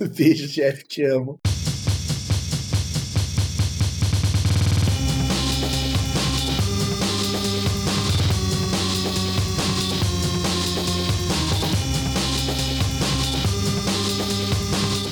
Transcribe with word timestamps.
Beijo, 0.16 0.48
Jeff, 0.48 0.82
te 0.84 1.04
amo. 1.04 1.38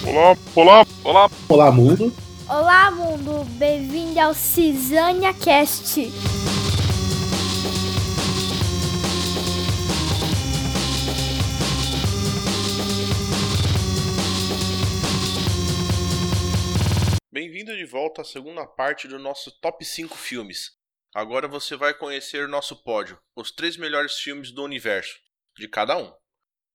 Olá, 0.06 0.36
olá, 0.54 0.86
olá. 1.04 1.30
Olá, 1.48 1.70
mundo. 1.70 2.12
Olá, 2.48 2.90
mundo. 2.90 3.44
Bem-vindo 3.58 4.18
ao 4.18 4.32
Cisânia 4.32 5.34
Cast. 5.34 6.10
Bem-vindo 17.58 17.76
de 17.76 17.86
volta 17.86 18.22
à 18.22 18.24
segunda 18.24 18.64
parte 18.64 19.08
do 19.08 19.18
nosso 19.18 19.50
top 19.50 19.84
5 19.84 20.16
filmes. 20.16 20.78
Agora 21.12 21.48
você 21.48 21.74
vai 21.74 21.92
conhecer 21.92 22.46
nosso 22.46 22.84
pódio, 22.84 23.20
os 23.34 23.50
três 23.50 23.76
melhores 23.76 24.20
filmes 24.20 24.52
do 24.52 24.62
universo, 24.62 25.18
de 25.56 25.66
cada 25.66 25.98
um. 25.98 26.14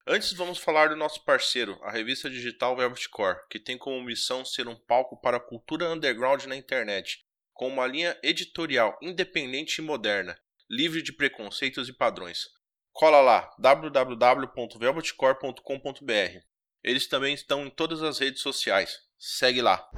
Antes 0.06 0.34
vamos 0.34 0.58
falar 0.58 0.90
do 0.90 0.98
nosso 0.98 1.24
parceiro, 1.24 1.80
a 1.84 1.90
revista 1.90 2.30
digital 2.30 2.76
Velvet 2.76 3.08
Core, 3.08 3.40
que 3.50 3.62
tem 3.62 3.78
como 3.78 4.04
missão 4.04 4.44
ser 4.44 4.68
um 4.68 4.76
palco 4.76 5.16
para 5.22 5.38
a 5.38 5.40
cultura 5.40 5.90
underground 5.90 6.44
na 6.48 6.56
internet, 6.58 7.26
com 7.54 7.70
uma 7.70 7.88
linha 7.88 8.20
editorial 8.22 9.00
independente 9.02 9.78
e 9.78 9.82
moderna, 9.82 10.38
livre 10.70 11.02
de 11.02 11.14
preconceitos 11.14 11.88
e 11.88 11.94
padrões. 11.94 12.50
Cola 12.92 13.22
lá 13.22 13.56
www.velvetcore.com.br. 13.58 16.40
Eles 16.84 17.08
também 17.08 17.34
estão 17.34 17.66
em 17.66 17.70
todas 17.70 18.04
as 18.04 18.20
redes 18.20 18.42
sociais. 18.42 19.00
Segue 19.18 19.62
lá. 19.62 19.90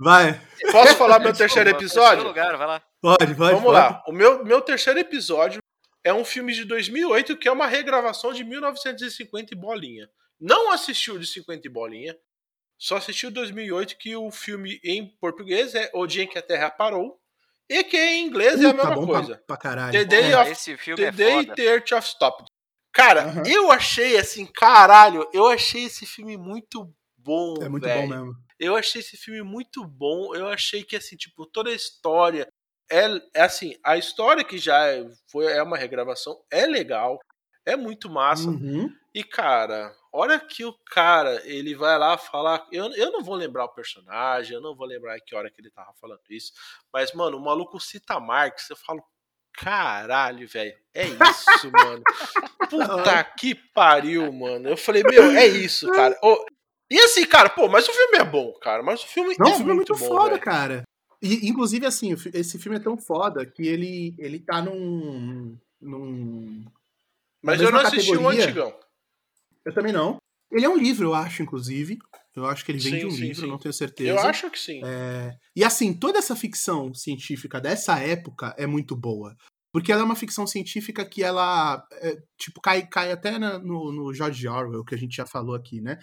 Vai. 0.00 0.40
Posso 0.72 0.96
falar 0.96 1.18
meu 1.18 1.32
terceiro 1.36 1.68
episódio? 1.70 2.24
lugar, 2.24 2.56
vai 2.56 2.66
lá. 2.66 2.82
Pode, 3.00 3.26
pode. 3.26 3.36
Vamos 3.36 3.62
pode. 3.62 3.72
lá. 3.74 4.02
O 4.08 4.12
meu, 4.12 4.44
meu 4.44 4.60
terceiro 4.62 4.98
episódio 4.98 5.60
é 6.02 6.12
um 6.12 6.24
filme 6.24 6.52
de 6.54 6.64
2008 6.64 7.36
que 7.36 7.46
é 7.46 7.52
uma 7.52 7.66
regravação 7.66 8.32
de 8.32 8.42
1950 8.42 9.52
e 9.52 9.56
bolinha. 9.56 10.08
Não 10.40 10.72
assistiu 10.72 11.18
de 11.18 11.26
50 11.26 11.66
e 11.66 11.70
bolinha. 11.70 12.16
Só 12.78 12.96
assistiu 12.96 13.30
2008 13.30 13.98
que 13.98 14.16
o 14.16 14.30
filme 14.30 14.80
em 14.82 15.06
português 15.20 15.74
é 15.74 15.90
O 15.92 16.06
Dia 16.06 16.22
em 16.22 16.26
que 16.26 16.38
a 16.38 16.42
Terra 16.42 16.70
Parou 16.70 17.20
e 17.68 17.84
que 17.84 17.96
em 17.98 18.26
inglês 18.26 18.60
é 18.60 18.70
a 18.70 18.72
mesma 18.72 18.94
bom 18.94 19.06
coisa. 19.06 19.36
Pra, 19.36 19.44
pra 19.48 19.56
caralho. 19.58 19.92
The 19.92 20.04
Day 20.04 20.30
Porra, 20.30 20.42
of 20.42 20.50
esse 20.52 20.76
filme 20.78 21.02
The 21.02 21.08
é 21.08 21.12
Day 21.12 21.32
foda. 21.44 21.54
The 21.54 21.62
Earth 21.62 21.92
of 21.92 22.08
Stop. 22.08 22.44
Cara, 22.92 23.22
Aham. 23.24 23.42
eu 23.46 23.70
achei 23.70 24.16
assim, 24.18 24.46
caralho, 24.46 25.28
eu 25.32 25.46
achei 25.46 25.84
esse 25.84 26.04
filme 26.06 26.36
muito 26.36 26.92
bom, 27.22 27.54
É 27.62 27.68
muito 27.68 27.84
velho. 27.84 28.02
bom 28.02 28.08
mesmo. 28.08 28.36
Eu 28.58 28.76
achei 28.76 29.00
esse 29.00 29.16
filme 29.16 29.42
muito 29.42 29.84
bom. 29.84 30.34
Eu 30.34 30.48
achei 30.48 30.82
que, 30.82 30.96
assim, 30.96 31.16
tipo, 31.16 31.46
toda 31.46 31.70
a 31.70 31.74
história. 31.74 32.46
É, 32.90 33.06
é 33.34 33.42
assim, 33.42 33.74
a 33.84 33.96
história 33.96 34.44
que 34.44 34.58
já 34.58 34.86
é, 34.88 35.08
foi, 35.30 35.46
é 35.46 35.62
uma 35.62 35.78
regravação 35.78 36.38
é 36.50 36.66
legal. 36.66 37.18
É 37.64 37.76
muito 37.76 38.10
massa. 38.10 38.48
Uhum. 38.50 38.92
E, 39.14 39.24
cara, 39.24 39.94
hora 40.12 40.38
que 40.38 40.64
o 40.64 40.72
cara 40.86 41.40
ele 41.44 41.74
vai 41.74 41.98
lá 41.98 42.18
falar. 42.18 42.66
Eu, 42.70 42.92
eu 42.94 43.10
não 43.12 43.22
vou 43.22 43.34
lembrar 43.34 43.64
o 43.64 43.74
personagem, 43.74 44.54
eu 44.54 44.60
não 44.60 44.74
vou 44.74 44.86
lembrar 44.86 45.18
que 45.20 45.34
hora 45.34 45.50
que 45.50 45.60
ele 45.60 45.70
tava 45.70 45.92
falando 46.00 46.20
isso. 46.28 46.52
Mas, 46.92 47.12
mano, 47.12 47.36
o 47.36 47.40
maluco 47.44 47.80
cita 47.80 48.18
Marx, 48.20 48.70
eu 48.70 48.76
falo. 48.76 49.02
Caralho, 49.52 50.46
velho. 50.48 50.76
É 50.94 51.06
isso, 51.06 51.70
mano. 51.72 52.02
Puta 52.70 53.24
que 53.24 53.54
pariu, 53.54 54.32
mano. 54.32 54.68
Eu 54.68 54.76
falei, 54.76 55.02
meu, 55.02 55.24
é 55.32 55.46
isso, 55.46 55.90
cara. 55.90 56.16
Ô, 56.22 56.44
e 56.90 56.98
assim, 57.00 57.24
cara, 57.26 57.48
pô, 57.50 57.68
mas 57.68 57.88
o 57.88 57.92
filme 57.92 58.18
é 58.18 58.24
bom, 58.24 58.52
cara. 58.60 58.82
Mas 58.82 59.02
o 59.02 59.06
filme 59.06 59.36
Não, 59.38 59.46
é 59.46 59.50
o 59.50 59.56
filme 59.56 59.72
é 59.72 59.74
muito 59.74 59.94
bom, 59.94 60.06
foda, 60.06 60.38
cara. 60.38 60.82
E, 61.22 61.48
inclusive, 61.48 61.84
assim, 61.86 62.14
esse 62.32 62.58
filme 62.58 62.78
é 62.78 62.80
tão 62.82 62.96
foda 62.96 63.44
que 63.44 63.66
ele, 63.66 64.14
ele 64.18 64.38
tá 64.40 64.60
num. 64.62 65.56
num 65.80 66.64
Mas 67.42 67.60
eu 67.60 67.70
não 67.70 67.80
assisti 67.80 68.16
o 68.16 68.28
antigão. 68.28 68.74
Eu 69.64 69.74
também 69.74 69.92
não. 69.92 70.16
Ele 70.50 70.64
é 70.64 70.68
um 70.68 70.76
livro, 70.76 71.08
eu 71.08 71.14
acho, 71.14 71.42
inclusive. 71.42 71.98
Eu 72.34 72.46
acho 72.46 72.64
que 72.64 72.72
ele 72.72 72.78
vem 72.78 72.92
Sim, 72.94 72.98
de 73.00 73.06
um 73.06 73.10
sim, 73.10 73.20
livro, 73.22 73.42
sim. 73.42 73.48
não 73.48 73.58
tenho 73.58 73.72
certeza. 73.72 74.10
Eu 74.10 74.18
acho 74.18 74.50
que 74.50 74.58
sim. 74.58 74.80
É, 74.84 75.36
E 75.54 75.62
assim, 75.64 75.92
toda 75.92 76.18
essa 76.18 76.34
ficção 76.34 76.92
científica 76.94 77.60
dessa 77.60 77.98
época 77.98 78.54
é 78.58 78.66
muito 78.66 78.96
boa. 78.96 79.36
Porque 79.72 79.92
ela 79.92 80.00
é 80.02 80.04
uma 80.04 80.16
ficção 80.16 80.46
científica 80.46 81.04
que 81.04 81.22
ela, 81.22 81.84
é, 81.92 82.16
tipo, 82.36 82.60
cai, 82.60 82.86
cai 82.88 83.12
até 83.12 83.38
na- 83.38 83.58
no, 83.58 83.92
no 83.92 84.12
George 84.12 84.48
Orwell, 84.48 84.84
que 84.84 84.94
a 84.94 84.98
gente 84.98 85.14
já 85.14 85.26
falou 85.26 85.54
aqui, 85.54 85.80
né? 85.80 85.98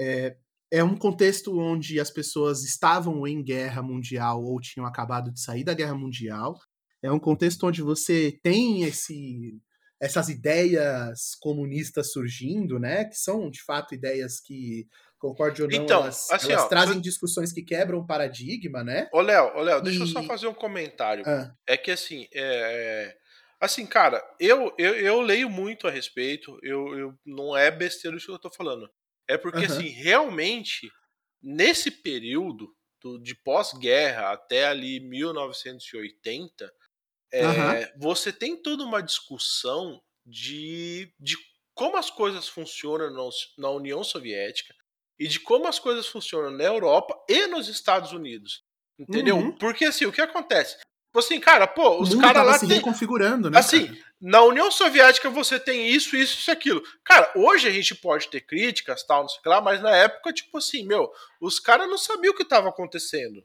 É, 0.00 0.36
é 0.72 0.84
um 0.84 0.96
contexto 0.96 1.58
onde 1.58 2.00
as 2.00 2.10
pessoas 2.10 2.64
estavam 2.64 3.26
em 3.26 3.42
guerra 3.42 3.82
mundial 3.82 4.42
ou 4.42 4.60
tinham 4.60 4.86
acabado 4.86 5.30
de 5.32 5.40
sair 5.40 5.64
da 5.64 5.74
guerra 5.74 5.94
mundial. 5.94 6.58
É 7.02 7.10
um 7.12 7.18
contexto 7.18 7.66
onde 7.66 7.82
você 7.82 8.38
tem 8.42 8.84
esse, 8.84 9.60
essas 10.00 10.28
ideias 10.28 11.34
comunistas 11.40 12.12
surgindo, 12.12 12.78
né? 12.78 13.04
Que 13.04 13.16
são, 13.16 13.50
de 13.50 13.62
fato, 13.62 13.94
ideias 13.94 14.40
que, 14.40 14.86
concorde 15.18 15.62
ou 15.62 15.68
não, 15.68 15.84
Então, 15.84 16.02
elas, 16.02 16.30
assim, 16.30 16.52
elas 16.52 16.64
ó, 16.64 16.68
trazem 16.68 17.00
discussões 17.00 17.52
que 17.52 17.62
quebram 17.62 17.98
o 17.98 18.06
paradigma, 18.06 18.82
né? 18.82 19.08
Ô, 19.12 19.20
Léo, 19.20 19.56
ô, 19.56 19.60
Léo, 19.62 19.82
deixa 19.82 20.02
eu 20.02 20.06
só 20.06 20.20
E- 20.20 20.26
fazer 20.26 20.46
um 20.46 20.54
comentário. 20.54 21.24
Ah, 21.26 21.52
É 21.66 21.76
que 21.76 21.90
assim, 21.90 22.26
é, 22.32 22.42
é- 22.42 23.16
assim, 23.60 23.86
cara, 23.86 24.22
eu, 24.40 24.72
eu, 24.78 24.94
eu 24.94 25.20
leio 25.20 25.50
muito 25.50 25.86
a 25.86 25.90
respeito. 25.90 26.58
Eu, 26.62 26.98
eu 26.98 27.14
não 27.24 27.56
é 27.56 27.70
besteira 27.70 28.16
isso 28.16 28.26
que 28.26 28.32
eu 28.32 28.38
tô 28.38 28.50
falando. 28.50 28.90
É 29.30 29.38
porque 29.38 29.64
Aham. 29.64 29.66
assim, 29.66 29.88
realmente 29.88 30.90
nesse 31.42 31.90
período 31.90 32.74
do- 33.02 33.18
de 33.20 33.34
pós-guerra 33.34 34.32
até 34.32 34.66
ali 34.66 35.00
1980, 35.00 36.72
é, 37.32 37.40
Aham. 37.44 37.86
você 37.98 38.32
tem 38.32 38.60
toda 38.60 38.84
uma 38.84 39.02
discussão 39.02 40.02
de, 40.26 41.14
de 41.20 41.36
como 41.74 41.96
as 41.96 42.10
coisas 42.10 42.48
funcionam 42.48 43.10
na, 43.10 43.30
na 43.58 43.70
União 43.70 44.04
Soviética 44.04 44.74
e 45.18 45.28
de 45.28 45.40
como 45.40 45.66
as 45.68 45.78
coisas 45.78 46.06
funcionam 46.06 46.50
na 46.50 46.64
Europa 46.64 47.14
e 47.28 47.46
nos 47.46 47.68
Estados 47.68 48.12
Unidos. 48.12 48.64
Entendeu? 48.98 49.42
Uhum. 49.42 49.58
Porque 49.58 49.84
assim, 49.86 50.06
o 50.06 50.12
que 50.12 50.20
acontece? 50.20 50.78
Tipo 51.10 51.18
assim, 51.18 51.40
cara, 51.40 51.66
pô, 51.66 52.00
os 52.00 52.14
caras 52.14 52.46
lá 52.46 52.54
se 52.54 52.68
tem. 52.68 52.76
reconfigurando, 52.76 53.50
né? 53.50 53.58
Assim, 53.58 53.86
cara? 53.88 53.98
na 54.20 54.42
União 54.44 54.70
Soviética 54.70 55.28
você 55.28 55.58
tem 55.58 55.88
isso, 55.88 56.14
isso, 56.14 56.38
isso, 56.38 56.50
aquilo. 56.52 56.80
Cara, 57.04 57.32
hoje 57.34 57.66
a 57.66 57.70
gente 57.72 57.96
pode 57.96 58.28
ter 58.28 58.40
críticas, 58.42 59.02
tal, 59.02 59.22
não 59.22 59.28
sei 59.28 59.40
o 59.40 59.42
que 59.42 59.48
lá, 59.48 59.60
mas 59.60 59.82
na 59.82 59.90
época, 59.90 60.32
tipo 60.32 60.56
assim, 60.56 60.86
meu, 60.86 61.10
os 61.40 61.58
caras 61.58 61.88
não 61.88 61.98
sabiam 61.98 62.32
o 62.32 62.36
que 62.36 62.44
estava 62.44 62.68
acontecendo. 62.68 63.44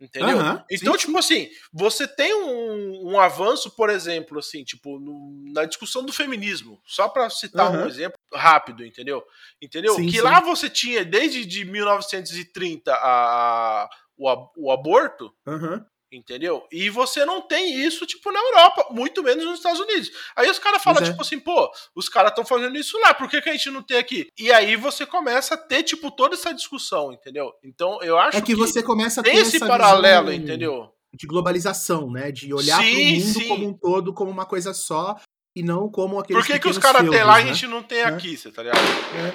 Entendeu? 0.00 0.38
Aham, 0.38 0.64
então, 0.70 0.92
sim, 0.94 0.98
tipo 1.06 1.18
assim, 1.18 1.48
você 1.72 2.06
tem 2.08 2.34
um, 2.34 3.12
um 3.12 3.20
avanço, 3.20 3.70
por 3.70 3.90
exemplo, 3.90 4.38
assim, 4.40 4.64
tipo, 4.64 4.98
no- 4.98 5.52
na 5.52 5.64
discussão 5.64 6.04
do 6.04 6.12
feminismo, 6.12 6.80
só 6.84 7.08
pra 7.08 7.30
citar 7.30 7.68
um 7.70 7.74
Aham. 7.76 7.86
exemplo 7.88 8.18
rápido, 8.32 8.84
entendeu? 8.84 9.24
Entendeu? 9.62 9.94
Sim, 9.94 10.06
que 10.06 10.16
sim. 10.16 10.22
lá 10.22 10.40
você 10.40 10.68
tinha, 10.68 11.04
desde 11.04 11.44
de 11.44 11.64
1930, 11.64 12.92
a, 12.92 13.88
o, 14.16 14.48
o 14.56 14.72
aborto, 14.72 15.32
Aham. 15.46 15.84
Entendeu? 16.10 16.66
E 16.72 16.88
você 16.88 17.26
não 17.26 17.42
tem 17.42 17.84
isso, 17.84 18.06
tipo, 18.06 18.32
na 18.32 18.40
Europa, 18.40 18.86
muito 18.90 19.22
menos 19.22 19.44
nos 19.44 19.56
Estados 19.56 19.78
Unidos. 19.78 20.10
Aí 20.34 20.48
os 20.48 20.58
caras 20.58 20.82
falam, 20.82 21.02
é. 21.02 21.04
tipo 21.04 21.20
assim, 21.20 21.38
pô, 21.38 21.70
os 21.94 22.08
caras 22.08 22.30
estão 22.30 22.46
fazendo 22.46 22.78
isso 22.78 22.98
lá, 22.98 23.12
por 23.12 23.28
que, 23.28 23.42
que 23.42 23.50
a 23.50 23.52
gente 23.52 23.70
não 23.70 23.82
tem 23.82 23.98
aqui? 23.98 24.28
E 24.38 24.50
aí 24.50 24.74
você 24.74 25.04
começa 25.04 25.54
a 25.54 25.58
ter, 25.58 25.82
tipo, 25.82 26.10
toda 26.10 26.34
essa 26.34 26.54
discussão, 26.54 27.12
entendeu? 27.12 27.52
Então 27.62 27.98
eu 28.02 28.16
acho 28.18 28.38
É 28.38 28.40
que 28.40 28.54
você 28.54 28.82
começa 28.82 29.20
a 29.20 29.24
ter 29.24 29.32
tem 29.32 29.40
esse 29.40 29.58
paralelo, 29.58 30.30
visão 30.30 30.42
entendeu? 30.42 30.90
De 31.12 31.26
globalização, 31.26 32.10
né? 32.10 32.32
De 32.32 32.54
olhar 32.54 32.78
pro 32.78 32.86
mundo 32.86 33.20
sim. 33.20 33.48
como 33.48 33.68
um 33.68 33.74
todo, 33.74 34.14
como 34.14 34.30
uma 34.30 34.46
coisa 34.46 34.72
só, 34.72 35.14
e 35.54 35.62
não 35.62 35.90
como 35.90 36.18
aqueles 36.18 36.42
Por 36.42 36.52
que, 36.52 36.58
que 36.58 36.68
os 36.68 36.78
caras 36.78 37.02
têm 37.08 37.22
lá 37.22 37.40
e 37.40 37.42
a 37.42 37.44
feudos, 37.44 37.58
gente 37.58 37.70
não 37.70 37.82
tem 37.82 37.98
É. 37.98 38.04
aqui, 38.04 38.34
você 38.34 38.50
tá 38.50 38.62
ligado? 38.62 38.80
né? 38.80 39.34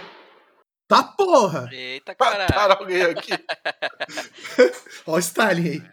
Tá 0.87 1.01
porra! 1.03 1.69
Eita, 1.71 2.15
Mataram 2.19 2.47
caralho. 2.47 2.73
alguém 2.79 3.01
aqui. 3.03 3.31
Ó 5.07 5.15
o 5.15 5.19
Stalin 5.19 5.69
aí. 5.69 5.83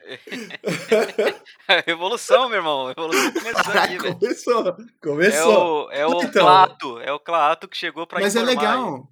Revolução, 1.87 2.49
meu 2.49 2.59
irmão. 2.59 2.89
Revolução 2.89 3.33
começou 3.33 3.61
aqui, 3.61 3.73
Caraca, 3.73 4.03
velho. 4.03 4.19
começou. 4.19 4.69
É 4.69 4.75
Começou. 5.03 5.87
o, 5.87 5.91
é 5.93 6.07
o 6.07 6.23
Então. 6.23 6.31
Clato. 6.43 6.99
É 6.99 7.13
o 7.13 7.21
Clato 7.21 7.69
que 7.69 7.77
chegou 7.77 8.07
pra 8.07 8.21
Mas 8.21 8.35
é 8.37 8.43
legal. 8.43 9.09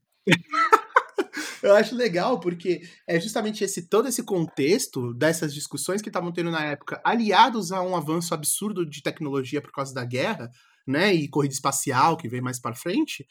Eu 1.62 1.74
acho 1.74 1.94
legal 1.96 2.38
porque 2.38 2.82
é 3.06 3.18
justamente 3.18 3.64
esse 3.64 3.88
todo 3.88 4.08
esse 4.08 4.22
contexto 4.22 5.12
dessas 5.14 5.54
discussões 5.54 6.02
que 6.02 6.08
estavam 6.08 6.30
tendo 6.32 6.50
na 6.50 6.64
época, 6.64 7.00
aliados 7.04 7.72
a 7.72 7.82
um 7.82 7.96
avanço 7.96 8.34
absurdo 8.34 8.84
de 8.88 9.02
tecnologia 9.02 9.60
por 9.60 9.72
causa 9.72 9.92
da 9.92 10.04
guerra, 10.04 10.50
né, 10.86 11.12
e 11.12 11.28
corrida 11.28 11.54
espacial 11.54 12.16
que 12.16 12.28
vem 12.28 12.40
mais 12.40 12.60
para 12.60 12.74
frente, 12.76 13.26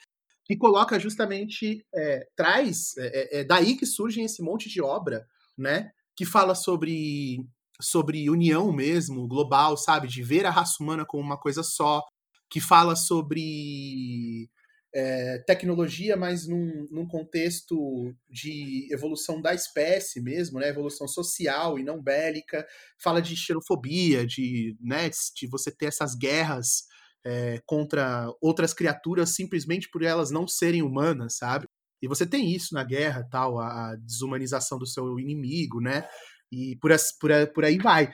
que 0.48 0.56
coloca 0.56 1.00
justamente 1.00 1.86
é, 1.94 2.28
traz 2.36 2.96
é, 2.98 3.40
é 3.40 3.44
daí 3.44 3.76
que 3.76 3.86
surge 3.86 4.22
esse 4.22 4.42
monte 4.42 4.70
de 4.70 4.82
obra, 4.82 5.28
né, 5.58 5.92
que 6.16 6.26
fala 6.26 6.56
sobre 6.56 7.46
sobre 7.80 8.28
união 8.28 8.72
mesmo, 8.72 9.28
global, 9.28 9.78
sabe, 9.78 10.08
de 10.08 10.24
ver 10.24 10.46
a 10.48 10.50
raça 10.50 10.82
humana 10.82 11.06
como 11.06 11.22
uma 11.22 11.38
coisa 11.38 11.62
só, 11.62 12.04
que 12.50 12.60
fala 12.60 12.96
sobre 12.96 14.50
é, 14.94 15.38
tecnologia, 15.46 16.18
mas 16.18 16.48
num, 16.48 16.88
num, 16.90 17.08
contexto 17.08 18.12
de 18.28 18.88
evolução 18.92 19.40
da 19.40 19.54
espécie 19.54 20.20
mesmo, 20.20 20.60
né? 20.60 20.70
Evolução 20.70 21.08
social 21.08 21.78
e 21.78 21.84
não 21.84 22.02
bélica. 22.02 22.66
Fala 22.98 23.22
de 23.22 23.36
xenofobia, 23.36 24.26
de, 24.26 24.76
né, 24.82 25.08
de 25.36 25.46
você 25.48 25.70
ter 25.70 25.86
essas 25.86 26.16
guerras 26.16 26.86
é, 27.28 27.62
contra 27.66 28.32
outras 28.42 28.74
criaturas 28.74 29.36
simplesmente 29.36 29.90
por 29.90 30.02
elas 30.02 30.32
não 30.32 30.48
serem 30.48 30.82
humanas, 30.82 31.36
sabe? 31.36 31.68
E 32.02 32.08
você 32.08 32.26
tem 32.26 32.54
isso 32.56 32.74
na 32.74 32.86
guerra, 32.86 33.28
tal, 33.30 33.60
a, 33.60 33.92
a 33.92 33.96
desumanização 33.98 34.78
do 34.78 34.88
seu 34.88 35.20
inimigo, 35.20 35.82
né? 35.82 36.08
E 36.50 36.78
por, 36.78 36.92
por, 37.20 37.32
por 37.54 37.66
aí 37.66 37.78
vai. 37.78 38.14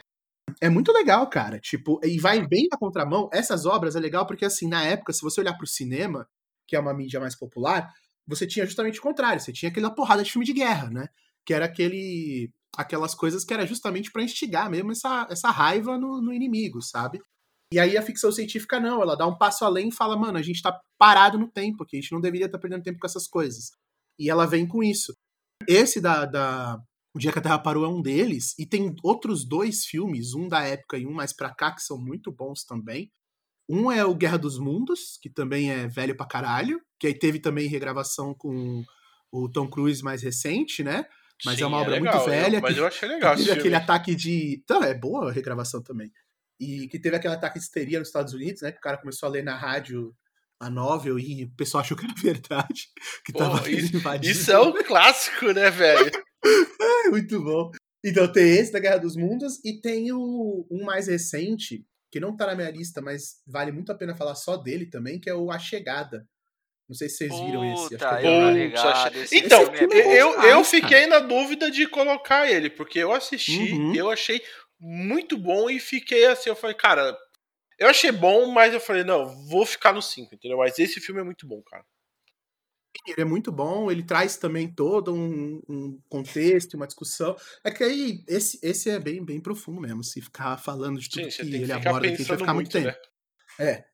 É 0.60 0.68
muito 0.68 0.92
legal, 0.92 1.30
cara. 1.30 1.60
Tipo, 1.60 2.00
e 2.04 2.20
vai 2.20 2.48
bem 2.48 2.68
na 2.72 2.78
contramão. 2.78 3.30
Essas 3.32 3.68
obras 3.68 3.96
é 3.96 4.00
legal 4.00 4.26
porque, 4.26 4.46
assim, 4.46 4.68
na 4.68 4.84
época, 4.84 5.14
se 5.14 5.22
você 5.22 5.42
olhar 5.42 5.56
pro 5.58 5.68
cinema, 5.68 6.28
que 6.68 6.76
é 6.76 6.80
uma 6.80 6.94
mídia 6.94 7.20
mais 7.20 7.38
popular, 7.38 7.88
você 8.26 8.48
tinha 8.48 8.66
justamente 8.66 9.00
o 9.00 9.04
contrário. 9.04 9.40
Você 9.40 9.54
tinha 9.54 9.70
aquela 9.70 9.94
porrada 9.94 10.24
de 10.24 10.32
filme 10.32 10.46
de 10.46 10.54
guerra, 10.54 10.90
né? 10.90 11.08
Que 11.46 11.54
era 11.54 11.66
aquele. 11.66 12.52
aquelas 12.76 13.14
coisas 13.14 13.44
que 13.44 13.54
era 13.54 13.68
justamente 13.68 14.12
para 14.12 14.24
instigar 14.24 14.72
mesmo 14.72 14.92
essa, 14.92 15.28
essa 15.30 15.52
raiva 15.52 16.00
no, 16.00 16.20
no 16.22 16.34
inimigo, 16.34 16.82
sabe? 16.82 17.22
E 17.74 17.80
aí 17.80 17.98
a 17.98 18.04
ficção 18.04 18.32
científica 18.32 18.80
não, 18.80 19.02
ela 19.02 19.16
dá 19.16 19.26
um 19.26 19.36
passo 19.36 19.66
além 19.66 19.90
e 19.90 19.92
fala, 19.92 20.16
mano, 20.16 20.38
a 20.38 20.44
gente 20.44 20.62
tá 20.62 20.80
parado 20.96 21.40
no 21.40 21.50
tempo 21.50 21.82
aqui, 21.82 21.98
a 21.98 22.02
gente 22.02 22.12
não 22.12 22.22
deveria 22.22 22.46
estar 22.46 22.60
tá 22.60 22.62
perdendo 22.62 22.84
tempo 22.84 23.00
com 23.00 23.08
essas 23.08 23.28
coisas. 23.28 23.72
E 24.20 24.30
ela 24.30 24.46
vem 24.46 24.68
com 24.68 24.84
isso. 24.84 25.12
Esse 25.68 26.00
da, 26.00 26.24
da 26.26 26.78
O 27.16 27.18
Dia 27.18 27.32
que 27.32 27.40
a 27.40 27.42
Terra 27.42 27.58
Parou 27.58 27.84
é 27.84 27.88
um 27.88 28.00
deles, 28.00 28.54
e 28.60 28.66
tem 28.68 28.94
outros 29.02 29.44
dois 29.44 29.86
filmes, 29.86 30.36
um 30.36 30.48
da 30.48 30.62
época 30.62 31.00
e 31.00 31.08
um 31.08 31.14
mais 31.14 31.34
pra 31.36 31.52
cá, 31.52 31.74
que 31.74 31.82
são 31.82 31.98
muito 31.98 32.32
bons 32.32 32.64
também. 32.64 33.12
Um 33.68 33.92
é 33.92 34.06
o 34.06 34.14
Guerra 34.14 34.38
dos 34.38 34.60
Mundos, 34.60 35.18
que 35.20 35.30
também 35.32 35.72
é 35.72 35.88
velho 35.88 36.16
pra 36.16 36.28
caralho, 36.28 36.80
que 37.00 37.08
aí 37.08 37.18
teve 37.18 37.40
também 37.40 37.68
regravação 37.68 38.36
com 38.36 38.84
o 39.32 39.50
Tom 39.50 39.68
Cruise 39.68 40.04
mais 40.04 40.22
recente, 40.22 40.84
né? 40.84 41.06
Mas 41.44 41.58
Sim, 41.58 41.64
é 41.64 41.66
uma 41.66 41.78
obra 41.78 41.96
é 41.96 42.00
legal, 42.00 42.16
muito 42.16 42.30
velha. 42.30 42.58
Eu, 42.58 42.62
mas 42.62 42.74
que, 42.74 42.80
eu 42.80 42.86
achei 42.86 43.10
legal 43.10 43.36
teve 43.36 43.52
aquele 43.52 43.76
ataque 43.76 44.16
de. 44.16 44.62
Então, 44.64 44.84
é 44.84 44.94
boa 44.94 45.30
a 45.30 45.32
regravação 45.32 45.82
também. 45.82 46.12
E 46.84 46.88
que 46.88 47.00
teve 47.00 47.16
aquele 47.16 47.34
ataque 47.34 47.60
de 47.60 47.66
histeria 47.66 48.00
nos 48.00 48.08
Estados 48.10 48.34
Unidos, 48.34 48.62
né? 48.62 48.72
Que 48.72 48.78
o 48.78 48.82
cara 48.82 48.98
começou 48.98 49.28
a 49.28 49.32
ler 49.32 49.44
na 49.44 49.56
rádio 49.56 50.16
a 50.60 50.70
novel 50.70 51.20
e 51.20 51.44
o 51.44 51.52
pessoal 51.56 51.82
achou 51.82 51.98
que 51.98 52.06
era 52.06 52.14
verdade. 52.16 52.88
Que 53.26 53.34
Pô, 53.34 53.40
tava 53.40 53.70
isso, 53.70 53.96
invadido. 53.98 54.32
isso 54.32 54.52
é 54.52 54.60
um 54.60 54.72
clássico, 54.84 55.52
né, 55.52 55.70
velho? 55.70 56.12
é, 56.82 57.10
muito 57.12 57.42
bom. 57.44 57.72
Então 58.06 58.32
tem 58.32 58.50
esse 58.58 58.72
da 58.72 58.80
Guerra 58.80 58.98
dos 58.98 59.16
Mundos 59.16 59.60
e 59.64 59.80
tem 59.82 60.12
o, 60.12 60.66
um 60.72 60.84
mais 60.84 61.08
recente, 61.08 61.86
que 62.12 62.20
não 62.20 62.36
tá 62.36 62.48
na 62.48 62.56
minha 62.56 62.70
lista, 62.70 63.02
mas 63.02 63.42
vale 63.48 63.72
muito 63.72 63.92
a 63.92 63.96
pena 63.96 64.16
falar 64.16 64.36
só 64.36 64.56
dele 64.58 64.86
também, 64.86 65.20
que 65.20 65.30
é 65.30 65.34
o 65.36 65.52
A 65.52 65.58
Chegada. 65.60 66.26
Não 66.88 66.96
sei 66.96 67.08
se 67.08 67.16
vocês 67.18 67.34
viram 67.40 67.64
esse. 67.74 67.90
Puta, 67.92 68.10
Acho 68.10 68.20
que 68.22 68.28
eu 68.28 68.32
é 68.32 68.52
ligado, 68.54 69.18
esse 69.18 69.38
então, 69.38 69.62
é 69.74 70.22
eu, 70.22 70.28
eu 70.32 70.36
cara. 70.36 70.64
fiquei 70.66 71.08
na 71.08 71.20
dúvida 71.20 71.72
de 71.72 71.88
colocar 71.88 72.46
ele, 72.50 72.70
porque 72.70 73.00
eu 73.00 73.14
assisti, 73.14 73.72
Uhum. 73.72 73.96
eu 73.96 74.12
achei 74.12 74.42
muito 74.86 75.38
bom 75.38 75.70
e 75.70 75.80
fiquei 75.80 76.26
assim, 76.26 76.50
eu 76.50 76.58
falei, 76.58 76.76
cara, 76.76 77.18
eu 77.80 77.88
achei 77.88 78.12
bom, 78.12 78.52
mas 78.52 78.74
eu 78.74 78.82
falei, 78.82 79.06
não, 79.06 79.34
vou 79.48 79.66
ficar 79.66 79.94
no 79.94 80.02
5, 80.02 80.36
entendeu? 80.36 80.58
Mas 80.58 80.78
esse 80.78 81.00
filme 81.00 81.22
é 81.22 81.24
muito 81.24 81.48
bom, 81.48 81.62
cara. 81.62 81.86
Ele 83.08 83.22
é 83.22 83.26
muito 83.26 83.52
bom, 83.52 83.90
ele 83.90 84.04
traz 84.04 84.38
também 84.38 84.72
todo 84.72 85.14
um, 85.14 85.62
um 85.68 86.00
contexto, 86.10 86.76
uma 86.76 86.86
discussão. 86.86 87.36
É 87.64 87.72
que 87.72 87.84
aí, 87.84 88.24
esse, 88.28 88.60
esse 88.62 88.90
é 88.90 89.00
bem, 89.00 89.24
bem 89.24 89.40
profundo 89.40 89.82
mesmo, 89.82 90.04
se 90.04 90.22
ficar 90.22 90.58
falando 90.58 91.00
de 91.00 91.10
tudo 91.10 91.32
Sim, 91.32 91.44
que 91.44 91.50
que 91.50 91.56
ele 91.56 91.72
aborda 91.72 92.08
aqui, 92.08 92.24
vai 92.24 92.38
ficar 92.38 92.54
muito, 92.54 92.70
tempo. 92.70 92.88
né? 92.88 92.96
É. 93.60 93.86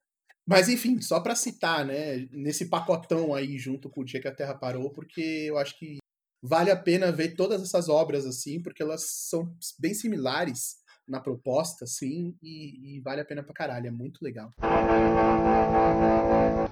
Mas 0.45 0.67
enfim, 0.67 0.99
só 0.99 1.19
pra 1.19 1.35
citar, 1.35 1.85
né, 1.85 2.27
nesse 2.31 2.67
pacotão 2.67 3.35
aí 3.35 3.59
junto 3.59 3.89
com 3.89 4.01
o 4.01 4.05
dia 4.05 4.19
que 4.19 4.27
a 4.27 4.35
Terra 4.35 4.55
parou, 4.55 4.91
porque 4.91 5.21
eu 5.21 5.57
acho 5.59 5.77
que 5.77 5.97
vale 6.41 6.71
a 6.71 6.75
pena 6.75 7.11
ver 7.11 7.35
todas 7.35 7.61
essas 7.61 7.87
obras 7.87 8.25
assim, 8.25 8.61
porque 8.61 8.81
elas 8.81 9.03
são 9.03 9.55
bem 9.77 9.93
similares 9.93 10.78
na 11.09 11.19
proposta, 11.19 11.85
assim, 11.85 12.37
e, 12.41 12.95
e 12.95 12.99
vale 13.01 13.21
a 13.21 13.25
pena 13.25 13.41
pra 13.43 13.53
caralho, 13.53 13.87
é 13.87 13.91
muito 13.91 14.23
legal. 14.23 14.51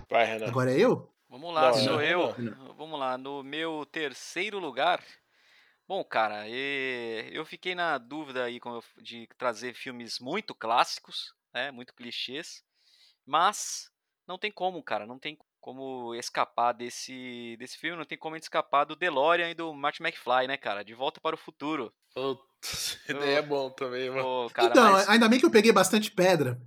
Vai, 0.10 0.26
Renan. 0.26 0.46
Agora 0.48 0.72
é 0.72 0.80
eu? 0.80 1.12
Vamos 1.30 1.54
lá, 1.54 1.72
Não, 1.72 1.74
sou 1.74 2.02
eu. 2.02 2.36
não. 2.38 2.74
Vamos 2.76 3.00
lá, 3.00 3.18
no 3.18 3.44
meu 3.44 3.86
terceiro 3.92 4.60
lugar. 4.60 5.04
Bom, 5.88 6.04
cara, 6.04 6.48
e- 6.48 7.30
eu 7.32 7.46
fiquei 7.46 7.74
na 7.74 7.98
dúvida 7.98 8.44
aí 8.44 8.60
como 8.60 8.76
eu- 8.78 9.04
de 9.04 9.28
trazer 9.38 9.74
filmes 9.74 10.20
muito 10.20 10.54
clássicos, 10.54 11.34
né, 11.54 11.72
muito 11.72 11.94
clichês, 11.94 12.64
mas 13.26 13.90
não 14.28 14.38
tem 14.38 14.52
como, 14.52 14.84
cara, 14.84 15.06
não 15.06 15.18
tem 15.18 15.38
como 15.60 16.14
escapar 16.16 16.74
desse, 16.74 17.56
desse 17.58 17.78
filme, 17.78 17.98
não 17.98 18.06
tem 18.06 18.18
como 18.18 18.36
a 18.36 18.38
gente 18.38 18.44
escapar 18.44 18.86
do 18.86 18.96
DeLorean 18.96 19.50
e 19.50 19.56
do 19.56 19.74
Marty 19.74 20.02
McFly, 20.02 20.48
né, 20.48 20.58
cara? 20.58 20.84
De 20.84 20.94
Volta 20.94 21.20
para 21.20 21.36
o 21.36 21.40
Futuro. 21.40 21.94
Putz, 22.14 23.00
esse 23.08 23.14
daí 23.14 23.34
é 23.34 23.42
bom 23.42 23.70
também, 23.70 24.10
mano. 24.10 24.24
Pô, 24.24 24.50
cara, 24.54 24.70
então, 24.70 24.92
mas- 24.94 25.10
ainda 25.10 25.28
bem 25.28 25.40
que 25.40 25.46
eu 25.46 25.52
peguei 25.52 25.72
bastante 25.72 26.12
pedra, 26.12 26.60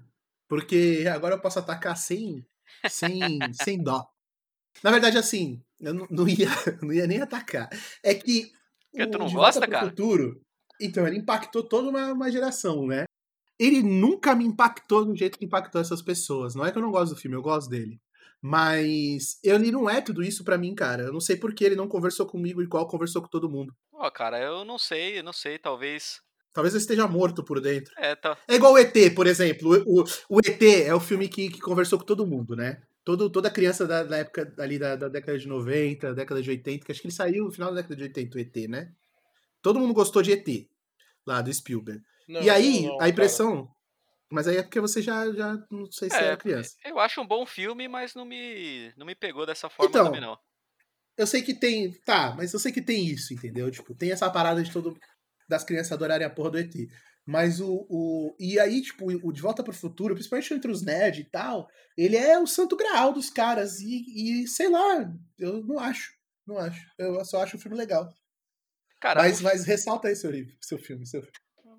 porque 0.49 1.05
agora 1.13 1.35
eu 1.35 1.41
posso 1.41 1.59
atacar 1.59 1.97
sem, 1.97 2.45
sem, 2.89 3.19
sem 3.55 3.83
dó. 3.83 4.07
Na 4.83 4.91
verdade, 4.91 5.19
assim, 5.19 5.63
eu 5.81 5.95
não, 5.95 6.07
não 6.11 6.29
ia, 6.29 6.49
não 6.83 6.93
ia 6.93 7.07
nem 7.07 7.21
atacar. 7.21 7.69
É 8.03 8.15
que. 8.15 8.53
Porque 8.91 9.07
tu 9.07 9.17
o 9.17 9.19
não 9.21 9.27
De 9.27 9.35
gosta, 9.35 9.67
cara? 9.67 9.89
Futuro, 9.89 10.41
então, 10.81 11.07
ele 11.07 11.19
impactou 11.19 11.63
toda 11.63 11.91
uma, 11.91 12.13
uma 12.13 12.31
geração, 12.31 12.87
né? 12.87 13.05
Ele 13.59 13.83
nunca 13.83 14.35
me 14.35 14.45
impactou 14.45 15.05
do 15.05 15.15
jeito 15.15 15.39
que 15.39 15.45
impactou 15.45 15.81
essas 15.81 16.01
pessoas. 16.01 16.55
Não 16.55 16.65
é 16.65 16.73
que 16.73 16.79
eu 16.79 16.83
não 16.83 16.91
gosto 16.91 17.15
do 17.15 17.21
filme, 17.21 17.37
eu 17.37 17.43
gosto 17.43 17.69
dele. 17.69 18.01
Mas 18.43 19.39
ele 19.45 19.71
não 19.71 19.89
é 19.89 20.01
tudo 20.01 20.23
isso 20.23 20.43
pra 20.43 20.57
mim, 20.57 20.75
cara. 20.75 21.05
Eu 21.05 21.13
não 21.13 21.21
sei 21.21 21.37
por 21.37 21.55
que 21.55 21.65
ele 21.65 21.77
não 21.77 21.87
conversou 21.87 22.27
comigo 22.27 22.63
igual 22.63 22.87
conversou 22.87 23.21
com 23.21 23.29
todo 23.29 23.51
mundo. 23.51 23.75
Ó, 23.93 24.11
cara, 24.11 24.41
eu 24.41 24.65
não 24.65 24.79
sei, 24.79 25.19
eu 25.19 25.23
não 25.23 25.33
sei, 25.33 25.59
talvez. 25.59 26.21
Talvez 26.53 26.75
eu 26.75 26.81
esteja 26.81 27.07
morto 27.07 27.45
por 27.45 27.61
dentro. 27.61 27.93
É, 27.97 28.17
tá. 28.17 28.37
É 28.49 28.55
igual 28.55 28.73
o 28.73 28.79
ET, 28.79 28.95
por 29.15 29.27
exemplo. 29.27 29.85
O, 29.87 30.01
o, 30.01 30.05
o 30.29 30.41
ET 30.41 30.63
é 30.63 30.95
o 30.95 31.01
filme 31.01 31.29
que, 31.29 31.51
que 31.51 31.61
conversou 31.61 31.99
com 31.99 32.05
todo 32.05 32.27
mundo, 32.27 32.57
né? 32.57 32.83
Todo, 33.05 33.31
toda 33.31 33.51
criança 33.51 33.87
da, 33.87 34.03
da 34.03 34.19
época 34.19 34.53
ali 34.59 34.79
da, 34.79 34.97
da 34.97 35.09
década 35.09 35.39
de 35.39 35.47
90, 35.47 36.15
década 36.15 36.43
de 36.43 36.51
80, 36.51 36.85
que 36.85 36.93
acho 36.93 37.01
que 37.01 37.07
ele 37.07 37.15
saiu 37.15 37.45
no 37.45 37.53
final 37.53 37.71
da 37.71 37.77
década 37.77 37.97
de 37.97 38.03
80, 38.05 38.37
o 38.37 38.41
ET, 38.41 38.57
né? 38.69 38.93
Todo 39.63 39.79
mundo 39.79 39.95
gostou 39.95 40.23
de 40.23 40.33
ET, 40.33 40.69
lá 41.27 41.41
do 41.41 41.53
Spielberg. 41.53 42.03
Não, 42.29 42.43
e 42.43 42.51
aí, 42.51 42.87
não, 42.87 42.95
a 42.97 42.99
cara. 42.99 43.69
Mas 44.31 44.47
aí 44.47 44.59
é 44.59 44.63
porque 44.63 44.81
você 44.81 45.03
já, 45.03 45.31
já 45.33 45.59
não 45.71 45.91
sei 45.91 46.09
se 46.09 46.17
É, 46.17 46.27
era 46.27 46.37
criança. 46.37 46.77
Eu 46.85 46.99
acho 47.01 47.21
um 47.21 47.27
bom 47.27 47.45
filme, 47.45 47.89
mas 47.89 48.15
não 48.15 48.25
me, 48.25 48.93
não 48.97 49.05
me 49.05 49.15
pegou 49.15 49.45
dessa 49.45 49.69
forma 49.69 49.91
Então, 49.91 50.05
também, 50.07 50.21
não. 50.21 50.39
Eu 51.17 51.27
sei 51.27 51.43
que 51.43 51.53
tem. 51.53 51.93
Tá, 52.05 52.35
mas 52.37 52.53
eu 52.53 52.61
sei 52.61 52.73
que 52.73 52.81
tem 52.81 53.05
isso, 53.07 53.35
entendeu? 53.35 53.71
Tipo, 53.71 53.95
tem 53.95 54.13
essa 54.13 54.31
parada 54.31 54.63
de 54.63 54.73
todo. 54.73 54.97
das 55.49 55.65
crianças 55.65 55.93
adorarem 55.93 56.27
a 56.27 56.31
porra 56.31 56.51
do 56.53 56.59
ET. 56.59 56.75
Mas 57.27 57.61
o. 57.61 57.87
o 57.91 58.37
e 58.39 58.59
aí, 58.59 58.81
tipo, 58.81 59.07
o 59.07 59.33
De 59.33 59.43
Volta 59.43 59.63
pro 59.63 59.73
Futuro, 59.73 60.15
principalmente 60.15 60.55
entre 60.55 60.71
os 60.71 60.83
nerds 60.83 61.21
e 61.21 61.31
tal, 61.31 61.69
ele 61.97 62.17
é 62.17 62.39
o 62.39 62.47
santo 62.47 62.77
graal 62.77 63.13
dos 63.13 63.29
caras. 63.31 63.81
E, 63.81 64.43
e 64.43 64.49
sei 64.49 64.71
lá, 64.71 65.13
eu 65.39 65.63
não 65.65 65.79
acho. 65.79 66.13
Não 66.47 66.57
acho. 66.57 66.87
Eu 66.99 67.23
só 67.25 67.43
acho 67.43 67.57
o 67.57 67.61
filme 67.61 67.77
legal. 67.77 68.13
Cara, 69.01 69.23
Mas, 69.23 69.41
mas 69.41 69.65
ressalta 69.65 70.09
aí 70.09 70.17
seu, 70.17 70.31
livro, 70.31 70.55
seu 70.61 70.79
filme. 70.79 71.07
Seu... 71.07 71.23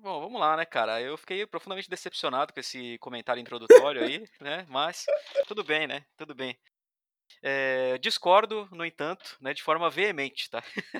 Bom, 0.02 0.20
vamos 0.20 0.40
lá, 0.40 0.56
né, 0.56 0.64
cara? 0.66 1.00
Eu 1.00 1.16
fiquei 1.16 1.46
profundamente 1.46 1.88
decepcionado 1.88 2.52
com 2.52 2.58
esse 2.58 2.98
comentário 2.98 3.40
introdutório 3.40 4.02
aí, 4.02 4.28
né? 4.40 4.66
Mas 4.68 5.06
tudo 5.46 5.62
bem, 5.62 5.86
né? 5.86 6.04
Tudo 6.16 6.34
bem. 6.34 6.58
É, 7.42 7.98
discordo, 7.98 8.68
no 8.72 8.84
entanto, 8.86 9.36
né, 9.40 9.54
de 9.54 9.62
forma 9.62 9.90
veemente, 9.90 10.50
tá? 10.50 10.62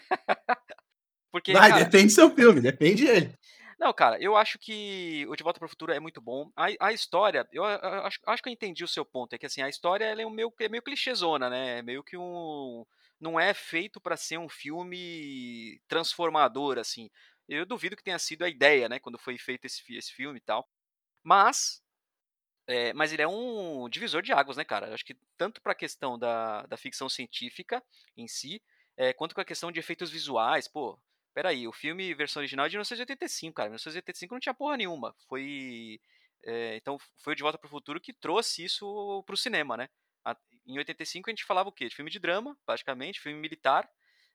Porque, 1.30 1.52
Vai, 1.52 1.68
cara, 1.68 1.84
depende 1.84 2.06
do 2.06 2.12
seu 2.12 2.30
filme, 2.34 2.60
depende 2.60 3.04
dele. 3.06 3.32
não, 3.78 3.92
cara, 3.92 4.20
eu 4.22 4.36
acho 4.36 4.58
que 4.58 5.26
o 5.28 5.34
De 5.34 5.42
Volta 5.42 5.58
para 5.58 5.66
o 5.66 5.68
Futuro 5.68 5.92
é 5.92 5.98
muito 5.98 6.20
bom. 6.20 6.50
A, 6.56 6.66
a 6.88 6.92
história, 6.92 7.46
eu, 7.52 7.64
a- 7.64 8.06
acho, 8.06 8.18
acho 8.26 8.42
que 8.42 8.48
eu 8.48 8.52
entendi 8.52 8.84
o 8.84 8.88
seu 8.88 9.04
ponto. 9.04 9.34
É 9.34 9.38
que 9.38 9.46
assim, 9.46 9.60
a 9.62 9.68
história 9.68 10.04
é, 10.04 10.26
um 10.26 10.30
meio, 10.30 10.52
é 10.60 10.68
meio 10.68 10.82
clichêzona, 10.82 11.50
né? 11.50 11.78
É 11.78 11.82
meio 11.82 12.02
que 12.04 12.16
um. 12.16 12.84
Não 13.20 13.38
é 13.40 13.52
feito 13.54 14.00
para 14.00 14.16
ser 14.16 14.38
um 14.38 14.48
filme 14.48 15.80
transformador, 15.88 16.78
assim. 16.78 17.10
Eu 17.48 17.66
duvido 17.66 17.96
que 17.96 18.02
tenha 18.02 18.18
sido 18.18 18.44
a 18.44 18.48
ideia, 18.48 18.88
né? 18.88 18.98
Quando 18.98 19.18
foi 19.18 19.38
feito 19.38 19.64
esse, 19.66 19.82
esse 19.96 20.12
filme 20.12 20.38
e 20.38 20.42
tal. 20.42 20.68
Mas. 21.22 21.82
é, 22.66 22.92
mas 22.94 23.12
ele 23.12 23.22
é 23.22 23.28
um 23.28 23.88
divisor 23.88 24.22
de 24.22 24.32
águas, 24.32 24.56
né, 24.56 24.64
cara? 24.64 24.88
Eu 24.88 24.94
acho 24.94 25.04
que 25.04 25.16
tanto 25.36 25.60
para 25.62 25.72
a 25.72 25.76
questão 25.76 26.18
da, 26.18 26.62
da 26.66 26.76
ficção 26.76 27.08
científica 27.08 27.82
em 28.16 28.28
si, 28.28 28.62
é, 28.96 29.12
quanto 29.12 29.34
com 29.34 29.40
a 29.40 29.44
questão 29.44 29.72
de 29.72 29.80
efeitos 29.80 30.10
visuais, 30.10 30.68
pô. 30.68 30.98
Peraí, 31.34 31.66
o 31.66 31.72
filme 31.72 32.14
versão 32.14 32.40
original 32.40 32.66
é 32.66 32.68
de 32.68 32.76
1985, 32.76 33.54
cara. 33.54 33.68
1985 33.70 34.34
não 34.34 34.40
tinha 34.40 34.54
porra 34.54 34.76
nenhuma. 34.76 35.14
Foi. 35.28 36.00
é, 36.44 36.76
então 36.76 36.98
foi 37.18 37.32
o 37.34 37.36
De 37.36 37.42
Volta 37.42 37.58
para 37.58 37.66
o 37.66 37.70
Futuro 37.70 38.00
que 38.00 38.12
trouxe 38.12 38.64
isso 38.64 39.22
pro 39.26 39.36
cinema, 39.36 39.76
né? 39.76 39.88
Em 40.66 40.78
85 40.78 41.28
a 41.28 41.32
gente 41.32 41.44
falava 41.44 41.68
o 41.68 41.72
quê? 41.72 41.88
De 41.88 41.94
filme 41.94 42.10
de 42.10 42.18
drama, 42.18 42.56
basicamente, 42.66 43.20
filme 43.20 43.38
militar, 43.38 43.88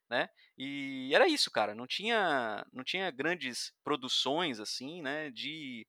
né? 0.10 0.30
E 0.58 1.12
era 1.14 1.28
isso, 1.28 1.52
cara. 1.52 1.76
Não 1.76 1.88
tinha, 1.88 2.66
não 2.74 2.84
tinha 2.84 3.12
grandes 3.12 3.74
produções 3.84 4.60
assim, 4.60 5.02
né? 5.02 5.30
De 5.32 5.88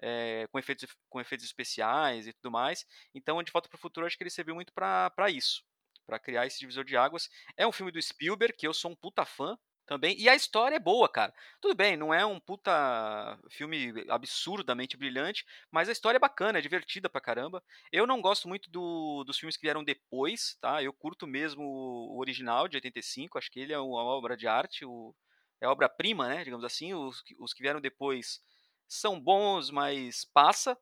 é, 0.00 0.46
com, 0.50 0.58
efeitos, 0.58 0.86
com 1.08 1.20
efeitos 1.20 1.46
especiais 1.46 2.26
e 2.26 2.32
tudo 2.32 2.50
mais. 2.50 2.86
Então, 3.14 3.42
De 3.42 3.52
Volta 3.52 3.68
para 3.68 3.76
o 3.76 3.80
Futuro, 3.80 4.06
acho 4.06 4.16
que 4.16 4.22
ele 4.22 4.30
serviu 4.30 4.54
muito 4.54 4.72
para 4.72 5.30
isso. 5.30 5.62
para 6.06 6.18
criar 6.18 6.46
esse 6.46 6.58
divisor 6.58 6.84
de 6.84 6.96
águas. 6.96 7.28
É 7.56 7.66
um 7.66 7.72
filme 7.72 7.92
do 7.92 8.02
Spielberg, 8.02 8.56
que 8.56 8.66
eu 8.66 8.74
sou 8.74 8.90
um 8.90 8.96
puta 8.96 9.24
fã 9.24 9.56
também, 9.90 10.16
e 10.20 10.28
a 10.28 10.36
história 10.36 10.76
é 10.76 10.78
boa, 10.78 11.08
cara. 11.08 11.34
Tudo 11.60 11.74
bem, 11.74 11.96
não 11.96 12.14
é 12.14 12.24
um 12.24 12.38
puta 12.38 13.36
filme 13.50 13.92
absurdamente 14.08 14.96
brilhante, 14.96 15.44
mas 15.68 15.88
a 15.88 15.92
história 15.92 16.16
é 16.16 16.20
bacana, 16.20 16.58
é 16.58 16.62
divertida 16.62 17.10
pra 17.10 17.20
caramba. 17.20 17.60
Eu 17.90 18.06
não 18.06 18.20
gosto 18.20 18.46
muito 18.46 18.70
do, 18.70 19.24
dos 19.24 19.36
filmes 19.36 19.56
que 19.56 19.62
vieram 19.62 19.82
depois, 19.82 20.56
tá? 20.60 20.80
Eu 20.80 20.92
curto 20.92 21.26
mesmo 21.26 21.64
o 21.64 22.20
original 22.20 22.68
de 22.68 22.76
85, 22.76 23.36
acho 23.36 23.50
que 23.50 23.58
ele 23.58 23.72
é 23.72 23.78
uma 23.80 24.04
obra 24.04 24.36
de 24.36 24.46
arte, 24.46 24.84
o, 24.84 25.12
é 25.60 25.66
obra-prima, 25.66 26.28
né? 26.28 26.44
Digamos 26.44 26.64
assim. 26.64 26.94
Os, 26.94 27.24
os 27.40 27.52
que 27.52 27.62
vieram 27.62 27.80
depois 27.80 28.40
são 28.86 29.20
bons, 29.20 29.70
mas 29.72 30.24
passa. 30.24 30.78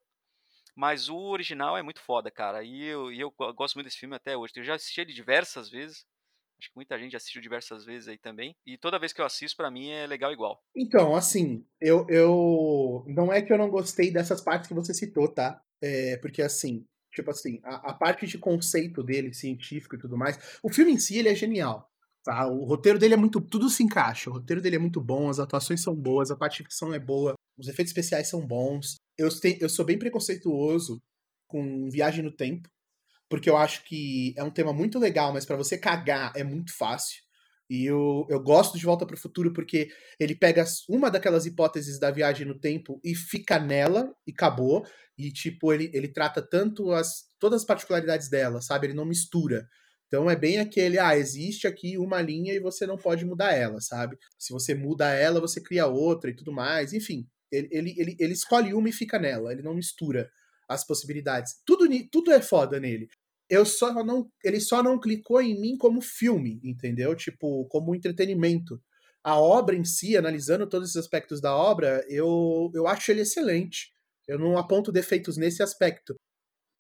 Mas 0.76 1.08
o 1.08 1.16
original 1.16 1.78
é 1.78 1.82
muito 1.82 2.00
foda, 2.00 2.30
cara. 2.30 2.62
E 2.62 2.84
eu, 2.84 3.10
e 3.10 3.20
eu 3.20 3.30
gosto 3.54 3.76
muito 3.76 3.86
desse 3.86 3.98
filme 3.98 4.16
até 4.16 4.36
hoje. 4.36 4.52
Eu 4.56 4.64
já 4.64 4.74
assisti 4.74 5.00
ele 5.00 5.14
diversas 5.14 5.70
vezes. 5.70 6.06
Acho 6.58 6.70
que 6.70 6.76
muita 6.76 6.98
gente 6.98 7.14
assistiu 7.14 7.40
diversas 7.40 7.84
vezes 7.84 8.08
aí 8.08 8.18
também. 8.18 8.54
E 8.66 8.76
toda 8.76 8.98
vez 8.98 9.12
que 9.12 9.20
eu 9.20 9.24
assisto, 9.24 9.56
para 9.56 9.70
mim, 9.70 9.90
é 9.90 10.06
legal 10.06 10.32
igual. 10.32 10.60
Então, 10.76 11.14
assim, 11.14 11.64
eu, 11.80 12.04
eu. 12.08 13.04
Não 13.06 13.32
é 13.32 13.40
que 13.40 13.52
eu 13.52 13.58
não 13.58 13.70
gostei 13.70 14.10
dessas 14.10 14.40
partes 14.40 14.66
que 14.66 14.74
você 14.74 14.92
citou, 14.92 15.28
tá? 15.28 15.62
É, 15.80 16.16
porque, 16.16 16.42
assim, 16.42 16.84
tipo 17.14 17.30
assim, 17.30 17.60
a, 17.62 17.90
a, 17.90 17.94
parte 17.94 18.26
de 18.26 18.38
conceito 18.38 19.04
dele, 19.04 19.32
científico 19.32 19.94
e 19.94 19.98
tudo 19.98 20.16
mais. 20.16 20.58
O 20.62 20.68
filme 20.68 20.92
em 20.92 20.98
si, 20.98 21.16
ele 21.16 21.28
é 21.28 21.34
genial. 21.34 21.88
Tá? 22.24 22.46
O 22.48 22.64
roteiro 22.64 22.98
dele 22.98 23.14
é 23.14 23.16
muito. 23.16 23.40
Tudo 23.40 23.68
se 23.68 23.84
encaixa. 23.84 24.28
O 24.28 24.32
roteiro 24.32 24.60
dele 24.60 24.76
é 24.76 24.80
muito 24.80 25.00
bom, 25.00 25.30
as 25.30 25.38
atuações 25.38 25.80
são 25.80 25.94
boas, 25.94 26.30
a 26.30 26.36
parte 26.36 26.58
de 26.58 26.64
ficção 26.64 26.92
é 26.92 26.98
boa, 26.98 27.34
os 27.56 27.68
efeitos 27.68 27.90
especiais 27.90 28.28
são 28.28 28.44
bons. 28.44 28.96
Eu, 29.16 29.28
te, 29.28 29.58
eu 29.60 29.68
sou 29.68 29.84
bem 29.84 29.98
preconceituoso 29.98 31.00
com 31.46 31.88
Viagem 31.88 32.24
no 32.24 32.32
Tempo 32.32 32.68
porque 33.28 33.49
eu 33.49 33.56
acho 33.56 33.85
que 33.85 34.35
é 34.37 34.42
um 34.42 34.50
tema 34.50 34.73
muito 34.73 34.99
legal, 34.99 35.32
mas 35.32 35.44
para 35.44 35.56
você 35.56 35.76
cagar 35.76 36.32
é 36.35 36.42
muito 36.42 36.76
fácil. 36.76 37.23
E 37.70 37.85
eu, 37.85 38.26
eu 38.30 38.40
gosto 38.40 38.78
de 38.78 38.85
Volta 38.85 39.04
para 39.04 39.14
o 39.14 39.18
Futuro 39.18 39.52
porque 39.52 39.90
ele 40.18 40.35
pega 40.35 40.64
uma 40.88 41.11
daquelas 41.11 41.44
hipóteses 41.44 41.99
da 41.99 42.11
viagem 42.11 42.47
no 42.47 42.58
tempo 42.58 42.99
e 43.04 43.14
fica 43.14 43.58
nela 43.58 44.11
e 44.26 44.32
acabou. 44.32 44.87
E, 45.18 45.30
tipo, 45.30 45.73
ele, 45.73 45.90
ele 45.92 46.08
trata 46.08 46.40
tanto 46.40 46.92
as 46.92 47.28
todas 47.38 47.61
as 47.61 47.66
particularidades 47.66 48.30
dela, 48.30 48.62
sabe? 48.62 48.87
Ele 48.87 48.94
não 48.94 49.04
mistura. 49.04 49.68
Então 50.06 50.30
é 50.30 50.35
bem 50.35 50.58
aquele, 50.58 50.99
ah, 50.99 51.16
existe 51.16 51.66
aqui 51.66 51.99
uma 51.99 52.23
linha 52.23 52.54
e 52.54 52.61
você 52.61 52.87
não 52.87 52.97
pode 52.97 53.26
mudar 53.26 53.52
ela, 53.52 53.78
sabe? 53.80 54.16
Se 54.38 54.50
você 54.52 54.75
muda 54.75 55.12
ela, 55.12 55.38
você 55.38 55.61
cria 55.61 55.87
outra 55.87 56.30
e 56.30 56.35
tudo 56.35 56.50
mais. 56.50 56.94
Enfim, 56.94 57.28
ele, 57.52 57.68
ele, 57.70 57.94
ele, 57.99 58.16
ele 58.18 58.32
escolhe 58.32 58.73
uma 58.73 58.88
e 58.88 58.92
fica 58.92 59.18
nela, 59.18 59.52
ele 59.52 59.62
não 59.62 59.75
mistura 59.75 60.30
as 60.68 60.87
possibilidades. 60.87 61.60
Tudo, 61.64 61.88
tudo 62.10 62.30
é 62.32 62.42
foda 62.42 62.78
nele. 62.78 63.08
Eu 63.48 63.64
só 63.64 64.04
não, 64.04 64.30
ele 64.44 64.60
só 64.60 64.82
não 64.82 65.00
clicou 65.00 65.40
em 65.40 65.58
mim 65.58 65.76
como 65.78 66.02
filme, 66.02 66.60
entendeu? 66.62 67.14
Tipo, 67.16 67.64
como 67.66 67.94
entretenimento. 67.94 68.80
A 69.25 69.40
obra 69.40 69.75
em 69.75 69.84
si, 69.84 70.16
analisando 70.16 70.68
todos 70.68 70.90
esses 70.90 71.00
aspectos 71.00 71.40
da 71.40 71.56
obra, 71.56 72.04
eu, 72.08 72.70
eu 72.75 72.87
acho 72.87 73.10
ele 73.10 73.22
excelente. 73.22 73.90
Eu 74.26 74.38
não 74.38 74.58
aponto 74.58 74.92
defeitos 74.92 75.37
nesse 75.38 75.62
aspecto. 75.62 76.14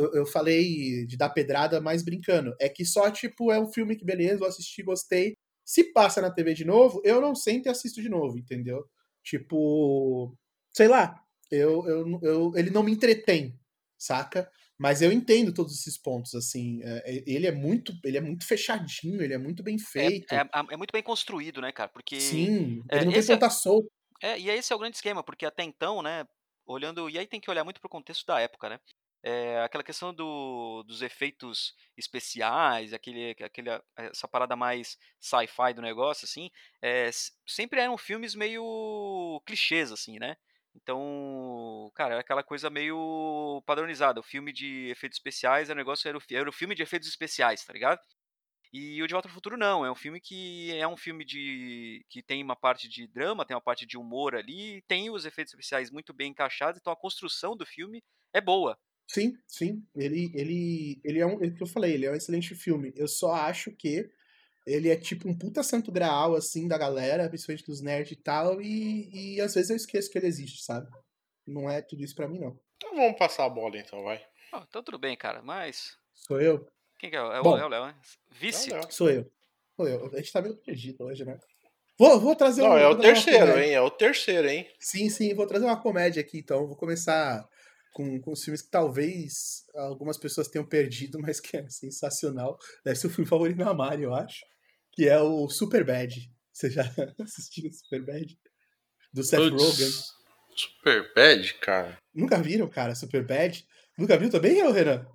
Eu, 0.00 0.12
eu 0.14 0.26
falei 0.26 1.06
de 1.06 1.16
dar 1.16 1.30
pedrada 1.30 1.80
mais 1.80 2.02
brincando. 2.02 2.54
É 2.60 2.68
que 2.68 2.84
só, 2.84 3.10
tipo, 3.10 3.50
é 3.50 3.58
um 3.58 3.72
filme 3.72 3.96
que, 3.96 4.04
beleza, 4.04 4.44
eu 4.44 4.48
assisti, 4.48 4.82
gostei. 4.82 5.34
Se 5.64 5.92
passa 5.92 6.20
na 6.20 6.30
TV 6.30 6.54
de 6.54 6.64
novo, 6.64 7.00
eu 7.04 7.20
não 7.20 7.34
sento 7.34 7.66
e 7.66 7.68
assisto 7.68 8.00
de 8.02 8.08
novo, 8.08 8.38
entendeu? 8.38 8.84
Tipo, 9.22 10.34
sei 10.72 10.88
lá, 10.88 11.20
eu, 11.50 11.86
eu, 11.86 12.20
eu, 12.22 12.52
ele 12.56 12.70
não 12.70 12.82
me 12.82 12.92
entretém, 12.92 13.58
saca? 13.98 14.50
Mas 14.78 15.02
eu 15.02 15.10
entendo 15.10 15.52
todos 15.52 15.74
esses 15.74 15.98
pontos, 15.98 16.34
assim. 16.34 16.80
É, 16.84 17.22
ele 17.26 17.46
é 17.46 17.52
muito, 17.52 17.92
ele 18.04 18.16
é 18.16 18.20
muito 18.20 18.46
fechadinho, 18.46 19.20
ele 19.20 19.34
é 19.34 19.38
muito 19.38 19.62
bem 19.62 19.76
feito. 19.78 20.32
É, 20.32 20.36
é, 20.38 20.66
é 20.70 20.76
muito 20.76 20.92
bem 20.92 21.02
construído, 21.02 21.60
né, 21.60 21.72
cara? 21.72 21.88
Porque. 21.88 22.20
Sim, 22.20 22.84
ele 22.90 23.06
não 23.06 23.12
tem 23.12 23.26
ponta 23.26 23.46
é, 23.46 23.50
solta. 23.50 23.88
É, 24.22 24.38
e 24.38 24.48
esse 24.48 24.72
é 24.72 24.76
o 24.76 24.78
grande 24.78 24.96
esquema, 24.96 25.22
porque 25.22 25.44
até 25.44 25.64
então, 25.64 26.00
né, 26.00 26.24
olhando. 26.64 27.10
E 27.10 27.18
aí 27.18 27.26
tem 27.26 27.40
que 27.40 27.50
olhar 27.50 27.64
muito 27.64 27.80
pro 27.80 27.90
contexto 27.90 28.24
da 28.24 28.38
época, 28.40 28.68
né? 28.68 28.78
É, 29.20 29.60
aquela 29.62 29.82
questão 29.82 30.14
do, 30.14 30.84
dos 30.84 31.02
efeitos 31.02 31.74
especiais, 31.96 32.92
aquele, 32.92 33.34
aquele, 33.42 33.68
essa 33.96 34.28
parada 34.28 34.54
mais 34.54 34.96
sci-fi 35.18 35.74
do 35.74 35.82
negócio, 35.82 36.24
assim, 36.24 36.50
é, 36.80 37.10
sempre 37.44 37.80
eram 37.80 37.98
filmes 37.98 38.36
meio 38.36 39.42
clichês, 39.44 39.90
assim, 39.90 40.20
né? 40.20 40.36
Então, 40.82 41.90
cara, 41.94 42.14
é 42.16 42.18
aquela 42.20 42.42
coisa 42.42 42.70
meio 42.70 43.62
padronizada. 43.66 44.20
O 44.20 44.22
filme 44.22 44.52
de 44.52 44.88
efeitos 44.90 45.18
especiais, 45.18 45.68
o 45.70 45.74
negócio 45.74 46.08
era 46.08 46.16
o, 46.16 46.20
era 46.30 46.48
o 46.48 46.52
filme 46.52 46.74
de 46.74 46.82
efeitos 46.82 47.08
especiais, 47.08 47.64
tá 47.64 47.72
ligado? 47.72 48.00
E 48.72 49.02
o 49.02 49.06
De 49.06 49.14
Volta 49.14 49.28
ao 49.28 49.34
Futuro 49.34 49.56
não, 49.56 49.84
é 49.84 49.90
um 49.90 49.94
filme 49.94 50.20
que 50.20 50.72
é 50.74 50.86
um 50.86 50.96
filme 50.96 51.24
de 51.24 52.04
que 52.10 52.22
tem 52.22 52.42
uma 52.42 52.54
parte 52.56 52.88
de 52.88 53.06
drama, 53.08 53.44
tem 53.44 53.56
uma 53.56 53.62
parte 53.62 53.86
de 53.86 53.96
humor 53.96 54.34
ali, 54.36 54.82
tem 54.86 55.10
os 55.10 55.24
efeitos 55.24 55.54
especiais 55.54 55.90
muito 55.90 56.12
bem 56.12 56.30
encaixados, 56.30 56.78
então 56.78 56.92
a 56.92 56.96
construção 56.96 57.56
do 57.56 57.64
filme 57.66 58.02
é 58.32 58.40
boa. 58.40 58.78
Sim, 59.10 59.38
sim, 59.46 59.86
ele 59.96 60.30
ele 60.34 61.00
ele 61.02 61.18
é 61.18 61.26
um, 61.26 61.42
é 61.42 61.46
o 61.46 61.54
que 61.54 61.62
eu 61.62 61.66
falei, 61.66 61.94
ele 61.94 62.04
é 62.06 62.12
um 62.12 62.14
excelente 62.14 62.54
filme. 62.54 62.92
Eu 62.94 63.08
só 63.08 63.32
acho 63.32 63.72
que 63.72 64.10
ele 64.68 64.90
é 64.90 64.96
tipo 64.96 65.28
um 65.28 65.36
puta 65.36 65.62
santo 65.62 65.90
graal, 65.90 66.34
assim, 66.34 66.68
da 66.68 66.76
galera, 66.76 67.28
principalmente 67.28 67.64
dos 67.64 67.80
nerds 67.80 68.12
e 68.12 68.22
tal, 68.22 68.60
e, 68.60 69.36
e 69.36 69.40
às 69.40 69.54
vezes 69.54 69.70
eu 69.70 69.76
esqueço 69.76 70.10
que 70.10 70.18
ele 70.18 70.26
existe, 70.26 70.62
sabe? 70.62 70.86
Não 71.46 71.68
é 71.68 71.80
tudo 71.80 72.04
isso 72.04 72.14
pra 72.14 72.28
mim, 72.28 72.38
não. 72.38 72.58
Então 72.76 72.94
vamos 72.94 73.18
passar 73.18 73.46
a 73.46 73.48
bola, 73.48 73.78
então, 73.78 74.02
vai. 74.04 74.20
Oh, 74.52 74.62
então 74.68 74.82
tudo 74.82 74.98
bem, 74.98 75.16
cara, 75.16 75.42
mas... 75.42 75.96
Sou 76.14 76.40
eu? 76.40 76.66
Quem 76.98 77.10
que 77.10 77.16
é? 77.16 77.18
É 77.18 77.40
o 77.40 77.54
Léo, 77.54 77.68
né? 77.68 77.94
Vice? 78.30 78.72
É 78.72 78.82
Sou 78.90 79.08
eu. 79.08 79.30
Sou 79.76 79.88
eu. 79.88 80.06
A 80.12 80.16
gente 80.16 80.32
tá 80.32 80.42
meio 80.42 80.56
perdido 80.56 81.04
hoje, 81.04 81.24
né? 81.24 81.38
Vou, 81.98 82.20
vou 82.20 82.36
trazer 82.36 82.62
Não, 82.62 82.70
um, 82.70 82.76
é 82.76 82.86
o 82.86 82.98
terceiro, 82.98 83.58
hein? 83.58 83.72
É 83.72 83.80
o 83.80 83.90
terceiro, 83.90 84.48
hein? 84.48 84.68
Sim, 84.78 85.08
sim, 85.08 85.34
vou 85.34 85.46
trazer 85.46 85.64
uma 85.64 85.80
comédia 85.80 86.20
aqui, 86.20 86.38
então. 86.38 86.66
Vou 86.66 86.76
começar 86.76 87.48
com, 87.92 88.20
com 88.20 88.32
os 88.32 88.42
filmes 88.42 88.62
que 88.62 88.70
talvez 88.70 89.64
algumas 89.74 90.16
pessoas 90.16 90.48
tenham 90.48 90.66
perdido, 90.66 91.18
mas 91.22 91.40
que 91.40 91.56
é 91.56 91.68
sensacional. 91.68 92.58
Deve 92.84 92.98
ser 92.98 93.06
o 93.06 93.10
filme 93.10 93.28
favorito 93.28 93.58
da 93.58 93.72
Mari, 93.72 94.02
eu 94.02 94.14
acho 94.14 94.44
que 94.98 95.08
é 95.08 95.20
o 95.20 95.48
Super 95.48 95.84
Bad. 95.84 96.28
Você 96.52 96.68
já 96.68 96.82
assistiu 97.22 97.70
Super 97.70 98.04
Bad? 98.04 98.36
Do 99.12 99.22
Seth 99.22 99.48
Puts, 99.48 99.62
Rogen. 99.62 99.90
Super 100.56 101.14
Bad, 101.14 101.54
cara? 101.60 101.96
Nunca 102.12 102.36
viram, 102.42 102.66
cara, 102.66 102.96
Super 102.96 103.24
Bad? 103.24 103.64
Nunca 103.96 104.18
viu 104.18 104.28
também, 104.28 104.58
eu, 104.58 104.72
Renan? 104.72 105.06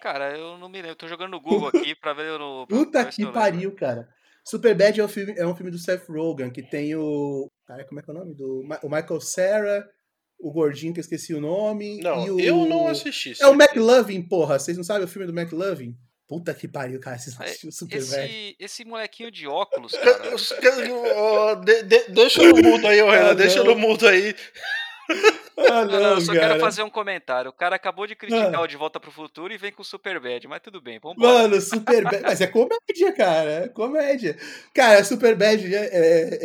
Cara, 0.00 0.34
eu 0.38 0.56
não 0.56 0.70
me 0.70 0.78
lembro. 0.78 0.92
Eu 0.92 0.96
tô 0.96 1.06
jogando 1.06 1.32
no 1.32 1.40
Google 1.40 1.68
aqui 1.68 1.94
pra 1.94 2.14
ver 2.14 2.38
no. 2.38 2.66
Puta 2.66 3.04
que 3.04 3.30
pariu, 3.30 3.74
cara. 3.74 4.08
Super 4.42 4.74
Bad 4.74 4.98
é 4.98 5.04
um, 5.04 5.08
filme, 5.08 5.34
é 5.36 5.46
um 5.46 5.54
filme 5.54 5.70
do 5.70 5.78
Seth 5.78 6.08
Rogen, 6.08 6.50
que 6.50 6.62
tem 6.62 6.96
o. 6.96 7.50
Cara, 7.66 7.84
como 7.84 8.00
é 8.00 8.02
que 8.02 8.10
é 8.10 8.14
o 8.14 8.16
nome? 8.16 8.34
Do, 8.34 8.60
o 8.82 8.88
Michael 8.88 9.20
Cera, 9.20 9.86
o 10.38 10.50
gordinho 10.50 10.94
que 10.94 11.00
eu 11.00 11.02
esqueci 11.02 11.34
o 11.34 11.42
nome. 11.42 12.00
Não, 12.00 12.24
o, 12.24 12.40
eu 12.40 12.64
não 12.64 12.88
assisti. 12.88 13.34
É 13.38 13.46
o 13.48 13.52
McLovin, 13.52 14.22
porra. 14.22 14.58
Vocês 14.58 14.78
não 14.78 14.84
sabem 14.84 15.04
o 15.04 15.08
filme 15.08 15.30
do 15.30 15.38
McLovin? 15.38 15.94
Puta 16.28 16.52
que 16.52 16.66
pariu, 16.66 16.98
cara, 16.98 17.16
vocês 17.18 17.38
é, 17.40 17.70
super 17.70 17.98
esse, 17.98 18.10
velho. 18.10 18.56
Esse 18.58 18.84
molequinho 18.84 19.30
de 19.30 19.46
óculos, 19.46 19.92
cara. 19.92 20.34
de, 21.64 21.82
de, 21.84 21.98
deixa 22.08 22.42
no 22.42 22.56
mudo 22.56 22.86
aí, 22.86 22.96
Renan, 22.96 23.30
ah, 23.30 23.34
deixa 23.34 23.62
no 23.62 23.76
mudo 23.76 24.08
aí. 24.08 24.34
Ah, 25.56 25.84
não, 25.84 26.00
não, 26.00 26.10
eu 26.10 26.20
só 26.20 26.34
cara. 26.34 26.48
quero 26.48 26.60
fazer 26.60 26.82
um 26.82 26.90
comentário. 26.90 27.48
O 27.48 27.54
cara 27.54 27.76
acabou 27.76 28.06
de 28.06 28.14
criticar 28.14 28.56
ah. 28.56 28.60
o 28.60 28.66
De 28.66 28.76
Volta 28.76 29.00
pro 29.00 29.10
Futuro 29.10 29.54
e 29.54 29.56
vem 29.56 29.72
com 29.72 29.82
Super 29.82 30.20
Bad, 30.20 30.46
mas 30.48 30.60
tudo 30.60 30.80
bem, 30.80 30.98
vamos 31.00 31.16
Mano, 31.16 31.60
Super 31.60 32.02
Bad. 32.02 32.22
mas 32.22 32.40
é 32.40 32.46
comédia, 32.46 33.12
cara. 33.16 33.50
É 33.64 33.68
comédia. 33.68 34.36
Cara, 34.74 35.02
Super 35.04 35.34
Bad 35.36 35.74
é, 35.74 35.78
é, 35.78 36.38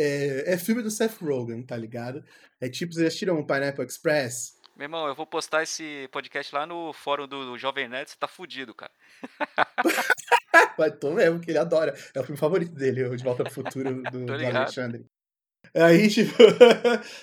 é, 0.48 0.54
é 0.54 0.58
filme 0.58 0.82
do 0.82 0.90
Seth 0.90 1.20
Rogen, 1.20 1.62
tá 1.62 1.76
ligado? 1.76 2.24
É 2.60 2.68
tipo, 2.68 2.94
vocês 2.94 3.06
assistiram 3.06 3.38
o 3.38 3.46
Pineapple 3.46 3.84
Express? 3.84 4.54
Meu 4.82 4.86
irmão, 4.86 5.06
eu 5.06 5.14
vou 5.14 5.24
postar 5.24 5.62
esse 5.62 6.08
podcast 6.10 6.52
lá 6.52 6.66
no 6.66 6.92
fórum 6.92 7.28
do 7.28 7.56
Jovem 7.56 7.88
Nerd, 7.88 8.10
você 8.10 8.16
tá 8.18 8.26
fudido, 8.26 8.74
cara. 8.74 8.90
Mas 10.76 10.98
tô 10.98 11.12
mesmo, 11.14 11.38
que 11.38 11.52
ele 11.52 11.58
adora. 11.58 11.96
É 12.12 12.18
o 12.18 12.24
filme 12.24 12.36
favorito 12.36 12.74
dele, 12.74 13.04
o 13.04 13.16
De 13.16 13.22
Volta 13.22 13.44
pro 13.44 13.52
Futuro 13.52 14.02
do, 14.10 14.26
do 14.26 14.32
Alexandre. 14.32 15.06
Aí, 15.72 16.08
tipo. 16.10 16.32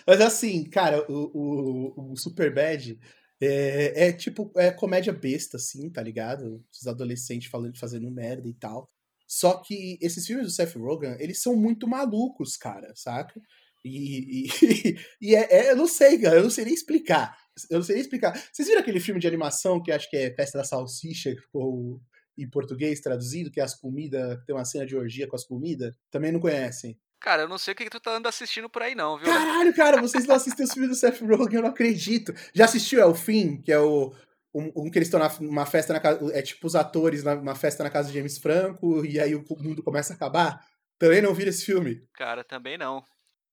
Mas 0.08 0.22
assim, 0.22 0.70
cara, 0.70 1.06
o, 1.12 1.98
o, 1.98 2.12
o 2.14 2.16
Super 2.16 2.54
Bad 2.54 2.98
é, 3.42 4.08
é, 4.08 4.14
tipo, 4.14 4.54
é 4.56 4.72
comédia 4.72 5.12
besta, 5.12 5.58
assim, 5.58 5.90
tá 5.90 6.02
ligado? 6.02 6.64
Os 6.72 6.88
adolescentes 6.88 7.52
falando, 7.52 7.78
fazendo 7.78 8.10
merda 8.10 8.48
e 8.48 8.54
tal. 8.54 8.88
Só 9.28 9.62
que 9.62 10.00
esses 10.02 10.26
filmes 10.26 10.46
do 10.46 10.52
Seth 10.54 10.78
Rogen, 10.78 11.18
eles 11.20 11.42
são 11.42 11.58
muito 11.58 11.90
malucos, 11.90 12.56
cara, 12.56 12.94
saca? 12.96 13.38
E, 13.84 14.48
e, 14.48 14.98
e 15.22 15.36
é, 15.36 15.68
é, 15.68 15.72
eu 15.72 15.76
não 15.76 15.88
sei, 15.88 16.18
cara, 16.20 16.38
eu 16.38 16.44
não 16.44 16.50
sei 16.50 16.66
nem 16.66 16.74
explicar. 16.74 17.38
Eu 17.70 17.78
não 17.78 17.84
sei 17.84 18.00
explicar. 18.00 18.34
Vocês 18.52 18.68
viram 18.68 18.82
aquele 18.82 19.00
filme 19.00 19.20
de 19.20 19.28
animação 19.28 19.82
que 19.82 19.92
acho 19.92 20.10
que 20.10 20.18
é 20.18 20.34
Festa 20.34 20.58
da 20.58 20.64
Salsicha, 20.64 21.34
que 21.34 21.42
ficou 21.42 22.02
em 22.38 22.50
português 22.50 23.02
traduzido, 23.02 23.52
que 23.52 23.60
é 23.60 23.64
as 23.64 23.76
comidas, 23.76 24.38
tem 24.46 24.56
uma 24.56 24.66
cena 24.66 24.86
de 24.86 24.96
orgia 24.96 25.28
com 25.28 25.36
as 25.36 25.44
comidas? 25.44 25.94
Também 26.10 26.32
não 26.32 26.40
conhecem. 26.40 26.98
Cara, 27.20 27.42
eu 27.42 27.50
não 27.50 27.58
sei 27.58 27.74
o 27.74 27.76
que 27.76 27.90
tu 27.90 28.00
tá 28.00 28.12
andando 28.12 28.28
assistindo 28.28 28.70
por 28.70 28.82
aí, 28.82 28.96
não, 28.96 29.18
viu? 29.18 29.28
Caralho, 29.28 29.74
cara, 29.76 30.02
vocês 30.02 30.26
não 30.26 30.36
assistem 30.36 30.66
os 30.66 30.72
filmes 30.72 30.90
do 30.90 30.96
Seth 30.96 31.20
Rogen, 31.20 31.56
eu 31.56 31.62
não 31.62 31.70
acredito. 31.70 32.34
Já 32.54 32.64
assistiu 32.64 33.02
É 33.02 33.06
o 33.06 33.14
Fim, 33.14 33.62
que 33.62 33.74
é 33.74 33.80
o 33.80 34.14
um, 34.54 34.72
um 34.76 34.90
que 34.90 34.98
eles 34.98 35.08
estão 35.08 35.20
numa 35.42 35.66
festa 35.66 35.94
na 35.94 36.00
casa. 36.00 36.20
É 36.34 36.42
tipo 36.42 36.66
os 36.66 36.76
atores 36.76 37.24
numa 37.24 37.56
festa 37.56 37.84
na 37.84 37.90
casa 37.90 38.08
de 38.08 38.18
James 38.18 38.38
Franco, 38.38 39.06
e 39.06 39.20
aí 39.20 39.36
o 39.36 39.44
mundo 39.60 39.84
começa 39.84 40.14
a 40.14 40.16
acabar. 40.16 40.66
Também 40.98 41.22
não 41.22 41.34
viram 41.34 41.50
esse 41.50 41.66
filme? 41.66 42.02
Cara, 42.14 42.44
também 42.44 42.78
não. 42.78 43.04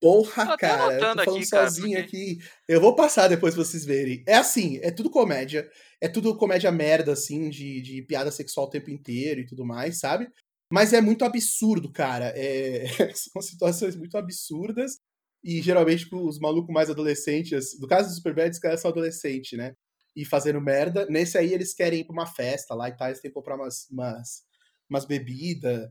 Porra, 0.06 0.56
cara, 0.56 0.84
eu 0.84 0.98
tô 0.98 1.00
falando 1.00 1.20
aqui, 1.20 1.46
sozinho 1.46 1.96
cara, 1.96 2.04
porque... 2.04 2.16
aqui. 2.16 2.38
Eu 2.68 2.80
vou 2.80 2.94
passar 2.94 3.26
depois 3.26 3.54
pra 3.54 3.64
vocês 3.64 3.84
verem. 3.84 4.22
É 4.25 4.36
assim, 4.36 4.78
é 4.80 4.92
tudo 4.92 5.10
comédia. 5.10 5.68
É 6.00 6.06
tudo 6.06 6.36
comédia 6.36 6.70
merda, 6.70 7.12
assim, 7.12 7.50
de, 7.50 7.80
de 7.80 8.02
piada 8.02 8.30
sexual 8.30 8.66
o 8.66 8.70
tempo 8.70 8.88
inteiro 8.88 9.40
e 9.40 9.46
tudo 9.46 9.64
mais, 9.66 9.98
sabe? 9.98 10.28
Mas 10.72 10.92
é 10.92 11.00
muito 11.00 11.25
absurdo, 11.25 11.90
cara. 11.90 12.32
É... 12.36 12.86
São 13.14 13.42
situações 13.42 13.96
muito 13.96 14.16
absurdas. 14.16 14.98
E 15.42 15.60
geralmente, 15.60 16.04
tipo, 16.04 16.25
os 16.25 16.38
malucos 16.38 16.72
mais 16.72 16.88
adolescentes. 16.88 17.76
No 17.80 17.88
caso 17.88 18.08
do 18.08 18.14
Superbad, 18.14 18.52
os 18.52 18.60
caras 18.60 18.80
são 18.80 18.92
adolescentes, 18.92 19.58
né? 19.58 19.75
E 20.14 20.25
fazendo 20.25 20.60
merda. 20.60 21.04
Nesse 21.06 21.36
aí, 21.36 21.52
eles 21.52 21.75
querem 21.75 22.00
ir 22.00 22.04
pra 22.04 22.12
uma 22.12 22.26
festa 22.26 22.76
lá 22.76 22.88
e 22.88 22.96
tal. 22.96 23.08
Eles 23.08 23.20
têm 23.20 23.30
que 23.30 23.34
comprar 23.34 23.56
umas, 23.56 23.88
umas, 23.90 24.44
umas 24.88 25.04
bebidas. 25.04 25.88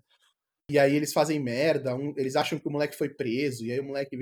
E 0.69 0.79
aí 0.79 0.95
eles 0.95 1.13
fazem 1.13 1.39
merda. 1.39 1.95
Um, 1.95 2.13
eles 2.17 2.35
acham 2.35 2.57
que 2.59 2.67
o 2.67 2.71
moleque 2.71 2.97
foi 2.97 3.09
preso. 3.09 3.65
E 3.65 3.71
aí 3.71 3.79
o 3.79 3.85
moleque, 3.85 4.17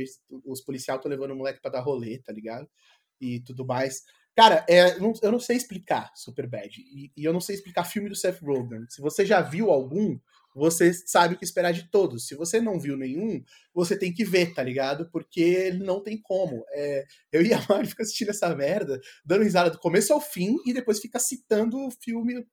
os 0.46 0.62
policiais 0.62 0.98
estão 0.98 1.10
levando 1.10 1.32
o 1.32 1.36
moleque 1.36 1.62
pra 1.62 1.72
dar 1.72 1.82
rolê, 1.82 2.20
tá 2.20 2.34
ligado? 2.34 2.68
E 3.20 3.40
tudo 3.42 3.66
mais. 3.66 4.04
Cara, 4.36 4.66
é, 4.68 4.98
eu 4.98 5.32
não 5.32 5.40
sei 5.40 5.56
explicar 5.56 6.12
Superbad. 6.16 6.78
E, 6.78 7.12
e 7.16 7.24
eu 7.24 7.32
não 7.32 7.40
sei 7.40 7.56
explicar 7.56 7.86
filme 7.86 8.10
do 8.10 8.16
Seth 8.16 8.42
Rogen. 8.42 8.86
Se 8.90 9.00
você 9.00 9.26
já 9.26 9.42
viu 9.42 9.70
algum, 9.70 10.18
você 10.56 10.94
sabe 10.94 11.36
o 11.36 11.38
que 11.38 11.46
esperar 11.46 11.72
de 11.72 11.90
todos. 11.90 12.28
Se 12.28 12.36
você 12.36 12.60
não 12.60 12.80
viu 12.80 12.98
nenhum, 12.98 13.44
você 13.74 13.98
tem 13.98 14.14
que 14.14 14.26
ver, 14.26 14.54
tá 14.54 14.64
ligado? 14.64 15.10
Porque 15.12 15.72
não 15.74 16.02
tem 16.02 16.20
como. 16.22 16.66
É, 16.72 17.06
eu 17.32 17.42
e 17.42 17.54
a 17.54 17.60
Mari 17.70 17.88
fica 17.88 18.04
assistindo 18.04 18.30
essa 18.30 18.54
merda, 18.56 19.00
dando 19.26 19.44
risada 19.44 19.70
do 19.70 19.80
começo 19.80 20.12
ao 20.12 20.22
fim 20.22 20.58
e 20.66 20.74
depois 20.74 21.00
fica 21.00 21.20
citando 21.20 21.78
o 21.78 21.92
filme 21.92 22.46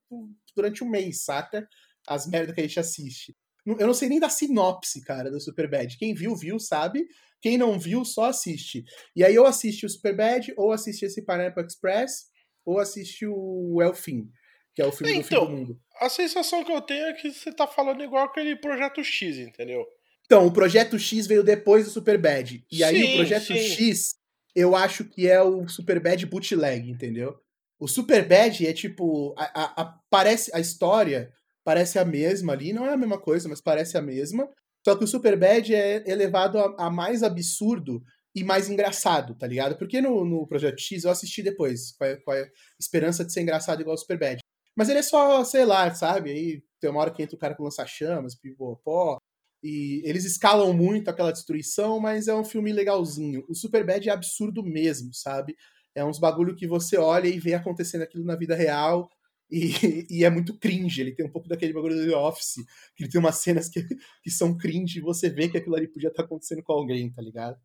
durante 0.54 0.85
um 0.85 0.88
mês, 0.88 1.25
saca? 1.25 1.66
As 2.06 2.26
merdas 2.26 2.54
que 2.54 2.61
a 2.61 2.64
gente 2.64 2.80
assiste. 2.80 3.35
Eu 3.67 3.87
não 3.87 3.95
sei 3.95 4.09
nem 4.09 4.21
da 4.21 4.29
sinopse, 4.29 5.02
cara, 5.02 5.31
do 5.31 5.40
Superbad. 5.40 5.97
Quem 5.99 6.14
viu, 6.14 6.35
viu, 6.35 6.59
sabe? 6.59 7.07
Quem 7.40 7.57
não 7.57 7.79
viu, 7.79 8.05
só 8.05 8.26
assiste. 8.26 8.85
E 9.14 9.25
aí 9.25 9.38
ou 9.38 9.47
assiste 9.47 9.87
o 9.87 9.88
Superbad, 9.88 10.52
ou 10.57 10.73
assiste 10.73 11.05
esse 11.05 11.25
Pineapple 11.25 11.64
Express, 11.64 12.26
ou 12.64 12.79
assiste 12.79 13.26
o 13.26 13.81
Elfim 13.83 14.31
que 14.75 14.83
é 14.83 14.87
o 14.87 14.93
filme 14.93 15.12
então, 15.12 15.23
do 15.23 15.29
fim 15.29 15.35
do 15.35 15.59
mundo. 15.59 15.81
A 16.00 16.09
sensação 16.09 16.64
que 16.64 16.73
eu 16.73 16.81
tenho 16.81 17.07
é 17.07 17.12
que 17.12 17.31
você 17.31 17.52
tá 17.52 17.67
falando 17.67 18.02
igual 18.02 18.25
aquele 18.25 18.57
Projeto 18.57 19.02
X, 19.02 19.37
entendeu? 19.38 19.87
Então, 20.25 20.47
o 20.47 20.52
Projeto 20.52 20.99
X 20.99 21.26
veio 21.26 21.43
depois 21.43 21.85
do 21.85 21.90
Superbad. 21.90 22.64
E 22.71 22.76
sim, 22.76 22.83
aí 22.83 23.05
o 23.05 23.17
Projeto 23.17 23.47
sim. 23.47 23.59
X, 23.59 24.14
eu 24.55 24.76
acho 24.76 25.05
que 25.05 25.29
é 25.29 25.43
o 25.43 25.69
Superbad 25.69 26.25
bootleg, 26.26 26.88
entendeu? 26.88 27.37
O 27.79 27.88
Superbad 27.88 28.67
é 28.67 28.73
tipo. 28.73 29.35
A, 29.37 29.45
a, 29.45 29.83
a, 29.83 29.99
parece, 30.09 30.50
a 30.55 30.61
história 30.61 31.33
parece 31.64 31.99
a 31.99 32.05
mesma 32.05 32.52
ali, 32.52 32.73
não 32.73 32.87
é 32.87 32.93
a 32.93 32.97
mesma 32.97 33.21
coisa, 33.21 33.49
mas 33.49 33.61
parece 33.61 33.97
a 33.97 34.02
mesma. 34.02 34.49
Só 34.85 34.97
que 34.97 35.05
o 35.05 35.07
Superbad 35.07 35.75
é 35.75 36.02
elevado 36.11 36.59
a, 36.59 36.87
a 36.87 36.90
mais 36.90 37.23
absurdo 37.23 38.02
e 38.35 38.45
mais 38.45 38.69
engraçado, 38.69 39.35
tá 39.35 39.47
ligado? 39.47 39.76
Porque 39.76 40.00
no, 40.00 40.25
no 40.25 40.47
Projeto 40.47 40.81
X 40.81 41.05
eu 41.05 41.11
assisti 41.11 41.43
depois, 41.43 41.93
com 41.93 42.05
a, 42.05 42.17
com 42.23 42.31
a 42.31 42.47
esperança 42.79 43.25
de 43.25 43.33
ser 43.33 43.43
engraçado 43.43 43.81
igual 43.81 43.95
o 43.95 43.99
Superbad. 43.99 44.38
Mas 44.76 44.88
ele 44.88 45.00
é 45.00 45.02
só, 45.02 45.45
sei 45.45 45.64
lá, 45.64 45.93
sabe? 45.95 46.31
Aí 46.31 46.62
tem 46.81 46.90
uma 46.90 47.00
hora 47.00 47.11
que 47.11 47.23
entra 47.23 47.37
o 47.37 47.38
cara 47.38 47.55
com 47.55 47.64
lança-chamas, 47.64 48.35
pipopó. 48.35 49.19
E 49.62 50.00
eles 50.07 50.25
escalam 50.25 50.73
muito 50.73 51.11
aquela 51.11 51.33
destruição, 51.33 52.00
mas 52.00 52.29
é 52.29 52.35
um 52.35 52.45
filme 52.45 52.73
legalzinho. 52.73 53.45
O 53.49 53.55
Superbad 53.55 54.09
é 54.09 54.12
absurdo 54.12 54.62
mesmo, 54.62 55.12
sabe? 55.12 55.55
É 55.95 56.05
uns 56.05 56.19
bagulho 56.19 56.57
que 56.57 56.67
você 56.67 56.97
olha 56.97 57.29
e 57.29 57.38
vê 57.38 57.52
acontecendo 57.52 58.02
aquilo 58.02 58.25
na 58.25 58.37
vida 58.37 58.55
real. 58.55 59.11
E, 59.50 60.07
e, 60.11 60.25
é 60.25 60.30
muito 60.30 60.57
cringe. 60.59 61.00
Ele 61.00 61.12
tem 61.12 61.26
um 61.26 61.30
pouco 61.30 61.49
daquele 61.49 61.73
bagulho 61.73 61.97
do 61.97 62.09
The 62.09 62.16
Office, 62.16 62.57
que 62.95 63.04
ele 63.04 63.11
tem 63.11 63.21
umas 63.21 63.37
cenas 63.37 63.69
que, 63.69 63.83
que 64.23 64.30
são 64.30 64.57
cringe 64.57 64.99
e 64.99 65.02
você 65.02 65.28
vê 65.28 65.49
que 65.49 65.59
aquilo 65.59 65.76
ali 65.76 65.88
podia 65.88 66.09
estar 66.09 66.23
acontecendo 66.23 66.62
com 66.62 66.73
alguém, 66.73 67.11
tá 67.11 67.21
ligado? 67.21 67.59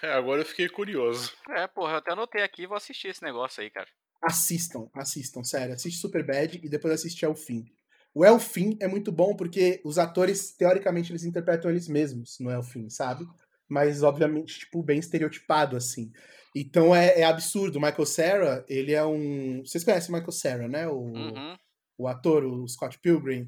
É, 0.00 0.12
agora 0.12 0.40
eu 0.40 0.46
fiquei 0.46 0.68
curioso. 0.68 1.32
É, 1.50 1.66
porra, 1.66 1.92
eu 1.92 1.98
até 1.98 2.12
anotei 2.12 2.42
aqui 2.42 2.62
e 2.62 2.66
vou 2.66 2.76
assistir 2.76 3.08
esse 3.08 3.22
negócio 3.22 3.62
aí, 3.62 3.70
cara. 3.70 3.88
Assistam, 4.22 4.88
assistam, 4.94 5.42
sério. 5.42 5.74
Assiste 5.74 6.00
Superbad 6.00 6.60
e 6.62 6.68
depois 6.68 6.94
assiste 6.94 7.24
Elfim. 7.24 7.64
O 8.14 8.24
Elfim 8.24 8.76
é 8.80 8.86
muito 8.86 9.10
bom 9.10 9.34
porque 9.34 9.80
os 9.84 9.98
atores, 9.98 10.52
teoricamente, 10.52 11.10
eles 11.10 11.24
interpretam 11.24 11.70
eles 11.70 11.88
mesmos 11.88 12.38
no 12.38 12.50
Elfim, 12.50 12.88
sabe? 12.88 13.26
Mas, 13.72 14.02
obviamente, 14.02 14.58
tipo, 14.58 14.82
bem 14.82 14.98
estereotipado, 14.98 15.76
assim. 15.76 16.12
Então 16.54 16.94
é, 16.94 17.20
é 17.20 17.24
absurdo. 17.24 17.78
O 17.78 17.80
Michael 17.80 18.04
Cera, 18.04 18.64
ele 18.68 18.92
é 18.92 19.02
um. 19.02 19.62
Vocês 19.64 19.82
conhecem 19.82 20.10
o 20.10 20.12
Michael 20.12 20.32
Cera, 20.32 20.68
né? 20.68 20.86
O, 20.86 20.98
uhum. 20.98 21.56
o 21.96 22.06
ator, 22.06 22.44
o 22.44 22.68
Scott 22.68 22.98
Pilgrim. 22.98 23.46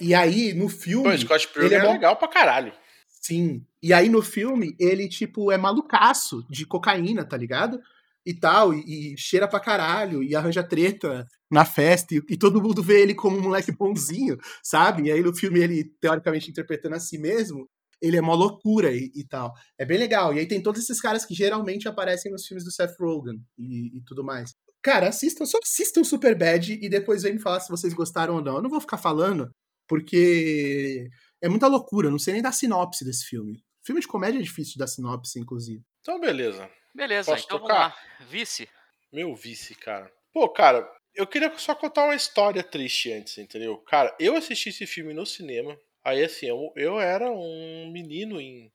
E 0.00 0.14
aí, 0.14 0.54
no 0.54 0.70
filme. 0.70 1.10
Pô, 1.10 1.14
o 1.14 1.18
Scott 1.18 1.48
Pilgrim 1.48 1.66
ele 1.66 1.74
é, 1.74 1.86
é 1.86 1.92
legal 1.92 2.16
pra 2.16 2.26
caralho. 2.26 2.72
Sim. 3.06 3.66
E 3.82 3.92
aí, 3.92 4.08
no 4.08 4.22
filme, 4.22 4.74
ele, 4.80 5.06
tipo, 5.08 5.52
é 5.52 5.58
malucaço 5.58 6.42
de 6.48 6.64
cocaína, 6.64 7.22
tá 7.22 7.36
ligado? 7.36 7.78
e 8.26 8.32
tal, 8.32 8.72
e, 8.72 9.12
e, 9.12 9.18
cheira 9.18 9.46
pra 9.46 9.60
caralho, 9.60 10.22
e 10.22 10.34
arranja 10.34 10.62
treta 10.62 11.26
na 11.50 11.64
festa, 11.64 12.14
e, 12.14 12.22
e, 12.30 12.38
todo 12.38 12.62
mundo 12.62 12.82
vê 12.82 13.02
ele 13.02 13.14
como 13.14 13.36
um 13.36 13.42
moleque 13.42 13.70
bonzinho, 13.70 14.38
sabe? 14.62 15.08
E 15.08 15.12
aí 15.12 15.20
no 15.20 15.34
filme 15.34 15.60
ele, 15.60 15.84
teoricamente, 16.00 16.50
interpretando 16.50 16.94
a 16.94 17.00
si 17.00 17.18
mesmo, 17.18 17.68
ele 18.00 18.16
é 18.16 18.20
uma 18.20 18.34
loucura 18.34 18.92
e, 18.92 19.10
e, 19.14 19.26
tal. 19.26 19.52
É 19.78 19.84
bem 19.84 19.98
legal. 19.98 20.34
E 20.34 20.38
aí 20.38 20.46
tem 20.46 20.62
todos 20.62 20.82
esses 20.82 21.00
caras 21.00 21.24
que 21.24 21.34
geralmente 21.34 21.88
aparecem 21.88 22.30
nos 22.30 22.46
filmes 22.46 22.64
do 22.64 22.70
Seth 22.70 22.96
Rogen 22.98 23.40
e, 23.58 23.98
e 23.98 24.00
tudo 24.04 24.24
mais. 24.24 24.54
Cara, 24.82 25.08
assistam, 25.08 25.46
só 25.46 25.58
assistam 25.62 26.04
Superbad 26.04 26.72
e 26.72 26.88
depois 26.88 27.22
vem 27.22 27.34
me 27.34 27.40
falar 27.40 27.60
se 27.60 27.70
vocês 27.70 27.94
gostaram 27.94 28.34
ou 28.34 28.42
não. 28.42 28.56
Eu 28.56 28.62
não 28.62 28.70
vou 28.70 28.80
ficar 28.80 28.98
falando, 28.98 29.50
porque 29.88 31.08
é 31.42 31.48
muita 31.48 31.66
loucura, 31.66 32.10
não 32.10 32.18
sei 32.18 32.34
nem 32.34 32.42
dar 32.42 32.52
sinopse 32.52 33.04
desse 33.04 33.24
filme. 33.24 33.62
Filme 33.84 34.00
de 34.00 34.08
comédia 34.08 34.38
é 34.38 34.42
difícil 34.42 34.78
dar 34.78 34.86
sinopse, 34.86 35.38
inclusive. 35.38 35.82
Então, 36.00 36.20
beleza. 36.20 36.70
Beleza, 36.94 37.32
Posso 37.32 37.44
então 37.44 37.58
tocar? 37.58 37.74
vamos 37.74 38.20
lá. 38.20 38.26
Vice? 38.26 38.68
Meu 39.12 39.34
vice, 39.34 39.74
cara. 39.74 40.10
Pô, 40.32 40.48
cara, 40.48 40.88
eu 41.14 41.26
queria 41.26 41.52
só 41.58 41.74
contar 41.74 42.04
uma 42.04 42.14
história 42.14 42.62
triste 42.62 43.12
antes, 43.12 43.38
entendeu? 43.38 43.78
Cara, 43.78 44.14
eu 44.18 44.36
assisti 44.36 44.70
esse 44.70 44.86
filme 44.86 45.14
no 45.14 45.24
cinema. 45.24 45.78
Aí, 46.04 46.22
assim, 46.22 46.46
eu, 46.46 46.72
eu 46.76 47.00
era 47.00 47.30
um 47.30 47.90
menino 47.90 48.40
em 48.40 48.70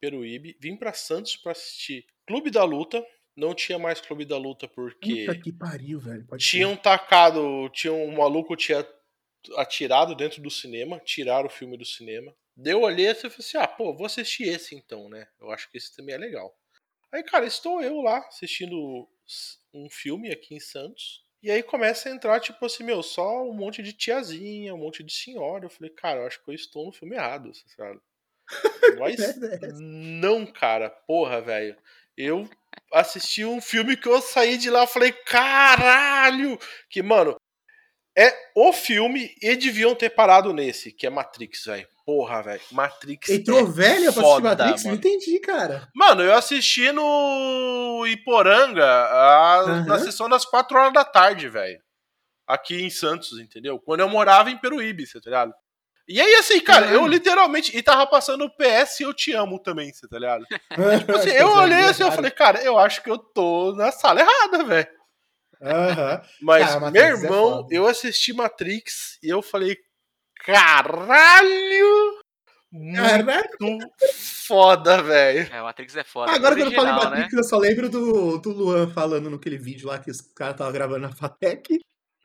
Peruíbe. 0.00 0.56
Vim 0.58 0.76
para 0.76 0.94
Santos 0.94 1.36
para 1.36 1.52
assistir 1.52 2.06
Clube 2.26 2.50
da 2.50 2.64
Luta. 2.64 3.04
Não 3.36 3.54
tinha 3.54 3.78
mais 3.78 4.00
Clube 4.00 4.24
da 4.24 4.38
Luta 4.38 4.66
porque. 4.66 5.26
Puta 5.26 5.38
que 5.38 5.52
pariu, 5.52 6.00
velho. 6.00 6.26
Pode 6.26 6.44
tinham 6.44 6.74
ser. 6.74 6.80
tacado. 6.80 7.68
Tinha 7.70 7.92
um 7.92 8.16
maluco 8.16 8.56
tinha 8.56 8.86
atirado 9.56 10.14
dentro 10.14 10.42
do 10.42 10.50
cinema. 10.50 10.98
Tiraram 11.00 11.46
o 11.46 11.52
filme 11.52 11.76
do 11.76 11.84
cinema. 11.84 12.34
Deu 12.56 12.80
olhei 12.80 13.10
e 13.10 13.14
falei 13.14 13.36
assim: 13.38 13.58
ah, 13.58 13.68
pô, 13.68 13.94
vou 13.94 14.06
assistir 14.06 14.48
esse 14.48 14.74
então, 14.74 15.08
né? 15.08 15.28
Eu 15.38 15.50
acho 15.50 15.70
que 15.70 15.76
esse 15.76 15.94
também 15.94 16.14
é 16.14 16.18
legal. 16.18 16.56
Aí, 17.12 17.22
cara, 17.22 17.46
estou 17.46 17.82
eu 17.82 18.00
lá 18.00 18.18
assistindo 18.28 19.08
um 19.74 19.90
filme 19.90 20.30
aqui 20.30 20.54
em 20.54 20.60
Santos. 20.60 21.24
E 21.42 21.50
aí 21.50 21.62
começa 21.62 22.08
a 22.08 22.12
entrar, 22.12 22.38
tipo 22.40 22.64
assim, 22.66 22.84
meu, 22.84 23.02
só 23.02 23.42
um 23.48 23.54
monte 23.54 23.82
de 23.82 23.92
tiazinha, 23.92 24.74
um 24.74 24.78
monte 24.78 25.02
de 25.02 25.12
senhora. 25.12 25.64
Eu 25.64 25.70
falei, 25.70 25.90
cara, 25.90 26.20
eu 26.20 26.26
acho 26.26 26.42
que 26.42 26.50
eu 26.50 26.54
estou 26.54 26.86
no 26.86 26.92
filme 26.92 27.16
errado, 27.16 27.50
sabe? 27.76 28.00
Mas 29.00 29.18
não, 29.80 30.44
cara, 30.44 30.90
porra, 30.90 31.40
velho. 31.40 31.76
Eu 32.16 32.48
assisti 32.92 33.44
um 33.44 33.60
filme 33.60 33.96
que 33.96 34.08
eu 34.08 34.20
saí 34.20 34.58
de 34.58 34.68
lá 34.68 34.84
e 34.84 34.88
falei, 34.88 35.12
caralho! 35.12 36.58
Que, 36.90 37.02
mano, 37.02 37.36
é 38.16 38.34
o 38.54 38.72
filme 38.72 39.34
e 39.40 39.56
deviam 39.56 39.94
ter 39.94 40.10
parado 40.10 40.52
nesse, 40.52 40.92
que 40.92 41.06
é 41.06 41.10
Matrix, 41.10 41.64
velho. 41.64 41.88
Porra, 42.10 42.42
velho. 42.42 42.60
Matrix. 42.72 43.28
Entrou 43.28 43.60
é 43.60 43.64
velho 43.64 44.12
pra 44.12 44.22
assistir 44.22 44.42
Matrix? 44.42 44.82
Mano. 44.82 44.88
Não 44.88 44.94
entendi, 44.94 45.38
cara. 45.38 45.88
Mano, 45.94 46.22
eu 46.22 46.34
assisti 46.34 46.90
no 46.90 48.04
Iporanga 48.04 48.84
a, 48.84 49.64
uhum. 49.64 49.84
na 49.84 49.96
sessão 50.00 50.28
das 50.28 50.44
4 50.44 50.76
horas 50.76 50.92
da 50.92 51.04
tarde, 51.04 51.48
velho. 51.48 51.80
Aqui 52.48 52.82
em 52.82 52.90
Santos, 52.90 53.38
entendeu? 53.38 53.78
Quando 53.78 54.00
eu 54.00 54.08
morava 54.08 54.50
em 54.50 54.58
Peruíbe, 54.58 55.06
você 55.06 55.20
tá 55.20 55.30
ligado? 55.30 55.54
E 56.08 56.20
aí, 56.20 56.34
assim, 56.34 56.58
cara, 56.58 56.86
uhum. 56.88 56.92
eu 56.94 57.06
literalmente. 57.06 57.76
E 57.76 57.80
tava 57.80 58.04
passando 58.08 58.44
o 58.44 58.50
PS 58.56 58.98
Eu 58.98 59.14
Te 59.14 59.32
Amo 59.32 59.60
também, 59.60 59.92
você 59.92 60.08
tá 60.08 60.18
ligado? 60.18 60.44
tipo 60.98 61.12
assim, 61.12 61.30
eu 61.30 61.48
olhei 61.52 61.84
assim, 61.84 62.02
eu 62.02 62.10
falei, 62.10 62.32
cara, 62.32 62.60
eu 62.64 62.76
acho 62.76 63.04
que 63.04 63.10
eu 63.10 63.18
tô 63.18 63.72
na 63.76 63.92
sala 63.92 64.20
errada, 64.20 64.64
velho. 64.64 64.88
Uhum. 65.60 66.28
Mas, 66.42 66.74
cara, 66.74 66.90
meu 66.90 67.04
é 67.04 67.08
irmão, 67.08 67.68
é 67.70 67.76
eu 67.76 67.86
assisti 67.86 68.32
Matrix 68.32 69.16
e 69.22 69.28
eu 69.28 69.40
falei, 69.40 69.76
caralho! 70.44 71.99
Muito 73.60 73.88
foda, 74.46 75.02
velho. 75.02 75.52
É, 75.52 75.62
Matrix 75.62 75.96
é 75.96 76.04
foda. 76.04 76.32
Agora 76.32 76.54
que 76.54 76.62
eu 76.62 76.72
falo 76.72 76.88
em 76.88 76.92
Matrix, 76.92 77.32
né? 77.32 77.38
eu 77.40 77.44
só 77.44 77.58
lembro 77.58 77.88
do, 77.88 78.38
do 78.38 78.50
Luan 78.50 78.88
falando 78.88 79.28
naquele 79.28 79.58
vídeo 79.58 79.88
lá 79.88 79.98
que 79.98 80.10
os 80.10 80.20
caras 80.20 80.54
estavam 80.54 80.72
gravando 80.72 81.00
na 81.00 81.12
FATEC. 81.12 81.80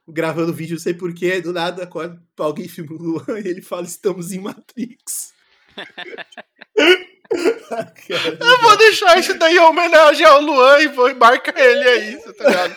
Gravando 0.08 0.54
vídeo, 0.54 0.76
não 0.76 0.80
sei 0.80 0.94
porquê, 0.94 1.42
do 1.42 1.52
nada, 1.52 1.88
quando 1.88 2.22
alguém 2.38 2.68
filma 2.68 2.94
o 2.94 2.98
Luan 3.02 3.40
e 3.44 3.48
ele 3.48 3.62
fala: 3.62 3.88
Estamos 3.88 4.32
em 4.32 4.40
Matrix. 4.40 5.34
Eu 7.32 8.62
vou 8.62 8.78
deixar 8.78 9.18
isso 9.18 9.38
daí 9.38 9.56
em 9.56 9.60
homenagem 9.60 10.26
ao 10.26 10.42
Luan 10.42 10.80
e 10.80 10.88
vou 10.88 11.14
marcar 11.16 11.58
ele 11.58 11.90
aí, 11.90 12.34
tá 12.34 12.50
ligado? 12.50 12.76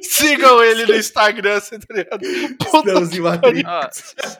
Sigam 0.02 0.62
ele 0.62 0.86
no 0.86 0.94
Instagram, 0.94 1.60
tá 1.60 1.94
ligado? 1.94 2.22
Estamos 2.24 3.12
em. 3.12 3.20
Ó, 3.66 3.88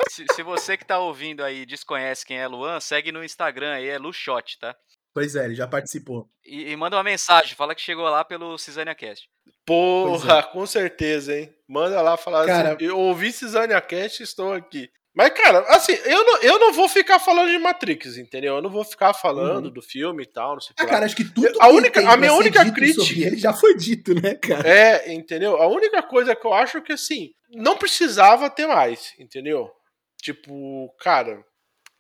se, 0.08 0.24
se 0.34 0.42
você 0.42 0.76
que 0.76 0.84
tá 0.84 0.98
ouvindo 0.98 1.42
aí 1.42 1.64
desconhece 1.64 2.24
quem 2.26 2.38
é 2.38 2.46
Luan, 2.46 2.80
segue 2.80 3.10
no 3.12 3.24
Instagram 3.24 3.72
aí, 3.74 3.88
é 3.88 3.98
Lushot, 3.98 4.58
tá? 4.58 4.74
Pois 5.12 5.34
é, 5.34 5.44
ele 5.44 5.54
já 5.54 5.66
participou. 5.66 6.28
E, 6.44 6.70
e 6.70 6.76
manda 6.76 6.96
uma 6.96 7.02
mensagem, 7.02 7.56
fala 7.56 7.74
que 7.74 7.80
chegou 7.80 8.04
lá 8.04 8.24
pelo 8.24 8.56
CisâniaCast. 8.56 9.28
Porra, 9.66 10.42
com 10.42 10.66
certeza, 10.66 11.36
hein? 11.36 11.52
Manda 11.68 12.00
lá 12.00 12.16
falar 12.16 12.46
Cara- 12.46 12.74
assim, 12.74 12.84
eu 12.84 12.98
ouvi 12.98 13.32
Cisânia 13.32 13.80
Cast 13.80 14.20
e 14.20 14.24
estou 14.24 14.52
aqui. 14.52 14.90
Mas, 15.14 15.30
cara, 15.30 15.58
assim, 15.74 15.92
eu 16.04 16.24
não, 16.24 16.38
eu 16.42 16.58
não 16.58 16.72
vou 16.72 16.88
ficar 16.88 17.18
falando 17.18 17.50
de 17.50 17.58
Matrix, 17.58 18.16
entendeu? 18.16 18.56
Eu 18.56 18.62
não 18.62 18.70
vou 18.70 18.84
ficar 18.84 19.12
falando 19.12 19.66
Uhum. 19.66 19.72
do 19.72 19.82
filme 19.82 20.22
e 20.22 20.26
tal, 20.26 20.54
não 20.54 20.60
sei 20.60 20.72
o 20.72 20.76
que 20.76 20.82
Ah, 20.82 20.86
lá. 20.86 20.90
cara, 20.92 21.06
acho 21.06 21.16
que 21.16 21.24
tudo 21.24 21.48
A 21.60 21.66
que 21.68 21.72
única- 21.74 22.00
a 22.08 22.16
minha 22.16 22.32
única 22.32 22.70
crítica- 22.72 23.26
ele 23.26 23.36
já 23.36 23.52
foi 23.52 23.76
dito, 23.76 24.14
né, 24.14 24.34
cara? 24.36 24.68
É, 24.68 25.12
entendeu? 25.12 25.56
A 25.60 25.66
única 25.66 26.00
coisa 26.02 26.36
que 26.36 26.46
eu 26.46 26.54
acho 26.54 26.80
que, 26.80 26.92
assim, 26.92 27.30
não 27.52 27.76
precisava 27.76 28.48
ter 28.48 28.66
mais, 28.68 29.12
entendeu? 29.18 29.70
Tipo, 30.22 30.88
cara, 31.00 31.44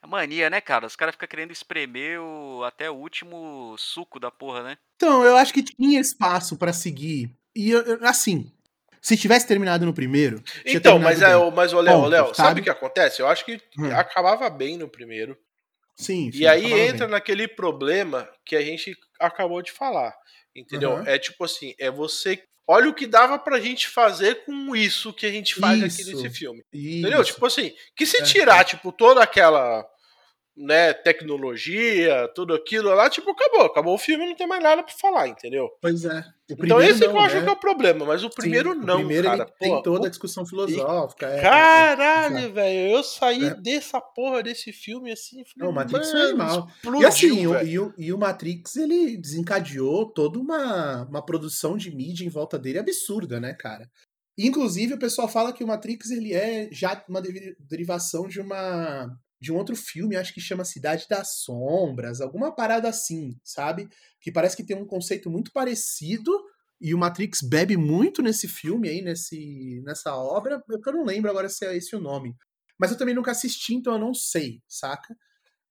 A 0.02 0.06
mania, 0.06 0.48
né, 0.48 0.62
cara? 0.62 0.86
Os 0.86 0.96
caras 0.96 1.14
ficam 1.14 1.28
querendo 1.28 1.50
espremer 1.52 2.18
o- 2.22 2.64
até 2.64 2.90
o 2.90 2.94
último 2.94 3.74
suco 3.76 4.18
da 4.18 4.30
porra, 4.30 4.62
né? 4.62 4.78
Então, 4.96 5.22
eu 5.22 5.36
acho 5.36 5.52
que 5.52 5.62
tinha 5.62 6.00
espaço 6.00 6.56
pra 6.56 6.72
seguir. 6.72 7.30
E, 7.54 7.70
eu- 7.70 7.98
assim, 8.02 8.50
se 9.00 9.16
tivesse 9.16 9.46
terminado 9.46 9.84
no 9.86 9.94
primeiro. 9.94 10.42
Então, 10.64 10.98
mas, 10.98 11.22
é, 11.22 11.36
o- 11.36 11.50
mas 11.50 11.72
o 11.72 11.80
Léo, 11.80 12.10
sabe 12.10 12.34
sabe? 12.36 12.60
o 12.60 12.64
que 12.64 12.70
acontece? 12.70 13.20
Eu 13.22 13.28
acho 13.28 13.44
que 13.44 13.60
Hum. 13.78 13.90
acabava 13.94 14.48
bem 14.50 14.76
no 14.76 14.88
primeiro. 14.88 15.36
Sim, 15.96 16.30
sim, 16.32 16.38
E 16.38 16.46
aí 16.46 16.64
entra 16.88 17.06
bem. 17.06 17.12
naquele 17.14 17.46
problema 17.48 18.28
que 18.44 18.56
a 18.56 18.62
gente 18.62 18.96
acabou 19.20 19.60
de 19.62 19.70
falar. 19.72 20.14
Entendeu? 20.56 20.92
Aham. 20.96 21.04
É 21.06 21.18
tipo 21.18 21.44
assim, 21.44 21.74
é 21.78 21.90
você. 21.90 22.42
Olha 22.66 22.88
o 22.88 22.94
que 22.94 23.06
dava 23.06 23.38
pra 23.38 23.58
gente 23.60 23.88
fazer 23.88 24.44
com 24.44 24.74
isso 24.76 25.12
que 25.12 25.26
a 25.26 25.30
gente 25.30 25.54
faz 25.56 25.78
aqui 25.82 26.02
Isso. 26.02 26.22
nesse 26.22 26.30
filme. 26.30 26.62
Isso. 26.72 26.98
Entendeu? 26.98 27.22
Tipo 27.24 27.46
assim, 27.46 27.72
que 27.96 28.06
se 28.06 28.18
É. 28.18 28.22
tirar, 28.22 28.64
tipo, 28.64 28.92
toda 28.92 29.22
aquela 29.22 29.84
né, 30.60 30.92
tecnologia, 30.92 32.28
tudo 32.34 32.54
aquilo 32.54 32.94
lá, 32.94 33.08
tipo, 33.08 33.30
acabou. 33.30 33.62
Acabou 33.66 33.94
o 33.94 33.98
filme, 33.98 34.26
não 34.26 34.34
tem 34.36 34.46
mais 34.46 34.62
nada 34.62 34.82
pra 34.82 34.92
falar, 34.94 35.28
entendeu? 35.28 35.68
Pois 35.80 36.04
é. 36.04 36.22
Então 36.50 36.80
esse 36.82 37.00
que 37.00 37.06
não, 37.06 37.14
eu 37.14 37.20
acho 37.20 37.36
né? 37.36 37.42
que 37.44 37.48
é 37.48 37.52
o 37.52 37.56
problema, 37.60 38.04
mas 38.04 38.24
o 38.24 38.28
Sim, 38.28 38.34
primeiro 38.34 38.74
não, 38.74 38.94
O 38.96 38.98
primeiro 38.98 39.28
cara. 39.28 39.42
ele 39.44 39.52
tem 39.58 39.82
toda 39.82 40.06
a 40.08 40.10
discussão 40.10 40.44
filosófica. 40.44 41.26
é, 41.26 41.36
é, 41.36 41.38
é. 41.38 41.42
Caralho, 41.42 42.52
velho, 42.52 42.96
eu 42.96 43.04
saí 43.04 43.44
É. 43.44 43.54
dessa 43.54 44.00
porra 44.00 44.42
desse 44.42 44.72
filme 44.72 45.12
assim. 45.12 45.44
falei, 45.44 45.54
Não, 45.56 45.68
o 45.70 45.72
Matrix 45.72 46.10
foi 46.10 46.20
animal. 46.22 46.68
explodiu, 46.76 47.00
E 47.00 47.06
assim, 47.06 47.46
o, 47.46 47.62
e, 47.62 47.78
o, 47.78 47.94
e 47.96 48.12
o 48.12 48.18
Matrix, 48.18 48.76
ele 48.76 49.16
desencadeou 49.16 50.06
toda 50.12 50.38
uma, 50.38 51.04
uma 51.08 51.24
produção 51.24 51.76
de 51.76 51.94
mídia 51.94 52.24
em 52.24 52.28
volta 52.30 52.58
dele 52.58 52.78
absurda, 52.80 53.38
né, 53.38 53.54
cara? 53.54 53.88
Inclusive, 54.38 54.94
o 54.94 54.98
pessoal 54.98 55.28
fala 55.28 55.52
que 55.52 55.62
o 55.62 55.66
Matrix, 55.66 56.10
ele 56.10 56.32
é 56.34 56.68
já 56.72 57.00
uma 57.08 57.20
deri- 57.20 57.54
derivação 57.60 58.26
de 58.26 58.40
uma 58.40 59.08
de 59.40 59.52
um 59.52 59.56
outro 59.56 59.74
filme, 59.74 60.16
acho 60.16 60.34
que 60.34 60.40
chama 60.40 60.64
Cidade 60.64 61.06
das 61.08 61.36
Sombras, 61.36 62.20
alguma 62.20 62.54
parada 62.54 62.88
assim, 62.88 63.38
sabe? 63.42 63.88
Que 64.20 64.30
parece 64.30 64.56
que 64.56 64.64
tem 64.64 64.76
um 64.76 64.86
conceito 64.86 65.30
muito 65.30 65.50
parecido 65.52 66.30
e 66.80 66.94
o 66.94 66.98
Matrix 66.98 67.40
bebe 67.42 67.76
muito 67.76 68.22
nesse 68.22 68.48
filme 68.48 68.88
aí, 68.88 69.02
nesse, 69.02 69.82
nessa 69.84 70.14
obra, 70.16 70.62
eu 70.68 70.80
que 70.80 70.88
eu 70.88 70.92
não 70.94 71.04
lembro 71.04 71.30
agora 71.30 71.48
se 71.48 71.64
é 71.66 71.76
esse 71.76 71.94
o 71.94 72.00
nome. 72.00 72.34
Mas 72.78 72.90
eu 72.90 72.96
também 72.96 73.14
nunca 73.14 73.30
assisti, 73.30 73.74
então 73.74 73.92
eu 73.92 73.98
não 73.98 74.14
sei, 74.14 74.62
saca? 74.66 75.14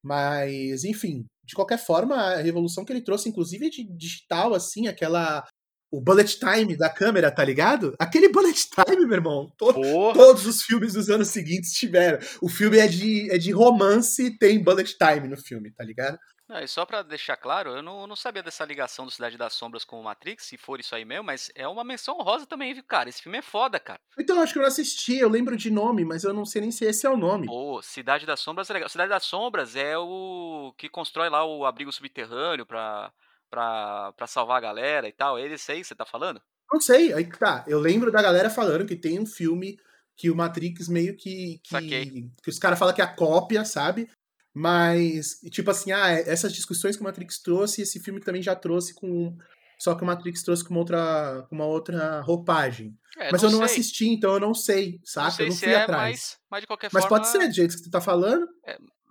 Mas, 0.03 0.83
enfim, 0.83 1.25
de 1.43 1.55
qualquer 1.55 1.79
forma, 1.79 2.15
a 2.15 2.37
revolução 2.37 2.85
que 2.85 2.93
ele 2.93 3.01
trouxe, 3.01 3.27
inclusive 3.27 3.69
de 3.69 3.83
digital, 3.95 4.53
assim, 4.53 4.87
aquela. 4.87 5.45
O 5.91 5.99
bullet 5.99 6.37
time 6.39 6.77
da 6.77 6.89
câmera, 6.89 7.31
tá 7.31 7.43
ligado? 7.43 7.95
Aquele 7.97 8.29
bullet 8.29 8.69
time, 8.69 9.05
meu 9.05 9.15
irmão. 9.15 9.51
to- 9.57 9.73
Porra, 9.73 10.13
todos 10.13 10.45
os 10.45 10.61
filmes 10.61 10.93
dos 10.93 11.09
anos 11.09 11.29
seguintes 11.29 11.73
tiveram. 11.73 12.19
O 12.41 12.47
filme 12.47 12.77
é 12.77 12.87
de, 12.87 13.31
é 13.31 13.37
de 13.37 13.51
romance 13.51 14.23
e 14.27 14.37
tem 14.37 14.63
bullet 14.63 14.95
time 14.97 15.27
no 15.27 15.35
filme, 15.37 15.71
tá 15.71 15.83
ligado? 15.83 16.19
Não, 16.47 16.59
e 16.59 16.67
só 16.67 16.83
pra 16.83 17.03
deixar 17.03 17.37
claro, 17.37 17.69
eu 17.75 17.83
não, 17.83 18.07
não 18.07 18.15
sabia 18.15 18.41
dessa 18.41 18.65
ligação 18.65 19.05
do 19.05 19.11
Cidade 19.11 19.37
das 19.37 19.53
Sombras 19.53 19.83
com 19.85 19.99
o 19.99 20.03
Matrix, 20.03 20.45
se 20.45 20.57
for 20.57 20.79
isso 20.79 20.95
aí 20.95 21.05
mesmo, 21.05 21.23
mas 21.25 21.51
é 21.53 21.67
uma 21.67 21.83
menção 21.83 22.17
honrosa 22.19 22.47
também, 22.47 22.73
viu, 22.73 22.83
cara? 22.83 23.07
Esse 23.07 23.21
filme 23.21 23.37
é 23.37 23.41
foda, 23.43 23.79
cara. 23.79 23.99
Então, 24.17 24.41
acho 24.41 24.53
que 24.53 24.57
eu 24.57 24.63
não 24.63 24.67
assisti, 24.69 25.15
eu 25.17 25.29
lembro 25.29 25.55
de 25.55 25.69
nome, 25.69 26.03
mas 26.03 26.23
eu 26.23 26.33
não 26.33 26.45
sei 26.45 26.61
nem 26.61 26.71
se 26.71 26.85
esse 26.85 27.05
é 27.05 27.09
o 27.09 27.15
nome. 27.17 27.45
Pô, 27.45 27.79
Cidade 27.83 28.25
das 28.25 28.39
Sombras 28.39 28.67
é 28.69 28.73
legal. 28.73 28.89
Cidade 28.89 29.09
das 29.09 29.25
Sombras 29.25 29.75
é 29.75 29.95
o 29.95 30.73
que 30.75 30.89
constrói 30.89 31.29
lá 31.29 31.45
o 31.45 31.65
abrigo 31.67 31.91
subterrâneo 31.91 32.65
pra, 32.65 33.11
pra, 33.49 34.13
pra 34.13 34.27
salvar 34.27 34.57
a 34.57 34.61
galera 34.61 35.07
e 35.07 35.11
tal. 35.11 35.37
É 35.37 35.45
esse 35.47 35.71
aí 35.71 35.79
que 35.81 35.87
você 35.87 35.95
tá 35.95 36.05
falando? 36.05 36.41
Não 36.71 36.79
sei, 36.79 37.13
aí 37.13 37.25
que 37.25 37.37
tá. 37.39 37.65
Eu 37.67 37.79
lembro 37.79 38.11
da 38.11 38.21
galera 38.21 38.49
falando 38.49 38.85
que 38.85 38.95
tem 38.95 39.19
um 39.19 39.25
filme 39.25 39.77
que 40.15 40.29
o 40.29 40.35
Matrix 40.35 40.87
meio 40.87 41.15
que. 41.15 41.59
que, 41.63 41.69
Saquei. 41.69 42.29
que 42.43 42.49
os 42.49 42.59
caras 42.59 42.77
falam 42.77 42.93
que 42.93 43.01
é 43.01 43.05
a 43.05 43.13
cópia, 43.15 43.65
sabe? 43.65 44.09
Mas, 44.53 45.39
tipo 45.51 45.71
assim, 45.71 45.91
ah, 45.91 46.09
essas 46.09 46.51
discussões 46.53 46.95
que 46.95 47.01
o 47.01 47.05
Matrix 47.05 47.39
trouxe, 47.41 47.81
esse 47.81 47.99
filme 47.99 48.19
também 48.19 48.41
já 48.41 48.55
trouxe 48.55 48.93
com. 48.93 49.37
Só 49.77 49.95
que 49.95 50.03
o 50.03 50.05
Matrix 50.05 50.43
trouxe 50.43 50.63
com 50.63 50.71
uma 50.71 50.79
outra, 50.81 51.45
com 51.49 51.55
uma 51.55 51.65
outra 51.65 52.19
roupagem. 52.19 52.97
É, 53.17 53.31
mas 53.31 53.41
eu 53.41 53.49
não 53.49 53.59
sei. 53.59 53.65
assisti, 53.65 54.07
então 54.09 54.33
eu 54.33 54.39
não 54.39 54.53
sei, 54.53 54.93
Não 54.93 54.99
saca? 55.05 55.31
sei 55.31 55.45
eu 55.45 55.49
não 55.49 55.55
fui 55.55 55.69
é, 55.69 55.75
atrás. 55.83 56.11
mas, 56.11 56.37
mas 56.51 56.61
de 56.61 56.67
qualquer 56.67 56.89
Mas 56.91 57.03
forma. 57.03 57.17
pode 57.17 57.29
ser, 57.29 57.47
do 57.47 57.53
jeito 57.53 57.75
que 57.75 57.83
você 57.83 57.89
tá 57.89 58.01
falando. 58.01 58.45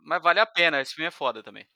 Mas 0.02 0.22
vale 0.22 0.40
a 0.40 0.46
pena, 0.46 0.80
esse 0.82 0.94
filme 0.94 1.08
é 1.08 1.10
foda 1.10 1.42
também. 1.42 1.66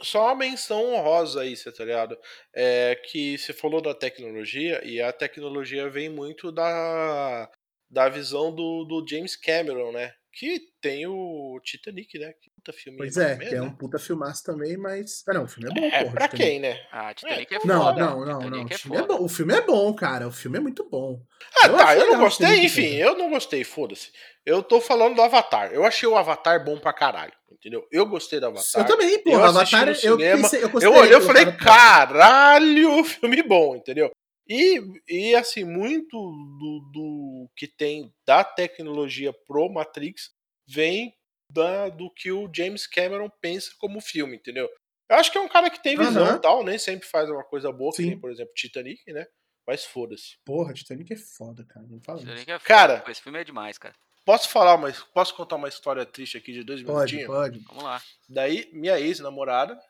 Só 0.00 0.26
uma 0.26 0.34
menção 0.36 0.94
honrosa 0.94 1.42
aí, 1.42 1.56
você 1.56 1.70
tá 1.72 1.84
ligado? 1.84 2.16
É 2.54 2.94
que 3.10 3.36
você 3.38 3.52
falou 3.52 3.80
da 3.80 3.94
tecnologia, 3.94 4.80
e 4.84 5.00
a 5.00 5.12
tecnologia 5.12 5.88
vem 5.90 6.08
muito 6.08 6.50
da, 6.52 7.50
da 7.90 8.08
visão 8.08 8.54
do, 8.54 8.84
do 8.84 9.04
James 9.08 9.36
Cameron, 9.36 9.92
né? 9.92 10.12
Que 10.32 10.60
tem 10.80 11.04
o 11.06 11.58
Titanic, 11.64 12.16
né? 12.16 12.32
Que 12.40 12.50
puta 12.50 12.72
filme 12.72 12.98
Pois 12.98 13.16
é, 13.16 13.32
também, 13.32 13.48
que 13.48 13.54
é 13.56 13.60
né? 13.60 13.66
um 13.66 13.74
puta 13.74 13.98
filmaço 13.98 14.44
também, 14.44 14.76
mas. 14.76 15.24
Ah, 15.28 15.34
não, 15.34 15.44
o 15.44 15.48
filme 15.48 15.68
é 15.68 15.74
bom, 15.74 15.86
É, 15.86 16.02
porra. 16.04 16.14
pra 16.14 16.28
Titanic. 16.28 16.36
quem, 16.50 16.60
né? 16.60 16.86
Ah, 16.92 17.12
Titanic 17.14 17.52
é, 17.52 17.56
É, 17.56 17.60
foda. 17.60 17.74
Não, 17.74 17.94
não, 18.20 18.24
não, 18.24 18.50
não. 18.50 18.64
O 18.64 18.72
é 18.72 18.76
filme 18.78 18.96
é 18.98 19.02
bom. 19.06 19.24
O 19.24 19.28
filme 19.28 19.54
é 19.54 19.60
bom, 19.62 19.92
cara. 19.94 20.28
O 20.28 20.30
filme 20.30 20.58
é 20.58 20.60
muito 20.60 20.88
bom. 20.88 21.20
Ah, 21.60 21.66
Eu 21.66 21.76
tá, 21.76 21.96
eu 21.96 22.06
não 22.06 22.18
gostei, 22.20 22.46
filme 22.46 22.66
enfim, 22.66 22.94
eu 22.96 23.16
não 23.16 23.30
gostei, 23.30 23.64
foda-se. 23.64 24.12
Eu 24.46 24.62
tô 24.62 24.80
falando 24.80 25.16
do 25.16 25.22
Avatar. 25.22 25.72
Eu 25.72 25.84
achei 25.84 26.08
o 26.08 26.16
Avatar 26.16 26.64
bom 26.64 26.78
pra 26.78 26.92
caralho, 26.92 27.32
entendeu? 27.58 27.86
Eu 27.92 28.06
gostei 28.06 28.40
do 28.40 28.46
Avatar. 28.46 28.82
Eu 28.82 28.86
também, 28.86 29.10
Eu 29.14 29.22
porra. 29.24 29.44
assisti 29.46 29.74
Avatar, 29.74 29.86
no 29.86 29.92
eu 29.92 30.16
cinema, 30.16 30.42
pensei, 30.42 30.64
eu 30.64 30.80
Eu 30.80 30.92
olhei 30.94 31.16
e 31.16 31.20
do 31.20 31.26
falei, 31.26 31.44
caralho, 31.56 33.04
filme 33.04 33.42
bom, 33.42 33.76
entendeu? 33.76 34.10
E, 34.48 34.80
e 35.08 35.34
assim, 35.34 35.62
muito 35.64 36.10
do, 36.16 36.90
do 36.92 37.50
que 37.54 37.66
tem 37.66 38.10
da 38.26 38.42
tecnologia 38.42 39.32
pro 39.46 39.68
Matrix 39.68 40.30
vem 40.66 41.14
da, 41.52 41.88
do 41.90 42.10
que 42.10 42.30
o 42.32 42.50
James 42.54 42.86
Cameron 42.86 43.30
pensa 43.40 43.72
como 43.78 44.00
filme, 44.00 44.36
entendeu? 44.36 44.68
Eu 45.10 45.16
acho 45.16 45.30
que 45.32 45.38
é 45.38 45.40
um 45.40 45.48
cara 45.48 45.70
que 45.70 45.82
tem 45.82 45.96
visão 45.96 46.24
Aham. 46.26 46.36
e 46.36 46.40
tal, 46.40 46.64
nem 46.64 46.78
sempre 46.78 47.06
faz 47.08 47.28
uma 47.30 47.42
coisa 47.44 47.70
boa, 47.72 47.90
que 47.90 48.02
Sim. 48.02 48.08
nem, 48.10 48.18
por 48.20 48.30
exemplo, 48.30 48.52
Titanic, 48.54 49.00
né? 49.12 49.26
Mas 49.66 49.84
foda-se. 49.84 50.36
Porra, 50.46 50.72
Titanic 50.72 51.12
é 51.12 51.16
foda, 51.16 51.64
cara. 51.66 51.86
Não 51.86 52.00
fala 52.00 52.18
isso. 52.18 52.26
Titanic 52.26 52.50
é 52.50 52.58
foda. 52.58 52.64
Cara- 52.68 53.00
Pô, 53.00 53.10
esse 53.10 53.22
filme 53.22 53.38
é 53.38 53.44
demais, 53.44 53.76
cara. 53.78 53.94
Posso 54.28 54.50
falar, 54.50 54.76
mas 54.76 55.02
posso 55.14 55.34
contar 55.34 55.56
uma 55.56 55.70
história 55.70 56.04
triste 56.04 56.36
aqui 56.36 56.52
de 56.52 56.62
dois 56.62 56.82
Pode, 56.82 57.14
minutinhos? 57.14 57.26
pode. 57.26 57.58
Vamos 57.60 57.82
lá. 57.82 58.02
Daí, 58.28 58.68
minha 58.74 59.00
ex-namorada, 59.00 59.80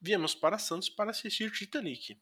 viemos 0.00 0.34
para 0.34 0.58
Santos 0.58 0.88
para 0.88 1.12
assistir 1.12 1.48
Titanic. 1.52 2.20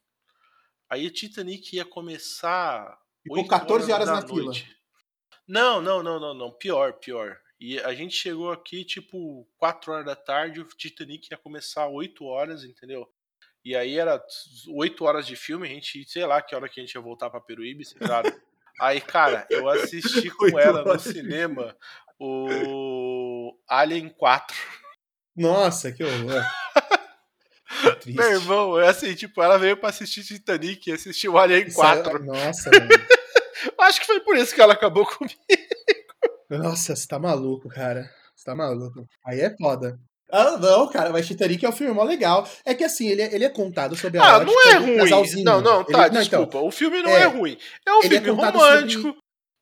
Aí 0.87 1.09
Titanic 1.09 1.75
ia 1.75 1.83
começar. 1.83 2.95
Ficou 3.23 3.39
8 3.39 3.49
14 3.49 3.91
horas 3.91 4.05
da 4.07 4.13
na 4.13 4.21
fila. 4.21 4.43
noite. 4.43 4.77
Não, 5.47 5.81
não, 5.81 6.03
não, 6.03 6.19
não, 6.19 6.35
não. 6.35 6.51
Pior, 6.51 6.93
pior. 6.99 7.35
E 7.59 7.79
a 7.79 7.95
gente 7.95 8.15
chegou 8.15 8.51
aqui, 8.51 8.85
tipo, 8.85 9.49
4 9.57 9.93
horas 9.93 10.05
da 10.05 10.15
tarde, 10.15 10.61
o 10.61 10.65
Titanic 10.65 11.27
ia 11.31 11.37
começar 11.39 11.87
8 11.87 12.23
horas, 12.23 12.63
entendeu? 12.63 13.11
E 13.65 13.75
aí 13.75 13.97
era 13.97 14.23
8 14.69 15.03
horas 15.03 15.25
de 15.25 15.35
filme, 15.35 15.67
a 15.67 15.71
gente, 15.71 16.07
sei 16.07 16.23
lá 16.23 16.39
que 16.39 16.53
hora 16.53 16.69
que 16.69 16.79
a 16.79 16.83
gente 16.83 16.93
ia 16.93 17.01
voltar 17.01 17.31
pra 17.31 17.41
Peruíbe, 17.41 17.83
claro. 17.95 18.29
Aí, 18.81 18.99
cara, 18.99 19.45
eu 19.49 19.69
assisti 19.69 20.29
com 20.35 20.57
ela 20.59 20.83
no 20.83 20.99
cinema 20.99 21.75
o 22.19 23.55
Alien 23.69 24.09
4. 24.09 24.55
Nossa, 25.35 25.91
que 25.91 26.03
horror. 26.03 26.43
Que. 28.01 28.11
Meu 28.13 28.29
irmão, 28.31 28.79
é 28.79 28.89
assim, 28.89 29.15
tipo, 29.15 29.41
ela 29.41 29.57
veio 29.57 29.77
pra 29.77 29.89
assistir 29.89 30.23
Titanic 30.25 30.87
e 30.89 30.93
assistiu 30.93 31.37
Alien 31.37 31.67
Isso 31.67 31.81
aí- 31.81 32.03
4. 32.03 32.23
Nossa, 32.25 32.69
mano. 32.69 32.89
Acho 33.79 34.01
que 34.01 34.05
foi 34.07 34.19
por 34.19 34.35
isso 34.35 34.53
que 34.53 34.61
ela 34.61 34.73
acabou 34.73 35.05
comigo. 35.05 35.39
Nossa, 36.49 36.95
você 36.95 37.07
tá 37.07 37.17
maluco, 37.17 37.69
cara. 37.69 38.11
Você 38.35 38.43
tá 38.45 38.53
maluco. 38.55 39.07
Aí 39.25 39.39
é 39.39 39.55
foda. 39.55 39.97
Ah, 40.31 40.57
não, 40.57 40.87
cara, 40.87 41.09
mas 41.11 41.27
Titanic 41.27 41.65
é 41.65 41.69
um 41.69 41.73
filme 41.73 41.93
mó 41.93 42.03
legal. 42.03 42.47
É 42.65 42.73
que 42.73 42.83
assim, 42.83 43.07
ele 43.07 43.21
é, 43.21 43.33
ele 43.35 43.45
é 43.45 43.49
contado 43.49 43.95
sobre 43.95 44.17
a 44.19 44.23
Ah, 44.23 44.37
ótica 44.37 44.51
não 44.51 44.61
é 44.71 44.73
ruim. 45.03 45.43
Não, 45.43 45.61
não, 45.61 45.83
tá, 45.83 46.07
Ele- 46.07 46.19
desculpa. 46.19 46.45
então, 46.57 46.67
o 46.67 46.71
filme 46.71 47.01
não 47.01 47.09
é, 47.11 47.23
é, 47.23 47.25
ruim. 47.25 47.57
É 47.85 47.91
um 47.93 47.99
é 47.99 48.01
filme 48.09 48.29
contado 48.31 48.57
romântico. 48.57 49.15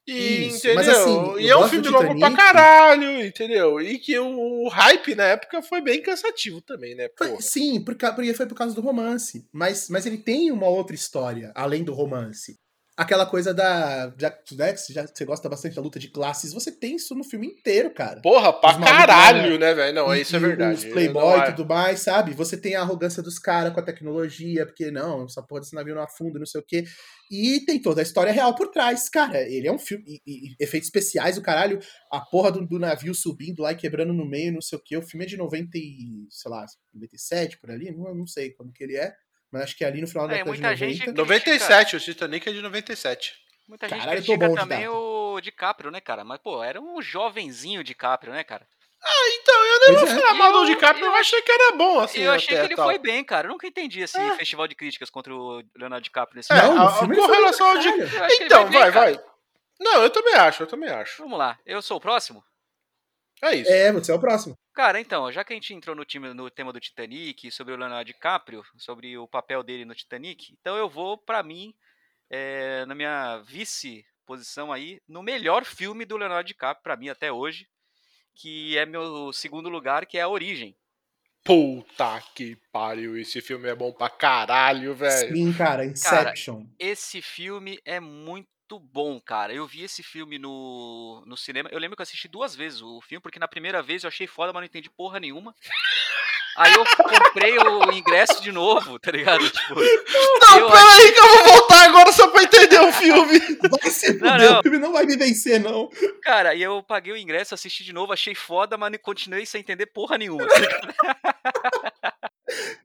E, 0.08 0.47
Isso, 0.47 0.58
entendeu? 0.65 0.75
mas 0.75 0.89
assim, 0.89 1.38
e 1.39 1.49
é 1.49 1.55
um 1.55 1.67
filme 1.69 1.84
do 1.84 1.91
longo 1.91 2.05
pra 2.08 2.13
Titanic. 2.15 2.36
caralho, 2.38 3.23
entendeu? 3.25 3.79
E 3.79 3.99
que 3.99 4.17
o, 4.17 4.63
o 4.65 4.67
hype 4.67 5.13
na 5.13 5.23
época 5.25 5.62
foi 5.62 5.82
bem 5.82 6.01
cansativo 6.01 6.62
também, 6.62 6.95
né? 6.95 7.08
Porra. 7.10 7.39
sim, 7.39 7.79
por 7.84 7.93
ca- 7.95 8.12
porque 8.13 8.34
foi 8.34 8.47
por 8.47 8.55
causa 8.55 8.73
do 8.73 8.82
romance. 8.82 9.45
Mas, 9.53 9.88
mas 9.88 10.08
ele 10.08 10.17
tem 10.17 10.51
uma 10.51 10.67
outra 10.67 10.95
história, 10.95 11.51
além 11.53 11.84
do 11.84 11.93
romance. 11.93 12.55
Aquela 13.01 13.25
coisa 13.25 13.53
da. 13.53 14.13
Já, 14.17 14.29
né, 14.51 14.75
você 14.75 14.91
já, 14.93 15.07
você 15.07 15.23
gosta 15.23 15.47
bastante 15.47 15.75
da 15.75 15.81
luta 15.81 15.97
de 15.97 16.09
classes, 16.09 16.51
você 16.53 16.69
tem 16.71 16.97
isso 16.97 17.15
no 17.15 17.23
filme 17.23 17.47
inteiro, 17.47 17.93
cara. 17.93 18.21
Porra, 18.21 18.51
pra 18.51 18.71
Os 18.71 18.77
malucos, 18.77 18.97
caralho, 18.97 19.51
né? 19.53 19.57
né, 19.69 19.73
velho? 19.73 19.95
Não, 19.95 20.13
isso 20.15 20.35
é 20.35 20.39
verdade. 20.39 20.79
Os 20.88 20.93
playboy 20.93 21.39
e 21.39 21.55
tudo 21.55 21.65
mais, 21.65 22.01
sabe? 22.01 22.33
Você 22.33 22.57
tem 22.57 22.75
a 22.75 22.81
arrogância 22.81 23.23
dos 23.23 23.39
caras 23.39 23.73
com 23.73 23.79
a 23.79 23.83
tecnologia, 23.83 24.65
porque 24.65 24.91
não, 24.91 25.23
essa 25.25 25.41
porra 25.41 25.62
desse 25.62 25.73
navio 25.75 25.95
não 25.95 26.01
afunda, 26.03 26.38
não 26.39 26.45
sei 26.45 26.59
o 26.59 26.63
quê. 26.65 26.83
E 27.31 27.63
tem 27.65 27.79
toda 27.81 28.01
a 28.01 28.03
história 28.03 28.31
real 28.33 28.53
por 28.55 28.69
trás, 28.69 29.07
cara. 29.07 29.39
Ele 29.49 29.67
é 29.67 29.71
um 29.71 29.79
filme. 29.79 30.03
E, 30.05 30.21
e- 30.27 30.49
e 30.49 30.55
efeitos 30.59 30.88
especiais, 30.88 31.38
o 31.38 31.41
caralho, 31.41 31.79
a 32.12 32.19
porra 32.19 32.51
do, 32.51 32.65
do 32.67 32.79
navio 32.79 33.13
subindo 33.13 33.62
lá 33.62 33.71
e 33.71 33.75
quebrando 33.75 34.12
no 34.13 34.25
meio, 34.25 34.51
não 34.51 34.62
sei 34.62 34.77
o 34.77 34.81
quê. 34.83 34.97
O 34.97 35.01
filme 35.01 35.25
é 35.25 35.27
de 35.27 35.38
90 35.38 35.77
e, 35.77 36.25
sei 36.29 36.51
lá, 36.51 36.65
97 36.93 37.59
por 37.59 37.71
ali, 37.71 37.91
não, 37.91 38.13
não 38.13 38.27
sei 38.27 38.51
quando 38.51 38.73
que 38.73 38.83
ele 38.83 38.97
é. 38.97 39.13
Mas 39.51 39.63
acho 39.63 39.75
que 39.77 39.83
é 39.83 39.88
ali 39.88 40.01
no 40.01 40.07
final 40.07 40.27
da 40.27 40.33
É, 40.33 40.38
década 40.38 40.55
de 40.55 40.62
muita 40.62 40.71
90. 40.75 40.93
gente- 41.05 41.12
97, 41.17 41.95
o 41.95 41.99
Titanic 41.99 42.47
é 42.49 42.51
de 42.53 42.62
97. 42.62 43.33
Muita 43.67 43.88
gente 43.88 43.99
Caralho, 43.99 44.17
critica 44.23 44.49
de 44.49 44.55
também 44.55 44.79
data. 44.81 44.91
o 44.91 45.41
DiCaprio, 45.41 45.91
né, 45.91 46.01
cara? 46.01 46.23
Mas, 46.23 46.39
pô, 46.39 46.63
era 46.63 46.79
um 46.81 47.01
jovenzinho 47.01 47.83
DiCaprio, 47.83 48.33
né, 48.33 48.43
cara? 48.43 48.67
Então, 49.41 49.55
eu 49.65 49.79
nem 49.79 49.95
vou 49.95 50.07
é. 50.07 50.15
falar 50.21 50.33
mal 50.33 50.51
do 50.51 50.57
Eu- 50.59 50.65
DiCaprio, 50.65 51.05
eu 51.05 51.12
eu 51.12 51.15
achei 51.17 51.41
que 51.41 51.51
era 51.51 51.71
bom, 51.75 51.99
assim. 51.99 52.19
eu 52.19 52.31
achei 52.33 52.55
até, 52.57 52.65
que 52.67 52.73
ele 52.73 52.75
tal. 52.75 52.85
foi 52.85 52.97
bem, 52.99 53.23
cara. 53.23 53.47
Eu 53.47 53.51
nunca 53.51 53.65
entendi 53.65 54.01
esse 54.01 54.17
É. 54.19 54.35
festival 54.35 54.67
de 54.67 54.75
críticas 54.75 55.09
contra 55.09 55.33
o 55.33 55.63
Leonardo 55.77 56.03
DiCaprio 56.03 56.35
nesse 56.35 56.51
É, 56.51 56.59
filme. 56.59 56.75
Não, 56.75 56.88
a- 56.88 56.97
com 56.97 57.27
relação 57.31 57.67
ao 57.67 57.77
Di- 57.77 57.89
caralho. 57.91 58.01
Eu 58.17 58.23
acho 58.25 58.35
que 58.38 58.43
ele 58.43 58.45
Então, 58.47 58.63
bem, 58.69 58.79
vai, 58.79 58.91
cara. 58.91 59.12
vai. 59.13 59.23
Não, 59.79 60.03
eu 60.03 60.09
também 60.09 60.33
acho, 60.35 60.63
eu 60.63 60.67
também 60.67 60.89
acho. 60.89 61.21
Vamos 61.23 61.39
lá, 61.39 61.57
eu 61.65 61.81
sou 61.81 61.95
o 61.97 62.01
próximo? 62.01 62.43
É 63.41 63.56
isso. 63.56 63.71
É, 63.71 63.91
você 63.91 64.12
é 64.12 64.15
o 64.15 64.19
próximo. 64.19 64.58
Cara, 64.73 64.99
então, 64.99 65.32
já 65.32 65.43
que 65.43 65.54
a 65.54 65.56
gente 65.56 65.73
entrou 65.73 65.95
no, 65.95 66.06
time, 66.06 66.34
no 66.34 66.49
tema 66.49 66.71
do 66.71 66.80
Titanic, 66.80 67.52
sobre 67.52 67.73
o 67.73 67.78
Leonardo 67.78 68.06
DiCaprio, 68.06 68.63
sobre 68.78 69.17
o 69.17 69.28
papel 69.28 69.63
dele 69.63 69.86
no 69.86 69.95
Titanic, 69.95 70.54
então 70.60 70.78
eu 70.78 70.89
vou, 70.89 71.17
pra 71.17 71.43
mim, 71.43 71.73
é, 72.30 72.86
na 72.86 72.95
minha 72.95 73.39
vice-posição 73.39 74.71
aí, 74.71 75.02
no 75.08 75.21
melhor 75.21 75.65
filme 75.65 76.06
do 76.06 76.17
Leonardo 76.17 76.47
DiCaprio, 76.47 76.84
pra 76.84 76.95
mim, 76.97 77.10
até 77.10 77.32
hoje, 77.32 77.67
que 78.36 78.78
é 78.78 78.86
meu 78.86 79.34
segundo 79.34 79.69
lugar, 79.69 80.06
que 80.06 80.17
é 80.17 80.21
A 80.21 80.30
Origem. 80.30 80.75
Puta 81.43 82.21
que 82.36 82.58
pariu, 82.71 83.17
esse 83.17 83.41
filme 83.41 83.69
é 83.69 83.75
bom 83.75 83.91
pra 83.91 84.10
caralho, 84.10 84.93
velho. 84.93 85.36
Sim, 85.36 85.54
cara, 85.54 85.86
Inception. 85.86 86.65
Esse 86.78 87.21
filme 87.21 87.80
é 87.86 87.99
muito 87.99 88.47
bom, 88.77 89.19
cara. 89.21 89.53
Eu 89.53 89.65
vi 89.65 89.84
esse 89.84 90.03
filme 90.03 90.38
no, 90.38 91.23
no 91.25 91.38
cinema. 91.38 91.69
Eu 91.71 91.79
lembro 91.79 91.95
que 91.95 92.01
eu 92.01 92.03
assisti 92.03 92.27
duas 92.27 92.53
vezes 92.55 92.82
o 92.82 92.99
filme, 93.01 93.21
porque 93.21 93.39
na 93.39 93.47
primeira 93.47 93.82
vez 93.82 94.03
eu 94.03 94.10
achei 94.10 94.27
foda, 94.27 94.51
mas 94.51 94.62
não 94.62 94.65
entendi 94.67 94.89
porra 94.89 95.19
nenhuma. 95.19 95.55
Aí 96.58 96.73
eu 96.73 96.84
comprei 96.97 97.58
o 97.58 97.91
ingresso 97.93 98.41
de 98.41 98.51
novo, 98.51 98.99
tá 98.99 99.12
ligado? 99.12 99.49
Tipo, 99.49 99.75
Não, 99.75 100.58
eu 100.60 100.69
peraí 100.69 101.12
que 101.13 101.19
eu 101.19 101.27
vou 101.29 101.45
voltar 101.53 101.86
agora 101.88 102.12
só 102.12 102.27
pra 102.27 102.43
entender 102.43 102.79
o 102.82 102.91
filme. 102.91 103.39
Vai 103.82 103.89
se 103.89 104.13
Não, 104.19 104.38
não. 104.38 104.60
o 104.60 104.63
filme 104.63 104.77
não 104.79 104.91
vai 104.91 105.05
me 105.05 105.15
vencer, 105.15 105.60
não. 105.62 105.89
Cara, 106.21 106.53
e 106.55 106.62
eu 106.62 106.84
paguei 106.84 107.13
o 107.13 107.17
ingresso, 107.17 107.53
assisti 107.53 107.84
de 107.86 107.93
novo, 107.93 108.12
achei 108.12 108.36
foda, 108.36 108.77
mas 108.77 108.91
continuei 109.01 109.45
sem 109.45 109.62
entender 109.62 109.86
porra 109.86 110.17
nenhuma. 110.17 110.45
tá? 110.47 110.55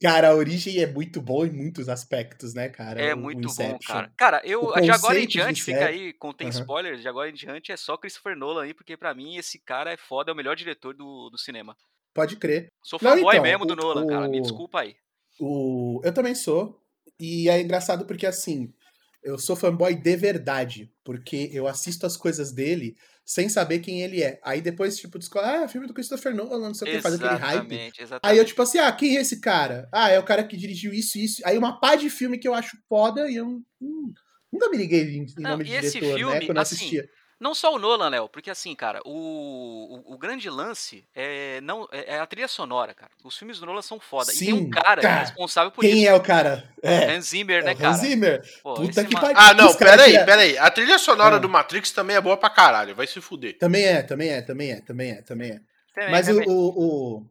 Cara, 0.00 0.28
a 0.28 0.34
origem 0.34 0.78
é 0.78 0.86
muito 0.86 1.20
boa 1.22 1.46
em 1.46 1.50
muitos 1.52 1.88
aspectos, 1.88 2.54
né, 2.54 2.68
cara? 2.68 3.00
É 3.00 3.14
o- 3.14 3.18
o 3.18 3.20
muito 3.20 3.48
bom, 3.54 3.78
cara. 3.78 4.12
Cara, 4.16 4.42
eu 4.44 4.72
de 4.80 4.90
agora 4.90 5.18
em 5.18 5.26
diante, 5.26 5.62
fica 5.62 5.86
aí, 5.86 6.12
contém 6.12 6.48
Aham. 6.48 6.60
spoilers, 6.60 7.00
de 7.00 7.08
agora 7.08 7.30
em 7.30 7.34
diante 7.34 7.72
é 7.72 7.76
só 7.76 7.96
Christopher 7.96 8.36
Nolan 8.36 8.64
aí, 8.64 8.74
porque 8.74 8.96
pra 8.96 9.14
mim 9.14 9.36
esse 9.36 9.58
cara 9.58 9.92
é 9.92 9.96
foda, 9.96 10.30
é 10.30 10.34
o 10.34 10.36
melhor 10.36 10.56
diretor 10.56 10.94
do, 10.94 11.30
do 11.30 11.38
cinema. 11.38 11.76
Pode 12.12 12.36
crer. 12.36 12.68
Sou 12.82 12.98
fanboy 12.98 13.34
então, 13.34 13.42
mesmo 13.42 13.66
do 13.66 13.72
o- 13.72 13.76
Nolan, 13.76 14.06
cara, 14.06 14.28
me 14.28 14.40
desculpa 14.40 14.80
aí. 14.80 14.94
O... 15.40 16.00
Eu 16.04 16.12
também 16.12 16.34
sou. 16.34 16.80
E 17.18 17.48
é 17.48 17.60
engraçado 17.60 18.04
porque, 18.06 18.26
assim, 18.26 18.72
eu 19.22 19.38
sou 19.38 19.56
fanboy 19.56 19.94
de 19.94 20.16
verdade. 20.16 20.92
Porque 21.02 21.50
eu 21.52 21.66
assisto 21.66 22.06
as 22.06 22.16
coisas 22.16 22.52
dele 22.52 22.96
sem 23.24 23.48
saber 23.48 23.78
quem 23.78 24.02
ele 24.02 24.22
é. 24.22 24.38
Aí 24.44 24.60
depois, 24.60 24.96
tipo, 24.96 25.18
descobre, 25.18 25.48
ah, 25.48 25.66
filme 25.66 25.86
do 25.86 25.94
Christopher 25.94 26.34
Nolan, 26.34 26.68
não 26.68 26.74
sei 26.74 26.88
o 26.88 26.96
que, 26.96 27.02
faz 27.02 27.14
aquele 27.14 27.34
hype. 27.34 27.72
Exatamente, 27.98 28.18
Aí 28.22 28.38
eu, 28.38 28.44
tipo 28.44 28.60
assim, 28.60 28.78
ah, 28.78 28.92
quem 28.92 29.16
é 29.16 29.20
esse 29.20 29.40
cara? 29.40 29.88
Ah, 29.92 30.10
é 30.10 30.18
o 30.18 30.24
cara 30.24 30.44
que 30.44 30.56
dirigiu 30.56 30.92
isso 30.92 31.16
e 31.16 31.24
isso. 31.24 31.42
Aí 31.44 31.56
uma 31.56 31.80
pá 31.80 31.96
de 31.96 32.10
filme 32.10 32.38
que 32.38 32.46
eu 32.46 32.54
acho 32.54 32.76
foda 32.88 33.30
e 33.30 33.36
eu 33.36 33.46
hum, 33.80 34.12
nunca 34.52 34.68
me 34.68 34.76
liguei 34.76 35.02
em, 35.16 35.22
em 35.22 35.26
Não, 35.38 35.50
nome 35.52 35.64
de 35.64 35.70
diretor, 35.70 36.00
né? 36.00 36.14
filme, 36.16 36.46
Quando 36.46 36.56
eu 36.56 36.62
assim, 36.62 36.74
assistia. 36.74 37.08
Não 37.40 37.54
só 37.54 37.74
o 37.74 37.78
Nolan, 37.78 38.08
Léo, 38.08 38.28
porque 38.28 38.50
assim, 38.50 38.74
cara, 38.74 39.00
o, 39.04 40.02
o, 40.08 40.14
o 40.14 40.18
grande 40.18 40.48
lance 40.48 41.04
é, 41.14 41.60
não, 41.62 41.86
é 41.90 42.14
é 42.14 42.18
a 42.20 42.26
trilha 42.26 42.46
sonora, 42.48 42.94
cara. 42.94 43.10
Os 43.24 43.36
filmes 43.36 43.58
do 43.58 43.66
Nolan 43.66 43.82
são 43.82 43.98
foda. 44.00 44.32
e 44.32 44.38
tem 44.38 44.52
um 44.52 44.58
Sim, 44.58 44.70
cara, 44.70 45.00
é 45.00 45.02
cara. 45.02 45.20
responsável 45.20 45.70
por 45.70 45.80
Quem 45.82 46.02
isso. 46.02 46.08
é 46.10 46.14
o 46.14 46.20
cara? 46.22 46.72
É, 46.82 47.12
Hans 47.14 47.26
Zimmer, 47.26 47.60
é 47.60 47.64
né, 47.64 47.72
o 47.72 47.76
cara? 47.76 47.88
Hans 47.90 48.00
Zimmer. 48.00 48.42
Pô, 48.62 48.74
Puta 48.74 49.04
que 49.04 49.14
pariu. 49.14 49.36
Ah, 49.38 49.52
não, 49.54 49.74
peraí, 49.74 50.24
peraí. 50.24 50.56
A 50.58 50.70
trilha 50.70 50.98
sonora 50.98 51.36
Ah. 51.36 51.38
do 51.38 51.48
Matrix 51.48 51.90
também 51.90 52.16
é 52.16 52.20
boa 52.20 52.36
pra 52.36 52.48
caralho, 52.50 52.94
vai 52.94 53.06
se 53.06 53.20
fuder. 53.20 53.58
Também 53.58 53.84
é, 53.84 54.02
também 54.02 54.30
é, 54.30 54.40
também 54.42 54.70
é, 54.72 54.80
também 54.80 55.10
é, 55.12 55.22
também 55.22 55.50
é. 55.52 55.60
Também, 55.94 56.10
Mas 56.10 56.28
o, 56.28 56.32
também. 56.34 56.48
o, 56.48 56.52
o- 57.18 57.26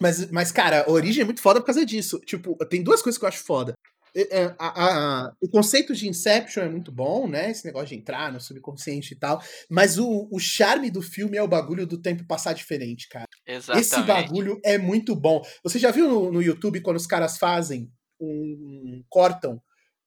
Mas, 0.00 0.30
mas, 0.30 0.52
cara, 0.52 0.84
a 0.86 0.90
origem 0.90 1.22
é 1.22 1.24
muito 1.24 1.40
foda 1.40 1.60
por 1.60 1.66
causa 1.66 1.84
disso. 1.86 2.18
Tipo, 2.20 2.54
tem 2.66 2.82
duas 2.82 3.00
coisas 3.02 3.18
que 3.18 3.24
eu 3.24 3.28
acho 3.28 3.42
foda. 3.44 3.74
É, 4.18 4.44
a- 4.58 4.84
a- 5.26 5.32
o 5.42 5.48
conceito 5.48 5.94
de 5.94 6.08
Inception 6.08 6.62
é 6.62 6.68
muito 6.70 6.90
bom, 6.90 7.28
né? 7.28 7.50
Esse 7.50 7.66
negócio 7.66 7.88
de 7.88 7.96
entrar 7.96 8.32
no 8.32 8.40
subconsciente 8.40 9.12
e 9.12 9.16
tal. 9.18 9.42
Mas 9.68 9.98
o, 9.98 10.26
o 10.32 10.38
charme 10.38 10.90
do 10.90 11.02
filme 11.02 11.36
é 11.36 11.42
o 11.42 11.48
bagulho 11.48 11.86
do 11.86 12.00
tempo 12.00 12.26
passar 12.26 12.54
diferente, 12.54 13.08
cara. 13.10 13.26
Exatamente. 13.46 13.84
Esse 13.86 14.02
bagulho 14.02 14.58
é 14.64 14.78
muito 14.78 15.14
bom. 15.14 15.42
Você 15.62 15.78
já 15.78 15.90
viu 15.90 16.08
no, 16.08 16.32
no 16.32 16.42
YouTube 16.42 16.80
quando 16.80 16.96
os 16.96 17.06
caras 17.06 17.36
fazem 17.36 17.90
um. 18.18 19.04
cortam 19.10 19.60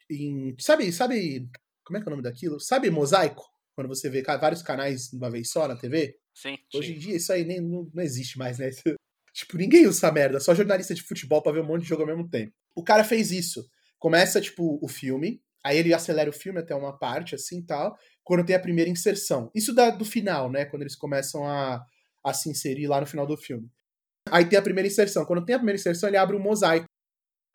em. 0.10 0.56
Sabe, 0.60 0.92
sabe. 0.92 1.48
Como 1.86 1.98
é 1.98 2.02
que 2.02 2.08
é 2.08 2.10
o 2.10 2.12
nome 2.12 2.24
daquilo? 2.24 2.60
Sabe 2.60 2.90
mosaico? 2.90 3.44
Quando 3.76 3.88
você 3.88 4.10
vê 4.10 4.22
vários 4.24 4.62
canais 4.62 5.10
de 5.10 5.18
uma 5.18 5.30
vez 5.30 5.50
só 5.52 5.68
na 5.68 5.76
TV? 5.76 6.16
Sim. 6.34 6.58
Hoje 6.74 6.94
em 6.96 7.00
dia 7.00 7.16
isso 7.16 7.32
aí 7.32 7.44
nem, 7.46 7.62
não, 7.62 7.90
não 7.94 8.04
existe 8.04 8.38
mais, 8.38 8.58
né? 8.58 8.70
tipo, 9.34 9.58
ninguém 9.58 9.88
usa 9.88 10.00
essa 10.00 10.12
merda, 10.12 10.40
só 10.40 10.54
jornalista 10.54 10.94
de 10.94 11.02
futebol 11.02 11.42
pra 11.42 11.52
ver 11.52 11.62
um 11.62 11.66
monte 11.66 11.84
de 11.84 11.90
jogo 11.90 12.02
ao 12.02 12.08
mesmo 12.08 12.30
tempo. 12.30 12.52
O 12.76 12.84
cara 12.84 13.04
fez 13.04 13.32
isso. 13.32 13.66
Começa, 14.00 14.40
tipo, 14.40 14.80
o 14.82 14.88
filme, 14.88 15.42
aí 15.64 15.78
ele 15.78 15.94
acelera 15.94 16.30
o 16.30 16.34
filme 16.34 16.60
até 16.60 16.74
uma 16.74 16.98
parte, 16.98 17.36
assim, 17.36 17.62
tal, 17.62 17.98
quando 18.24 18.46
tem 18.46 18.56
a 18.56 18.60
primeira 18.60 18.90
inserção. 18.90 19.52
Isso 19.54 19.74
da, 19.74 19.90
do 19.90 20.06
final, 20.06 20.50
né? 20.50 20.66
Quando 20.66 20.84
eles 20.84 20.96
começam 20.96 21.46
a, 21.46 21.84
a 22.24 22.34
se 22.34 22.50
inserir 22.50 22.88
lá 22.88 23.02
no 23.02 23.08
final 23.08 23.28
do 23.28 23.36
filme. 23.36 23.70
Aí 24.32 24.46
tem 24.46 24.58
a 24.58 24.62
primeira 24.62 24.88
inserção. 24.88 25.26
Quando 25.26 25.46
tem 25.46 25.56
a 25.56 25.60
primeira 25.60 25.80
inserção, 25.80 26.10
ele 26.10 26.18
abre 26.18 26.36
um 26.36 26.42
mosaico. 26.42 26.86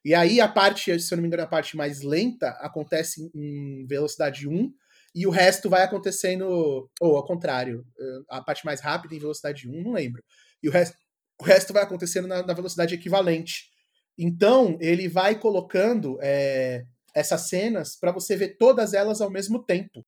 E 0.05 0.15
aí 0.15 0.41
a 0.41 0.49
parte, 0.49 0.99
se 1.01 1.15
eu 1.15 1.17
não 1.17 1.23
me 1.23 1.29
engano, 1.29 1.45
a 1.45 1.47
parte 1.49 1.77
mais 1.77 2.03
lenta 2.03 2.51
acontece 2.61 3.31
em 3.35 3.87
velocidade 3.87 4.47
1, 4.47 4.71
e 5.15 5.27
o 5.27 5.31
resto 5.31 5.71
vai 5.71 5.83
acontecendo, 5.83 6.91
ou 7.01 7.17
ao 7.17 7.25
contrário, 7.25 7.87
a 8.29 8.43
parte 8.43 8.67
mais 8.67 8.81
rápida 8.81 9.15
em 9.15 9.19
velocidade 9.19 9.69
1, 9.69 9.83
não 9.83 9.93
lembro. 9.93 10.23
E 10.63 10.69
o 10.69 10.73
resto, 10.73 10.97
o 11.41 11.45
resto 11.45 11.73
vai 11.73 11.85
acontecendo 11.85 12.27
na, 12.27 12.45
na 12.45 12.53
velocidade 12.53 12.95
equivalente. 12.95 13.71
Então, 14.19 14.79
ele 14.81 15.09
vai 15.09 15.39
colocando 15.39 16.19
eh, 16.23 16.85
essas 17.15 17.49
cenas 17.49 17.97
para 17.99 18.13
você 18.13 18.37
ver 18.37 18.57
todas 18.59 18.93
elas 18.95 19.21
ao 19.21 19.31
mesmo 19.31 19.63
tempo. 19.65 20.05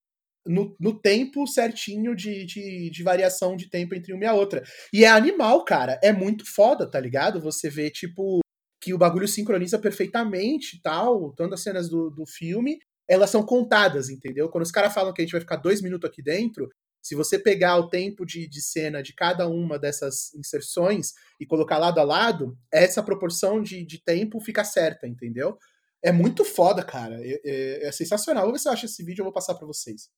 No, 0.47 0.77
no 0.79 0.97
tempo 1.01 1.45
certinho 1.47 2.15
de, 2.15 2.45
de, 2.47 2.91
de 2.91 3.03
variação 3.03 3.57
de 3.57 3.69
tempo 3.69 3.97
entre 3.97 4.13
uma 4.13 4.25
e 4.25 4.27
a 4.27 4.35
outra. 4.35 4.63
E 4.93 5.05
é 5.05 5.09
animal, 5.09 5.65
cara. 5.65 5.99
É 6.03 6.13
muito 6.13 6.45
foda, 6.47 6.89
tá 6.89 7.01
ligado? 7.01 7.41
Você 7.41 7.69
vê, 7.69 7.91
tipo, 7.91 8.41
que 8.81 8.95
o 8.95 8.99
bagulho 8.99 9.27
sincroniza 9.27 9.79
perfeitamente 9.79 10.81
tal. 10.83 11.33
Tanto 11.35 11.55
as 11.55 11.63
cenas 11.63 11.89
do, 11.89 12.11
do 12.11 12.25
filme, 12.27 12.79
elas 13.09 13.31
são 13.31 13.45
contadas, 13.45 14.09
entendeu? 14.09 14.49
Quando 14.49 14.63
os 14.63 14.71
caras 14.71 14.95
falam 14.95 15.13
que 15.13 15.21
a 15.21 15.25
gente 15.25 15.33
vai 15.33 15.41
ficar 15.41 15.57
dois 15.57 15.83
minutos 15.83 16.09
aqui 16.09 16.23
dentro, 16.23 16.69
se 17.07 17.15
você 17.15 17.39
pegar 17.39 17.77
o 17.77 17.89
tempo 17.89 18.27
de, 18.27 18.49
de 18.49 18.61
cena 18.61 19.03
de 19.03 19.13
cada 19.13 19.47
uma 19.49 19.79
dessas 19.79 20.35
inserções 20.35 21.15
e 21.39 21.47
colocar 21.47 21.79
lado 21.79 22.01
a 22.01 22.03
lado, 22.05 22.59
essa 22.73 23.03
proporção 23.03 23.63
de, 23.63 23.85
de 23.85 23.99
tempo 24.03 24.41
fica 24.41 24.65
certa, 24.65 25.07
entendeu? 25.07 25.57
É 26.03 26.11
muito 26.11 26.45
foda, 26.45 26.83
cara. 26.85 27.17
É, 27.25 27.41
é- 27.45 27.87
é 27.89 27.93
sensacional. 27.93 28.45
Vou 28.45 28.53
ver 28.53 28.59
se 28.59 28.69
eu 28.69 28.73
acho 28.73 28.87
esse 28.87 29.05
vídeo 29.05 29.21
eu 29.21 29.25
vou 29.27 29.33
passar 29.33 29.55
pra 29.55 29.67
vocês. 29.67 30.11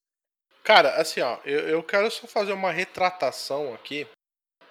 Cara, 0.65 0.95
assim, 1.01 1.21
ó, 1.21 1.39
eu, 1.45 1.61
eu 1.69 1.83
quero 1.83 2.11
só 2.11 2.27
fazer 2.27 2.53
uma 2.53 2.73
retratação 2.73 3.73
aqui, 3.75 4.07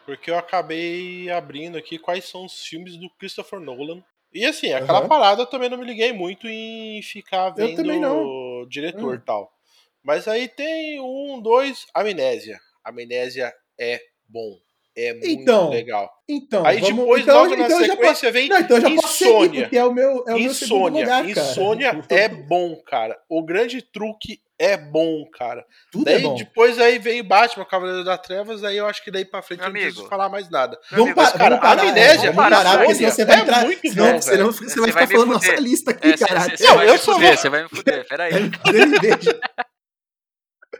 porque 0.06 0.30
eu 0.32 0.38
acabei 0.38 1.30
abrindo 1.30 1.77
aqui 1.77 1.97
quais 1.99 2.25
são 2.25 2.45
os 2.45 2.65
filmes 2.65 2.97
do 2.97 3.10
Christopher 3.19 3.60
Nolan. 3.60 4.03
E 4.34 4.45
assim, 4.45 4.73
aquela 4.73 4.99
Aham. 4.99 5.08
parada 5.08 5.41
eu 5.43 5.47
também 5.47 5.69
não 5.69 5.77
me 5.77 5.86
liguei 5.86 6.12
muito 6.13 6.47
em 6.47 7.01
ficar 7.01 7.49
vendo 7.51 7.89
o 7.91 8.65
diretor 8.67 9.15
e 9.15 9.17
Hum. 9.17 9.21
tal. 9.25 9.56
Mas 10.03 10.27
aí 10.27 10.47
tem 10.47 10.99
um, 11.01 11.41
dois, 11.41 11.86
Amnésia. 11.93 12.60
Amnésia 12.83 13.53
é 13.79 13.99
bom. 14.27 14.55
É 14.99 15.13
muito 15.13 15.27
Então, 15.27 15.69
legal. 15.69 16.10
Então, 16.27 16.65
Aí 16.65 16.79
vamos... 16.79 16.97
depois, 16.97 17.21
então, 17.21 17.43
logo 17.43 17.55
na 17.55 17.65
então 17.65 17.79
já 17.86 17.91
sequência, 17.93 18.31
vem 18.31 18.49
Não, 18.49 18.60
então 18.60 18.81
seguir, 18.81 18.93
Insônia. 18.95 19.69
é 19.71 19.86
o 19.86 19.93
meu, 19.93 20.10
é 20.27 20.33
o 20.33 20.39
meu 20.39 20.51
Insônia. 20.51 21.01
lugar, 21.03 21.33
cara. 21.36 21.47
Insônia 21.51 22.01
é 22.10 22.27
bom, 22.27 22.81
cara. 22.83 23.15
O 23.29 23.43
grande 23.45 23.79
truque 23.83 24.41
é 24.57 24.75
bom, 24.75 25.23
cara. 25.31 25.63
Tudo 25.91 26.05
daí 26.05 26.15
é 26.15 26.19
bom. 26.21 26.33
depois 26.33 26.79
aí 26.79 26.97
vem 26.97 27.23
Batman, 27.23 27.63
Cavaleiro 27.63 28.03
das 28.03 28.19
Trevas, 28.21 28.63
aí 28.63 28.75
eu 28.77 28.88
acho 28.88 29.03
que 29.03 29.12
daí 29.12 29.23
pra 29.23 29.43
frente 29.43 29.60
Meu 29.60 29.67
eu 29.67 29.73
não 29.73 29.79
preciso 29.79 29.99
amigo. 29.99 30.10
falar 30.10 30.29
mais 30.29 30.49
nada. 30.49 30.79
Vamos, 30.89 31.05
amigo, 31.05 31.21
mas, 31.21 31.31
cara, 31.33 31.49
vamos 31.49 31.60
parar, 31.62 31.81
Amnésia, 31.83 32.29
é, 32.29 32.31
vamos 32.31 32.49
parar, 32.49 32.77
porque 32.79 32.95
senão 32.95 33.12
você 33.12 33.25
vai 33.25 33.38
é 33.38 33.39
entrar. 33.41 33.65
muito 33.65 33.89
senão, 33.89 34.13
bom, 34.13 34.21
senão 34.21 34.45
você 34.51 34.63
Você 34.65 34.79
vai 34.79 34.91
vai 34.91 35.05
ficar 35.05 35.19
falando 35.19 35.33
fuder. 35.36 35.51
nossa 35.51 35.62
lista 35.62 35.91
aqui, 35.91 36.07
É, 36.07 36.17
caralho. 36.17 36.53
Não, 36.60 36.81
eu 36.81 36.97
sou- 36.97 37.13
fuder, 37.13 37.38
você 37.38 37.49
vai 37.49 37.62
me 37.63 37.69
fuder, 37.69 38.07
peraí. 38.07 38.31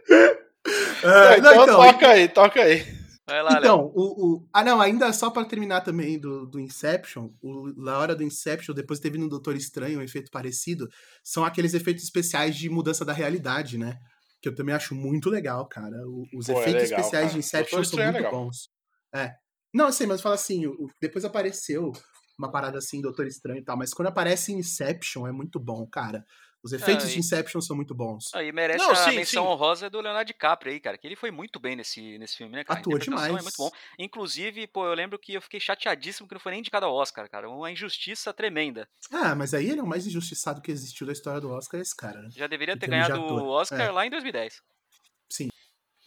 É 0.10 1.30
beijo. 1.30 1.40
Então, 1.40 1.56
não, 1.56 1.64
então, 1.64 1.76
toca 1.78 2.08
aí, 2.10 2.28
toca 2.28 2.62
aí. 2.62 2.98
Vai 3.30 3.44
lá. 3.44 3.58
Então, 3.60 3.92
o, 3.94 4.36
o- 4.36 4.48
Ah, 4.54 4.64
não, 4.64 4.80
ainda 4.80 5.12
só 5.12 5.30
pra 5.30 5.44
terminar 5.46 5.82
também 5.82 6.18
do, 6.20 6.46
do 6.46 6.60
Inception, 6.60 7.30
o, 7.42 7.68
na 7.76 7.98
hora 7.98 8.16
do 8.16 8.24
Inception, 8.24 8.74
depois 8.74 9.00
teve 9.00 9.18
no 9.18 9.28
Doutor 9.30 9.56
Estranho 9.56 10.00
um 10.00 10.04
efeito 10.04 10.32
parecido, 10.32 10.88
são 11.24 11.44
aqueles 11.44 11.74
efeitos 11.74 12.04
especiais 12.04 12.56
de 12.56 12.70
mudança 12.70 13.04
da 13.04 13.12
realidade, 13.14 13.78
né? 13.78 13.98
Que 14.42 14.48
eu 14.48 14.56
também 14.56 14.74
acho 14.74 14.96
muito 14.96 15.30
legal, 15.30 15.66
cara. 15.68 15.96
Os 16.34 16.46
Pô, 16.48 16.54
é 16.54 16.62
efeitos 16.62 16.84
legal, 16.84 17.00
especiais 17.00 17.12
cara. 17.26 17.34
de 17.34 17.40
Inception 17.40 17.84
são 17.84 18.00
é 18.00 18.04
muito 18.06 18.16
legal. 18.16 18.32
bons. 18.32 18.70
É. 19.14 19.34
Não, 19.74 19.92
sei, 19.92 20.08
mas 20.08 20.22
fala 20.22 20.36
assim, 20.36 20.64
depois 21.02 21.26
apareceu 21.26 21.92
uma 22.40 22.50
parada 22.52 22.78
assim, 22.78 23.02
Doutor 23.02 23.28
Estranho 23.28 23.60
e 23.60 23.64
tal, 23.64 23.76
mas 23.78 23.94
quando 23.94 24.08
aparece 24.08 24.54
Inception 24.54 25.28
é 25.28 25.32
muito 25.32 25.60
bom, 25.60 25.86
cara. 25.88 26.24
Os 26.68 26.74
efeitos 26.74 27.06
Ah, 27.06 27.08
e- 27.08 27.14
de 27.14 27.20
Inception 27.20 27.62
são 27.62 27.78
muito 27.78 27.96
bons. 27.96 28.30
Aí 28.34 28.52
merece 28.52 28.80
Não, 28.80 28.92
a 28.92 28.96
sim, 28.96 29.16
menção 29.16 29.46
sim. 29.46 29.50
honrosa 29.50 29.90
do 29.90 30.02
Leonardo 30.02 30.28
DiCaprio 30.28 30.74
aí, 30.74 30.82
cara. 30.82 30.98
Que 30.98 31.08
ele 31.08 31.16
foi 31.16 31.32
muito 31.32 31.62
bem 31.62 31.78
nesse, 31.78 32.18
nesse 32.18 32.36
filme, 32.36 32.54
né, 32.54 32.66
cara? 32.66 32.82
Atua 32.82 33.00
demais. 33.00 33.34
É 33.34 33.42
muito 33.42 33.58
bom. 33.58 33.72
Inclusive, 33.98 34.68
pô, 34.68 34.86
eu 34.86 34.94
lembro 34.94 35.18
que 35.18 35.34
eu 35.34 35.42
fiquei 35.42 35.62
chateadíssimo 35.62 36.28
que 36.28 36.34
não 36.34 36.42
foi 36.42 36.52
nem 36.52 36.60
indicado 36.60 36.86
ao 36.86 36.94
Oscar, 36.94 37.30
cara. 37.30 37.50
Uma 37.50 37.72
injustiça 37.72 38.34
tremenda. 38.34 38.86
Ah, 39.10 39.34
mas 39.34 39.54
aí 39.54 39.70
ele 39.70 39.80
é 39.80 39.84
o 39.84 39.88
mais 39.88 40.06
injustiçado 40.06 40.62
que 40.62 40.70
existiu 40.70 41.08
da 41.08 41.14
história 41.14 41.40
do 41.40 41.50
Oscar, 41.50 41.80
esse 41.80 41.96
cara, 41.96 42.22
né? 42.22 42.28
Já 42.36 42.48
deveria 42.48 42.78
ter 42.78 42.88
ganhado 42.90 43.18
o 43.22 43.48
Oscar 43.48 43.80
é. 43.80 43.92
lá 43.92 44.06
em 44.06 44.10
2010. 44.10 44.62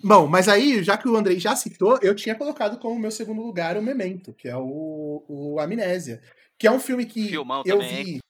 Bom, 0.03 0.27
mas 0.27 0.49
aí, 0.49 0.83
já 0.83 0.97
que 0.97 1.07
o 1.07 1.17
Andrei 1.17 1.39
já 1.39 1.55
citou, 1.55 1.99
eu 2.01 2.15
tinha 2.15 2.35
colocado 2.35 2.79
como 2.79 2.99
meu 2.99 3.11
segundo 3.11 3.43
lugar 3.43 3.77
o 3.77 3.83
Memento, 3.83 4.33
que 4.33 4.49
é 4.49 4.57
o, 4.57 5.25
o 5.29 5.61
Amnésia. 5.61 6.23
Que 6.59 6.67
é 6.67 6.71
um 6.71 6.81
filme 6.81 7.07
que 7.07 7.29
Filmão 7.29 7.63
eu 7.67 7.79
também, 7.79 8.05
vi. 8.05 8.21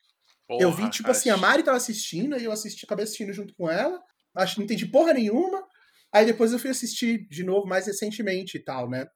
Porra, 0.51 0.63
eu 0.65 0.73
vi, 0.73 0.91
tipo 0.91 1.05
cara, 1.05 1.17
assim, 1.17 1.31
a 1.31 1.37
Mari 1.37 1.63
tava 1.63 1.77
assistindo, 1.77 2.35
aí 2.35 2.43
eu 2.43 2.51
assisti, 2.51 2.85
acabei 2.85 3.05
assistindo 3.05 3.33
junto 3.33 3.55
com 3.55 3.71
ela. 3.71 4.03
Acho 4.35 4.55
que 4.55 4.59
não 4.59 4.65
entendi 4.65 4.85
porra 4.85 5.13
nenhuma. 5.13 5.65
Aí 6.13 6.27
depois 6.27 6.53
eu 6.53 6.59
fui 6.59 6.71
assistir 6.71 7.29
de 7.29 7.45
novo 7.45 7.69
mais 7.69 7.87
recentemente 7.87 8.57
e 8.57 8.61
tal, 8.61 8.91
né? 8.91 9.07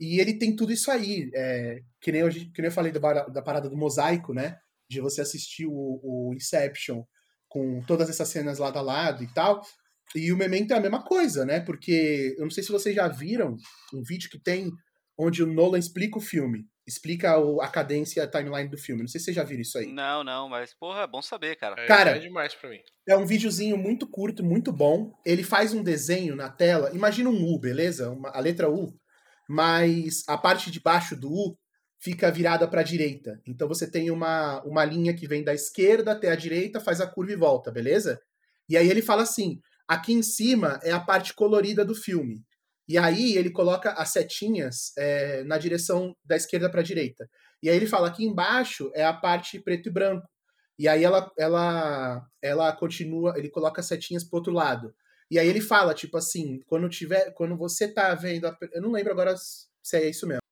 E 0.00 0.20
ele 0.20 0.36
tem 0.36 0.56
tudo 0.56 0.72
isso 0.72 0.90
aí. 0.90 1.30
é, 1.34 1.78
que, 2.00 2.10
nem 2.10 2.22
eu, 2.22 2.28
que 2.30 2.60
nem 2.60 2.66
eu 2.66 2.72
falei 2.72 2.90
da, 2.90 2.98
da 3.26 3.42
parada 3.42 3.70
do 3.70 3.76
mosaico, 3.76 4.34
né? 4.34 4.58
De 4.90 5.00
você 5.00 5.20
assistir 5.20 5.66
o, 5.66 6.00
o 6.02 6.34
Inception 6.34 7.04
com 7.48 7.80
todas 7.82 8.10
essas 8.10 8.28
cenas 8.28 8.58
lado 8.58 8.76
a 8.76 8.82
lado 8.82 9.22
e 9.22 9.32
tal. 9.32 9.62
E 10.16 10.32
o 10.32 10.36
Memento 10.36 10.72
é 10.72 10.76
a 10.76 10.80
mesma 10.80 11.04
coisa, 11.04 11.44
né? 11.44 11.60
Porque 11.60 12.34
eu 12.36 12.42
não 12.42 12.50
sei 12.50 12.64
se 12.64 12.72
vocês 12.72 12.92
já 12.92 13.06
viram 13.06 13.56
um 13.94 14.02
vídeo 14.02 14.28
que 14.28 14.42
tem 14.42 14.68
onde 15.16 15.44
o 15.44 15.46
Nolan 15.46 15.78
explica 15.78 16.18
o 16.18 16.20
filme. 16.20 16.66
Explica 16.86 17.38
o- 17.38 17.60
a 17.60 17.68
cadência 17.68 18.20
e 18.20 18.22
a 18.22 18.26
timeline 18.26 18.68
do 18.68 18.76
filme. 18.76 19.02
Não 19.02 19.08
sei 19.08 19.18
se 19.20 19.26
vocês 19.26 19.36
já 19.36 19.44
viram 19.44 19.62
isso 19.62 19.78
aí. 19.78 19.86
Não, 19.92 20.24
não, 20.24 20.48
mas, 20.48 20.74
porra, 20.74 21.02
é 21.02 21.06
bom 21.06 21.22
saber, 21.22 21.54
cara. 21.56 21.80
É, 21.80 21.86
Cara, 21.86 22.10
é 22.16 22.18
demais 22.18 22.54
pra 22.54 22.68
mim. 22.70 22.80
É 23.08 23.16
um 23.16 23.24
videozinho 23.26 23.76
muito 23.78 24.06
curto, 24.06 24.44
muito 24.44 24.72
bom. 24.72 25.12
Ele 25.24 25.42
faz 25.44 25.72
um 25.72 25.82
desenho 25.82 26.34
na 26.34 26.48
tela. 26.50 26.90
Imagina 26.92 27.30
um 27.30 27.44
U, 27.54 27.58
beleza? 27.58 28.10
Uma- 28.10 28.30
a 28.30 28.40
letra 28.40 28.68
U. 28.68 28.92
Mas 29.48 30.22
a 30.28 30.36
parte 30.38 30.70
de 30.70 30.80
baixo 30.80 31.14
do 31.14 31.30
U 31.30 31.58
fica 32.00 32.30
virada 32.30 32.66
para 32.66 32.80
a 32.80 32.84
direita. 32.84 33.40
Então 33.46 33.68
você 33.68 33.88
tem 33.88 34.10
uma, 34.10 34.60
uma 34.64 34.84
linha 34.84 35.14
que 35.14 35.26
vem 35.28 35.44
da 35.44 35.54
esquerda 35.54 36.12
até 36.12 36.30
a 36.30 36.36
direita, 36.36 36.80
faz 36.80 37.00
a 37.00 37.06
curva 37.06 37.32
e 37.32 37.36
volta, 37.36 37.70
beleza? 37.70 38.20
E 38.68 38.76
aí 38.76 38.88
ele 38.88 39.02
fala 39.02 39.22
assim: 39.22 39.60
aqui 39.86 40.12
em 40.12 40.22
cima 40.22 40.80
é 40.82 40.90
a 40.90 40.98
parte 41.00 41.34
colorida 41.34 41.84
do 41.84 41.94
filme. 41.94 42.42
E 42.88 42.98
aí 42.98 43.36
ele 43.36 43.50
coloca 43.50 43.92
as 43.92 44.10
setinhas 44.10 44.92
é, 44.98 45.44
na 45.44 45.58
direção 45.58 46.14
da 46.24 46.36
esquerda 46.36 46.70
para 46.70 46.80
a 46.80 46.84
direita. 46.84 47.28
E 47.62 47.70
aí 47.70 47.76
ele 47.76 47.86
fala: 47.86 48.08
aqui 48.08 48.24
embaixo 48.24 48.90
é 48.94 49.04
a 49.04 49.12
parte 49.12 49.58
preto 49.60 49.88
e 49.88 49.92
branco. 49.92 50.26
E 50.78 50.88
aí 50.88 51.04
ela, 51.04 51.30
ela, 51.38 52.26
ela 52.42 52.72
continua, 52.76 53.34
ele 53.38 53.50
coloca 53.50 53.80
as 53.80 53.86
setinhas 53.86 54.24
pro 54.24 54.38
outro 54.38 54.52
lado. 54.52 54.94
E 55.30 55.38
aí 55.38 55.48
ele 55.48 55.60
fala, 55.60 55.94
tipo 55.94 56.16
assim, 56.16 56.60
quando 56.66 56.88
tiver, 56.88 57.32
quando 57.34 57.56
você 57.56 57.88
tá 57.88 58.14
vendo, 58.14 58.46
a- 58.46 58.56
eu 58.72 58.82
não 58.82 58.90
lembro 58.92 59.12
agora 59.12 59.34
se 59.36 59.96
é 59.96 60.08
isso 60.08 60.26
mesmo. 60.26 60.42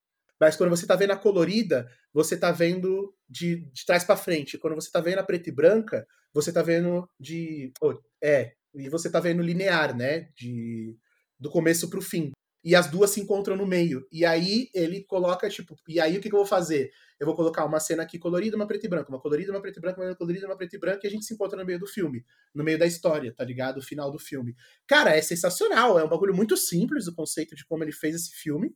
Mas 0.41 0.57
quando 0.57 0.71
você 0.71 0.87
tá 0.87 0.97
vendo 0.97 1.13
a 1.13 1.17
colorida, 1.17 1.91
você 2.13 2.37
tá 2.37 2.51
vendo 2.51 3.15
de, 3.29 3.67
de 3.73 3.85
trás 3.87 4.05
para 4.05 4.17
frente. 4.17 4.59
Quando 4.59 4.75
você 4.75 4.91
tá 4.91 5.01
vendo 5.01 5.19
a 5.19 5.23
preta 5.25 5.51
e 5.51 5.53
branca, 5.53 6.07
você 6.33 6.53
tá 6.53 6.63
vendo 6.63 7.09
de, 7.19 7.73
oh, 7.83 7.95
é, 8.23 8.53
e 8.75 8.89
você 8.89 9.11
tá 9.11 9.21
vendo 9.21 9.43
linear, 9.43 9.95
né, 9.97 10.29
de 10.37 10.97
do 11.41 11.51
começo 11.51 11.89
pro 11.89 12.03
fim. 12.03 12.31
E 12.63 12.75
as 12.75 12.91
duas 12.91 13.11
se 13.11 13.21
encontram 13.21 13.57
no 13.57 13.67
meio. 13.67 14.07
E 14.13 14.25
aí 14.25 14.69
ele 14.75 15.03
coloca, 15.05 15.49
tipo, 15.49 15.75
e 15.89 15.99
aí 15.99 16.19
o 16.19 16.21
que, 16.21 16.29
que 16.29 16.35
eu 16.35 16.41
vou 16.41 16.47
fazer? 16.47 16.91
Eu 17.19 17.27
vou 17.27 17.35
colocar 17.35 17.65
uma 17.65 17.81
cena 17.81 18.03
aqui 18.03 18.19
colorida, 18.19 18.55
uma 18.55 18.67
preta 18.67 18.87
e 18.87 18.89
branca, 18.89 19.09
uma 19.09 19.21
colorida, 19.21 19.51
uma 19.51 19.63
preta 19.63 19.79
e 19.79 19.83
branca, 19.83 20.01
uma 20.03 20.15
colorida, 20.15 20.47
uma 20.47 20.57
preta 20.57 20.77
e 20.77 20.79
branca, 20.79 21.01
e 21.05 21.07
a 21.07 21.11
gente 21.11 21.25
se 21.25 21.33
encontra 21.33 21.59
no 21.59 21.65
meio 21.65 21.79
do 21.79 21.87
filme, 21.87 22.23
no 22.55 22.63
meio 22.63 22.79
da 22.79 22.87
história, 22.87 23.35
tá 23.35 23.45
ligado? 23.45 23.79
O 23.79 23.83
final 23.83 24.11
do 24.11 24.19
filme. 24.19 24.55
Cara, 24.87 25.17
é 25.17 25.23
sensacional, 25.23 25.99
é 25.99 26.05
um 26.05 26.09
bagulho 26.09 26.35
muito 26.35 26.57
simples 26.57 27.07
o 27.07 27.15
conceito 27.15 27.55
de 27.57 27.65
como 27.65 27.83
ele 27.83 27.93
fez 27.93 28.15
esse 28.15 28.31
filme. 28.31 28.75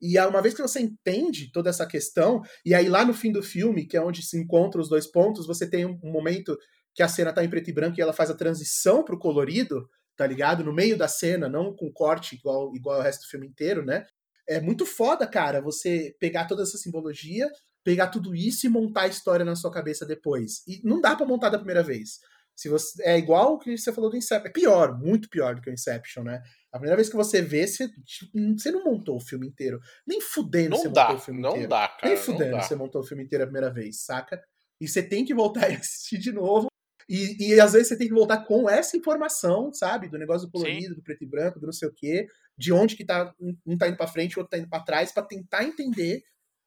E 0.00 0.18
uma 0.20 0.42
vez 0.42 0.54
que 0.54 0.62
você 0.62 0.78
entende 0.78 1.50
toda 1.50 1.70
essa 1.70 1.86
questão, 1.86 2.42
e 2.64 2.74
aí 2.74 2.88
lá 2.88 3.04
no 3.04 3.14
fim 3.14 3.32
do 3.32 3.42
filme, 3.42 3.86
que 3.86 3.96
é 3.96 4.00
onde 4.00 4.22
se 4.22 4.38
encontram 4.38 4.82
os 4.82 4.88
dois 4.88 5.06
pontos, 5.06 5.46
você 5.46 5.68
tem 5.68 5.86
um 5.86 5.98
momento 6.02 6.56
que 6.94 7.02
a 7.02 7.08
cena 7.08 7.32
tá 7.32 7.44
em 7.44 7.48
preto 7.48 7.70
e 7.70 7.72
branco 7.72 7.98
e 7.98 8.02
ela 8.02 8.12
faz 8.12 8.30
a 8.30 8.34
transição 8.34 9.04
pro 9.04 9.18
colorido, 9.18 9.88
tá 10.16 10.26
ligado? 10.26 10.64
No 10.64 10.72
meio 10.72 10.96
da 10.96 11.08
cena, 11.08 11.48
não 11.48 11.74
com 11.74 11.92
corte 11.92 12.34
igual, 12.36 12.74
igual 12.74 12.98
o 12.98 13.02
resto 13.02 13.22
do 13.22 13.28
filme 13.30 13.46
inteiro, 13.46 13.84
né? 13.84 14.06
É 14.48 14.60
muito 14.60 14.86
foda, 14.86 15.26
cara, 15.26 15.60
você 15.60 16.14
pegar 16.20 16.46
toda 16.46 16.62
essa 16.62 16.78
simbologia, 16.78 17.48
pegar 17.84 18.08
tudo 18.08 18.34
isso 18.34 18.66
e 18.66 18.68
montar 18.68 19.02
a 19.02 19.08
história 19.08 19.44
na 19.44 19.56
sua 19.56 19.70
cabeça 19.70 20.06
depois. 20.06 20.62
E 20.66 20.80
não 20.84 21.00
dá 21.00 21.14
pra 21.16 21.26
montar 21.26 21.50
da 21.50 21.58
primeira 21.58 21.82
vez. 21.82 22.20
Se 22.54 22.70
você 22.70 23.02
é 23.02 23.18
igual 23.18 23.54
o 23.54 23.58
que 23.58 23.76
você 23.76 23.92
falou 23.92 24.08
do 24.10 24.16
Inception, 24.16 24.48
é 24.48 24.52
pior, 24.52 24.98
muito 24.98 25.28
pior 25.28 25.54
do 25.54 25.60
que 25.60 25.68
o 25.68 25.72
Inception, 25.72 26.22
né? 26.24 26.42
A 26.72 26.78
primeira 26.78 26.96
vez 26.96 27.08
que 27.08 27.16
você 27.16 27.42
vê, 27.42 27.66
você, 27.66 27.86
tipo, 28.02 28.32
você 28.58 28.70
não 28.70 28.82
montou 28.82 29.16
o 29.16 29.20
filme 29.20 29.46
inteiro. 29.46 29.78
Nem 30.06 30.20
fudendo 30.22 30.70
Não 30.70 30.78
você 30.78 30.88
dá, 30.88 31.02
montou 31.02 31.16
o 31.16 31.20
filme 31.20 31.40
não 31.42 31.50
inteiro. 31.50 31.68
dá, 31.68 31.88
cara. 31.88 32.08
Nem 32.08 32.16
fudendo 32.16 32.56
você 32.56 32.74
montou 32.74 33.02
o 33.02 33.04
filme 33.04 33.24
inteiro 33.24 33.44
a 33.44 33.46
primeira 33.46 33.70
vez, 33.70 34.04
saca? 34.04 34.42
E 34.80 34.88
você 34.88 35.02
tem 35.02 35.24
que 35.24 35.34
voltar 35.34 35.68
e 35.70 35.74
assistir 35.74 36.18
de 36.18 36.32
novo. 36.32 36.68
E, 37.08 37.52
e 37.54 37.60
às 37.60 37.72
vezes 37.72 37.88
você 37.88 37.96
tem 37.96 38.08
que 38.08 38.14
voltar 38.14 38.38
com 38.44 38.68
essa 38.68 38.96
informação, 38.96 39.72
sabe? 39.72 40.08
Do 40.08 40.18
negócio 40.18 40.46
do 40.46 40.50
colorido, 40.52 40.94
do 40.96 41.02
preto 41.02 41.22
e 41.22 41.26
branco, 41.26 41.60
do 41.60 41.66
não 41.66 41.72
sei 41.72 41.88
o 41.88 41.92
quê. 41.94 42.26
De 42.58 42.72
onde 42.72 42.96
que 42.96 43.04
tá, 43.04 43.32
um- 43.40 43.76
tá 43.78 43.86
indo 43.88 43.96
pra 43.96 44.06
frente, 44.08 44.36
o 44.36 44.40
outro 44.40 44.50
tá 44.50 44.58
indo 44.58 44.68
pra 44.68 44.80
trás, 44.80 45.12
pra 45.12 45.22
tentar 45.22 45.62
entender 45.64 46.22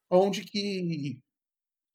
onde 0.09 0.43
que 0.43 1.19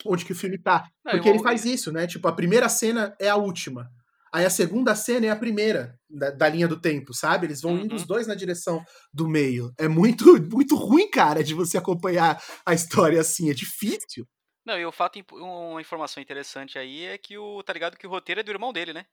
onde 0.05 0.25
que 0.25 0.33
o 0.33 0.37
filme 0.37 0.59
tá. 0.59 0.85
Não, 1.05 1.13
Porque 1.13 1.29
ele 1.29 1.43
faz 1.43 1.65
isso, 1.65 1.91
né? 1.93 2.07
Tipo, 2.07 2.29
a 2.29 2.33
primeira 2.33 2.69
cena 2.69 3.15
é 3.21 3.29
a 3.29 3.37
última. 3.37 3.89
Aí 4.33 4.45
a 4.45 4.51
segunda 4.51 4.95
cena 4.97 5.27
é 5.27 5.31
a 5.31 5.37
primeira 5.37 5.97
da, 6.11 6.31
da 6.31 6.49
linha 6.49 6.67
do 6.67 6.79
tempo, 6.81 7.15
sabe? 7.15 7.47
Eles 7.47 7.61
vão 7.63 7.79
indo 7.79 7.91
Uhum. 7.93 7.97
os 7.97 8.05
dois 8.07 8.27
na 8.27 8.35
direção 8.35 8.85
do 9.13 9.29
meio. 9.29 9.73
É 9.79 9.87
muito, 9.87 10.25
muito 10.51 10.75
ruim, 10.75 11.09
cara, 11.09 11.43
de 11.45 11.55
você 11.55 11.79
acompanhar 11.79 12.43
a 12.67 12.75
história 12.75 13.21
assim. 13.21 13.49
É 13.49 13.55
difícil. 13.55 14.27
Não, 14.65 14.79
e 14.79 14.87
o 14.87 14.93
fato, 14.93 15.23
uma 15.33 15.81
informação 15.81 16.23
interessante 16.23 16.79
aí 16.79 17.05
é 17.05 17.19
que 17.19 17.37
o, 17.37 17.63
tá 17.63 17.73
ligado 17.73 17.97
que 17.97 18.07
o 18.07 18.11
roteiro 18.11 18.41
é 18.41 18.45
do 18.45 18.51
irmão 18.51 18.73
dele, 18.73 18.93
né? 18.93 19.05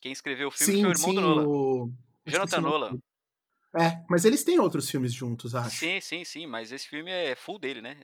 Quem 0.00 0.10
escreveu 0.10 0.48
o 0.48 0.50
filme 0.50 0.80
foi 0.80 0.90
o 0.90 0.92
irmão 0.92 1.14
do 1.14 1.20
Nolan. 1.20 1.46
o... 1.46 1.92
Jonathan 2.26 2.60
Nolan. 2.60 2.98
É, 3.74 4.04
mas 4.10 4.24
eles 4.24 4.44
têm 4.44 4.58
outros 4.58 4.90
filmes 4.90 5.14
juntos, 5.14 5.54
acho. 5.54 5.78
Sim, 5.78 6.00
sim, 6.00 6.24
sim, 6.24 6.46
mas 6.46 6.72
esse 6.72 6.88
filme 6.88 7.10
é 7.10 7.34
full 7.34 7.58
dele, 7.58 7.80
né? 7.80 7.96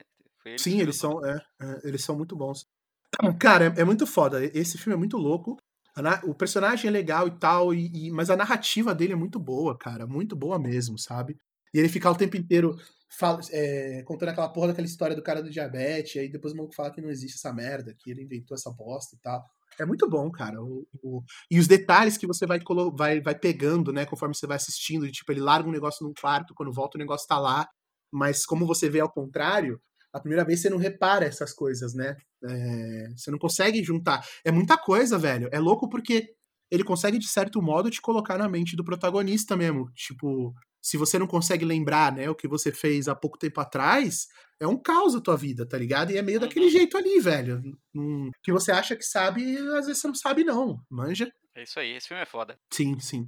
Ele 0.45 0.57
Sim, 0.57 0.79
eles 0.79 0.95
são, 0.95 1.23
é, 1.23 1.35
é, 1.61 1.87
eles 1.87 2.03
são 2.03 2.15
muito 2.15 2.35
bons. 2.35 2.65
Cara, 3.39 3.73
é, 3.77 3.81
é 3.81 3.85
muito 3.85 4.07
foda. 4.07 4.43
Esse 4.57 4.77
filme 4.77 4.95
é 4.95 4.97
muito 4.97 5.17
louco. 5.17 5.57
A 5.95 6.25
O 6.25 6.33
personagem 6.33 6.87
é 6.87 6.91
legal 6.91 7.27
e 7.27 7.31
tal, 7.31 7.73
e, 7.73 8.07
e- 8.07 8.11
mas 8.11 8.29
a 8.29 8.37
narrativa 8.37 8.95
dele 8.95 9.13
é 9.13 9.15
muito 9.15 9.39
boa, 9.39 9.77
cara. 9.77 10.07
Muito 10.07 10.35
boa 10.35 10.57
mesmo, 10.57 10.97
sabe? 10.97 11.37
E 11.73 11.77
ele 11.77 11.89
ficar 11.89 12.11
o 12.11 12.15
tempo 12.15 12.37
inteiro 12.37 12.77
fala- 13.09 13.39
é, 13.51 14.03
contando 14.03 14.29
aquela 14.29 14.49
porra 14.49 14.67
daquela 14.69 14.87
história 14.87 15.15
do 15.15 15.23
cara 15.23 15.41
do 15.41 15.49
diabetes, 15.49 16.21
aí 16.21 16.29
depois 16.29 16.53
o 16.53 16.57
maluco 16.57 16.75
fala 16.75 16.91
que 16.91 17.01
não 17.01 17.09
existe 17.09 17.35
essa 17.35 17.53
merda, 17.53 17.95
que 17.97 18.11
ele 18.11 18.23
inventou 18.23 18.55
essa 18.55 18.71
bosta 18.71 19.15
e 19.15 19.19
tal. 19.19 19.43
É 19.79 19.85
muito 19.85 20.09
bom, 20.09 20.29
cara. 20.31 20.61
O- 20.61 20.85
o- 21.01 21.21
e 21.49 21.57
os 21.59 21.67
detalhes 21.67 22.17
que 22.17 22.27
você 22.27 22.45
vai, 22.45 22.59
vai, 22.95 23.21
vai 23.21 23.35
pegando, 23.35 23.93
né, 23.93 24.05
conforme 24.05 24.35
você 24.35 24.45
vai 24.47 24.57
assistindo, 24.57 25.05
de, 25.05 25.11
tipo, 25.11 25.31
ele 25.31 25.39
larga 25.41 25.67
um 25.67 25.71
negócio 25.71 26.05
num 26.05 26.13
quarto, 26.13 26.53
quando 26.53 26.71
volta 26.73 26.97
o 26.97 26.99
negócio 26.99 27.27
tá 27.27 27.39
lá, 27.39 27.67
mas 28.11 28.45
como 28.45 28.65
você 28.65 28.89
vê 28.89 28.99
ao 28.99 29.11
contrário, 29.11 29.79
a 30.11 30.19
primeira 30.19 30.43
vez 30.43 30.59
você 30.61 30.69
não 30.69 30.77
repara 30.77 31.25
essas 31.25 31.53
coisas, 31.53 31.93
né? 31.93 32.15
É, 32.43 33.09
você 33.15 33.29
não 33.31 33.37
consegue 33.37 33.83
juntar. 33.83 34.25
É 34.43 34.51
muita 34.51 34.77
coisa, 34.77 35.17
velho. 35.19 35.47
É 35.51 35.59
louco 35.59 35.87
porque 35.87 36.33
ele 36.71 36.83
consegue, 36.83 37.17
de 37.19 37.27
certo 37.27 37.61
modo, 37.61 37.89
te 37.91 38.01
colocar 38.01 38.37
na 38.37 38.49
mente 38.49 38.75
do 38.75 38.83
protagonista 38.83 39.55
mesmo. 39.55 39.89
Tipo, 39.93 40.53
se 40.81 40.97
você 40.97 41.19
não 41.19 41.27
consegue 41.27 41.65
lembrar, 41.65 42.11
né, 42.13 42.29
o 42.29 42.35
que 42.35 42.47
você 42.47 42.71
fez 42.71 43.07
há 43.07 43.15
pouco 43.15 43.37
tempo 43.37 43.59
atrás, 43.61 44.27
é 44.59 44.67
um 44.67 44.77
caos 44.81 45.15
a 45.15 45.21
tua 45.21 45.37
vida, 45.37 45.67
tá 45.67 45.77
ligado? 45.77 46.11
E 46.11 46.17
é 46.17 46.21
meio 46.21 46.39
daquele 46.39 46.65
Uhum. 46.65 46.71
jeito 46.71 46.97
ali, 46.97 47.19
velho. 47.19 47.61
Hum, 47.95 48.29
que 48.43 48.51
você 48.51 48.71
acha 48.71 48.95
que 48.95 49.03
sabe, 49.03 49.57
às 49.77 49.85
vezes 49.87 50.01
você 50.01 50.07
não 50.07 50.15
sabe, 50.15 50.43
não. 50.43 50.81
Manja? 50.89 51.31
É 51.55 51.63
isso 51.63 51.79
aí, 51.79 51.91
esse 51.91 52.07
filme 52.07 52.23
é 52.23 52.25
foda. 52.25 52.59
Sim, 52.71 52.99
sim. 52.99 53.27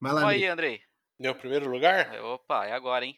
Vai 0.00 0.12
lá, 0.12 0.26
Olha 0.26 0.36
aí, 0.36 0.46
Andrei. 0.46 0.80
Meu 1.18 1.34
primeiro 1.34 1.68
lugar? 1.70 2.20
Opa, 2.22 2.66
é 2.66 2.72
agora, 2.72 3.04
hein? 3.04 3.16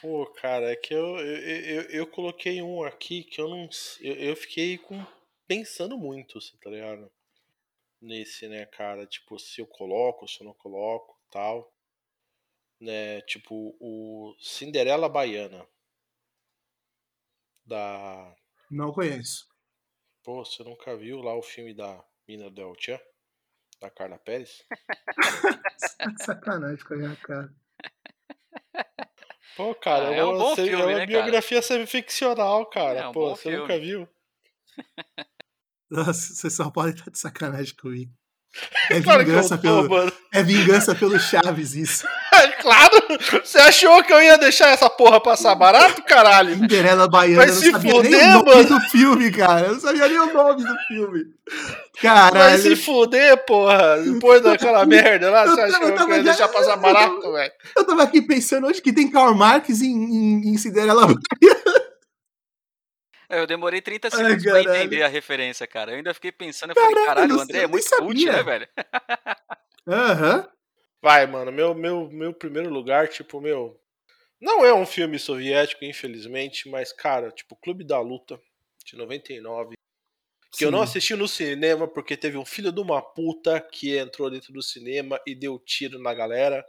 Pô, 0.00 0.26
cara, 0.26 0.70
é 0.72 0.76
que 0.76 0.92
eu, 0.94 1.18
eu, 1.18 1.60
eu, 1.60 1.82
eu 1.90 2.06
coloquei 2.06 2.60
um 2.62 2.82
aqui 2.84 3.24
que 3.24 3.40
eu 3.40 3.48
não. 3.48 3.68
Eu, 4.00 4.14
eu 4.14 4.36
fiquei 4.36 4.76
com, 4.78 5.04
pensando 5.46 5.96
muito, 5.98 6.40
você 6.40 6.56
tá 6.58 6.70
ligado? 6.70 7.10
Nesse, 8.00 8.46
né, 8.48 8.66
cara? 8.66 9.06
Tipo, 9.06 9.38
se 9.38 9.60
eu 9.60 9.66
coloco, 9.66 10.28
se 10.28 10.40
eu 10.40 10.46
não 10.46 10.54
coloco 10.54 11.18
tal. 11.30 11.72
Né? 12.80 13.20
Tipo, 13.22 13.76
o 13.80 14.34
Cinderela 14.40 15.08
Baiana. 15.08 15.66
Da. 17.64 18.34
Não 18.70 18.92
conheço. 18.92 19.46
Pô, 20.22 20.44
você 20.44 20.62
nunca 20.62 20.96
viu 20.96 21.20
lá 21.20 21.34
o 21.34 21.42
filme 21.42 21.72
da 21.74 22.04
Mina 22.28 22.50
Del 22.50 22.74
Tchan? 22.76 22.98
Da 23.80 23.90
Carla 23.90 24.18
Pérez? 24.18 24.64
Sacanagem 26.18 26.84
com 26.84 26.94
a 26.94 26.96
minha 26.96 27.16
cara. 27.16 27.54
Pô, 29.56 29.74
cara, 29.74 30.08
Ah, 30.08 30.14
é 30.14 30.24
um 30.24 30.30
uma, 30.30 30.38
bom 30.38 30.54
se- 30.54 30.60
é 30.62 30.64
filme, 30.66 30.82
uma 30.82 30.86
né, 30.86 31.06
cara? 31.06 31.06
biografia 31.06 31.62
semi-ficcional, 31.62 32.66
cara. 32.68 33.00
É 33.00 33.08
um 33.08 33.12
Pô, 33.12 33.30
você 33.34 33.56
nunca 33.56 33.74
filme. 33.74 33.86
viu? 33.86 34.08
Nossa, 35.90 36.34
você 36.34 36.50
só 36.50 36.70
pode 36.70 36.98
estar 36.98 37.10
de 37.10 37.18
sacanagem 37.18 37.74
comigo. 37.74 38.12
É 38.90 39.00
Claro 39.02 39.24
vingança, 39.24 39.56
tô, 39.56 39.62
pelo, 39.62 39.88
mano. 39.88 40.12
é 40.32 40.42
vingança 40.42 40.94
pelo 40.94 41.18
Chaves, 41.18 41.74
isso. 41.74 42.06
claro! 42.62 42.90
Você 43.44 43.58
achou 43.58 44.02
que 44.02 44.12
eu 44.12 44.22
ia 44.22 44.36
deixar 44.38 44.68
essa 44.68 44.88
porra 44.90 45.20
passar 45.20 45.54
barato, 45.54 46.02
caralho? 46.02 46.54
Cinderela 46.56 47.08
Baiana, 47.08 47.36
Vai 47.36 47.48
eu 47.48 47.54
não 47.54 47.60
se 47.60 47.70
sabia 47.70 47.90
fuder, 47.92 48.10
nem 48.10 48.20
o 48.28 48.32
nome 48.44 48.54
mano. 48.54 48.68
do 48.68 48.80
filme, 48.90 49.30
cara. 49.32 49.66
Eu 49.66 49.72
não 49.74 49.80
sabia 49.80 50.08
nem 50.08 50.18
o 50.18 50.32
nome 50.32 50.64
do 50.64 50.76
filme. 50.88 51.24
Vai 51.48 52.02
Caralho. 52.02 52.62
se 52.62 52.76
fuder, 52.76 53.44
porra! 53.46 53.98
Depois 54.02 54.42
daquela 54.42 54.84
merda 54.86 55.30
lá, 55.30 55.46
você 55.46 55.60
acha 55.60 55.78
que 55.78 55.84
eu 56.02 56.08
ia 56.16 56.22
deixar 56.22 56.48
passar 56.48 56.76
barato, 56.76 57.32
velho? 57.32 57.52
Eu 57.76 57.84
tava 57.86 58.02
aqui 58.02 58.20
pensando 58.22 58.66
onde 58.66 58.82
que 58.82 58.92
tem 58.92 59.10
Karl 59.10 59.34
Marx 59.34 59.80
em, 59.80 59.92
em, 59.94 60.48
em 60.50 60.58
Cinderela 60.58 61.06
Baiana. 61.06 61.20
É, 63.28 63.40
Eu 63.40 63.46
demorei 63.46 63.80
30 63.80 64.06
Ai, 64.06 64.10
segundos 64.12 64.42
pra 64.44 64.52
caralho. 64.52 64.70
entender 64.76 65.02
a 65.02 65.08
referência, 65.08 65.66
cara. 65.66 65.90
Eu 65.90 65.96
ainda 65.96 66.14
fiquei 66.14 66.30
pensando, 66.30 66.70
eu 66.70 66.74
falei, 66.80 66.94
Caralho, 66.94 67.06
caralho, 67.08 67.36
o 67.36 67.40
André 67.40 67.58
é 67.62 67.66
muito 67.66 67.88
cult, 67.96 68.24
né, 68.24 68.42
velho? 68.42 68.68
Aham. 69.88 70.48
Vai, 71.02 71.26
mano, 71.26 71.52
meu, 71.52 71.74
meu, 71.74 72.10
meu 72.10 72.32
primeiro 72.34 72.70
lugar, 72.70 73.08
tipo, 73.08 73.40
meu. 73.40 73.80
Não 74.40 74.64
é 74.64 74.74
um 74.74 74.84
filme 74.84 75.18
soviético, 75.18 75.84
infelizmente, 75.84 76.68
mas, 76.68 76.92
cara, 76.92 77.30
tipo, 77.30 77.56
Clube 77.56 77.84
da 77.84 78.00
Luta, 78.00 78.38
de 78.84 78.96
99. 78.96 79.74
Que 80.52 80.64
eu 80.64 80.70
não 80.70 80.78
Sim. 80.78 80.84
assisti 80.84 81.14
no 81.14 81.28
cinema 81.28 81.86
porque 81.86 82.16
teve 82.16 82.38
um 82.38 82.44
filho 82.44 82.72
de 82.72 82.80
uma 82.80 83.02
puta 83.02 83.60
que 83.60 83.96
entrou 83.98 84.30
dentro 84.30 84.52
do 84.52 84.62
cinema 84.62 85.20
e 85.26 85.34
deu 85.34 85.58
tiro 85.58 85.98
na 85.98 86.14
galera. 86.14 86.64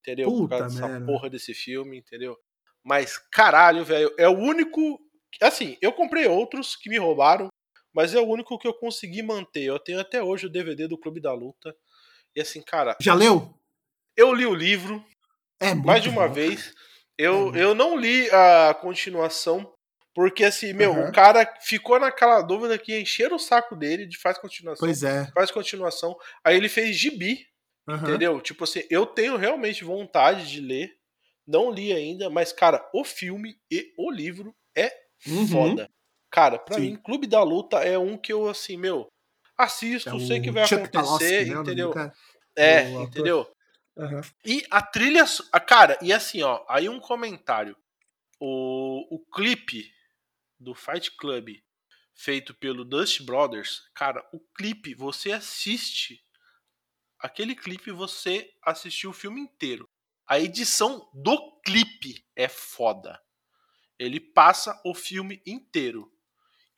Entendeu? 0.00 0.32
Por 0.36 0.48
Puta 0.48 0.58
causa 0.58 0.68
dessa 0.68 0.88
merda. 0.88 1.06
porra 1.06 1.28
desse 1.30 1.52
filme, 1.54 1.98
entendeu? 1.98 2.38
Mas, 2.82 3.18
caralho, 3.18 3.84
velho, 3.84 4.14
é 4.18 4.28
o 4.28 4.38
único. 4.38 4.98
Assim, 5.42 5.76
eu 5.82 5.92
comprei 5.92 6.26
outros 6.26 6.74
que 6.76 6.88
me 6.88 6.98
roubaram, 6.98 7.48
mas 7.92 8.14
é 8.14 8.20
o 8.20 8.26
único 8.26 8.58
que 8.58 8.66
eu 8.66 8.74
consegui 8.74 9.22
manter. 9.22 9.64
Eu 9.64 9.78
tenho 9.78 10.00
até 10.00 10.22
hoje 10.22 10.46
o 10.46 10.50
DVD 10.50 10.88
do 10.88 10.98
Clube 10.98 11.20
da 11.20 11.32
Luta. 11.34 11.76
E 12.34 12.40
assim, 12.40 12.62
cara, 12.62 12.96
Já 13.00 13.14
leu? 13.14 13.52
eu 14.16 14.32
li 14.32 14.46
o 14.46 14.54
livro 14.54 15.04
É 15.60 15.74
mais 15.74 16.02
de 16.02 16.08
uma 16.08 16.28
bom, 16.28 16.34
vez. 16.34 16.72
Eu, 17.18 17.54
É. 17.54 17.62
eu 17.64 17.74
não 17.74 17.96
li 17.96 18.30
a 18.30 18.74
continuação, 18.74 19.72
porque 20.14 20.44
assim, 20.44 20.72
meu, 20.72 20.92
Aham. 20.92 21.08
o 21.08 21.12
cara 21.12 21.54
ficou 21.60 21.98
naquela 21.98 22.40
dúvida 22.42 22.78
que 22.78 22.98
encheram 22.98 23.36
o 23.36 23.40
saco 23.40 23.76
dele 23.76 24.06
de 24.06 24.18
faz 24.18 24.38
continuação. 24.38 24.86
Pois 24.86 25.02
é. 25.02 25.30
Faz 25.32 25.50
continuação. 25.50 26.16
Aí 26.44 26.56
ele 26.56 26.68
fez 26.68 26.96
gibi, 26.96 27.46
Aham. 27.88 28.04
entendeu? 28.08 28.40
Tipo 28.40 28.64
assim, 28.64 28.82
eu 28.90 29.04
tenho 29.06 29.36
realmente 29.36 29.84
vontade 29.84 30.48
de 30.50 30.60
ler. 30.60 30.90
Não 31.46 31.70
li 31.70 31.92
ainda, 31.92 32.30
mas, 32.30 32.52
cara, 32.52 32.88
o 32.94 33.04
filme 33.04 33.56
e 33.70 33.92
o 33.98 34.10
livro 34.10 34.54
é 34.76 34.90
Uhum. 35.26 35.46
foda. 35.48 35.90
Cara, 36.30 36.58
pra 36.58 36.76
Sim. 36.76 36.82
mim, 36.92 36.96
Clube 36.96 37.26
da 37.26 37.42
Luta 37.42 37.78
é 37.78 37.98
um 37.98 38.16
que 38.16 38.32
eu, 38.32 38.48
assim, 38.48 38.76
meu, 38.76 39.08
assisto, 39.64 40.08
É 40.10 40.18
sei 40.20 40.40
que 40.40 40.50
vai 40.50 40.66
Chuck 40.66 40.96
acontecer, 40.96 41.46
né, 41.46 41.60
entendeu? 41.60 41.90
cara? 41.90 42.12
É, 42.56 42.88
o 42.88 43.02
entendeu? 43.02 43.46
Aham. 43.96 44.20
E 44.44 44.66
a 44.70 44.82
trilha. 44.82 45.24
Cara, 45.66 45.98
e 46.02 46.12
assim, 46.12 46.42
ó, 46.42 46.64
aí 46.68 46.88
um 46.88 47.00
comentário. 47.00 47.76
O, 48.38 49.16
o 49.16 49.18
clipe 49.32 49.92
do 50.58 50.74
Fight 50.74 51.10
Club 51.16 51.56
feito 52.14 52.52
pelo 52.54 52.84
Dust 52.84 53.22
Brothers, 53.22 53.82
cara, 53.94 54.26
o 54.32 54.40
clipe, 54.54 54.94
você 54.94 55.32
assiste. 55.32 56.22
Aquele 57.18 57.54
clipe, 57.54 57.90
você 57.90 58.50
assistiu 58.62 59.10
o 59.10 59.14
filme 59.14 59.40
inteiro. 59.40 59.88
A 60.26 60.38
edição 60.38 61.10
do 61.12 61.60
clipe 61.62 62.26
é 62.36 62.48
foda. 62.48 63.20
Ele 63.98 64.20
passa 64.20 64.80
o 64.84 64.94
filme 64.94 65.42
inteiro. 65.46 66.10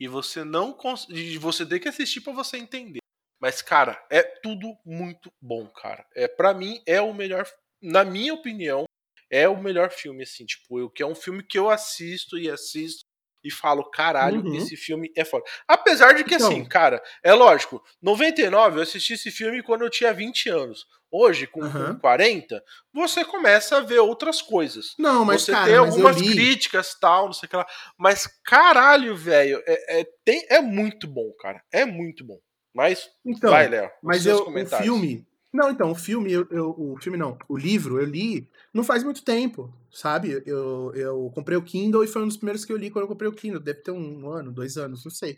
E 0.03 0.09
você 0.09 0.45
não 0.45 0.73
cons- 0.73 1.07
e 1.11 1.39
você 1.39 1.65
tem 1.65 1.81
que 1.81 1.89
assistir 1.89 2.21
pra 2.23 2.33
você 2.33 2.57
entender. 2.57 2.99
Mas 3.41 3.63
cara, 3.63 4.05
é 4.11 4.23
tudo 4.23 4.77
muito 4.85 5.31
bom, 5.41 5.67
cara. 5.69 6.05
É 6.15 6.27
para 6.29 6.55
mim 6.55 6.83
é 6.87 7.01
o 7.01 7.13
melhor, 7.15 7.47
na 7.81 8.05
minha 8.05 8.35
opinião, 8.35 8.85
é 9.31 9.49
o 9.49 9.61
melhor 9.63 9.91
filme 9.91 10.23
assim, 10.25 10.45
tipo, 10.47 10.79
eu 10.81 10.91
que 10.91 11.03
é 11.03 11.07
um 11.07 11.15
filme 11.15 11.43
que 11.43 11.59
eu 11.59 11.71
assisto 11.71 12.39
e 12.39 12.51
assisto 12.51 13.05
e 13.45 13.51
falo, 13.51 13.85
caralho, 13.91 14.41
Uhum. 14.45 14.55
esse 14.55 14.77
filme 14.77 15.13
é 15.17 15.25
foda. 15.25 15.45
Apesar 15.67 16.15
de 16.15 16.25
que 16.25 16.35
Então. 16.35 16.47
assim, 16.49 16.65
cara, 16.65 17.03
é 17.23 17.33
lógico, 17.33 17.83
99 18.01 18.79
eu 18.79 18.83
assisti 18.83 19.15
esse 19.15 19.31
filme 19.31 19.63
quando 19.63 19.83
eu 19.83 19.91
tinha 19.91 20.13
20 20.13 20.49
anos. 20.49 20.87
Hoje, 21.15 21.47
com, 21.47 21.63
Aham. 21.63 21.99
40, 21.99 22.63
você 22.93 23.23
começa 23.23 23.77
a 23.77 23.81
ver 23.81 23.99
outras 23.99 24.41
coisas. 24.41 24.95
Não, 24.99 25.27
mas 25.27 25.43
você 25.43 25.53
cara, 25.53 25.67
tem 25.67 25.77
algumas 25.77 26.17
críticas 26.17 26.95
tal, 26.99 27.27
não 27.27 27.33
sei 27.35 27.47
o 27.47 27.51
que 27.51 27.57
lá. 27.57 27.67
Mas 27.99 28.27
caralho, 28.45 29.15
velho, 29.15 29.63
é, 29.67 30.01
é, 30.01 30.07
tem, 30.25 30.47
é 30.49 30.61
muito 30.63 31.07
bom, 31.07 31.31
cara. 31.39 31.63
É 31.71 31.85
muito 31.85 32.25
bom. 32.25 32.39
Mas 32.75 33.11
Então, 33.27 33.51
vai, 33.51 33.69
Léo. 33.69 33.91
Mas 34.03 34.25
eu, 34.25 34.37
o 34.49 34.67
filme. 34.83 35.27
Não, 35.53 35.71
então, 35.71 35.91
o 35.91 35.95
filme, 35.95 36.33
eu, 36.33 36.47
eu- 36.51 36.71
o 36.79 36.97
filme 37.01 37.19
não, 37.19 37.37
o 37.49 37.57
livro 37.59 38.01
eu 38.01 38.07
li 38.07 38.49
não 38.73 38.83
faz 38.83 39.05
muito 39.05 39.23
tempo, 39.23 39.71
sabe? 39.91 40.43
Eu, 40.47 40.93
eu 40.95 41.31
comprei 41.35 41.59
o 41.59 41.63
Kindle 41.63 42.03
e 42.03 42.09
foi 42.09 42.23
um 42.23 42.29
dos 42.29 42.39
primeiros 42.39 42.65
que 42.65 42.73
eu 42.73 42.77
li 42.77 42.91
quando 42.91 43.03
eu 43.05 43.09
comprei 43.09 43.29
o 43.29 43.35
Kindle. 43.35 43.61
Deve 43.61 43.83
ter 43.83 43.91
um 43.91 44.31
ano, 44.31 44.51
dois 44.53 44.77
anos, 44.79 45.05
não 45.05 45.11
sei. 45.13 45.37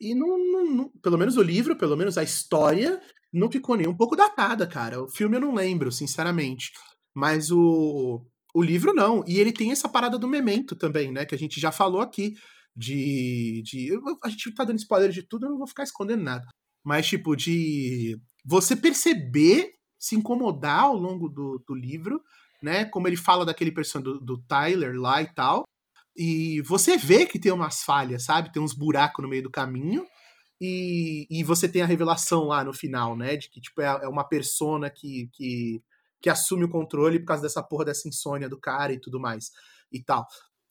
E 0.00 0.14
não, 0.14 0.38
não- 0.38 0.64
não- 0.76 0.88
pelo 1.02 1.18
menos 1.18 1.36
o 1.36 1.42
livro, 1.42 1.76
pelo 1.76 1.96
menos 1.96 2.18
a 2.18 2.22
história, 2.24 3.00
não 3.32 3.50
ficou 3.52 3.76
nem 3.76 3.88
um 3.88 3.96
pouco 3.96 4.16
datada, 4.16 4.66
cara. 4.66 5.02
O 5.02 5.08
filme 5.08 5.36
eu 5.36 5.40
não 5.40 5.54
lembro, 5.54 5.92
sinceramente. 5.92 6.72
Mas 7.14 7.50
o, 7.52 8.24
o 8.54 8.62
livro 8.62 8.92
não. 8.94 9.24
E 9.28 9.38
ele 9.40 9.52
tem 9.52 9.72
essa 9.72 9.88
parada 9.88 10.18
do 10.18 10.28
memento 10.28 10.76
também, 10.76 11.12
né? 11.12 11.24
Que 11.26 11.34
a 11.34 11.38
gente 11.38 11.60
já 11.60 11.72
falou 11.72 12.00
aqui. 12.00 12.34
De. 12.76 13.62
de 13.64 13.90
a 14.24 14.28
gente 14.30 14.54
tá 14.54 14.64
dando 14.64 14.78
spoiler 14.78 15.10
de 15.10 15.22
tudo, 15.22 15.46
eu 15.46 15.50
não 15.50 15.58
vou 15.58 15.66
ficar 15.68 15.82
escondendo 15.84 16.22
nada. 16.22 16.46
Mas, 16.84 17.06
tipo, 17.06 17.36
de 17.36 18.18
você 18.44 18.74
perceber, 18.76 19.72
se 19.98 20.16
incomodar 20.16 20.84
ao 20.84 20.96
longo 20.96 21.28
do, 21.28 21.62
do 21.66 21.74
livro, 21.74 22.20
né? 22.62 22.84
Como 22.84 23.06
ele 23.06 23.16
fala 23.16 23.44
daquele 23.44 23.72
personagem 23.72 24.14
do, 24.14 24.20
do 24.20 24.42
Tyler 24.42 24.94
lá 24.98 25.22
e 25.22 25.32
tal. 25.32 25.64
E 26.16 26.60
você 26.62 26.96
vê 26.96 27.24
que 27.26 27.38
tem 27.38 27.52
umas 27.52 27.82
falhas, 27.82 28.24
sabe? 28.24 28.52
Tem 28.52 28.62
uns 28.62 28.74
buracos 28.74 29.22
no 29.22 29.28
meio 29.28 29.42
do 29.42 29.50
caminho. 29.50 30.06
E, 30.60 31.26
e 31.30 31.42
você 31.42 31.68
tem 31.68 31.82
a 31.82 31.86
revelação 31.86 32.44
lá 32.44 32.62
no 32.62 32.72
final, 32.72 33.16
né? 33.16 33.36
De 33.36 33.50
que, 33.50 33.60
tipo, 33.60 33.80
é, 33.80 33.86
é 33.86 34.08
uma 34.08 34.22
persona 34.22 34.90
que, 34.90 35.28
que, 35.32 35.82
que 36.20 36.30
assume 36.30 36.64
o 36.64 36.70
controle 36.70 37.18
por 37.18 37.26
causa 37.26 37.42
dessa 37.42 37.62
porra 37.62 37.86
dessa 37.86 38.08
insônia 38.08 38.48
do 38.48 38.60
cara 38.60 38.92
e 38.92 39.00
tudo 39.00 39.18
mais. 39.18 39.50
E 39.90 40.02
tal. 40.02 40.26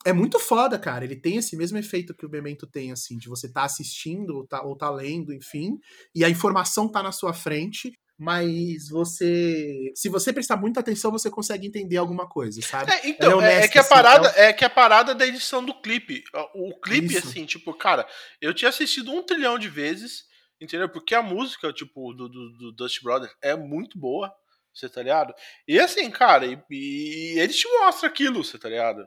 É 0.05 0.11
muito 0.13 0.39
foda, 0.39 0.79
cara. 0.79 1.05
Ele 1.05 1.15
tem 1.15 1.37
esse 1.37 1.55
mesmo 1.55 1.77
efeito 1.77 2.13
que 2.13 2.25
o 2.25 2.29
Memento 2.29 2.65
tem, 2.65 2.91
assim, 2.91 3.17
de 3.17 3.29
você 3.29 3.51
tá 3.51 3.63
assistindo 3.63 4.37
ou 4.37 4.47
tá, 4.47 4.61
ou 4.63 4.75
tá 4.75 4.89
lendo, 4.89 5.33
enfim, 5.33 5.77
e 6.13 6.25
a 6.25 6.29
informação 6.29 6.89
tá 6.89 7.03
na 7.03 7.11
sua 7.11 7.33
frente, 7.33 7.93
mas 8.17 8.89
você. 8.89 9.91
Se 9.95 10.07
você 10.07 10.31
prestar 10.31 10.55
muita 10.55 10.79
atenção, 10.79 11.11
você 11.11 11.29
consegue 11.29 11.65
entender 11.65 11.97
alguma 11.97 12.27
coisa, 12.29 12.61
sabe? 12.61 12.91
É, 12.91 13.09
então, 13.09 13.41
é 13.41 13.43
é, 13.43 13.47
é 13.47 13.47
honesta, 13.47 13.67
que 13.71 13.77
a 13.77 13.81
assim, 13.81 13.89
parada, 13.89 14.27
ela- 14.27 14.39
é 14.39 14.53
que 14.53 14.65
a 14.65 14.69
parada 14.69 15.15
da 15.15 15.25
edição 15.25 15.65
do 15.65 15.73
clipe. 15.81 16.23
O 16.53 16.79
clipe, 16.79 17.15
Isso. 17.15 17.27
assim, 17.27 17.45
tipo, 17.45 17.73
cara, 17.73 18.07
eu 18.39 18.53
tinha 18.53 18.69
assistido 18.69 19.11
um 19.11 19.23
trilhão 19.23 19.57
de 19.57 19.69
vezes, 19.69 20.25
entendeu? 20.59 20.87
Porque 20.87 21.15
a 21.15 21.23
música, 21.23 21.73
tipo, 21.73 22.13
do, 22.13 22.29
do, 22.29 22.57
do 22.57 22.71
Dust 22.71 23.01
Brothers 23.01 23.33
é 23.41 23.55
muito 23.55 23.97
boa, 23.97 24.31
você 24.71 24.87
tá 24.87 25.01
ligado? 25.01 25.33
E 25.67 25.79
assim, 25.79 26.09
cara, 26.11 26.45
e, 26.45 26.59
e 26.69 27.39
ele 27.39 27.53
te 27.53 27.67
mostra 27.79 28.07
aquilo, 28.07 28.43
você 28.43 28.57
tá 28.57 28.69
ligado? 28.69 29.03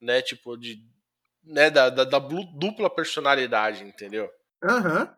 Né, 0.00 0.22
tipo, 0.22 0.56
de. 0.56 0.78
Né, 1.44 1.70
da, 1.70 1.88
da, 1.90 2.04
da 2.04 2.18
dupla 2.18 2.90
personalidade, 2.90 3.84
entendeu? 3.84 4.28
Aham. 4.64 5.08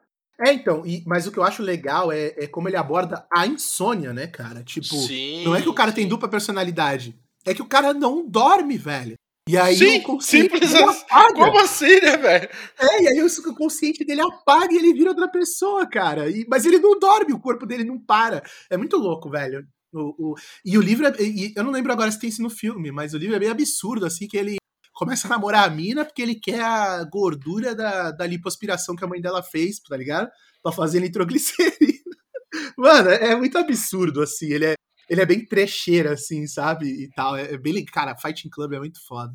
É, 0.41 0.53
então, 0.53 0.87
e- 0.87 1.03
mas 1.07 1.27
o 1.27 1.33
que 1.33 1.39
eu 1.39 1.43
acho 1.43 1.63
legal 1.63 2.13
é, 2.13 2.27
é 2.37 2.47
como 2.47 2.69
ele 2.69 2.77
aborda 2.77 3.27
a 3.33 3.47
insônia, 3.47 4.13
né, 4.13 4.27
cara? 4.27 4.63
Tipo, 4.63 4.95
sim. 4.95 5.43
não 5.45 5.57
é 5.57 5.63
que 5.63 5.69
o 5.69 5.75
cara 5.75 5.91
tem 5.91 6.05
sim. 6.05 6.09
dupla 6.11 6.29
personalidade, 6.29 7.19
é 7.45 7.53
que 7.55 7.63
o 7.63 7.67
cara 7.67 7.93
não 7.93 8.25
dorme, 8.29 8.77
velho. 8.77 9.15
E 9.49 9.57
aí 9.57 9.77
Sim, 9.77 9.99
o 10.01 10.03
consciente 10.03 10.61
dele 10.61 10.65
assim. 10.67 11.05
apaga. 11.11 11.35
Como 11.35 11.59
assim, 11.59 12.01
né, 12.03 12.17
velho? 12.19 12.49
É, 12.79 13.03
e 13.03 13.09
aí 13.09 13.23
o 13.23 13.55
consciente 13.55 14.05
dele 14.05 14.21
apaga 14.21 14.75
e 14.75 14.77
ele 14.77 14.93
vira 14.93 15.09
outra 15.09 15.27
pessoa, 15.27 15.89
cara. 15.89 16.29
E- 16.29 16.45
mas 16.47 16.67
ele 16.67 16.79
não 16.79 16.99
dorme, 16.99 17.33
o 17.33 17.41
corpo 17.41 17.65
dele 17.65 17.83
não 17.83 17.99
para. 17.99 18.43
É 18.69 18.77
muito 18.77 18.99
louco, 18.99 19.31
velho. 19.31 19.67
O, 19.91 20.33
o- 20.33 20.35
e 20.63 20.77
o 20.77 20.83
livro, 20.83 21.07
é, 21.07 21.23
e 21.23 21.55
eu 21.57 21.65
não 21.65 21.71
lembro 21.73 21.91
agora 21.91 22.13
se 22.13 22.21
tem 22.21 22.29
isso 22.29 22.43
no 22.43 22.51
filme, 22.51 22.93
mas 22.93 23.15
o 23.15 23.19
livro 23.19 23.35
é 23.37 23.39
bem 23.39 23.49
absurdo, 23.49 24.05
assim, 24.05 24.29
que 24.29 24.37
ele 24.37 24.59
começa 24.99 25.29
a 25.29 25.31
namorar 25.31 25.65
a 25.65 25.71
mina 25.71 26.05
porque 26.05 26.21
ele 26.21 26.35
quer 26.35 26.61
a 26.61 27.05
gordura 27.05 27.73
da, 27.73 28.11
da 28.11 28.27
lipoaspiração 28.27 28.97
que 28.97 29.05
a 29.05 29.07
mãe 29.07 29.21
dela 29.21 29.45
fez, 29.45 29.79
tá 29.79 29.97
ligado? 29.97 30.29
Pra 30.61 30.73
fazer 30.73 30.99
nitroglicerina. 30.99 32.03
Mano, 32.77 33.09
é, 33.11 33.37
muito 33.37 33.57
absurdo, 33.57 34.21
assim. 34.21 34.53
Ele 34.53 34.67
é, 34.67 34.75
ele 35.09 35.21
é 35.21 35.27
bem 35.27 35.47
trecheiro, 35.47 36.11
assim, 36.11 36.49
sabe? 36.49 36.87
E 36.89 37.09
tal. 37.11 37.37
É, 37.37 37.55
é 37.55 37.57
bem. 37.57 37.85
Cara, 37.85 38.17
Fighting 38.17 38.49
Club 38.51 38.73
é 38.73 38.81
muito 38.81 38.99
foda. 39.07 39.33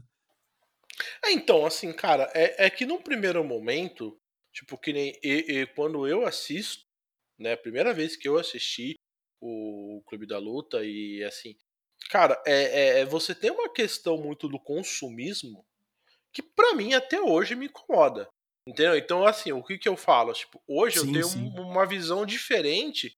É, 1.24 1.32
então, 1.32 1.66
assim, 1.66 1.93
cara, 1.93 2.30
é, 2.36 2.66
é 2.66 2.70
que 2.70 2.86
num 2.86 3.01
primeiro 3.01 3.41
momento, 3.41 4.20
tipo, 4.53 4.78
que 4.78 4.91
nem 4.91 5.18
e- 5.24 5.61
e 5.61 5.68
quando 5.68 6.05
eu 6.05 6.26
assisto, 6.26 6.84
né, 7.39 7.53
a 7.53 7.57
primeira 7.57 7.93
vez 7.93 8.18
que 8.18 8.28
eu 8.28 8.38
assisti 8.38 8.95
o 9.41 10.03
Clube 10.07 10.28
da 10.28 10.38
Luta 10.38 10.84
e 10.84 11.24
assim, 11.24 11.55
cara, 12.10 12.41
é, 12.45 12.54
é- 12.64 12.99
é- 13.01 13.06
você 13.06 13.34
tem 13.36 13.51
uma 13.51 13.70
questão 13.74 14.18
muito 14.18 14.47
do 14.47 14.60
consumismo 14.60 15.66
que 16.34 16.41
pra 16.41 16.74
mim 16.76 16.93
até 16.93 17.22
hoje 17.22 17.56
me 17.56 17.68
incomoda. 17.68 18.28
Entendeu? 18.68 18.95
Então, 18.97 19.26
assim, 19.28 19.51
o 19.51 19.64
que 19.64 19.78
que 19.78 19.89
eu 19.89 19.97
falo? 19.97 20.34
Tipo, 20.34 20.62
hoje 20.68 20.97
eu 20.97 21.04
Sim, 21.06 21.12
tenho 21.14 21.28
sim. 21.28 21.54
um- 21.58 21.62
uma 21.72 21.86
visão 21.86 22.26
diferente 22.26 23.14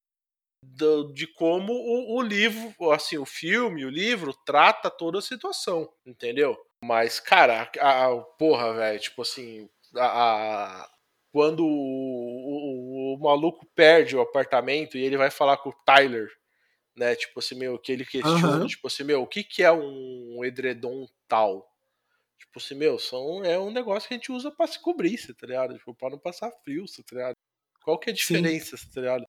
do- 0.64 1.14
de 1.14 1.28
como 1.28 1.74
o, 1.74 2.18
o 2.18 2.22
livro, 2.22 2.92
assim, 2.92 3.18
o 3.18 3.26
filme, 3.26 3.86
o 3.86 3.90
livro 3.90 4.34
trata 4.46 4.90
toda 4.90 5.20
a 5.20 5.22
situação, 5.22 5.92
entendeu? 6.06 6.58
Mas, 6.84 7.20
cara, 7.20 7.70
a, 7.80 8.06
a- 8.08 8.22
porra, 8.40 8.74
velho, 8.74 9.00
tipo 9.00 9.22
assim, 9.22 9.70
a, 9.96 10.84
a- 10.84 10.90
quando 11.32 11.64
o, 11.66 11.68
o- 11.70 13.16
o 13.16 13.20
maluco 13.20 13.66
perde 13.76 14.16
o 14.16 14.22
apartamento 14.22 14.98
e 14.98 15.04
ele 15.04 15.18
vai 15.18 15.30
falar 15.30 15.58
com 15.58 15.70
o 15.70 15.76
Tyler, 15.86 16.28
né? 16.98 17.16
Tipo 17.16 17.40
assim, 17.40 17.56
meu, 17.56 17.78
que 17.80 17.92
ele 17.92 18.06
questiona, 18.06 18.58
Aham. 18.62 18.68
tipo 18.68 18.88
assim, 18.88 19.04
meu, 19.04 19.22
o 19.24 19.28
que, 19.28 19.44
que 19.44 19.64
é 19.64 19.72
um 19.72 20.44
edredom 20.46 21.08
tal? 21.28 21.68
Tipo 22.40 22.60
assim, 22.60 22.76
meu, 22.76 23.00
são, 23.00 23.44
é 23.46 23.60
um 23.60 23.72
negócio 23.72 24.08
que 24.10 24.16
a 24.16 24.18
gente 24.18 24.32
usa 24.32 24.52
pra 24.52 24.68
se 24.68 24.82
cobrir, 24.82 25.18
cê 25.18 25.34
tá 25.34 25.48
ligado? 25.48 25.78
Tipo, 25.78 25.96
pra 25.96 26.10
não 26.12 26.20
passar 26.20 26.52
frio, 26.64 26.88
cê 26.88 27.04
tá 27.04 27.16
ligado? 27.18 27.36
Qual 27.84 28.00
que 28.00 28.10
é 28.12 28.14
a 28.14 28.16
Sim. 28.20 28.56
diferença, 28.56 28.78
cê 28.78 28.88
tá 28.94 29.02
ligado? 29.02 29.26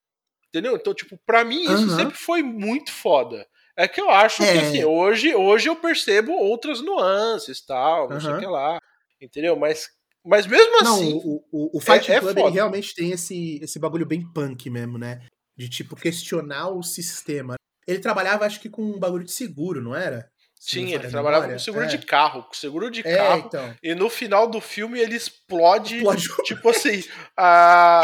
Entendeu? 0.49 0.77
Então, 0.77 0.95
tipo, 0.95 1.19
pra 1.27 1.45
mim 1.45 1.71
isso 1.71 1.91
Aham. 1.91 1.91
sempre 1.91 2.17
foi 2.19 2.43
muito 2.43 2.93
foda. 2.93 3.49
É 3.77 3.89
que 3.89 4.01
eu 4.01 4.11
acho 4.11 4.47
que, 4.49 4.59
É. 4.59 4.59
assim, 4.59 4.85
hoje, 4.85 5.35
hoje 5.35 5.69
eu 5.69 5.77
percebo 5.77 6.33
outras 6.33 6.81
nuances, 6.83 7.65
tal, 7.65 8.11
não 8.13 8.21
sei 8.21 8.35
o 8.35 8.37
que 8.39 8.47
lá, 8.47 8.79
entendeu? 9.21 9.57
Mas, 9.57 9.91
mas 10.25 10.47
mesmo 10.47 10.79
Não, 10.79 11.03
assim, 11.03 11.15
o, 11.17 11.43
o, 11.51 11.79
o 11.79 11.81
Fight 11.81 12.13
é 12.13 12.17
Club 12.17 12.39
ele 12.39 12.51
realmente 12.51 12.95
tem 12.95 13.11
esse, 13.11 13.59
esse 13.63 13.79
bagulho 13.79 14.05
bem 14.05 14.31
punk 14.33 14.69
mesmo, 14.69 14.99
né? 14.99 15.27
De 15.57 15.69
tipo 15.69 15.97
questionar 15.97 16.69
o 16.69 16.83
sistema. 16.83 17.55
Ele 17.87 17.99
trabalhava, 18.01 18.45
acho 18.45 18.61
que, 18.61 18.69
com 18.69 18.83
um 18.83 18.99
bagulho 18.99 19.25
de 19.25 19.33
seguro, 19.33 19.81
não 19.81 19.95
era? 19.95 20.29
Sim, 20.59 20.93
ele 20.93 21.09
trabalhava 21.09 21.43
memória. 21.43 21.57
com 21.59 21.65
seguro 21.65 21.85
é. 21.85 21.89
de 21.89 21.99
carro, 21.99 22.43
com 22.43 22.55
seguro 22.55 22.91
de 22.91 23.07
É, 23.07 23.17
carro, 23.17 23.45
então. 23.47 23.75
e 23.83 23.95
no 23.95 24.11
final 24.11 24.49
do 24.49 24.61
filme 24.61 24.99
ele 24.99 25.15
explode 25.15 25.97
Explode 25.97 26.29
Tipo 26.45 26.71
assim, 26.71 27.05
a- 27.37 28.01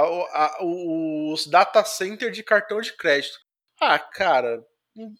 a- 0.00 0.46
a- 0.46 0.58
os 0.64 1.46
data 1.46 1.84
center 1.84 2.30
de 2.30 2.42
cartão 2.42 2.80
de 2.80 2.96
crédito. 2.96 3.38
Ah, 3.80 3.98
cara, 3.98 4.64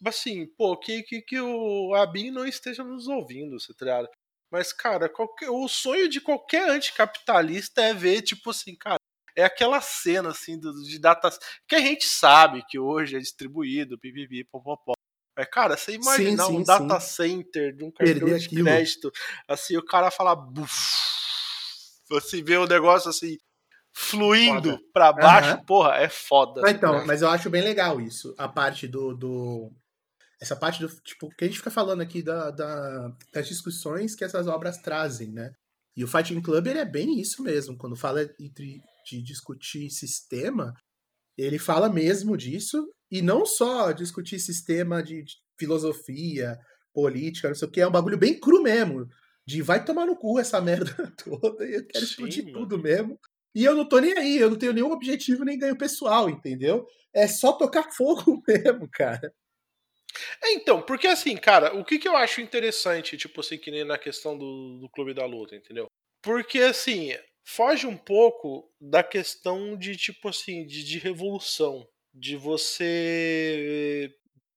assim, 0.07 0.47
pô, 0.57 0.77
que, 0.77 1.03
que, 1.03 1.21
que 1.21 1.41
o 1.41 1.95
Abin 1.95 2.31
não 2.31 2.47
esteja 2.47 2.83
nos 2.83 3.07
ouvindo, 3.07 3.59
você 3.61 3.75
tá 3.75 3.85
ligado? 3.85 4.09
Mas, 4.51 4.73
cara, 4.73 5.09
qualquer- 5.09 5.51
o 5.51 5.69
sonho 5.69 6.09
de 6.09 6.21
qualquer 6.23 6.71
anticapitalista 6.71 7.83
é 7.83 7.93
ver, 7.93 8.23
tipo 8.23 8.51
assim, 8.51 8.75
cara, 8.75 8.98
é 9.39 9.45
aquela 9.45 9.81
cena, 9.81 10.31
assim, 10.31 10.59
do, 10.59 10.73
de 10.83 10.99
data 10.99 11.31
que 11.69 11.77
a 11.77 11.81
gente 11.81 12.07
sabe 12.07 12.65
que 12.69 12.77
hoje 12.79 13.17
é 13.17 13.21
distribuído, 13.21 13.97
pipipi, 13.99 14.43
popopó. 14.45 14.95
Mas, 15.37 15.49
cara, 15.49 15.77
você 15.77 15.93
imaginar 15.93 16.47
sim, 16.47 16.57
um 16.57 16.59
sim. 16.59 16.65
data 16.65 16.99
center 16.99 17.73
de 17.73 17.85
um 17.85 17.91
cartão 17.93 18.15
Perder 18.15 18.39
de 18.39 18.47
aquilo. 18.47 18.65
crédito, 18.65 19.13
assim, 19.47 19.77
o 19.77 19.85
cara 19.85 20.11
fala, 20.11 20.35
buf, 20.35 20.75
você 22.09 22.43
vê 22.43 22.57
o 22.57 22.67
negócio 22.67 23.11
assim, 23.11 23.39
fluindo 23.93 24.77
pra 24.93 25.13
baixo, 25.13 25.51
Aham. 25.51 25.65
porra, 25.65 25.95
é 25.99 26.09
foda. 26.09 26.63
Ah, 26.65 26.71
então, 26.73 26.93
né? 26.95 27.05
mas 27.07 27.23
eu 27.23 27.29
acho 27.29 27.49
bem 27.49 27.63
legal 27.63 28.01
isso. 28.01 28.35
A 28.37 28.49
parte 28.49 28.89
do. 28.89 29.15
do- 29.15 29.71
essa 30.41 30.57
parte 30.57 30.81
do. 30.81 30.89
Tipo, 31.03 31.29
que 31.31 31.45
a 31.45 31.47
gente 31.47 31.59
fica 31.59 31.71
falando 31.71 32.01
aqui 32.01 32.23
da, 32.23 32.51
da- 32.51 33.13
das 33.33 33.47
discussões 33.47 34.17
que 34.17 34.25
essas 34.25 34.49
obras 34.49 34.79
trazem, 34.79 35.29
né? 35.29 35.53
E 35.97 36.05
o 36.05 36.09
Fighting 36.09 36.41
Club, 36.41 36.67
ele 36.67 36.79
é 36.79 36.85
bem 36.85 37.21
isso 37.21 37.43
mesmo. 37.43 37.77
Quando 37.77 37.97
fala 37.97 38.23
entre, 38.41 38.81
de 39.17 39.23
discutir 39.23 39.91
sistema, 39.91 40.73
ele 41.37 41.59
fala 41.59 41.89
mesmo 41.89 42.37
disso. 42.37 42.93
E 43.11 43.23
não 43.23 43.47
só 43.47 43.91
discutir 43.93 44.39
sistema 44.39 45.03
de, 45.03 45.23
de 45.23 45.37
filosofia, 45.59 46.59
política, 46.93 47.49
não 47.49 47.55
sei 47.55 47.69
o 47.69 47.71
que, 47.71 47.81
é 47.81 47.89
um 47.89 47.93
bagulho 47.93 48.19
bem 48.19 48.39
cru 48.39 48.63
mesmo. 48.63 49.09
De 49.47 49.63
vai 49.63 49.83
tomar 49.83 50.05
no 50.05 50.17
cu 50.17 50.39
essa 50.39 50.61
merda 50.61 50.93
toda 51.25 51.65
e 51.65 51.75
eu 51.75 51.87
quero 51.87 52.05
Sim, 52.05 52.11
explodir 52.11 52.45
mano. 52.45 52.59
tudo 52.59 52.79
mesmo. 52.79 53.19
E 53.55 53.65
eu 53.65 53.75
não 53.75 53.89
tô 53.89 53.99
nem 53.99 54.17
aí, 54.17 54.37
eu 54.37 54.51
não 54.51 54.59
tenho 54.59 54.73
nenhum 54.73 54.93
objetivo 54.93 55.45
nem 55.45 55.59
ganho 55.59 55.79
pessoal, 55.79 56.29
entendeu? 56.29 56.87
É 57.15 57.27
só 57.27 57.53
tocar 57.53 57.91
fogo 57.97 58.43
mesmo, 58.47 58.89
cara. 58.91 59.33
É, 60.43 60.53
então, 60.53 60.83
porque 60.83 61.07
assim, 61.07 61.37
cara, 61.37 61.75
o 61.75 61.85
que, 61.85 61.99
que 61.99 62.09
eu 62.09 62.17
acho 62.17 62.41
interessante, 62.41 63.17
tipo 63.17 63.41
assim, 63.41 63.57
que 63.57 63.71
nem 63.71 63.85
na 63.85 63.97
questão 63.97 64.37
do, 64.37 64.79
do 64.81 64.89
Clube 64.91 65.15
da 65.15 65.25
Luta, 65.25 65.55
entendeu? 65.55 65.87
Porque, 66.23 66.59
assim, 66.59 67.17
foge 67.49 67.87
um 67.87 67.97
pouco 67.97 68.71
da 68.79 69.03
questão 69.03 69.77
de, 69.77 69.97
tipo 69.97 70.29
assim, 70.29 70.67
de, 70.67 70.85
de 70.85 70.99
revolução. 70.99 71.89
De 72.13 72.37
você. 72.37 74.15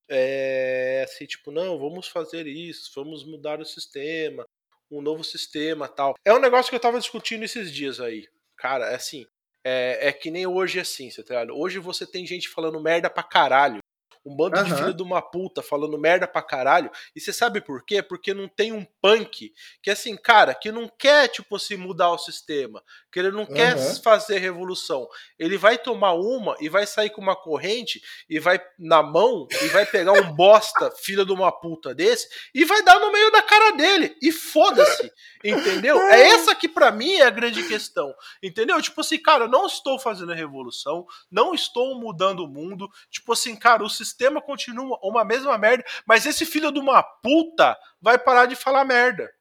É, 0.09 1.05
assim, 1.05 1.25
tipo, 1.25 1.51
não, 1.51 1.79
vamos 1.79 2.07
fazer 2.07 2.45
isso, 2.47 2.91
vamos 2.93 3.23
mudar 3.23 3.61
o 3.61 3.65
sistema, 3.65 4.45
um 4.91 5.01
novo 5.01 5.23
sistema 5.23 5.87
tal. 5.87 6.15
É 6.25 6.33
um 6.33 6.39
negócio 6.39 6.69
que 6.69 6.75
eu 6.75 6.81
tava 6.81 6.99
discutindo 6.99 7.43
esses 7.43 7.71
dias 7.71 8.01
aí. 8.01 8.27
Cara, 8.57 8.91
é 8.91 8.95
assim, 8.95 9.25
é, 9.63 10.09
é 10.09 10.11
que 10.11 10.29
nem 10.29 10.45
hoje 10.45 10.79
assim, 10.79 11.09
você 11.09 11.23
tá 11.23 11.35
ligado? 11.35 11.57
Hoje 11.57 11.79
você 11.79 12.05
tem 12.05 12.25
gente 12.25 12.49
falando 12.49 12.81
merda 12.81 13.09
pra 13.09 13.23
caralho. 13.23 13.80
Um 14.25 14.35
bando 14.35 14.55
de 14.55 14.61
Aham. 14.71 14.77
filho 14.77 14.93
de 14.93 15.03
uma 15.03 15.21
puta 15.21 15.61
falando 15.63 15.97
merda 15.97 16.27
pra 16.27 16.41
caralho. 16.41 16.91
E 17.15 17.19
você 17.19 17.33
sabe 17.33 17.59
por 17.59 17.83
quê? 17.83 18.03
Porque 18.03 18.33
não 18.33 18.47
tem 18.47 18.71
um 18.71 18.85
punk 19.01 19.51
que, 19.81 19.89
assim, 19.89 20.15
cara, 20.15 20.53
que 20.53 20.71
não 20.71 20.87
quer, 20.87 21.27
tipo 21.27 21.55
assim, 21.55 21.75
mudar 21.75 22.11
o 22.11 22.17
sistema. 22.17 22.83
Que 23.11 23.19
ele 23.19 23.31
não 23.31 23.45
quer 23.45 23.75
Aham. 23.75 23.95
fazer 24.01 24.37
revolução. 24.37 25.07
Ele 25.37 25.57
vai 25.57 25.77
tomar 25.77 26.13
uma 26.13 26.55
e 26.59 26.69
vai 26.69 26.87
sair 26.87 27.09
com 27.09 27.21
uma 27.21 27.35
corrente 27.35 28.01
e 28.29 28.39
vai 28.39 28.61
na 28.79 29.03
mão 29.03 29.47
e 29.61 29.67
vai 29.67 29.85
pegar 29.85 30.13
um 30.13 30.33
bosta, 30.33 30.91
filho 30.97 31.25
de 31.25 31.31
uma 31.31 31.51
puta 31.51 31.93
desse, 31.93 32.27
e 32.53 32.63
vai 32.63 32.81
dar 32.83 32.99
no 32.99 33.11
meio 33.11 33.31
da 33.31 33.41
cara 33.41 33.71
dele. 33.71 34.15
E 34.21 34.31
foda-se. 34.31 35.11
Entendeu? 35.43 35.99
É 35.99 36.29
essa 36.29 36.55
que 36.55 36.69
pra 36.69 36.91
mim 36.91 37.13
é 37.13 37.23
a 37.23 37.29
grande 37.29 37.67
questão. 37.67 38.13
Entendeu? 38.41 38.81
Tipo 38.81 39.01
assim, 39.01 39.17
cara, 39.17 39.47
não 39.47 39.65
estou 39.65 39.99
fazendo 39.99 40.33
revolução, 40.33 41.05
não 41.29 41.53
estou 41.53 41.99
mudando 41.99 42.45
o 42.45 42.47
mundo. 42.47 42.89
Tipo 43.09 43.33
assim, 43.33 43.55
cara, 43.55 43.83
o 43.83 43.89
sistema 43.89 44.41
continua 44.41 44.99
uma 45.01 45.25
mesma 45.25 45.57
merda, 45.57 45.83
mas 46.05 46.25
esse 46.25 46.45
filho 46.45 46.71
de 46.71 46.79
uma 46.79 47.03
puta 47.03 47.77
vai 48.01 48.17
parar 48.17 48.45
de 48.45 48.55
falar 48.55 48.85
merda. 48.85 49.31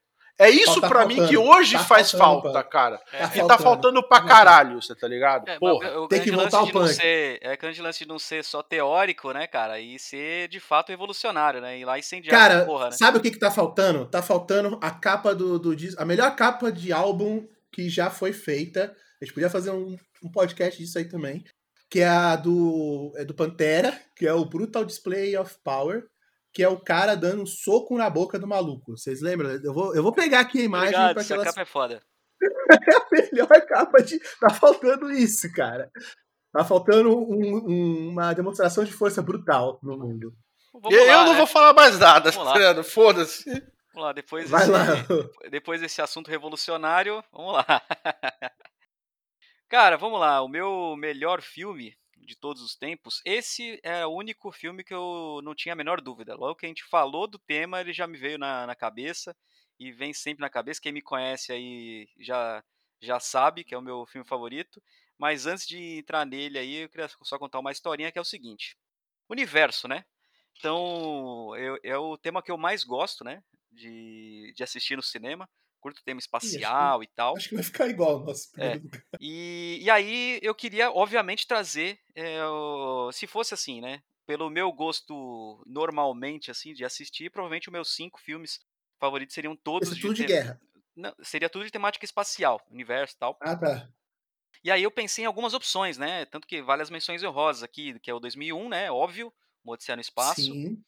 É 0.40 0.48
isso 0.50 0.80
Tá 0.80 0.88
pra 0.88 1.04
mim 1.06 1.26
que 1.28 1.36
hoje 1.36 1.74
tá 1.76 1.84
faz 1.84 2.10
faltando, 2.10 2.52
falta, 2.54 2.62
cara. 2.68 3.00
É, 3.12 3.24
E 3.38 3.46
tá 3.46 3.58
faltando 3.58 4.02
pra 4.02 4.22
caralho, 4.22 4.80
você 4.80 4.94
tá 4.94 5.06
ligado? 5.06 5.48
É, 5.48 5.58
Porra. 5.58 5.90
tem 6.08 6.18
grande 6.18 6.24
que 6.24 6.30
lance 6.30 6.50
voltar 6.50 6.64
de 6.64 6.70
o 6.70 6.74
não 6.74 6.86
punk. 6.86 6.94
ser, 6.94 7.38
é 7.42 7.52
o 7.54 7.58
grande 7.58 7.82
lance 7.82 7.98
de 7.98 8.08
não 8.08 8.18
ser 8.18 8.42
só 8.44 8.62
teórico, 8.62 9.32
né, 9.32 9.46
cara, 9.46 9.78
e 9.78 9.98
ser 9.98 10.48
de 10.48 10.58
fato 10.58 10.88
revolucionário, 10.88 11.60
né, 11.60 11.78
ir 11.78 11.84
lá 11.84 11.98
incendiar 11.98 12.34
Cara, 12.34 12.54
essa 12.54 12.64
porra, 12.66 12.84
né. 12.86 12.92
sabe 12.92 13.18
o 13.18 13.20
que, 13.20 13.30
que 13.30 13.38
tá 13.38 13.50
faltando? 13.50 14.06
Tá 14.06 14.22
faltando 14.22 14.78
a 14.82 14.90
capa 14.90 15.34
do, 15.34 15.58
do 15.58 15.76
disco. 15.76 16.00
A 16.00 16.04
melhor 16.06 16.34
capa 16.34 16.72
de 16.72 16.92
álbum 16.92 17.46
que 17.70 17.88
já 17.90 18.08
foi 18.10 18.32
feita. 18.32 18.94
A 19.20 19.24
gente 19.24 19.34
podia 19.34 19.50
fazer 19.50 19.70
um, 19.70 19.96
um 20.24 20.30
podcast 20.30 20.80
disso 20.82 20.98
aí 20.98 21.04
também. 21.04 21.44
Que 21.90 22.00
é 22.00 22.08
a 22.08 22.36
do, 22.36 23.12
é 23.16 23.24
do 23.24 23.34
Pantera, 23.34 23.92
que 24.16 24.26
é 24.26 24.32
o 24.32 24.44
Brutal 24.44 24.84
Display 24.84 25.36
of 25.36 25.56
Power. 25.62 26.04
Que 26.52 26.62
é 26.62 26.68
o 26.68 26.80
cara 26.80 27.14
dando 27.14 27.42
um 27.42 27.46
soco 27.46 27.96
na 27.96 28.10
boca 28.10 28.38
do 28.38 28.46
maluco. 28.46 28.96
Vocês 28.96 29.20
lembram? 29.20 29.50
Eu 29.50 29.72
vou, 29.72 29.94
eu 29.94 30.02
vou 30.02 30.12
pegar 30.12 30.40
aqui 30.40 30.60
a 30.60 30.64
imagem 30.64 30.88
Obrigado, 30.88 31.14
pra 31.14 31.22
que 31.22 31.32
essa 31.32 31.34
elas 31.34 31.46
capa 31.48 31.60
é 31.60 31.64
foda. 31.64 32.02
é 32.40 32.40
a 32.96 33.06
melhor 33.12 33.66
capa 33.66 34.02
de. 34.02 34.18
Tá 34.40 34.50
faltando 34.50 35.10
isso, 35.12 35.50
cara. 35.52 35.90
Tá 36.52 36.64
faltando 36.64 37.16
um- 37.16 37.68
um- 37.68 38.08
uma 38.10 38.32
demonstração 38.34 38.82
de 38.82 38.92
força 38.92 39.22
brutal 39.22 39.78
no 39.82 39.96
mundo. 39.96 40.34
Vamos 40.72 40.92
eu 40.92 41.06
lá, 41.06 41.24
não 41.24 41.32
né? 41.32 41.38
vou 41.38 41.46
falar 41.46 41.72
mais 41.72 41.98
nada, 41.98 42.30
Vamos 42.32 42.46
tá 42.48 42.52
lá. 42.52 42.58
ligado? 42.58 42.82
Foda-se. 42.84 43.44
Vamos 43.92 44.06
lá, 44.08 44.12
depois 44.12 44.48
Vai 44.50 44.60
desse, 44.66 44.72
lá. 44.72 44.84
depois 45.50 45.80
desse 45.80 46.00
assunto 46.02 46.28
revolucionário, 46.30 47.22
vamos 47.32 47.52
lá. 47.54 47.64
Cara, 49.68 49.96
vamos 49.96 50.18
lá, 50.18 50.42
o 50.42 50.48
meu 50.48 50.96
melhor 50.96 51.40
filme 51.42 51.94
de 52.20 52.36
todos 52.36 52.62
os 52.62 52.76
tempos, 52.76 53.20
esse 53.24 53.80
é 53.82 54.06
o 54.06 54.10
único 54.10 54.52
filme 54.52 54.84
que 54.84 54.94
eu 54.94 55.40
não 55.42 55.54
tinha 55.54 55.72
a 55.72 55.76
menor 55.76 56.00
dúvida. 56.00 56.34
Logo 56.36 56.54
que 56.56 56.66
a 56.66 56.68
gente 56.68 56.84
falou 56.84 57.26
do 57.26 57.38
tema, 57.38 57.80
ele 57.80 57.92
já 57.92 58.06
me 58.06 58.18
veio 58.18 58.38
na, 58.38 58.66
na 58.66 58.74
cabeça. 58.74 59.36
e 59.78 59.92
vem 59.92 60.12
sempre 60.12 60.40
na 60.42 60.50
cabeça. 60.50 60.80
Quem 60.80 60.92
me 60.92 61.02
conhece 61.02 61.52
aí 61.52 62.08
já, 62.18 62.62
já 63.00 63.18
sabe 63.20 63.64
que 63.64 63.74
é 63.74 63.78
o 63.78 63.82
meu 63.82 64.06
filme 64.06 64.26
favorito. 64.26 64.82
Mas 65.18 65.46
antes 65.46 65.66
de 65.66 65.98
entrar 65.98 66.24
nele 66.26 66.58
aí, 66.58 66.76
eu 66.84 66.88
queria 66.88 67.08
só 67.22 67.38
contar 67.38 67.58
uma 67.60 67.72
historinha 67.72 68.12
que 68.12 68.18
é 68.18 68.22
o 68.22 68.24
seguinte. 68.24 68.76
Universo, 69.28 69.88
né? 69.88 70.04
Então, 70.58 71.56
eu, 71.56 71.78
é 71.82 71.96
o 71.98 72.16
tema 72.18 72.42
que 72.42 72.50
eu 72.50 72.58
mais 72.58 72.84
gosto, 72.84 73.24
né? 73.24 73.42
De, 73.70 74.52
de 74.54 74.62
assistir 74.62 74.96
no 74.96 75.02
cinema. 75.02 75.48
Curto 75.80 76.02
tema 76.04 76.20
espacial 76.20 77.02
Ih, 77.02 77.06
e 77.06 77.08
tal. 77.08 77.36
Acho 77.36 77.48
que 77.48 77.54
vai 77.54 77.64
ficar 77.64 77.88
igual 77.88 78.18
ao 78.18 78.24
nosso 78.26 78.50
É. 78.60 78.74
lugar. 78.74 79.02
E, 79.20 79.78
e 79.80 79.90
aí 79.90 80.38
eu 80.42 80.54
queria, 80.54 80.90
obviamente, 80.90 81.46
trazer, 81.46 81.98
é, 82.14 82.44
o- 82.44 83.10
se 83.12 83.26
fosse 83.26 83.54
assim, 83.54 83.80
né? 83.80 84.02
Pelo 84.26 84.50
meu 84.50 84.70
gosto 84.72 85.62
normalmente, 85.66 86.50
assim, 86.50 86.72
de 86.74 86.84
assistir, 86.84 87.30
provavelmente 87.30 87.68
os 87.68 87.72
meus 87.72 87.94
cinco 87.94 88.20
filmes 88.20 88.60
favoritos 88.98 89.34
seriam 89.34 89.56
todos 89.56 89.90
é 89.90 90.00
tudo 90.00 90.14
de 90.14 90.22
te- 90.22 90.28
guerra. 90.28 90.60
Não, 90.94 91.14
seria 91.22 91.48
tudo 91.48 91.64
de 91.64 91.70
temática 91.70 92.04
espacial, 92.04 92.60
universo 92.70 93.14
e 93.16 93.18
tal. 93.18 93.36
Ah, 93.40 93.56
tá. 93.56 93.88
E 94.62 94.70
aí 94.70 94.82
eu 94.82 94.90
pensei 94.90 95.24
em 95.24 95.26
algumas 95.26 95.54
opções, 95.54 95.96
né? 95.96 96.26
Tanto 96.26 96.46
que 96.46 96.60
vale 96.60 96.82
as 96.82 96.90
menções 96.90 97.22
honrosas 97.24 97.62
aqui, 97.62 97.98
que 98.00 98.10
é 98.10 98.14
o 98.14 98.20
2001, 98.20 98.68
né? 98.68 98.90
Óbvio, 98.90 99.32
O 99.64 99.72
Odisseia 99.72 99.96
no 99.96 100.02
Espaço, 100.02 100.42
Sim. 100.42 100.82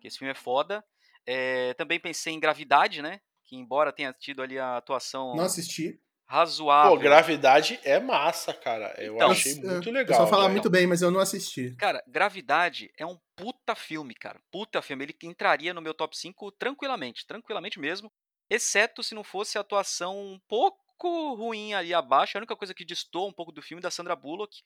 que 0.00 0.08
esse 0.08 0.18
filme 0.18 0.30
é 0.32 0.34
foda. 0.34 0.82
É, 1.26 1.74
também 1.74 2.00
pensei 2.00 2.32
em 2.32 2.40
Gravidade, 2.40 3.02
né? 3.02 3.20
Que 3.48 3.56
embora 3.56 3.92
tenha 3.92 4.12
tido 4.12 4.42
ali 4.42 4.58
a 4.58 4.76
atuação 4.76 5.34
Não 5.34 5.44
assisti. 5.44 5.98
razoável. 6.26 6.92
Pô, 6.92 6.98
Gravidade 6.98 7.80
é 7.82 7.98
massa, 7.98 8.52
cara. 8.52 8.94
Eu 8.98 9.14
Então, 9.16 9.30
achei 9.30 9.54
muito 9.54 9.88
O 9.88 9.92
legal. 9.92 10.06
pessoal 10.08 10.28
fala 10.28 10.42
velho. 10.42 10.52
muito 10.52 10.68
bem, 10.68 10.86
mas 10.86 11.00
eu 11.00 11.10
não 11.10 11.18
assisti. 11.18 11.74
Cara, 11.76 12.04
Gravidade 12.06 12.92
é 12.98 13.06
um 13.06 13.18
puta 13.34 13.74
filme, 13.74 14.14
cara. 14.14 14.38
Puta 14.52 14.82
filme. 14.82 15.04
Ele 15.04 15.16
entraria 15.22 15.72
no 15.72 15.80
meu 15.80 15.94
top 15.94 16.14
5 16.16 16.52
tranquilamente, 16.52 17.26
tranquilamente 17.26 17.80
mesmo. 17.80 18.12
Exceto 18.50 19.02
se 19.02 19.14
não 19.14 19.24
fosse 19.24 19.56
a 19.56 19.62
atuação 19.62 20.18
um 20.18 20.38
pouco 20.46 21.34
ruim 21.34 21.72
ali 21.72 21.94
abaixo. 21.94 22.36
A 22.36 22.40
única 22.40 22.54
coisa 22.56 22.74
que 22.74 22.84
distou 22.84 23.28
um 23.28 23.32
pouco 23.32 23.50
do 23.50 23.62
filme 23.62 23.82
da 23.82 23.90
Sandra 23.90 24.14
Bullock. 24.14 24.62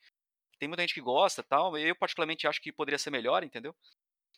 Tem 0.59 0.67
muita 0.67 0.83
gente 0.83 0.93
que 0.93 1.01
gosta 1.01 1.39
e 1.39 1.43
tal. 1.45 1.77
Eu, 1.77 1.95
particularmente, 1.95 2.45
acho 2.47 2.61
que 2.61 2.71
poderia 2.71 2.97
ser 2.99 3.09
melhor, 3.11 3.43
entendeu? 3.43 3.73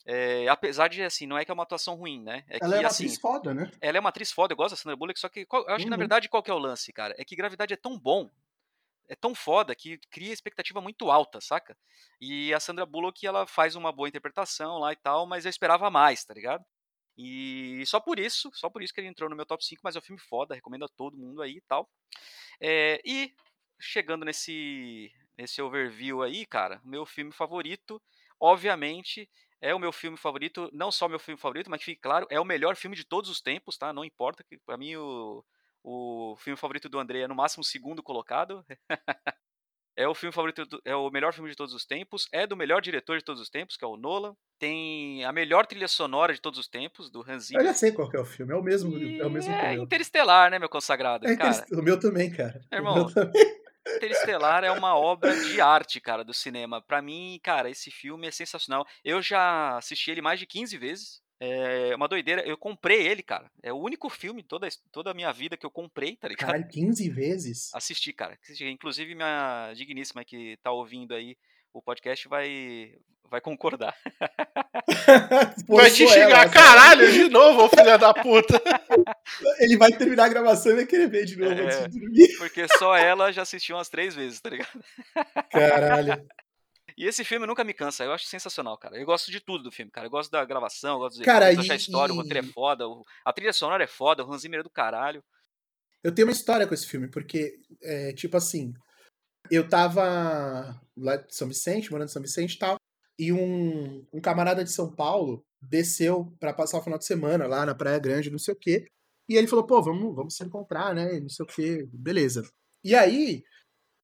É, 0.05 0.47
apesar 0.47 0.87
de, 0.89 1.01
assim, 1.03 1.25
não 1.27 1.37
é 1.37 1.45
que 1.45 1.51
é 1.51 1.53
uma 1.53 1.63
atuação 1.63 1.95
ruim, 1.95 2.21
né? 2.23 2.43
É 2.49 2.59
Ela 2.59 2.75
que, 2.75 2.83
é 2.83 2.83
uma 2.83 2.89
assim, 2.89 3.15
atriz 3.15 3.17
foda, 3.17 3.53
né? 3.53 3.71
ela 3.81 3.97
é 3.97 3.99
uma 4.01 4.09
atriz 4.09 4.31
foda, 4.31 4.53
eu 4.53 4.57
gosto 4.57 4.71
da 4.71 4.77
Sandra 4.77 4.95
Bullock, 4.97 5.19
só 5.19 5.29
que 5.29 5.45
qual- 5.45 5.63
eu 5.67 5.75
acho 5.75 5.85
que 5.85 5.91
na 5.91 5.97
Uhum. 5.97 5.97
verdade 5.97 6.29
qual 6.29 6.43
que 6.43 6.51
é 6.51 6.53
o 6.53 6.59
lance, 6.59 6.93
cara? 6.93 7.15
É 7.17 7.25
que 7.25 7.35
Gravidade 7.35 7.73
é 7.73 7.77
tão 7.77 7.99
bom, 7.99 8.31
é 9.07 9.15
tão 9.15 9.35
foda 9.35 9.75
que 9.75 9.99
cria 10.11 10.33
expectativa 10.33 10.81
muito 10.81 11.11
alta, 11.11 11.39
saca? 11.41 11.77
E 12.19 12.53
a 12.53 12.59
Sandra 12.59 12.85
Bullock, 12.85 13.25
ela 13.25 13.45
faz 13.47 13.75
uma 13.75 13.91
boa 13.91 14.09
interpretação 14.09 14.79
lá 14.79 14.93
e 14.93 14.95
tal, 14.95 15.27
mas 15.27 15.45
eu 15.45 15.49
esperava 15.49 15.89
mais, 15.91 16.23
tá 16.25 16.33
ligado? 16.33 16.65
E 17.17 17.83
só 17.85 17.99
por 17.99 18.19
isso, 18.19 18.51
só 18.53 18.69
por 18.69 18.83
isso 18.83 18.93
que 18.93 19.01
ele 19.01 19.07
entrou 19.07 19.29
no 19.29 19.35
meu 19.35 19.45
top 19.45 19.65
5, 19.65 19.81
mas 19.83 19.95
é 19.95 19.99
um 19.99 20.01
filme 20.01 20.21
foda, 20.21 20.55
recomendo 20.55 20.85
a 20.85 20.89
todo 20.89 21.17
mundo 21.17 21.41
aí 21.41 21.57
e 21.57 21.61
tal. 21.61 21.89
É, 22.59 23.01
e 23.05 23.33
chegando 23.79 24.25
nesse, 24.25 25.11
nesse 25.37 25.61
overview 25.61 26.21
aí, 26.21 26.45
cara, 26.45 26.81
meu 26.83 27.05
filme 27.05 27.31
favorito, 27.31 28.01
obviamente, 28.39 29.29
é 29.69 29.73
o 29.75 29.79
meu 29.79 29.91
filme 29.91 30.17
favorito, 30.17 30.69
não 30.71 30.91
só 30.91 31.07
meu 31.09 31.19
filme 31.19 31.39
favorito, 31.39 31.69
mas 31.69 31.79
que 31.79 31.85
fique 31.85 32.01
claro, 32.01 32.27
é 32.29 32.39
o 32.39 32.45
melhor 32.45 32.75
filme 32.75 32.95
de 32.95 33.03
todos 33.03 33.29
os 33.29 33.41
tempos, 33.41 33.77
tá? 33.77 33.91
Não 33.91 34.05
importa, 34.05 34.43
que 34.43 34.57
pra 34.65 34.77
mim 34.77 34.95
o, 34.95 35.43
o 35.83 36.35
filme 36.37 36.57
favorito 36.57 36.87
do 36.89 36.99
André 36.99 37.21
é 37.21 37.27
no 37.27 37.35
máximo 37.35 37.61
o 37.61 37.65
segundo 37.65 38.03
colocado. 38.03 38.63
é 39.97 40.07
o 40.07 40.13
filme 40.15 40.33
favorito, 40.33 40.65
do- 40.65 40.81
é 40.83 40.95
o 40.95 41.09
melhor 41.09 41.33
filme 41.33 41.49
de 41.49 41.55
todos 41.55 41.73
os 41.73 41.85
tempos, 41.85 42.27
é 42.31 42.45
do 42.45 42.55
melhor 42.55 42.81
diretor 42.81 43.17
de 43.17 43.23
todos 43.23 43.41
os 43.41 43.49
tempos, 43.49 43.77
que 43.77 43.83
é 43.85 43.87
o 43.87 43.97
Nolan. 43.97 44.35
Tem 44.59 45.23
a 45.25 45.31
melhor 45.31 45.65
trilha 45.65 45.87
sonora 45.87 46.33
de 46.33 46.39
todos 46.41 46.59
os 46.59 46.67
tempos, 46.67 47.09
do 47.09 47.21
Hans 47.21 47.29
Eu 47.51 47.59
Zimmer. 47.59 47.65
já 47.65 47.73
sei 47.73 47.91
qual 47.91 48.09
é 48.13 48.19
o 48.19 48.25
filme. 48.25 48.53
É 48.53 48.55
o 48.55 48.61
mesmo, 48.63 48.97
E 48.97 49.19
é 49.19 49.25
o 49.25 49.29
mesmo 49.29 49.53
é. 49.53 49.73
Interestelar, 49.73 50.49
né, 50.51 50.59
meu 50.59 50.69
consagrado? 50.69 51.27
É, 51.27 51.35
Cara, 51.35 51.65
o 51.71 51.81
meu 51.81 51.99
também, 51.99 52.31
cara. 52.31 52.61
O 52.71 52.75
irmão, 52.75 52.95
meu 52.95 53.13
também. 53.13 53.64
Interestelar 53.87 54.63
é 54.63 54.71
uma 54.71 54.95
obra 54.95 55.35
de 55.35 55.61
arte, 55.61 55.99
cara, 55.99 56.23
do 56.23 56.33
cinema. 56.33 56.81
Pra 56.81 57.01
mim, 57.01 57.39
cara, 57.43 57.69
esse 57.69 57.91
filme 57.91 58.27
é 58.27 58.31
sensacional. 58.31 58.85
Eu 59.03 59.21
já 59.21 59.77
assisti 59.77 60.11
ele 60.11 60.21
mais 60.21 60.39
de 60.39 60.45
15 60.45 60.77
vezes. 60.77 61.23
É 61.39 61.93
uma 61.95 62.07
doideira. 62.07 62.41
Eu 62.47 62.57
comprei 62.57 63.05
ele, 63.05 63.21
cara. 63.21 63.51
É 63.61 63.71
o 63.71 63.77
único 63.77 64.09
filme 64.09 64.41
toda, 64.41 64.67
toda 64.91 65.11
a 65.11 65.13
minha 65.13 65.31
vida 65.31 65.57
que 65.57 65.65
eu 65.65 65.71
comprei, 65.71 66.15
tá 66.15 66.27
ligado? 66.27 66.47
Caralho, 66.47 66.67
15 66.67 67.09
vezes? 67.09 67.73
Assisti, 67.73 68.13
cara. 68.13 68.37
Assisti. 68.41 68.65
Inclusive, 68.65 69.13
minha 69.13 69.73
digníssima 69.75 70.23
que 70.23 70.57
tá 70.63 70.71
ouvindo 70.71 71.13
aí 71.13 71.37
o 71.77 71.81
podcast 71.81 72.27
vai, 72.29 72.95
vai 73.29 73.41
concordar. 73.41 73.95
Vai 75.67 75.89
te 75.89 76.07
xingar, 76.07 76.43
ela, 76.43 76.49
caralho, 76.49 77.11
de 77.11 77.27
novo, 77.29 77.67
filha 77.69 77.97
da 77.97 78.13
puta. 78.13 78.61
Ele 79.59 79.77
vai 79.77 79.91
terminar 79.91 80.25
a 80.25 80.29
gravação 80.29 80.71
e 80.71 80.75
vai 80.75 80.85
querer 80.85 81.09
ver 81.09 81.25
de 81.25 81.35
novo 81.37 81.51
É. 81.53 81.65
antes 81.65 81.91
de 81.91 81.99
dormir. 81.99 82.27
Porque 82.37 82.67
só 82.77 82.95
ela 82.95 83.31
já 83.31 83.41
assistiu 83.41 83.75
umas 83.75 83.89
três 83.89 84.13
vezes, 84.15 84.39
tá 84.39 84.49
ligado? 84.49 84.83
Caralho. 85.51 86.25
E 86.97 87.05
esse 87.07 87.23
filme 87.23 87.45
nunca 87.47 87.63
me 87.63 87.73
cansa, 87.73 88.03
eu 88.03 88.13
acho 88.13 88.25
sensacional, 88.25 88.77
cara. 88.77 88.97
Eu 88.97 89.05
gosto 89.05 89.31
de 89.31 89.39
tudo 89.39 89.63
do 89.65 89.71
filme, 89.71 89.91
cara. 89.91 90.07
Eu 90.07 90.11
gosto 90.11 90.31
da 90.31 90.45
gravação, 90.45 90.93
eu 90.93 90.99
gosto 90.99 91.17
dos 91.17 91.25
Cara, 91.25 91.47
a 91.47 91.53
e- 91.53 91.75
história, 91.75 92.13
o 92.13 92.17
roteiro 92.17 92.39
é 92.39 92.51
foda, 92.51 92.87
o- 92.87 93.03
a 93.25 93.33
trilha 93.33 93.53
sonora 93.53 93.83
é 93.83 93.87
foda, 93.87 94.23
o 94.23 94.31
Hans 94.31 94.41
Zimmer 94.43 94.59
é 94.61 94.63
do 94.63 94.69
caralho. 94.69 95.23
Eu 96.03 96.13
tenho 96.13 96.27
uma 96.27 96.31
história 96.33 96.65
com 96.67 96.73
esse 96.73 96.87
filme, 96.87 97.07
porque, 97.09 97.55
é, 97.83 98.13
tipo 98.13 98.37
assim, 98.37 98.73
eu 99.49 99.67
tava 99.67 100.79
lá 100.97 101.15
de 101.17 101.35
São 101.35 101.47
Vicente, 101.47 101.91
morando 101.91 102.09
em 102.09 102.11
São 102.11 102.21
Vicente 102.21 102.55
e 102.55 102.59
tal, 102.59 102.77
e 103.17 103.31
um, 103.31 104.05
um 104.13 104.21
camarada 104.21 104.63
de 104.63 104.71
São 104.71 104.93
Paulo 104.93 105.45
desceu 105.61 106.33
pra 106.39 106.53
passar 106.53 106.77
o 106.77 106.83
final 106.83 106.99
de 106.99 107.05
semana 107.05 107.47
lá 107.47 107.65
na 107.65 107.75
Praia 107.75 107.99
Grande, 107.99 108.29
não 108.29 108.37
sei 108.37 108.53
o 108.53 108.57
quê, 108.57 108.85
e 109.27 109.35
ele 109.35 109.47
falou, 109.47 109.65
pô, 109.65 109.81
vamos, 109.81 110.15
vamos 110.15 110.35
se 110.35 110.43
encontrar, 110.43 110.93
né, 110.93 111.19
não 111.19 111.29
sei 111.29 111.43
o 111.43 111.47
quê, 111.47 111.87
beleza. 111.91 112.47
E 112.83 112.93
aí, 112.93 113.43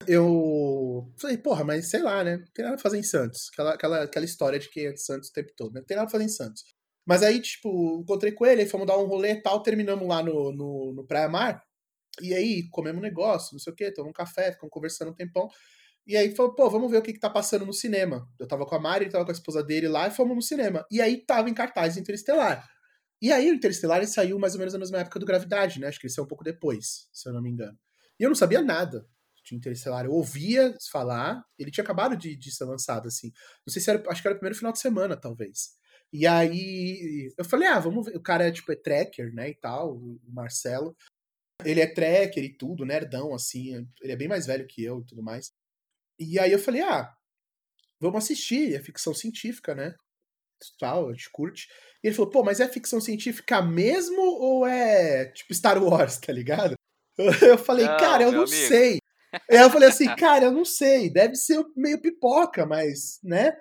eu 0.08 1.12
falei, 1.16 1.38
porra, 1.38 1.64
mas 1.64 1.88
sei 1.88 2.02
lá, 2.02 2.24
né, 2.24 2.38
não 2.38 2.46
tem 2.52 2.64
nada 2.64 2.76
pra 2.76 2.82
fazer 2.82 2.98
em 2.98 3.02
Santos, 3.02 3.48
aquela, 3.52 3.74
aquela, 3.74 4.02
aquela 4.02 4.24
história 4.24 4.58
de 4.58 4.68
que 4.68 4.86
é 4.86 4.92
de 4.92 5.00
Santos 5.00 5.28
o 5.28 5.32
tempo 5.32 5.52
todo, 5.56 5.72
né, 5.72 5.80
não 5.80 5.86
tem 5.86 5.96
nada 5.96 6.06
pra 6.06 6.12
fazer 6.12 6.24
em 6.24 6.28
Santos. 6.28 6.64
Mas 7.06 7.22
aí, 7.22 7.40
tipo, 7.40 8.00
encontrei 8.00 8.32
com 8.32 8.46
ele, 8.46 8.66
fomos 8.66 8.86
dar 8.86 8.96
um 8.96 9.06
rolê 9.06 9.32
e 9.32 9.42
tal, 9.42 9.62
terminamos 9.62 10.06
lá 10.06 10.22
no, 10.22 10.52
no, 10.52 10.92
no 10.94 11.06
Praia 11.06 11.28
Mar, 11.28 11.62
e 12.20 12.34
aí, 12.34 12.68
comemos 12.70 12.98
um 12.98 13.02
negócio, 13.02 13.54
não 13.54 13.58
sei 13.58 13.72
o 13.72 13.76
quê, 13.76 13.92
tomamos 13.92 14.10
um 14.10 14.12
café, 14.12 14.52
ficamos 14.52 14.72
conversando 14.72 15.10
um 15.10 15.14
tempão. 15.14 15.48
E 16.06 16.16
aí 16.16 16.34
falou, 16.34 16.54
pô, 16.54 16.68
vamos 16.68 16.90
ver 16.90 16.98
o 16.98 17.02
que, 17.02 17.12
que 17.12 17.20
tá 17.20 17.30
passando 17.30 17.64
no 17.64 17.72
cinema. 17.72 18.28
Eu 18.38 18.46
tava 18.46 18.66
com 18.66 18.74
a 18.74 18.80
Mari, 18.80 19.04
ele 19.04 19.12
tava 19.12 19.24
com 19.24 19.30
a 19.30 19.34
esposa 19.34 19.62
dele 19.62 19.88
lá 19.88 20.08
e 20.08 20.10
fomos 20.10 20.34
no 20.34 20.42
cinema. 20.42 20.84
E 20.90 21.00
aí 21.00 21.24
tava 21.24 21.48
em 21.48 21.54
cartaz 21.54 21.96
Interestelar. 21.96 22.68
E 23.20 23.30
aí 23.32 23.50
o 23.50 23.54
Interestelar 23.54 24.04
saiu 24.06 24.38
mais 24.38 24.54
ou 24.54 24.58
menos 24.58 24.74
na 24.74 24.80
mesma 24.80 24.98
época 24.98 25.20
do 25.20 25.26
Gravidade, 25.26 25.78
né? 25.78 25.86
Acho 25.86 26.00
que 26.00 26.06
ele 26.06 26.12
saiu 26.12 26.24
um 26.24 26.28
pouco 26.28 26.42
depois, 26.42 27.08
se 27.12 27.28
eu 27.28 27.32
não 27.32 27.40
me 27.40 27.50
engano. 27.50 27.78
E 28.18 28.24
eu 28.24 28.28
não 28.28 28.34
sabia 28.34 28.60
nada 28.60 29.06
de 29.44 29.54
Interestelar. 29.54 30.04
Eu 30.04 30.12
ouvia 30.12 30.74
falar, 30.90 31.44
ele 31.56 31.70
tinha 31.70 31.84
acabado 31.84 32.16
de, 32.16 32.36
de 32.36 32.50
ser 32.50 32.64
lançado, 32.64 33.06
assim. 33.06 33.30
Não 33.64 33.72
sei 33.72 33.80
se 33.80 33.90
era, 33.90 34.02
acho 34.10 34.20
que 34.20 34.26
era 34.26 34.34
o 34.34 34.38
primeiro 34.38 34.58
final 34.58 34.72
de 34.72 34.80
semana, 34.80 35.16
talvez. 35.16 35.70
E 36.12 36.26
aí 36.26 37.32
eu 37.38 37.44
falei, 37.44 37.68
ah, 37.68 37.78
vamos 37.78 38.06
ver. 38.06 38.16
O 38.16 38.20
cara 38.20 38.46
é 38.46 38.50
tipo 38.50 38.70
é 38.72 38.76
tracker, 38.76 39.32
né, 39.32 39.50
e 39.50 39.54
tal, 39.54 39.96
o 39.96 40.20
Marcelo. 40.28 40.94
Ele 41.64 41.80
é 41.80 41.86
tracker 41.86 42.42
e 42.44 42.56
tudo, 42.56 42.84
nerdão, 42.84 43.34
assim. 43.34 43.86
Ele 44.00 44.12
é 44.12 44.16
bem 44.16 44.28
mais 44.28 44.46
velho 44.46 44.66
que 44.66 44.82
eu 44.84 45.00
e 45.00 45.04
tudo 45.06 45.22
mais. 45.22 45.52
E 46.18 46.38
aí 46.38 46.52
eu 46.52 46.58
falei, 46.58 46.82
ah, 46.82 47.12
vamos 48.00 48.22
assistir, 48.24 48.74
é 48.74 48.80
ficção 48.80 49.14
científica, 49.14 49.74
né? 49.74 49.94
Tal, 50.78 51.08
a 51.08 51.12
gente 51.12 51.28
curte. 51.30 51.66
E 52.02 52.06
ele 52.08 52.14
falou, 52.14 52.30
pô, 52.30 52.44
mas 52.44 52.60
é 52.60 52.68
ficção 52.68 53.00
científica 53.00 53.60
mesmo 53.60 54.20
ou 54.20 54.66
é 54.66 55.26
tipo 55.32 55.52
Star 55.54 55.82
Wars, 55.82 56.18
tá 56.18 56.32
ligado? 56.32 56.74
Eu 57.42 57.58
falei, 57.58 57.86
Não, 57.86 57.96
cara, 57.98 58.22
eu 58.22 58.32
não 58.32 58.44
amigo. 58.44 58.56
sei. 58.56 58.98
Aí 59.50 59.58
eu 59.58 59.70
falei 59.70 59.88
assim, 59.88 60.06
cara, 60.16 60.46
eu 60.46 60.52
não 60.52 60.64
sei, 60.64 61.10
deve 61.10 61.34
ser 61.34 61.62
meio 61.76 62.00
pipoca, 62.00 62.64
mas, 62.64 63.18
né? 63.22 63.54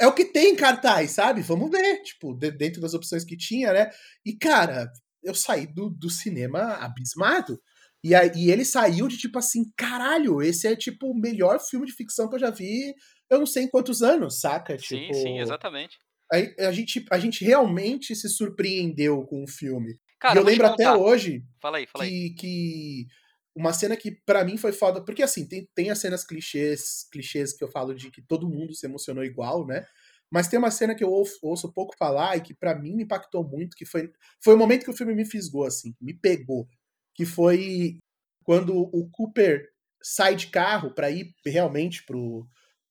É 0.00 0.06
o 0.06 0.14
que 0.14 0.24
tem 0.24 0.52
em 0.52 0.56
cartaz, 0.56 1.10
sabe? 1.12 1.40
Vamos 1.42 1.70
ver, 1.70 2.02
tipo, 2.02 2.34
de- 2.34 2.50
dentro 2.50 2.80
das 2.80 2.94
opções 2.94 3.24
que 3.24 3.36
tinha, 3.36 3.72
né? 3.72 3.90
E, 4.24 4.32
cara, 4.36 4.90
eu 5.28 5.34
saí 5.34 5.66
do, 5.66 5.90
do 5.90 6.10
cinema 6.10 6.74
abismado. 6.76 7.60
E, 8.02 8.14
aí, 8.14 8.30
e 8.34 8.50
ele 8.50 8.64
saiu 8.64 9.08
de 9.08 9.18
tipo 9.18 9.38
assim, 9.38 9.64
caralho, 9.76 10.40
esse 10.40 10.66
é 10.66 10.76
tipo 10.76 11.10
o 11.10 11.18
melhor 11.18 11.58
filme 11.60 11.86
de 11.86 11.92
ficção 11.92 12.28
que 12.28 12.36
eu 12.36 12.40
já 12.40 12.50
vi, 12.50 12.94
eu 13.28 13.38
não 13.38 13.46
sei 13.46 13.64
em 13.64 13.68
quantos 13.68 14.02
anos, 14.02 14.40
saca? 14.40 14.78
Sim, 14.78 15.00
tipo, 15.00 15.14
sim, 15.14 15.38
exatamente. 15.38 15.98
Aí 16.32 16.54
a 16.58 16.72
gente, 16.72 17.04
a 17.10 17.18
gente 17.18 17.44
realmente 17.44 18.14
se 18.14 18.28
surpreendeu 18.28 19.24
com 19.26 19.42
o 19.42 19.48
filme. 19.48 19.98
Cara, 20.20 20.36
e 20.36 20.38
eu 20.38 20.44
lembro 20.44 20.66
até 20.66 20.92
hoje 20.92 21.44
Fala 21.60 21.78
aí, 21.78 21.86
fala 21.86 22.04
aí. 22.04 22.30
que, 22.30 22.34
que 22.34 23.06
uma 23.54 23.72
cena 23.72 23.96
que 23.96 24.12
pra 24.24 24.44
mim 24.44 24.56
foi 24.56 24.72
foda, 24.72 25.04
porque 25.04 25.22
assim, 25.22 25.46
tem, 25.46 25.68
tem 25.74 25.90
as 25.90 25.98
cenas 25.98 26.24
clichês, 26.24 27.08
clichês 27.10 27.56
que 27.56 27.64
eu 27.64 27.70
falo 27.70 27.94
de 27.94 28.10
que 28.10 28.22
todo 28.22 28.48
mundo 28.48 28.74
se 28.74 28.86
emocionou 28.86 29.24
igual, 29.24 29.66
né? 29.66 29.84
Mas 30.30 30.48
tem 30.48 30.58
uma 30.58 30.70
cena 30.70 30.94
que 30.94 31.02
eu 31.04 31.10
ouço, 31.10 31.38
ouço 31.42 31.72
pouco 31.72 31.96
falar 31.96 32.36
e 32.36 32.40
que 32.40 32.54
pra 32.54 32.74
mim 32.74 32.94
me 32.94 33.04
impactou 33.04 33.42
muito, 33.46 33.76
que 33.76 33.86
foi 33.86 34.10
foi 34.42 34.54
o 34.54 34.58
momento 34.58 34.84
que 34.84 34.90
o 34.90 34.96
filme 34.96 35.14
me 35.14 35.24
fisgou 35.24 35.64
assim, 35.64 35.94
me 36.00 36.14
pegou, 36.14 36.68
que 37.14 37.24
foi 37.26 37.98
quando 38.44 38.76
o 38.76 39.08
Cooper 39.10 39.68
sai 40.02 40.34
de 40.36 40.48
carro 40.48 40.94
pra 40.94 41.10
ir 41.10 41.34
realmente 41.46 42.04
pro 42.04 42.46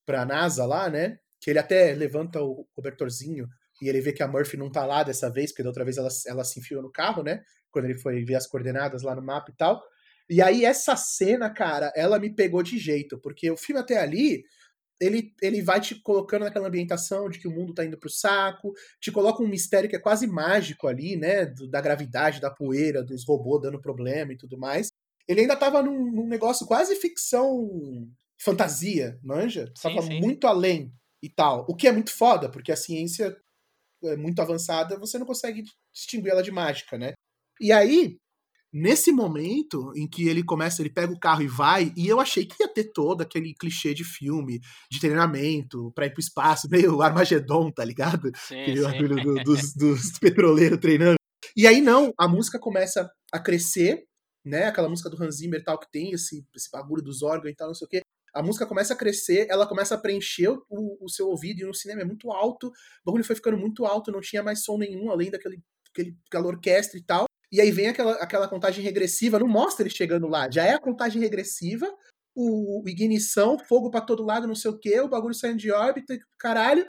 pra 0.05 0.25
NASA 0.25 0.65
lá, 0.65 0.89
né? 0.89 1.19
Que 1.41 1.49
ele 1.51 1.59
até 1.59 1.93
levanta 1.93 2.41
o 2.41 2.65
cobertorzinho 2.73 3.47
e 3.81 3.89
ele 3.89 4.01
vê 4.01 4.11
que 4.13 4.23
a 4.23 4.27
Murphy 4.27 4.57
não 4.57 4.71
tá 4.71 4.85
lá 4.85 5.03
dessa 5.03 5.29
vez, 5.31 5.51
porque 5.51 5.63
da 5.63 5.69
outra 5.69 5.83
vez 5.85 5.97
ela, 5.97 6.09
ela 6.27 6.43
se 6.43 6.59
enfiou 6.59 6.81
no 6.81 6.91
carro, 6.91 7.23
né? 7.23 7.43
quando 7.71 7.85
ele 7.85 7.97
foi 7.99 8.23
ver 8.23 8.35
as 8.35 8.47
coordenadas 8.47 9.03
lá 9.03 9.15
no 9.15 9.21
mapa 9.21 9.51
e 9.51 9.55
tal. 9.55 9.83
E 10.29 10.41
aí 10.41 10.65
essa 10.65 10.95
cena, 10.95 11.49
cara, 11.49 11.91
ela 11.95 12.19
me 12.19 12.33
pegou 12.33 12.61
de 12.63 12.77
jeito, 12.77 13.19
porque 13.19 13.49
o 13.49 13.57
filme 13.57 13.79
até 13.79 13.97
ali, 13.97 14.43
ele, 14.99 15.33
ele 15.41 15.61
vai 15.61 15.79
te 15.79 15.95
colocando 15.95 16.43
naquela 16.43 16.67
ambientação 16.67 17.29
de 17.29 17.39
que 17.39 17.47
o 17.47 17.51
mundo 17.51 17.73
tá 17.73 17.85
indo 17.85 17.97
pro 17.97 18.09
saco, 18.09 18.73
te 18.99 19.11
coloca 19.11 19.43
um 19.43 19.47
mistério 19.47 19.89
que 19.89 19.95
é 19.95 19.99
quase 19.99 20.25
mágico 20.27 20.87
ali, 20.87 21.15
né, 21.15 21.45
do, 21.45 21.67
da 21.67 21.81
gravidade, 21.81 22.41
da 22.41 22.49
poeira, 22.49 23.03
dos 23.03 23.25
robôs 23.25 23.61
dando 23.61 23.81
problema 23.81 24.33
e 24.33 24.37
tudo 24.37 24.57
mais. 24.57 24.89
Ele 25.27 25.41
ainda 25.41 25.55
tava 25.55 25.83
num, 25.83 26.11
num 26.11 26.27
negócio 26.27 26.65
quase 26.65 26.95
ficção 26.95 28.09
fantasia, 28.39 29.19
manja? 29.23 29.65
Sim, 29.75 29.89
tava 29.89 30.01
sim. 30.01 30.19
muito 30.19 30.47
além 30.47 30.93
e 31.21 31.29
tal. 31.29 31.65
O 31.67 31.75
que 31.75 31.87
é 31.87 31.91
muito 31.91 32.15
foda, 32.15 32.49
porque 32.49 32.71
a 32.71 32.77
ciência 32.77 33.35
é 34.03 34.15
muito 34.15 34.41
avançada, 34.41 34.97
você 34.97 35.17
não 35.17 35.25
consegue 35.25 35.63
distinguir 35.93 36.31
ela 36.31 36.43
de 36.43 36.51
mágica, 36.51 36.97
né? 36.97 37.13
E 37.59 37.71
aí, 37.71 38.17
nesse 38.73 39.11
momento 39.11 39.91
em 39.95 40.07
que 40.07 40.27
ele 40.27 40.43
começa, 40.43 40.81
ele 40.81 40.89
pega 40.91 41.11
o 41.11 41.19
carro 41.19 41.41
e 41.41 41.47
vai, 41.47 41.91
e 41.95 42.07
eu 42.07 42.19
achei 42.19 42.45
que 42.45 42.61
ia 42.61 42.67
ter 42.67 42.91
todo 42.91 43.21
aquele 43.21 43.53
clichê 43.53 43.93
de 43.93 44.03
filme, 44.03 44.59
de 44.91 44.99
treinamento, 44.99 45.91
pra 45.93 46.05
ir 46.05 46.11
pro 46.11 46.19
espaço, 46.21 46.67
meio 46.71 47.01
Armagedon, 47.01 47.71
tá 47.71 47.83
ligado? 47.85 48.31
Sim, 48.35 48.61
Aquele 48.61 48.77
sim. 48.77 48.83
bagulho 48.83 49.23
do- 49.23 49.43
dos, 49.43 49.73
dos 49.75 50.19
petroleiros 50.19 50.79
treinando. 50.79 51.17
E 51.55 51.65
aí 51.65 51.81
não, 51.81 52.11
a 52.19 52.27
música 52.27 52.59
começa 52.59 53.09
a 53.31 53.39
crescer, 53.39 54.03
né? 54.45 54.65
Aquela 54.65 54.89
música 54.89 55.09
do 55.09 55.21
Hans 55.21 55.37
Zimmer 55.37 55.63
tal, 55.63 55.79
que 55.79 55.89
tem 55.91 56.11
esse, 56.11 56.45
esse 56.55 56.69
bagulho 56.71 57.01
dos 57.01 57.21
órgãos 57.23 57.51
e 57.51 57.55
tal, 57.55 57.67
não 57.67 57.75
sei 57.75 57.85
o 57.85 57.89
quê. 57.89 58.01
A 58.33 58.43
música 58.43 58.67
começa 58.67 58.93
a 58.93 58.97
crescer, 58.97 59.47
ela 59.49 59.65
começa 59.65 59.95
a 59.95 59.97
preencher 59.97 60.49
o, 60.69 61.03
o 61.03 61.09
seu 61.09 61.27
ouvido, 61.27 61.61
e 61.61 61.65
no 61.65 61.73
cinema 61.73 62.01
é 62.01 62.05
muito 62.05 62.31
alto, 62.31 62.67
o 62.67 62.71
bagulho 63.05 63.23
foi 63.23 63.35
ficando 63.35 63.57
muito 63.57 63.85
alto, 63.85 64.11
não 64.11 64.21
tinha 64.21 64.43
mais 64.43 64.63
som 64.63 64.77
nenhum, 64.77 65.09
além 65.09 65.31
daquele 65.31 65.59
aquele, 65.89 66.15
aquela 66.27 66.47
orquestra 66.47 66.99
e 66.99 67.03
tal. 67.03 67.25
E 67.51 67.61
aí 67.61 67.71
vem 67.71 67.87
aquela, 67.87 68.13
aquela 68.13 68.47
contagem 68.47 68.83
regressiva, 68.83 69.39
não 69.39 69.47
mostra 69.47 69.83
ele 69.83 69.95
chegando 69.95 70.27
lá, 70.27 70.49
já 70.51 70.65
é 70.65 70.73
a 70.73 70.79
contagem 70.79 71.21
regressiva, 71.21 71.87
o, 72.35 72.83
o 72.83 72.89
ignição, 72.89 73.57
fogo 73.57 73.89
pra 73.89 74.01
todo 74.01 74.23
lado, 74.23 74.47
não 74.47 74.55
sei 74.55 74.69
o 74.69 74.77
quê, 74.77 74.99
o 74.99 75.09
bagulho 75.09 75.33
saindo 75.33 75.57
de 75.57 75.71
órbita, 75.71 76.17
caralho. 76.37 76.85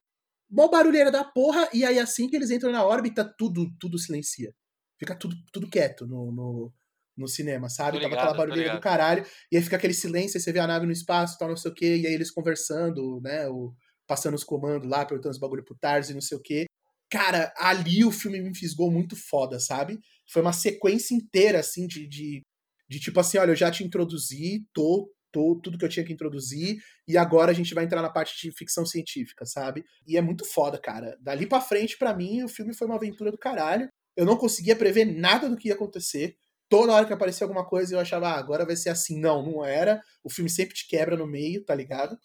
Mó 0.49 0.67
barulheira 0.67 1.11
da 1.11 1.23
porra, 1.23 1.69
e 1.73 1.85
aí 1.85 1.99
assim 1.99 2.27
que 2.27 2.35
eles 2.35 2.51
entram 2.51 2.71
na 2.71 2.83
órbita, 2.83 3.23
tudo, 3.37 3.71
tudo 3.79 3.97
silencia. 3.97 4.53
Fica 4.99 5.15
tudo, 5.15 5.35
tudo 5.53 5.69
quieto 5.69 6.05
no, 6.05 6.31
no, 6.31 6.73
no 7.15 7.27
cinema, 7.27 7.69
sabe? 7.69 7.97
Tô 7.97 8.03
Tava 8.03 8.09
ligado, 8.09 8.19
aquela 8.19 8.37
barulheira 8.37 8.69
do 8.69 8.75
ligado. 8.75 8.83
caralho, 8.83 9.25
e 9.51 9.57
aí 9.57 9.63
fica 9.63 9.75
aquele 9.75 9.93
silêncio, 9.93 10.37
aí 10.37 10.41
você 10.41 10.51
vê 10.51 10.59
a 10.59 10.67
nave 10.67 10.85
no 10.85 10.91
espaço, 10.91 11.37
tal, 11.37 11.49
não 11.49 11.57
sei 11.57 11.71
o 11.71 11.73
quê, 11.73 11.97
e 11.97 12.07
aí 12.07 12.13
eles 12.13 12.31
conversando, 12.31 13.21
né? 13.21 13.47
O, 13.47 13.73
passando 14.07 14.35
os 14.35 14.43
comandos 14.43 14.89
lá, 14.89 15.05
perguntando 15.05 15.33
os 15.33 15.39
bagulho 15.39 15.63
pro 15.63 15.77
Tars 15.77 16.09
e 16.09 16.13
não 16.13 16.21
sei 16.21 16.37
o 16.37 16.41
quê. 16.41 16.65
Cara, 17.09 17.51
ali 17.57 18.05
o 18.05 18.11
filme 18.11 18.41
me 18.41 18.55
fisgou 18.55 18.91
muito 18.91 19.15
foda, 19.15 19.59
sabe? 19.59 19.99
Foi 20.31 20.41
uma 20.41 20.53
sequência 20.53 21.15
inteira, 21.15 21.59
assim, 21.59 21.87
de, 21.87 22.07
de, 22.07 22.43
de 22.87 22.99
tipo 22.99 23.19
assim, 23.19 23.39
olha, 23.39 23.51
eu 23.51 23.55
já 23.55 23.71
te 23.71 23.83
introduzi, 23.83 24.63
tô, 24.71 25.11
tô, 25.31 25.59
tudo 25.61 25.77
que 25.77 25.85
eu 25.85 25.89
tinha 25.89 26.05
que 26.05 26.13
introduzir, 26.13 26.77
e 27.07 27.17
agora 27.17 27.51
a 27.51 27.53
gente 27.53 27.73
vai 27.73 27.83
entrar 27.83 28.01
na 28.01 28.11
parte 28.11 28.39
de 28.39 28.55
ficção 28.55 28.85
científica, 28.85 29.43
sabe? 29.45 29.83
E 30.05 30.17
é 30.17 30.21
muito 30.21 30.45
foda, 30.45 30.79
cara. 30.79 31.17
Dali 31.19 31.47
pra 31.47 31.61
frente, 31.61 31.97
pra 31.97 32.13
mim, 32.13 32.43
o 32.43 32.49
filme 32.49 32.75
foi 32.75 32.85
uma 32.85 32.97
aventura 32.97 33.31
do 33.31 33.37
caralho. 33.37 33.89
Eu 34.15 34.25
não 34.25 34.37
conseguia 34.37 34.75
prever 34.75 35.05
nada 35.05 35.49
do 35.49 35.57
que 35.57 35.69
ia 35.69 35.73
acontecer. 35.73 36.35
Toda 36.69 36.93
hora 36.93 37.05
que 37.07 37.13
aparecia 37.13 37.45
alguma 37.45 37.65
coisa, 37.65 37.95
eu 37.95 37.99
achava, 37.99 38.29
ah, 38.29 38.37
agora 38.37 38.65
vai 38.65 38.75
ser 38.75 38.89
assim. 38.89 39.19
Não, 39.19 39.43
não 39.43 39.65
era. 39.65 39.99
O 40.23 40.29
filme 40.29 40.49
sempre 40.49 40.75
te 40.75 40.87
quebra 40.87 41.17
no 41.17 41.25
meio, 41.25 41.65
tá 41.65 41.73
ligado? 41.73 42.15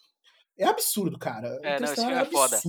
É 0.57 0.65
absurdo, 0.65 1.17
cara. 1.17 1.59
É, 1.63 1.79
não, 1.79 1.85
esse 1.85 1.95
filme 1.95 2.13
é 2.13 2.25
foda. 2.25 2.61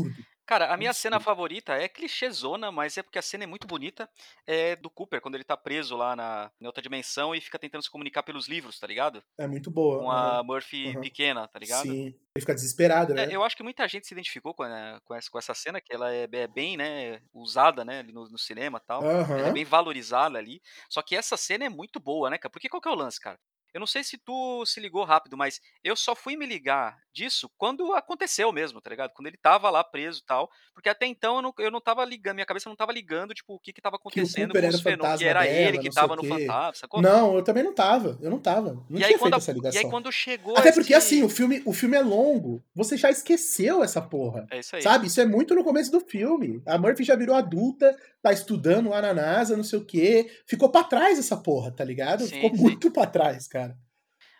Cara, 0.47 0.73
a 0.73 0.77
minha 0.77 0.93
cena 0.95 1.19
favorita 1.19 1.75
é 1.75 1.89
clichêzona, 1.89 2.71
mas 2.71 2.97
é 2.97 3.03
porque 3.03 3.19
a 3.19 3.23
cena 3.23 3.45
é 3.45 3.47
muito 3.47 3.67
bonita. 3.67 4.09
É 4.47 4.77
do 4.77 4.89
Cooper, 4.91 5.21
quando 5.21 5.35
ele 5.35 5.45
tá 5.45 5.57
preso 5.57 5.97
lá 5.97 6.15
na, 6.15 6.53
em 6.61 6.67
outra 6.67 6.83
dimensão 6.83 7.35
e 7.35 7.41
fica 7.41 7.59
tentando 7.59 7.83
se 7.83 7.91
comunicar 7.91 8.23
pelos 8.23 8.47
livros, 8.49 8.79
tá 8.79 8.87
ligado? 8.87 9.25
É 9.39 9.47
muito 9.47 9.71
boa. 9.71 10.03
Com 10.03 10.11
a 10.11 10.43
aham. 10.43 10.45
Murphy 10.45 10.97
aham. 10.97 10.99
pequena, 10.99 11.49
tá 11.49 11.59
ligado? 11.59 11.99
Sim. 11.99 12.07
Ele 12.35 12.41
fica 12.41 12.55
desesperado, 12.55 13.15
né? 13.15 13.29
É, 13.29 13.35
eu 13.35 13.43
acho 13.43 13.57
que 13.57 13.63
muita 13.63 13.89
gente 13.89 14.07
se 14.07 14.13
identificou 14.15 14.55
com, 14.55 14.63
a- 14.63 15.01
com, 15.05 15.15
essa, 15.15 15.31
com 15.31 15.39
essa 15.39 15.55
cena, 15.55 15.81
que 15.81 15.93
ela 15.95 16.13
é, 16.13 16.25
é 16.31 16.47
bem, 16.47 16.77
né, 16.77 17.21
usada, 17.33 17.85
né, 17.85 18.03
no, 18.03 18.29
no 18.29 18.39
cinema 18.39 18.79
e 18.83 18.87
tal. 18.87 19.09
Ela 19.37 19.49
é 19.49 19.51
bem 19.51 19.65
valorizada 19.65 20.39
ali. 20.39 20.61
Só 20.91 21.03
que 21.03 21.17
essa 21.17 21.37
cena 21.37 21.65
é 21.65 21.69
muito 21.69 21.99
boa, 22.01 22.29
né, 22.31 22.39
cara? 22.39 22.51
Porque 22.53 22.69
qual 22.69 22.81
que 22.81 22.89
é 22.89 22.91
o 22.93 22.95
lance, 22.95 23.19
cara? 23.21 23.39
Eu 23.77 23.81
não 23.81 23.87
sei 23.87 24.03
se 24.03 24.17
tu 24.17 24.65
se 24.65 24.81
ligou 24.81 25.05
rápido, 25.05 25.37
mas 25.37 25.61
eu 25.85 25.95
só 25.95 26.15
fui 26.15 26.35
me 26.35 26.47
ligar 26.47 26.97
disso 27.13 27.51
quando 27.59 27.93
aconteceu 27.93 28.51
mesmo, 28.51 28.81
tá 28.81 28.89
ligado? 28.89 29.13
Quando 29.15 29.27
ele 29.27 29.37
tava 29.37 29.69
lá 29.69 29.85
preso 29.85 30.21
e 30.21 30.25
tal. 30.25 30.51
Porque 30.73 30.89
até 30.89 31.05
então 31.07 31.37
eu 31.37 31.43
não, 31.43 31.55
eu 31.59 31.71
não 31.71 31.81
tava 31.81 32.03
ligando, 32.03 32.37
minha 32.37 32.47
cabeça 32.47 32.71
não 32.71 32.77
tava 32.77 32.91
ligando, 32.91 33.35
tipo, 33.35 33.55
o 33.55 33.59
que 33.61 33.75
que 33.75 33.81
tava 33.83 33.99
Que 33.99 34.05
o 34.05 34.09
acontecendo 34.09 34.53
com 34.53 34.67
os 34.67 34.75
o 34.77 34.83
fenômenos. 34.83 35.19
Que 35.19 35.27
era 35.27 35.43
dela, 35.43 35.55
ele 35.55 35.79
que 35.79 35.91
tava 35.91 36.17
no 36.17 36.25
fantasma, 36.25 36.73
sacou? 36.75 37.03
Não, 37.03 37.37
eu 37.37 37.43
também 37.45 37.63
não 37.63 37.75
tava. 37.75 38.19
Eu 38.23 38.31
não 38.31 38.39
tava. 38.39 38.83
Não 38.89 38.99
e, 38.99 39.05
aí 39.05 39.09
tinha 39.09 39.19
quando, 39.19 39.33
feito 39.33 39.35
a- 39.35 39.39
essa 39.39 39.51
e 39.51 39.55
ligação. 39.55 39.81
aí 39.83 39.91
quando 39.91 40.11
chegou 40.13 40.57
Até 40.57 40.69
esse... 40.71 40.79
porque, 40.79 40.95
assim, 40.95 41.23
o 41.23 41.29
filme, 41.29 41.63
o 41.67 41.73
filme 41.75 41.97
é 41.97 42.03
longo. 42.03 42.63
Você 42.75 42.97
já 42.97 43.11
esqueceu 43.11 43.83
essa 43.85 44.01
porra. 44.01 44.47
É 44.51 44.61
isso 44.61 44.77
aí. 44.77 44.83
Sabe? 44.83 45.07
Isso 45.07 45.21
é 45.21 45.27
muito 45.27 45.55
no 45.55 45.63
começo 45.65 45.91
do 45.91 46.01
filme. 46.01 46.63
A 46.67 46.79
Murphy 46.79 47.05
já 47.05 47.17
virou 47.17 47.35
adulta, 47.35 47.95
tá 48.23 48.33
estudando 48.33 48.91
lá 48.91 49.01
na 49.01 49.15
NASA, 49.15 49.57
não 49.57 49.65
sei 49.65 49.79
o 49.79 49.85
quê. 49.85 50.31
Ficou 50.47 50.69
pra 50.71 50.85
trás 50.85 51.19
essa 51.19 51.37
porra, 51.37 51.71
tá 51.71 51.85
ligado? 51.85 52.25
Sim, 52.25 52.35
Ficou 52.37 52.51
sim. 52.55 52.63
muito 52.63 52.91
pra 52.91 53.07
trás, 53.07 53.49
cara. 53.49 53.66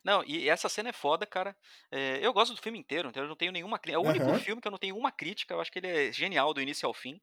Não, 0.07 0.23
e 0.25 0.49
essa 0.49 0.69
cena 0.69 0.91
é 0.91 0.93
foda, 0.93 1.27
cara. 1.27 1.57
É, 1.91 2.25
eu 2.25 2.33
gosto 2.33 2.55
do 2.55 2.63
filme 2.63 2.79
inteiro, 2.79 3.09
então 3.09 3.25
eu 3.25 3.29
não 3.29 3.35
tenho 3.35 3.51
nenhuma 3.51 3.77
crítica. 3.77 4.01
É 4.01 4.07
o 4.07 4.09
único 4.09 4.25
Aham. 4.31 4.39
filme 4.39 4.63
que 4.63 4.69
eu 4.69 4.71
não 4.71 4.79
tenho 4.79 4.97
uma 4.97 5.11
crítica. 5.11 5.53
Eu 5.53 5.61
acho 5.61 5.73
que 5.73 5.81
ele 5.81 5.89
é 5.89 6.13
genial 6.13 6.55
do 6.55 6.61
início 6.61 6.87
ao 6.87 6.95
fim. 6.95 7.21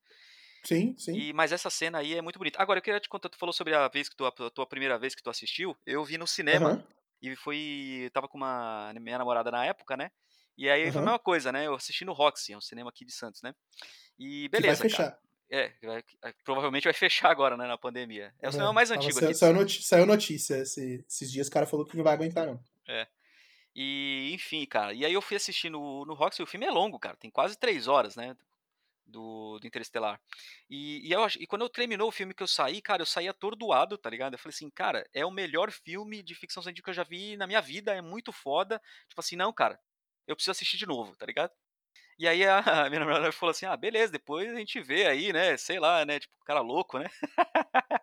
Sim, 0.66 0.94
sim. 0.98 1.14
E, 1.16 1.32
mas 1.32 1.54
essa 1.54 1.70
cena 1.70 2.00
aí 2.00 2.14
é 2.14 2.22
muito 2.22 2.38
bonita. 2.38 2.62
Agora, 2.62 2.80
eu 2.80 2.82
queria 2.84 3.00
te 3.00 3.08
contar, 3.08 3.30
tu 3.30 3.38
falou 3.38 3.54
sobre 3.54 3.74
a 3.74 3.88
vez 3.88 4.10
que 4.10 4.16
tu, 4.18 4.26
a 4.26 4.32
tua 4.52 4.66
primeira 4.68 5.00
vez 5.00 5.16
que 5.16 5.24
tu 5.24 5.30
assistiu. 5.30 5.78
Eu 5.86 6.04
vi 6.04 6.18
no 6.18 6.28
cinema 6.28 6.72
Aham. 6.72 6.84
e 7.22 7.34
foi. 7.38 8.10
Tava 8.14 8.28
com 8.28 8.38
uma 8.38 8.94
minha 9.00 9.18
namorada 9.18 9.50
na 9.50 9.66
época, 9.66 9.96
né? 9.96 10.12
E 10.58 10.70
aí 10.70 10.92
foi 10.92 11.00
a 11.00 11.06
mesma 11.06 11.20
coisa, 11.20 11.54
né? 11.54 11.66
Eu 11.66 11.76
assisti 11.76 12.04
no 12.04 12.12
Roxy, 12.12 12.52
é 12.52 12.58
um 12.58 12.62
cinema 12.62 12.90
aqui 12.90 13.06
de 13.06 13.14
Santos, 13.14 13.42
né? 13.42 13.56
E 14.20 14.50
Que 14.50 14.50
vai 14.50 14.62
beleza, 14.62 14.90
cara. 14.90 14.90
fechar. 14.90 15.20
É, 15.50 15.72
vai- 15.84 16.04
provavelmente 16.44 16.84
vai 16.84 16.94
fechar 17.30 17.30
agora, 17.32 17.56
né, 17.56 17.66
na 17.66 17.78
pandemia. 17.78 18.34
É 18.42 18.50
o 18.50 18.52
cinema 18.52 18.70
Aham. 18.70 18.74
mais 18.74 18.90
Tava- 18.90 19.00
antigo 19.02 19.14
saiu, 19.20 19.30
aqui. 19.30 19.38
saiu, 19.38 19.54
noti- 19.54 19.84
saiu 19.84 20.06
notícia 20.06 20.56
esse- 20.58 21.06
esses 21.08 21.32
dias, 21.32 21.48
o 21.48 21.52
cara 21.52 21.66
falou 21.66 21.86
que 21.86 21.96
não 21.96 22.04
vai 22.04 22.14
aguentar, 22.14 22.46
não. 22.48 22.60
E, 23.76 24.32
enfim, 24.34 24.66
cara. 24.66 24.94
E 24.94 25.06
aí 25.06 25.14
eu 25.14 25.22
fui 25.22 25.36
assistir 25.38 25.70
no, 25.70 26.06
no 26.06 26.14
Roxy, 26.14 26.44
o 26.44 26.48
filme 26.48 26.66
é 26.66 26.72
longo, 26.72 27.00
cara. 27.00 27.18
Tem 27.18 27.32
quase 27.32 27.58
três 27.58 27.88
horas, 27.88 28.16
né? 28.16 28.36
Do, 29.06 29.60
do 29.60 29.68
Interestelar. 29.68 30.20
E, 30.70 31.08
e, 31.08 31.12
eu, 31.12 31.26
e 31.40 31.48
quando 31.48 31.64
eu 31.64 31.70
terminou 31.70 32.08
o 32.08 32.12
filme 32.12 32.34
que 32.34 32.44
eu 32.44 32.48
saí, 32.48 32.82
cara, 32.82 33.02
eu 33.02 33.06
saí 33.06 33.28
atordoado, 33.28 33.98
tá 33.98 34.10
ligado? 34.10 34.34
Eu 34.34 34.40
falei 34.40 34.56
assim, 34.56 34.70
cara, 34.70 35.08
é 35.14 35.26
o 35.26 35.32
melhor 35.32 35.72
filme 35.72 36.24
de 36.24 36.36
ficção 36.36 36.64
científica 36.64 36.86
que 36.86 36.90
eu 36.92 37.04
já 37.04 37.04
vi 37.04 37.36
na 37.38 37.48
minha 37.48 37.62
vida, 37.62 37.94
é 37.94 38.02
muito 38.02 38.32
foda. 38.32 38.82
Tipo 39.10 39.20
assim, 39.22 39.36
não, 39.36 39.52
cara, 39.54 39.80
eu 40.28 40.36
preciso 40.36 40.52
assistir 40.52 40.78
de 40.78 40.86
novo, 40.86 41.16
tá 41.16 41.26
ligado? 41.26 41.52
E 42.20 42.28
aí 42.28 42.46
a 42.46 42.62
minha 42.90 43.00
namorada 43.02 43.32
falou 43.32 43.52
assim, 43.52 43.66
ah, 43.66 43.78
beleza, 43.78 44.12
depois 44.12 44.52
a 44.54 44.58
gente 44.60 44.80
vê 44.82 45.08
aí, 45.08 45.34
né? 45.34 45.58
Sei 45.58 45.80
lá, 45.80 46.06
né? 46.06 46.20
Tipo, 46.20 46.34
cara 46.46 46.62
louco, 46.62 47.00
né? 47.00 47.10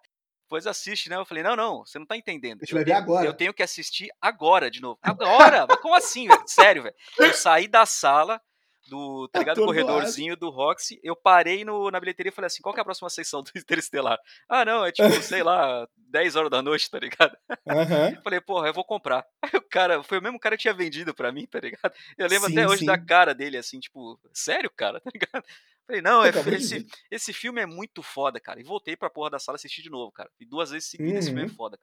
Depois 0.50 0.66
assiste, 0.66 1.08
né? 1.08 1.14
Eu 1.14 1.24
falei, 1.24 1.44
não, 1.44 1.54
não, 1.54 1.86
você 1.86 1.96
não 1.96 2.04
tá 2.04 2.16
entendendo. 2.16 2.62
Eu 2.68 2.84
tenho- 2.84 2.96
agora. 2.96 3.24
Eu 3.24 3.32
tenho 3.32 3.54
que 3.54 3.62
assistir 3.62 4.10
agora 4.20 4.68
de 4.68 4.80
novo. 4.82 4.98
Agora? 5.00 5.64
Mas 5.68 5.78
como 5.78 5.94
assim, 5.94 6.26
velho? 6.26 6.42
Sério, 6.44 6.82
velho. 6.82 6.94
Eu 7.20 7.32
saí 7.32 7.68
da 7.68 7.86
sala 7.86 8.40
do, 8.88 9.28
tá 9.28 9.38
ligado? 9.54 9.64
Corredorzinho 9.64 10.36
do 10.36 10.50
Roxy, 10.50 10.98
eu 11.04 11.14
parei 11.14 11.64
no, 11.64 11.88
na 11.92 12.00
bilheteria 12.00 12.30
e 12.30 12.34
falei 12.34 12.46
assim, 12.48 12.62
qual 12.62 12.74
que 12.74 12.80
é 12.80 12.82
a 12.82 12.84
próxima 12.84 13.08
sessão 13.08 13.44
do 13.44 13.50
Interestelar? 13.56 14.18
Ah, 14.48 14.64
não, 14.64 14.84
é 14.84 14.90
tipo, 14.90 15.08
sei 15.22 15.44
lá, 15.44 15.86
10 15.96 16.34
horas 16.34 16.50
da 16.50 16.60
noite, 16.60 16.90
tá 16.90 16.98
ligado? 16.98 17.36
Eu 17.48 17.54
falei, 18.24 18.40
porra, 18.40 18.66
eu 18.66 18.74
vou 18.74 18.84
comprar. 18.84 19.24
Aí 19.40 19.52
o 19.54 19.62
cara, 19.62 20.02
foi 20.02 20.18
o 20.18 20.22
mesmo 20.22 20.40
cara 20.40 20.56
que 20.56 20.62
tinha 20.62 20.74
vendido 20.74 21.14
pra 21.14 21.30
mim, 21.30 21.46
tá 21.46 21.60
ligado? 21.60 21.92
Eu 22.18 22.26
lembro 22.26 22.48
Sim, 22.48 22.58
até 22.58 22.66
hoje 22.66 22.80
sim. 22.80 22.86
da 22.86 22.98
cara 22.98 23.32
dele, 23.36 23.56
assim, 23.56 23.78
tipo, 23.78 24.18
sério, 24.34 24.68
cara, 24.76 24.98
tá 25.00 25.10
ligado? 25.14 25.44
Falei, 25.90 26.02
não, 26.02 26.24
é, 26.24 26.30
esse, 26.52 26.86
esse 27.10 27.32
filme 27.32 27.60
é 27.60 27.66
muito 27.66 28.00
foda, 28.00 28.38
cara. 28.38 28.60
E 28.60 28.64
voltei 28.64 28.96
pra 28.96 29.10
porra 29.10 29.30
da 29.30 29.40
sala 29.40 29.56
assistir 29.56 29.82
de 29.82 29.90
novo, 29.90 30.12
cara. 30.12 30.30
E 30.38 30.46
duas 30.46 30.70
vezes 30.70 30.88
seguidas, 30.88 31.24
esse 31.24 31.32
filme 31.32 31.42
é 31.42 31.48
Uhum. 31.48 31.56
foda. 31.56 31.76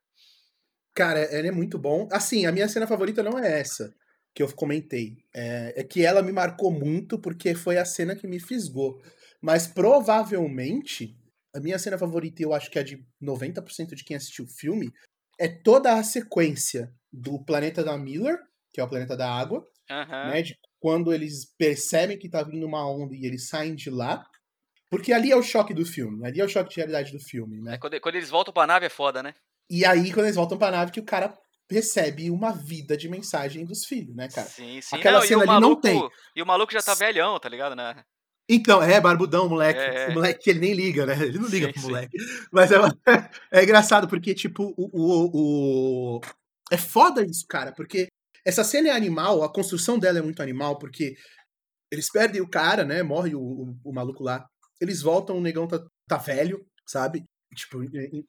Cara, 0.94 1.22
ele 1.38 1.50
é 1.50 1.52
muito 1.52 1.78
bom. 1.78 2.08
Assim, 2.12 2.46
a 2.46 2.52
minha 2.52 2.68
cena 2.70 2.88
favorita 2.88 3.22
não 3.22 3.38
é 3.38 3.60
essa 3.60 3.94
que 4.34 4.42
eu 4.42 4.52
comentei. 4.54 5.18
É, 5.36 5.74
é 5.82 5.84
que 5.84 6.06
ela 6.06 6.22
me 6.24 6.32
marcou 6.32 6.72
muito 6.72 7.20
porque 7.20 7.54
foi 7.54 7.78
a 7.78 7.86
cena 7.86 8.16
que 8.16 8.28
me 8.28 8.40
fisgou. 8.40 9.02
Mas 9.42 9.68
provavelmente, 9.68 11.16
a 11.54 11.60
minha 11.60 11.78
cena 11.78 11.98
favorita, 11.98 12.42
e 12.42 12.46
eu 12.46 12.54
acho 12.54 12.72
que 12.72 12.80
é 12.80 12.84
de 12.84 13.06
90% 13.22 13.94
de 13.94 14.04
quem 14.06 14.16
assistiu 14.16 14.46
o 14.46 14.48
filme, 14.48 14.92
é 15.40 15.48
toda 15.48 15.94
a 15.94 16.04
sequência 16.04 16.94
do 17.12 17.44
planeta 17.44 17.84
da 17.84 17.98
Miller, 17.98 18.40
que 18.72 18.80
é 18.80 18.84
o 18.84 18.90
planeta 18.90 19.18
da 19.18 19.30
água, 19.30 19.68
Aham. 19.90 20.38
né? 20.38 20.42
De 20.42 20.58
quando 20.80 21.14
eles 21.14 21.46
percebem 21.58 22.18
que 22.18 22.30
tá 22.30 22.44
vindo 22.44 22.66
uma 22.66 22.90
onda 22.90 23.16
e 23.16 23.26
eles 23.26 23.48
saem 23.48 23.76
de 23.76 23.90
lá. 23.90 24.26
Porque 24.90 25.12
ali 25.12 25.32
é 25.32 25.36
o 25.36 25.44
choque 25.44 25.74
do 25.74 25.86
filme, 25.86 26.26
ali 26.26 26.40
é 26.40 26.46
o 26.46 26.50
choque 26.50 26.70
de 26.70 26.78
realidade 26.78 27.12
do 27.12 27.20
filme, 27.20 27.62
né? 27.62 27.76
É, 27.76 27.78
quando, 27.78 28.00
quando 28.00 28.16
eles 28.16 28.30
voltam 28.30 28.54
pra 28.54 28.66
nave 28.66 28.86
é 28.86 28.90
foda, 28.90 29.22
né? 29.22 29.34
E 29.70 29.86
aí, 29.86 30.14
quando 30.14 30.28
eles 30.28 30.36
voltam 30.38 30.58
pra 30.58 30.72
nave, 30.72 30.94
que 30.94 31.00
o 31.02 31.06
cara 31.06 31.34
recebe 31.70 32.32
uma 32.32 32.54
vida 32.54 32.96
de 32.96 33.10
mensagem 33.10 33.66
dos 33.66 33.86
filhos, 33.86 34.16
né, 34.16 34.30
cara? 34.30 34.48
Sim, 34.48 34.80
sim. 34.82 34.96
Aquela 34.96 35.20
não, 35.20 35.28
cena 35.28 35.42
ali 35.44 35.62
não 35.62 35.76
tem. 35.76 36.02
E 36.34 36.42
o 36.42 36.46
maluco 36.46 36.72
já 36.72 36.82
tá 36.82 36.94
velhão, 36.94 37.38
tá 37.38 37.50
ligado? 37.50 37.76
Né? 37.76 38.02
Então, 38.50 38.82
é, 38.82 39.02
barbudão, 39.02 39.50
moleque. 39.50 39.78
É, 39.80 40.06
é. 40.06 40.08
O 40.10 40.14
moleque 40.14 40.42
que 40.42 40.50
ele 40.50 40.60
nem 40.60 40.74
liga, 40.74 41.06
né? 41.06 41.22
Ele 41.22 41.38
não 41.38 41.50
liga 41.50 41.68
Sim, 41.68 41.74
pro 41.74 41.82
sim. 41.82 41.88
moleque. 41.88 42.18
Mas 42.50 42.72
é, 42.72 42.78
é 43.52 43.64
engraçado, 43.64 44.08
porque, 44.08 44.34
tipo, 44.34 44.74
o, 44.78 44.90
o, 44.94 46.18
o- 46.18 46.22
É 46.72 46.78
foda 46.78 47.26
isso, 47.26 47.46
cara, 47.46 47.74
porque 47.74 48.08
essa 48.48 48.64
cena 48.64 48.88
é 48.88 48.92
animal, 48.92 49.44
a 49.44 49.52
construção 49.52 50.00
dela 50.00 50.20
é 50.20 50.22
muito 50.22 50.42
animal, 50.42 50.80
porque 50.80 51.16
eles 51.92 52.10
perdem 52.10 52.40
o 52.40 52.50
cara, 52.50 52.86
né? 52.86 53.04
Morre 53.04 53.36
o, 53.36 53.42
o, 53.42 53.78
o 53.84 53.94
maluco 53.94 54.24
lá. 54.24 54.48
Eles 54.80 55.02
voltam, 55.02 55.38
o 55.38 55.42
negão 55.42 55.68
tá, 55.68 55.86
tá 56.08 56.16
velho, 56.16 56.66
sabe? 56.88 57.26
Tipo, 57.54 57.80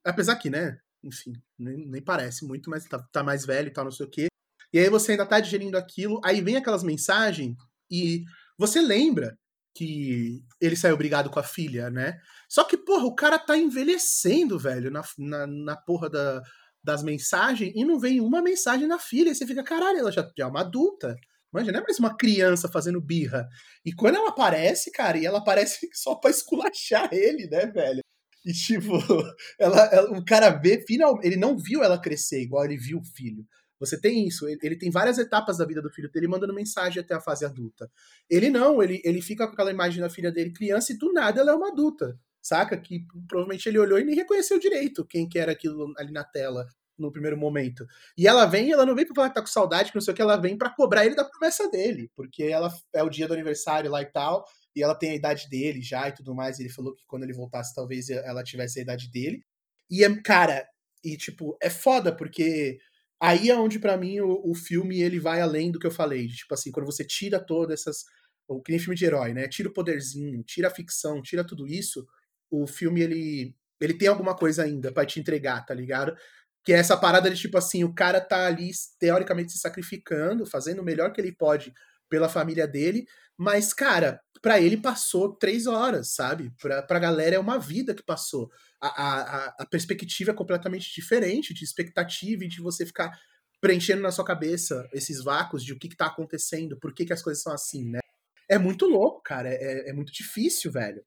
apesar 0.04 0.34
que, 0.34 0.50
né? 0.50 0.76
Enfim, 1.04 1.32
nem, 1.56 1.88
nem 1.88 2.02
parece 2.02 2.44
muito, 2.44 2.68
mas 2.68 2.84
tá, 2.84 3.00
tá 3.12 3.22
mais 3.22 3.46
velho 3.46 3.68
e 3.68 3.72
tal, 3.72 3.84
não 3.84 3.92
sei 3.92 4.06
o 4.06 4.10
quê. 4.10 4.26
E 4.72 4.80
aí 4.80 4.90
você 4.90 5.12
ainda 5.12 5.24
tá 5.24 5.38
digerindo 5.38 5.78
aquilo, 5.78 6.20
aí 6.24 6.40
vem 6.40 6.56
aquelas 6.56 6.82
mensagens 6.82 7.54
e 7.88 8.24
você 8.58 8.80
lembra 8.80 9.38
que 9.72 10.42
ele 10.60 10.74
saiu 10.74 10.96
brigado 10.96 11.30
com 11.30 11.38
a 11.38 11.44
filha, 11.44 11.90
né? 11.90 12.18
Só 12.48 12.64
que, 12.64 12.76
porra, 12.76 13.04
o 13.04 13.14
cara 13.14 13.38
tá 13.38 13.56
envelhecendo, 13.56 14.58
velho, 14.58 14.90
na, 14.90 15.04
na, 15.16 15.46
na 15.46 15.76
porra 15.76 16.10
da, 16.10 16.42
das 16.82 17.02
mensagens 17.02 17.72
e 17.74 17.84
não 17.84 17.98
vem 17.98 18.20
uma 18.20 18.42
mensagem 18.42 18.86
na 18.86 18.98
filha. 18.98 19.30
E 19.30 19.34
você 19.34 19.46
fica, 19.46 19.62
caralho, 19.62 19.98
ela 19.98 20.12
já, 20.12 20.28
é 20.38 20.46
uma 20.46 20.60
adulta. 20.60 21.16
Manja, 21.52 21.72
não 21.72 21.80
é 21.80 21.82
mais 21.82 21.98
uma 21.98 22.16
criança 22.16 22.68
fazendo 22.68 23.00
birra. 23.00 23.48
E 23.84 23.92
quando 23.92 24.16
ela 24.16 24.28
aparece, 24.30 24.90
cara, 24.92 25.18
e 25.18 25.24
ela 25.26 25.38
aparece 25.38 25.88
só 25.94 26.14
pra 26.14 26.30
esculachar 26.30 27.08
ele, 27.12 27.46
né, 27.48 27.66
velho? 27.66 28.00
E 28.44 28.52
tipo, 28.52 28.92
ela, 29.58 29.80
ela- 29.92 30.18
o 30.18 30.24
cara 30.24 30.50
vê, 30.50 30.84
final, 30.86 31.18
ele 31.22 31.36
não 31.36 31.56
viu 31.58 31.82
ela 31.82 32.00
crescer 32.00 32.42
igual 32.42 32.64
ele 32.64 32.76
viu 32.76 32.98
o 32.98 33.04
filho. 33.04 33.46
Você 33.80 34.00
tem 34.00 34.26
isso, 34.26 34.48
ele, 34.48 34.58
ele 34.62 34.76
tem 34.76 34.90
várias 34.90 35.18
etapas 35.18 35.58
da 35.58 35.64
vida 35.64 35.80
do 35.80 35.90
filho 35.90 36.10
dele 36.10 36.26
mandando 36.26 36.52
mensagem 36.54 37.00
até 37.00 37.14
a 37.14 37.20
fase 37.20 37.44
adulta. 37.44 37.88
Ele 38.28 38.50
não, 38.50 38.82
ele, 38.82 39.00
ele 39.04 39.22
fica 39.22 39.46
com 39.46 39.52
aquela 39.52 39.70
imagem 39.70 40.00
da 40.00 40.10
filha 40.10 40.32
dele 40.32 40.52
criança 40.52 40.92
e 40.92 40.98
do 40.98 41.12
nada 41.12 41.40
ela 41.40 41.52
é 41.52 41.54
uma 41.54 41.68
adulta, 41.68 42.18
saca? 42.48 42.76
Que 42.76 43.04
provavelmente 43.28 43.68
ele 43.68 43.78
olhou 43.78 43.98
e 43.98 44.04
nem 44.04 44.14
reconheceu 44.14 44.58
direito 44.58 45.04
quem 45.06 45.28
que 45.28 45.38
era 45.38 45.52
aquilo 45.52 45.92
ali 45.98 46.12
na 46.12 46.24
tela 46.24 46.66
no 46.98 47.12
primeiro 47.12 47.36
momento. 47.36 47.86
E 48.16 48.26
ela 48.26 48.44
vem, 48.44 48.72
ela 48.72 48.84
não 48.84 48.94
vem 48.94 49.06
pra 49.06 49.14
falar 49.14 49.28
que 49.28 49.36
tá 49.36 49.40
com 49.40 49.46
saudade, 49.46 49.90
que 49.90 49.96
não 49.96 50.02
sei 50.02 50.12
o 50.12 50.16
que, 50.16 50.22
ela 50.22 50.36
vem 50.36 50.58
pra 50.58 50.70
cobrar 50.70 51.06
ele 51.06 51.14
da 51.14 51.24
promessa 51.24 51.70
dele, 51.70 52.10
porque 52.14 52.42
ela 52.44 52.72
é 52.92 53.02
o 53.02 53.08
dia 53.08 53.28
do 53.28 53.34
aniversário 53.34 53.90
lá 53.90 54.02
e 54.02 54.06
tal, 54.06 54.44
e 54.74 54.82
ela 54.82 54.94
tem 54.94 55.10
a 55.10 55.14
idade 55.14 55.48
dele 55.48 55.80
já 55.80 56.08
e 56.08 56.12
tudo 56.12 56.34
mais. 56.34 56.58
e 56.58 56.62
Ele 56.62 56.70
falou 56.70 56.94
que 56.94 57.04
quando 57.06 57.22
ele 57.22 57.32
voltasse, 57.32 57.74
talvez 57.74 58.10
ela 58.10 58.42
tivesse 58.42 58.80
a 58.80 58.82
idade 58.82 59.10
dele. 59.10 59.44
E 59.90 60.04
é, 60.04 60.22
cara, 60.22 60.66
e 61.04 61.16
tipo, 61.16 61.56
é 61.62 61.70
foda, 61.70 62.14
porque 62.14 62.78
aí 63.20 63.50
é 63.50 63.56
onde 63.56 63.78
pra 63.78 63.96
mim 63.96 64.20
o, 64.20 64.50
o 64.50 64.54
filme 64.54 65.00
ele 65.00 65.18
vai 65.20 65.40
além 65.40 65.70
do 65.70 65.78
que 65.78 65.86
eu 65.86 65.90
falei. 65.90 66.26
de, 66.26 66.36
Tipo 66.36 66.54
assim, 66.54 66.70
quando 66.72 66.86
você 66.86 67.04
tira 67.04 67.38
todas 67.40 67.80
essas. 67.80 68.04
O 68.46 68.62
que 68.62 68.72
nem 68.72 68.80
filme 68.80 68.96
de 68.96 69.04
herói, 69.04 69.34
né? 69.34 69.46
Tira 69.46 69.68
o 69.68 69.72
poderzinho, 69.72 70.42
tira 70.42 70.68
a 70.68 70.70
ficção, 70.70 71.20
tira 71.20 71.44
tudo 71.44 71.66
isso. 71.66 72.06
O 72.50 72.66
filme 72.66 73.00
ele, 73.02 73.54
ele 73.80 73.94
tem 73.94 74.08
alguma 74.08 74.34
coisa 74.36 74.62
ainda 74.64 74.92
pra 74.92 75.04
te 75.06 75.20
entregar, 75.20 75.64
tá 75.66 75.74
ligado? 75.74 76.16
Que 76.64 76.72
é 76.72 76.76
essa 76.78 76.96
parada 76.96 77.30
de 77.30 77.36
tipo 77.40 77.56
assim, 77.56 77.84
o 77.84 77.94
cara 77.94 78.20
tá 78.20 78.46
ali 78.46 78.70
teoricamente 78.98 79.52
se 79.52 79.58
sacrificando, 79.58 80.44
fazendo 80.46 80.80
o 80.80 80.84
melhor 80.84 81.12
que 81.12 81.20
ele 81.20 81.32
pode 81.32 81.72
pela 82.08 82.28
família 82.28 82.66
dele, 82.66 83.06
mas, 83.36 83.72
cara, 83.72 84.20
pra 84.42 84.60
ele 84.60 84.76
passou 84.76 85.34
três 85.36 85.66
horas, 85.66 86.14
sabe? 86.14 86.50
Pra, 86.60 86.82
pra 86.82 86.98
galera 86.98 87.36
é 87.36 87.38
uma 87.38 87.58
vida 87.58 87.94
que 87.94 88.02
passou. 88.02 88.50
A, 88.80 88.88
a, 88.88 89.46
a- 89.60 89.66
perspectiva 89.66 90.30
é 90.30 90.34
completamente 90.34 90.92
diferente 90.94 91.52
de 91.54 91.64
expectativa 91.64 92.44
e 92.44 92.48
de 92.48 92.60
você 92.60 92.84
ficar 92.86 93.10
preenchendo 93.60 94.02
na 94.02 94.10
sua 94.12 94.24
cabeça 94.24 94.88
esses 94.92 95.22
vácuos 95.22 95.64
de 95.64 95.72
o 95.72 95.78
que, 95.78 95.88
que 95.88 95.96
tá 95.96 96.06
acontecendo, 96.06 96.78
por 96.78 96.94
que, 96.94 97.04
que 97.04 97.12
as 97.12 97.22
coisas 97.22 97.42
são 97.42 97.52
assim, 97.52 97.84
né? 97.90 97.98
É 98.48 98.58
muito 98.58 98.86
louco, 98.86 99.22
cara. 99.22 99.48
É, 99.50 99.90
é 99.90 99.92
muito 99.92 100.12
difícil, 100.12 100.70
velho. 100.72 101.04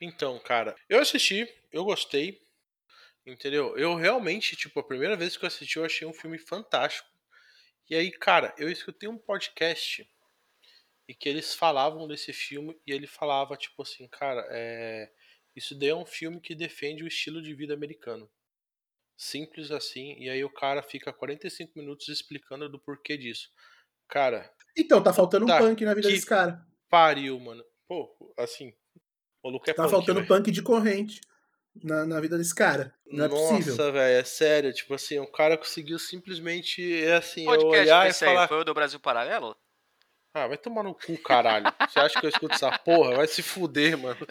Então, 0.00 0.38
cara, 0.38 0.74
eu 0.88 1.00
assisti, 1.00 1.48
eu 1.72 1.84
gostei, 1.84 2.40
entendeu? 3.26 3.76
Eu 3.76 3.94
realmente, 3.94 4.56
tipo, 4.56 4.80
a 4.80 4.84
primeira 4.84 5.16
vez 5.16 5.36
que 5.36 5.44
eu 5.44 5.48
assisti, 5.48 5.76
eu 5.76 5.84
achei 5.84 6.06
um 6.06 6.12
filme 6.12 6.38
fantástico. 6.38 7.08
E 7.88 7.94
aí, 7.94 8.10
cara, 8.10 8.54
eu 8.58 8.70
escutei 8.70 9.08
um 9.08 9.18
podcast 9.18 10.08
e 11.08 11.14
que 11.14 11.28
eles 11.28 11.54
falavam 11.54 12.06
desse 12.08 12.32
filme 12.32 12.76
e 12.86 12.92
ele 12.92 13.06
falava, 13.06 13.56
tipo 13.56 13.82
assim, 13.82 14.08
cara, 14.08 14.44
é... 14.50 15.10
isso 15.54 15.78
daí 15.78 15.90
é 15.90 15.94
um 15.94 16.06
filme 16.06 16.40
que 16.40 16.54
defende 16.54 17.04
o 17.04 17.08
estilo 17.08 17.40
de 17.40 17.54
vida 17.54 17.74
americano. 17.74 18.28
Simples 19.16 19.70
assim, 19.70 20.14
e 20.18 20.28
aí 20.28 20.44
o 20.44 20.50
cara 20.50 20.82
fica 20.82 21.12
45 21.12 21.78
minutos 21.78 22.08
explicando 22.08 22.68
do 22.68 22.78
porquê 22.78 23.16
disso. 23.16 23.50
Cara, 24.08 24.52
Então, 24.76 25.02
tá 25.02 25.12
faltando 25.12 25.46
um 25.46 25.58
punk 25.58 25.84
na 25.84 25.94
vida 25.94 26.08
desse 26.08 26.26
cara. 26.26 26.64
pariu, 26.88 27.38
mano. 27.40 27.64
Pô, 27.88 28.34
assim, 28.36 28.74
o 29.46 29.50
maluco 29.50 29.70
é 29.70 29.72
Tá 29.72 29.82
punk, 29.84 29.90
faltando 29.92 30.20
velho. 30.20 30.28
punk 30.28 30.50
de 30.50 30.62
corrente 30.62 31.20
na, 31.82 32.04
na 32.06 32.20
vida 32.20 32.36
desse 32.38 32.54
cara. 32.54 32.92
Não 33.10 33.26
é 33.26 33.28
possível. 33.28 33.76
Nossa, 33.76 33.92
velho, 33.92 34.20
é 34.20 34.24
sério. 34.24 34.72
Tipo 34.72 34.94
assim, 34.94 35.18
o 35.18 35.26
cara 35.26 35.56
conseguiu 35.56 35.98
simplesmente, 35.98 37.04
é 37.04 37.16
assim, 37.16 37.44
eu 37.44 37.50
podcast 37.52 37.82
olhar 37.82 38.00
foi 38.00 38.06
e 38.26 38.28
aí? 38.28 38.34
falar... 38.34 38.48
Foi 38.48 38.60
o 38.60 38.64
do 38.64 38.74
Brasil 38.74 39.00
Paralelo? 39.00 39.56
Ah, 40.34 40.46
vai 40.46 40.58
tomar 40.58 40.82
no 40.82 40.94
cu, 40.94 41.16
caralho. 41.18 41.72
Você 41.88 41.98
acha 41.98 42.20
que 42.20 42.26
eu 42.26 42.30
escuto 42.30 42.54
essa 42.54 42.70
porra? 42.78 43.16
Vai 43.16 43.26
se 43.26 43.42
fuder, 43.42 43.96
mano. 43.96 44.18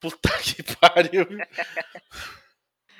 Puta 0.00 0.28
que 0.42 0.62
pariu. 0.76 1.26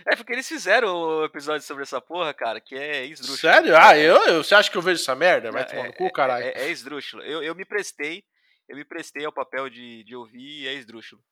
É 0.07 0.17
porque 0.17 0.33
eles 0.33 0.49
fizeram 0.49 0.95
o 0.95 1.25
episódio 1.25 1.67
sobre 1.67 1.83
essa 1.83 2.01
porra, 2.01 2.33
cara, 2.33 2.61
que 2.61 2.75
é 2.75 3.05
esdrúxulo. 3.07 3.39
Sério? 3.39 3.77
Ah, 3.77 3.97
eu, 3.99 4.17
eu? 4.27 4.43
Você 4.43 4.55
acha 4.55 4.71
que 4.71 4.77
eu 4.79 4.83
vejo 4.83 5.01
essa 5.03 5.15
merda? 5.15 5.51
Vai 5.51 5.63
É, 5.63 5.65
tomar 5.67 5.85
no 5.85 5.93
cu, 5.95 6.11
caralho. 6.11 6.45
É, 6.47 6.53
é 6.67 6.71
esdrúxulo. 6.71 7.23
Eu, 7.23 7.43
eu 7.43 7.55
me 7.55 7.65
prestei, 7.67 8.25
eu 8.69 8.77
me 8.77 8.85
prestei 8.85 9.25
ao 9.25 9.33
papel 9.33 9.69
de, 9.69 10.03
de 10.05 10.15
ouvir 10.17 10.63
e 10.63 10.67
é 10.69 10.75
esdrúxulo. 10.75 11.23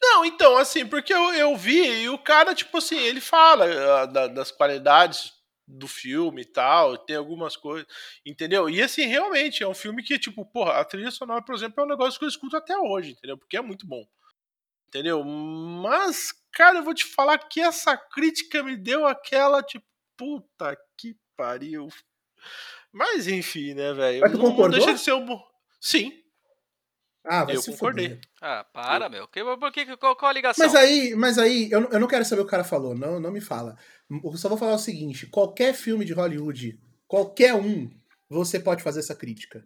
Não, 0.00 0.24
então, 0.24 0.56
assim, 0.56 0.86
porque 0.86 1.12
eu, 1.12 1.32
eu 1.34 1.56
vi 1.56 2.02
e 2.02 2.08
o 2.08 2.18
cara, 2.18 2.54
tipo 2.54 2.78
assim, 2.78 2.96
ele 2.98 3.20
fala 3.20 3.64
ah, 4.02 4.06
da- 4.06 4.26
das 4.26 4.50
qualidades 4.50 5.32
do 5.66 5.86
filme 5.86 6.40
e 6.42 6.46
tal, 6.46 6.96
tem 6.96 7.14
algumas 7.16 7.54
coisas, 7.54 7.86
entendeu? 8.24 8.70
E 8.70 8.80
assim, 8.82 9.04
realmente, 9.04 9.62
é 9.62 9.68
um 9.68 9.74
filme 9.74 10.02
que, 10.02 10.18
tipo, 10.18 10.44
porra, 10.46 10.80
a 10.80 10.84
trilha 10.84 11.10
sonora, 11.10 11.42
por 11.42 11.54
exemplo, 11.54 11.82
é 11.82 11.84
um 11.84 11.88
negócio 11.88 12.18
que 12.18 12.24
eu 12.24 12.28
escuto 12.28 12.56
até 12.56 12.76
hoje, 12.78 13.10
entendeu? 13.10 13.36
Porque 13.36 13.56
é 13.56 13.60
muito 13.60 13.86
bom. 13.86 14.02
Entendeu? 14.88 15.22
Mas, 15.22 16.32
cara, 16.52 16.78
eu 16.78 16.82
vou 16.82 16.94
te 16.94 17.04
falar 17.04 17.36
que 17.36 17.60
essa 17.60 17.94
crítica 17.94 18.62
me 18.62 18.74
deu 18.78 19.06
aquela, 19.06 19.62
tipo, 19.62 19.84
puta 20.16 20.74
que 20.96 21.14
pariu. 21.36 21.88
Mas 22.90 23.28
enfim, 23.28 23.74
né, 23.74 23.92
velho? 23.92 24.22
Mas 24.22 24.32
tu 24.32 24.38
Não- 24.38 24.56
não 24.56 24.70
deixa 24.70 24.94
de 24.94 25.00
ser 25.00 25.12
um. 25.12 25.26
bom- 25.26 25.44
Sim, 25.80 26.12
Ah, 27.28 27.44
vai 27.44 27.56
eu 27.56 27.62
se 27.62 27.70
concordei. 27.72 28.08
fuder. 28.08 28.20
Ah, 28.40 28.64
para, 28.72 29.08
meu. 29.08 29.28
Que, 29.28 29.42
por 29.44 29.70
que, 29.72 29.96
qual, 29.96 30.16
qual 30.16 30.30
a 30.30 30.32
ligação? 30.34 30.64
Mas 30.64 30.74
aí, 30.74 31.14
mas 31.14 31.38
aí 31.38 31.70
eu, 31.70 31.80
não- 31.82 31.90
eu 31.90 32.00
não 32.00 32.08
quero 32.08 32.24
saber 32.24 32.40
o 32.40 32.44
que 32.44 32.48
o 32.48 32.50
cara 32.50 32.64
falou, 32.64 32.94
não, 32.94 33.20
não 33.20 33.30
me 33.30 33.40
fala. 33.40 33.76
Eu 34.10 34.36
só 34.36 34.48
vou 34.48 34.56
falar 34.56 34.74
o 34.74 34.78
seguinte: 34.78 35.26
qualquer 35.26 35.74
filme 35.74 36.04
de 36.04 36.12
Hollywood, 36.14 36.78
qualquer 37.06 37.54
um, 37.54 37.90
você 38.30 38.58
pode 38.58 38.82
fazer 38.82 39.00
essa 39.00 39.14
crítica. 39.14 39.64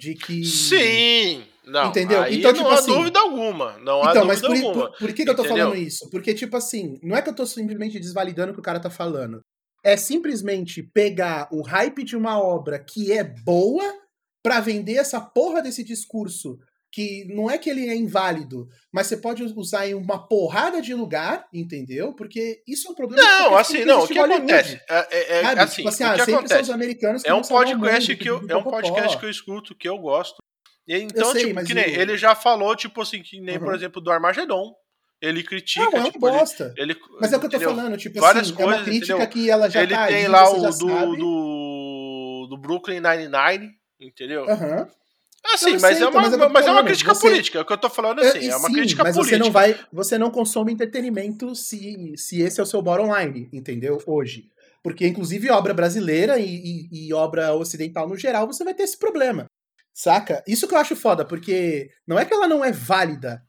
De 0.00 0.14
que. 0.14 0.44
Sim! 0.44 1.44
Não, 1.64 1.88
Entendeu? 1.90 2.22
aí 2.22 2.38
Então, 2.38 2.52
não 2.52 2.58
tipo 2.58 2.70
há 2.70 2.74
assim- 2.74 2.92
dúvida 2.94 3.18
alguma. 3.20 3.78
Não 3.78 4.02
há 4.02 4.10
Então, 4.12 4.26
dúvida 4.26 4.26
mas 4.26 4.40
por, 4.40 4.50
alguma. 4.66 4.90
por, 4.90 4.98
por 4.98 5.12
que, 5.12 5.24
que 5.24 5.30
eu 5.30 5.34
tô 5.36 5.44
entendeu? 5.44 5.66
falando 5.66 5.80
isso? 5.82 6.08
Porque, 6.10 6.32
tipo 6.34 6.56
assim, 6.56 6.98
não 7.02 7.16
é 7.16 7.20
que 7.22 7.28
eu 7.28 7.34
tô 7.34 7.44
simplesmente 7.44 7.98
desvalidando 7.98 8.52
o 8.52 8.54
que 8.54 8.60
o 8.60 8.62
cara 8.62 8.80
tá 8.80 8.88
falando. 8.90 9.40
É 9.84 9.96
simplesmente 9.96 10.82
pegar 10.82 11.48
o 11.52 11.62
hype 11.62 12.02
de 12.04 12.16
uma 12.16 12.40
obra 12.40 12.78
que 12.78 13.12
é 13.12 13.22
boa 13.24 13.84
pra 14.42 14.60
vender 14.60 14.94
essa 14.94 15.20
porra 15.20 15.60
desse 15.60 15.82
discurso 15.84 16.58
que 16.90 17.24
não 17.34 17.50
é 17.50 17.58
que 17.58 17.68
ele 17.68 17.88
é 17.88 17.94
inválido, 17.94 18.66
mas 18.92 19.06
você 19.06 19.16
pode 19.16 19.42
usar 19.42 19.86
em 19.86 19.94
uma 19.94 20.26
porrada 20.26 20.80
de 20.80 20.94
lugar, 20.94 21.46
entendeu? 21.52 22.14
Porque 22.14 22.62
isso 22.66 22.88
é 22.88 22.90
um 22.90 22.94
problema. 22.94 23.22
Não, 23.22 23.56
assim, 23.56 23.84
não, 23.84 24.04
o 24.04 24.08
que 24.08 24.18
acontece? 24.18 24.80
É, 24.88 24.94
é- 25.10 25.38
é- 25.38 25.42
Sabe? 25.42 25.60
assim, 25.60 25.76
tipo 25.76 25.88
assim, 25.90 26.04
o 26.04 26.06
ah, 26.06 26.14
que 26.14 26.24
são 26.24 26.34
acontece? 26.38 26.62
os 26.62 26.70
americanos 26.70 27.22
que 27.22 27.28
É 27.28 27.34
um 27.34 27.42
podcast 27.42 28.10
mundo, 28.12 28.18
que 28.22 28.30
eu, 28.30 28.42
é 28.48 28.56
um 28.56 28.62
podcast 28.62 29.18
que 29.18 29.24
eu 29.26 29.30
escuto, 29.30 29.74
que 29.74 29.88
eu 29.88 29.98
gosto. 29.98 30.36
E 30.86 30.96
então, 30.96 31.30
sei, 31.32 31.48
tipo, 31.48 31.62
que 31.64 31.74
nem, 31.74 31.84
o- 31.84 32.00
ele 32.00 32.16
já 32.16 32.34
falou, 32.34 32.74
tipo 32.74 33.02
assim, 33.02 33.22
que 33.22 33.38
nem, 33.40 33.58
por 33.58 33.68
Uhum. 33.68 33.74
exemplo, 33.74 34.00
do 34.00 34.10
Armagedon. 34.10 34.74
Ele 35.20 35.42
critica, 35.42 35.84
Não, 35.84 35.92
é 35.92 36.00
uma 36.00 36.10
tipo, 36.10 36.26
ele, 36.28 36.38
bosta. 36.38 36.72
ele- 36.78 36.96
Mas 37.20 37.32
é 37.32 37.36
o 37.36 37.40
que 37.40 37.46
eu 37.46 37.50
tô 37.50 37.56
entendeu? 37.56 37.74
falando, 37.76 37.96
tipo 37.98 38.20
Várias 38.20 38.44
assim, 38.50 38.52
é 38.62 38.64
uma 38.64 38.72
coisas, 38.76 38.84
crítica 38.84 39.12
entendeu? 39.14 39.28
que 39.30 39.50
ela 39.50 39.68
já 39.68 39.82
ele 39.82 39.92
tá 39.94 40.06
tem 40.06 40.16
ali, 40.24 40.28
lá 40.28 40.48
o 40.48 40.60
do, 40.70 41.16
do, 41.16 42.46
do 42.50 42.56
Brooklyn 42.56 43.00
Nine-Nine, 43.00 43.72
entendeu? 44.00 44.48
Aham. 44.48 44.88
Assim, 45.54 45.72
mas, 45.72 45.80
sei, 45.80 45.90
é 45.90 45.96
então, 45.96 46.10
uma, 46.10 46.20
mas 46.22 46.32
é 46.32 46.36
que 46.36 46.46
tô 46.46 46.52
mas 46.52 46.66
é 46.66 46.70
uma 46.70 46.84
crítica 46.84 47.14
você- 47.14 47.28
política. 47.28 47.58
É 47.58 47.62
o 47.62 47.64
que 47.64 47.72
eu 47.72 47.78
tô 47.78 47.90
falando 47.90 48.20
assim, 48.20 48.38
É, 48.38 48.46
é, 48.48 48.56
uma 48.56 48.68
sim, 48.68 48.74
crítica 48.74 49.02
mas 49.02 49.14
política. 49.16 49.36
você 49.38 49.44
não 49.44 49.50
vai, 49.52 49.80
você 49.92 50.18
não 50.18 50.30
consome 50.30 50.72
entretenimento 50.72 51.54
se, 51.54 52.14
se 52.16 52.40
esse 52.42 52.60
é 52.60 52.62
o 52.62 52.66
seu 52.66 52.82
bottom 52.82 53.14
line, 53.16 53.48
entendeu? 53.52 54.00
Hoje. 54.06 54.46
Porque, 54.82 55.06
inclusive, 55.06 55.50
obra 55.50 55.74
brasileira 55.74 56.38
e, 56.38 56.46
e- 56.92 57.08
e 57.08 57.12
obra 57.14 57.54
ocidental 57.54 58.08
no 58.08 58.16
geral, 58.16 58.46
você 58.46 58.62
vai 58.64 58.74
ter 58.74 58.84
esse 58.84 58.96
problema. 58.98 59.46
Saca? 59.92 60.42
Isso 60.46 60.68
que 60.68 60.74
eu 60.74 60.78
acho 60.78 60.94
foda, 60.94 61.24
porque 61.24 61.90
não 62.06 62.18
é 62.18 62.24
que 62.24 62.32
ela 62.32 62.46
não 62.46 62.64
é 62.64 62.70
válida, 62.70 63.42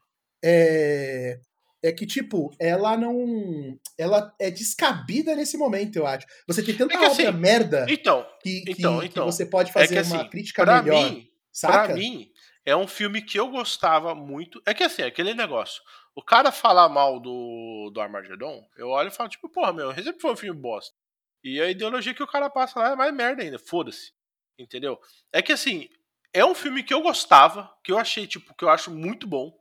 é, 0.43 1.39
é 1.84 1.91
que, 1.91 2.06
tipo, 2.06 2.52
ela 2.60 2.97
não. 2.97 3.78
Ela 3.97 4.34
é 4.39 4.50
descabida 4.50 5.36
nesse 5.36 5.58
momento, 5.58 5.95
eu 5.97 6.08
acho. 6.08 6.26
Você 6.47 6.64
tem 6.64 6.76
tanta 6.76 6.93
É 6.95 6.97
que, 6.97 7.06
assim, 7.06 7.22
obra 7.28 7.32
merda 7.39 7.86
Então, 7.89 8.26
que, 8.41 8.62
que- 8.62 8.72
então, 8.72 9.00
que 9.00 9.06
então, 9.08 9.26
você 9.26 9.45
pode 9.45 9.70
é 9.70 9.74
fazer 9.74 10.02
que 10.02 10.08
uma 10.10 10.22
assim, 10.22 10.30
crítica 10.30 10.66
melhor. 10.82 11.12
mim, 11.12 11.28
saca? 11.60 11.86
pra 11.86 11.95
mim, 11.95 12.32
é 12.66 12.76
um 12.76 12.88
filme 12.88 13.22
que 13.22 13.39
eu 13.39 13.49
gostava 13.49 14.14
muito. 14.14 14.62
É 14.66 14.74
que 14.74 14.84
assim, 14.84 15.01
aquele 15.01 15.34
negócio. 15.34 15.82
O 16.16 16.22
cara 16.22 16.51
falar 16.51 16.89
mal 16.89 17.20
do, 17.20 17.89
do 17.93 18.01
Armageddon, 18.01 18.68
eu 18.78 18.89
olho 18.89 19.07
e 19.07 19.12
falo, 19.12 19.30
tipo, 19.30 19.49
porra, 19.49 19.72
meu, 19.72 19.93
sempre 19.93 20.20
foi 20.20 20.32
um 20.32 20.38
filme 20.38 20.60
bosta. 20.60 20.95
E 21.43 21.62
a 21.62 21.70
ideologia 21.70 22.14
que 22.14 22.24
o 22.24 22.28
cara 22.28 22.49
passa 22.49 22.80
lá 22.80 22.91
é 22.91 22.95
mais 22.95 23.14
merda 23.14 23.41
ainda, 23.41 23.57
foda-se. 23.57 24.14
Entendeu? 24.57 24.99
É 25.32 25.41
que 25.41 25.53
assim, 25.53 25.89
é 26.34 26.45
um 26.45 26.53
filme 26.53 26.84
que 26.84 26.93
eu 26.93 27.01
gostava, 27.01 27.74
que 27.84 27.91
eu 27.91 27.97
achei, 27.97 28.28
tipo, 28.28 28.53
que 28.53 28.64
eu 28.64 28.70
acho 28.70 28.91
muito 28.91 29.26
bom. 29.26 29.57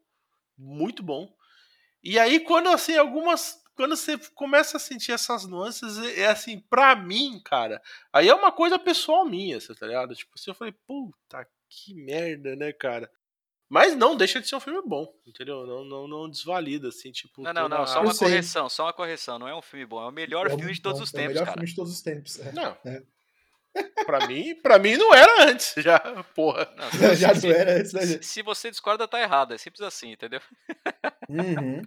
Muito 0.57 1.03
bom. 1.03 1.33
E 2.03 2.19
aí, 2.19 2.41
quando 2.41 2.69
assim, 2.69 2.97
algumas. 2.97 3.63
Quando 3.77 3.97
você 3.97 4.19
começa 4.35 4.77
a 4.77 4.81
sentir 4.81 5.13
essas 5.13 5.47
nuances, 5.47 5.99
é, 5.99 6.23
é 6.23 6.27
assim, 6.27 6.59
pra 6.59 6.97
mim, 6.97 7.41
cara, 7.45 7.81
aí 8.13 8.29
é 8.29 8.35
uma 8.35 8.51
coisa 8.51 8.77
pessoal 8.77 9.25
minha, 9.25 9.57
tá 9.61 9.87
ligado? 9.87 10.17
Tipo 10.17 10.33
assim, 10.35 10.51
eu 10.51 10.55
falei, 10.55 10.75
puta 10.85 11.47
que 11.69 11.95
merda, 11.95 12.57
né, 12.57 12.73
cara? 12.73 13.11
Mas 13.69 13.95
não 13.95 14.17
deixa 14.17 14.41
de 14.41 14.49
ser 14.49 14.57
um 14.57 14.61
filme 14.61 14.81
bom, 14.87 15.07
entendeu? 15.27 15.67
Não, 15.67 15.85
não, 15.85 16.09
não 16.09 16.31
desvalida, 16.31 16.89
assim, 16.89 17.13
tipo. 17.13 17.43
Não, 17.43 17.53
não, 17.53 17.69
não, 17.69 17.87
só 17.87 18.01
uma 18.01 18.17
correção, 18.17 18.69
só 18.69 18.85
uma 18.85 18.93
correção. 18.95 19.39
Não 19.39 19.47
é 19.47 19.55
um 19.55 19.61
filme 19.61 19.85
bom, 19.85 20.03
é 20.03 20.09
o 20.09 20.13
melhor 20.13 20.47
é 20.47 20.57
filme 20.57 20.73
de 20.73 20.81
todos 20.81 21.01
os 21.01 21.13
tempos, 21.13 21.27
cara. 21.27 21.27
É 21.27 21.31
o 21.31 21.35
melhor 21.35 21.45
cara. 21.45 21.59
filme 21.59 21.69
de 21.69 21.77
todos 21.77 21.93
os 21.93 22.01
tempos. 22.01 22.41
É. 22.41 22.53
Não. 22.53 22.77
É. 22.87 23.03
Pra 24.07 24.27
mim, 24.27 24.55
pra 24.63 24.79
mim 24.79 24.97
não 24.97 25.15
era 25.15 25.51
antes, 25.51 25.75
já, 25.83 26.01
porra. 26.35 26.69
Não, 26.77 27.15
já 27.15 27.35
não 27.35 27.51
era 27.51 27.79
antes, 27.79 27.93
né? 27.93 28.07
Se, 28.07 28.23
se 28.23 28.43
você 28.43 28.71
discorda, 28.71 29.07
tá 29.07 29.21
errado. 29.21 29.53
É 29.53 29.59
simples 29.59 29.83
assim, 29.83 30.13
entendeu? 30.13 30.41
Uhum. 31.29 31.83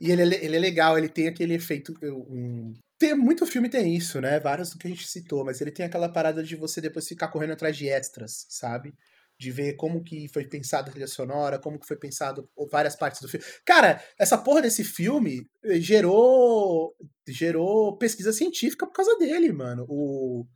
E 0.00 0.10
ele, 0.10 0.34
é 0.34 0.44
ele 0.44 0.56
é 0.56 0.58
legal, 0.58 0.98
ele 0.98 1.08
tem 1.08 1.28
aquele 1.28 1.54
efeito. 1.54 1.94
Um... 2.02 2.74
Tem, 2.98 3.14
muito 3.14 3.46
filme 3.46 3.68
tem 3.68 3.94
isso, 3.94 4.20
né? 4.20 4.40
Vários 4.40 4.70
do 4.70 4.78
que 4.78 4.86
a 4.86 4.90
gente 4.90 5.06
citou, 5.06 5.44
mas 5.44 5.60
ele 5.60 5.70
tem 5.70 5.84
aquela 5.84 6.08
parada 6.08 6.42
de 6.42 6.56
você 6.56 6.80
depois 6.80 7.06
ficar 7.06 7.28
correndo 7.28 7.52
atrás 7.52 7.76
de 7.76 7.88
extras, 7.88 8.46
sabe? 8.48 8.94
De 9.38 9.50
ver 9.50 9.74
como 9.74 10.02
que 10.02 10.28
foi 10.28 10.46
pensada 10.46 10.88
a 10.88 10.92
trilha 10.92 11.06
sonora, 11.06 11.58
como 11.58 11.78
que 11.78 11.86
foi 11.86 11.96
pensado 11.98 12.48
várias 12.70 12.96
partes 12.96 13.20
do 13.20 13.28
filme. 13.28 13.44
Cara, 13.66 14.02
essa 14.18 14.38
porra 14.38 14.62
desse 14.62 14.82
filme 14.82 15.46
eh, 15.64 15.78
gerou 15.80 16.96
gerou 17.28 17.98
pesquisa 17.98 18.32
científica 18.32 18.86
por 18.86 18.94
causa 18.94 19.16
dele, 19.18 19.52
mano. 19.52 19.84
O, 19.88 20.46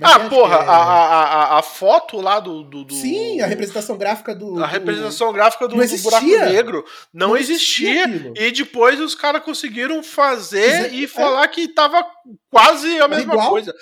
ah, 0.00 0.28
porra, 0.28 0.56
é... 0.56 0.58
a, 0.58 0.74
a, 0.74 1.58
a 1.58 1.62
foto 1.62 2.20
lá 2.20 2.38
do, 2.38 2.62
do, 2.62 2.84
do, 2.84 2.94
Sim, 2.94 3.40
a 3.40 3.46
representação 3.46 3.98
gráfica 3.98 4.34
do. 4.34 4.62
A 4.62 4.66
representação 4.66 5.32
gráfica 5.32 5.66
do, 5.66 5.76
do 5.76 6.02
buraco 6.02 6.26
negro 6.26 6.84
não, 7.12 7.28
não 7.28 7.36
existia. 7.36 8.04
existia 8.04 8.32
e 8.36 8.52
depois 8.52 9.00
os 9.00 9.14
caras 9.14 9.42
conseguiram 9.42 10.02
fazer 10.02 10.92
e 10.92 11.04
é. 11.04 11.08
falar 11.08 11.46
que 11.48 11.66
tava 11.68 12.06
quase 12.48 13.00
a 13.00 13.08
mesma 13.08 13.34
igual, 13.34 13.50
coisa. 13.50 13.74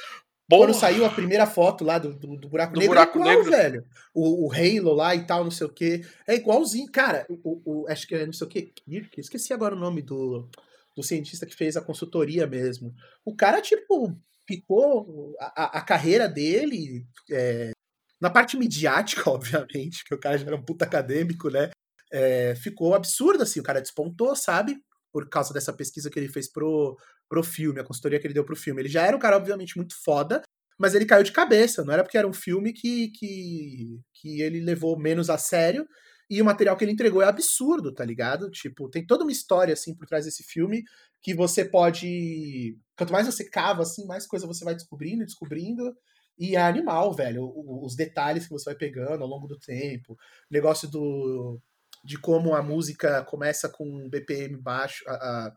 Porra. 0.48 0.64
Quando 0.64 0.74
saiu 0.74 1.04
a 1.04 1.11
primeira 1.11 1.46
foto 1.46 1.84
lá 1.84 1.98
do, 1.98 2.14
do, 2.14 2.36
do 2.38 2.48
buraco 2.48 2.72
do 2.72 2.80
negro, 2.80 2.94
buraco 2.94 3.18
é 3.18 3.20
igual, 3.20 3.36
negro. 3.36 3.50
velho. 3.50 3.84
O, 4.14 4.46
o 4.46 4.52
Halo 4.52 4.94
lá 4.94 5.14
e 5.14 5.26
tal, 5.26 5.44
não 5.44 5.50
sei 5.50 5.66
o 5.66 5.70
que. 5.70 6.02
É 6.26 6.36
igualzinho. 6.36 6.90
Cara, 6.90 7.26
o, 7.28 7.61
o, 7.66 7.86
acho 7.86 8.06
que 8.06 8.14
é 8.14 8.24
não 8.24 8.32
sei 8.32 8.46
o 8.46 8.50
que. 8.50 8.72
Esqueci 9.18 9.52
agora 9.52 9.74
o 9.74 9.78
nome 9.78 10.00
do, 10.00 10.48
do 10.96 11.02
cientista 11.02 11.44
que 11.44 11.54
fez 11.54 11.76
a 11.76 11.82
consultoria 11.82 12.46
mesmo. 12.46 12.94
O 13.26 13.36
cara, 13.36 13.61
tipo, 13.61 14.16
ficou 14.49 15.36
a, 15.38 15.78
a 15.78 15.80
carreira 15.82 16.26
dele 16.26 17.07
é, 17.30 17.72
na 18.18 18.30
parte 18.30 18.57
midiática, 18.57 19.28
obviamente, 19.30 20.03
que 20.05 20.14
o 20.14 20.18
cara 20.18 20.38
já 20.38 20.46
era 20.46 20.57
um 20.57 20.64
puta 20.64 20.86
acadêmico, 20.86 21.51
né? 21.51 21.70
É, 22.11 22.55
ficou 22.57 22.94
absurdo, 22.94 23.42
assim, 23.42 23.61
o 23.61 23.62
cara 23.62 23.82
despontou, 23.82 24.34
sabe? 24.34 24.78
Por 25.12 25.28
causa 25.28 25.53
dessa 25.53 25.72
pesquisa 25.72 26.11
que 26.11 26.18
ele 26.18 26.28
fez 26.28 26.51
pro, 26.51 26.96
pro 27.28 27.44
filme, 27.44 27.80
a 27.80 27.84
consultoria 27.84 28.18
que 28.18 28.26
ele 28.26 28.34
deu 28.34 28.44
pro 28.44 28.57
filme. 28.57 28.80
Ele 28.80 28.88
já 28.88 29.07
era 29.07 29.14
um 29.14 29.20
cara, 29.20 29.36
obviamente, 29.36 29.76
muito 29.76 29.94
foda, 30.03 30.42
mas 30.78 30.94
ele 30.94 31.05
caiu 31.05 31.22
de 31.22 31.32
cabeça, 31.32 31.84
não 31.84 31.92
era 31.92 32.03
porque 32.03 32.16
era 32.16 32.26
um 32.26 32.32
filme 32.32 32.72
que, 32.72 33.11
que, 33.11 34.01
que 34.14 34.40
ele 34.40 34.61
levou 34.61 34.99
menos 34.99 35.28
a 35.28 35.36
sério, 35.36 35.86
e 36.30 36.42
o 36.42 36.44
material 36.44 36.76
que 36.76 36.84
ele 36.84 36.92
entregou 36.92 37.22
é 37.22 37.26
absurdo, 37.26 37.92
tá 37.92 38.05
ligado? 38.05 38.51
Tipo, 38.51 38.88
tem 38.88 39.07
toda 39.07 39.24
uma 39.24 39.32
história, 39.32 39.72
assim, 39.72 39.94
por 39.94 40.07
trás 40.07 40.26
desse 40.26 40.42
filme 40.42 40.82
que 41.22 41.34
você 41.34 41.64
pode. 41.64 42.76
Quanto 42.96 43.12
mais 43.12 43.26
você 43.26 43.48
cava, 43.48 43.82
assim, 43.82 44.06
mais 44.06 44.26
coisa 44.26 44.46
você 44.46 44.64
vai 44.64 44.74
descobrindo, 44.74 45.24
descobrindo. 45.24 45.94
E 46.38 46.54
é 46.54 46.60
animal, 46.60 47.12
velho. 47.12 47.52
Os 47.82 47.96
detalhes 47.96 48.44
que 48.44 48.52
você 48.52 48.66
vai 48.66 48.76
pegando 48.76 49.22
ao 49.22 49.28
longo 49.28 49.46
do 49.46 49.58
tempo. 49.58 50.12
O 50.12 50.16
negócio 50.50 50.88
do. 50.88 51.60
de 52.04 52.18
como 52.18 52.54
a 52.54 52.62
música 52.62 53.24
começa 53.24 53.68
com 53.68 53.84
um 53.84 54.08
BPM 54.08 54.56
baixo. 54.56 55.04
A, 55.08 55.14
a, 55.14 55.54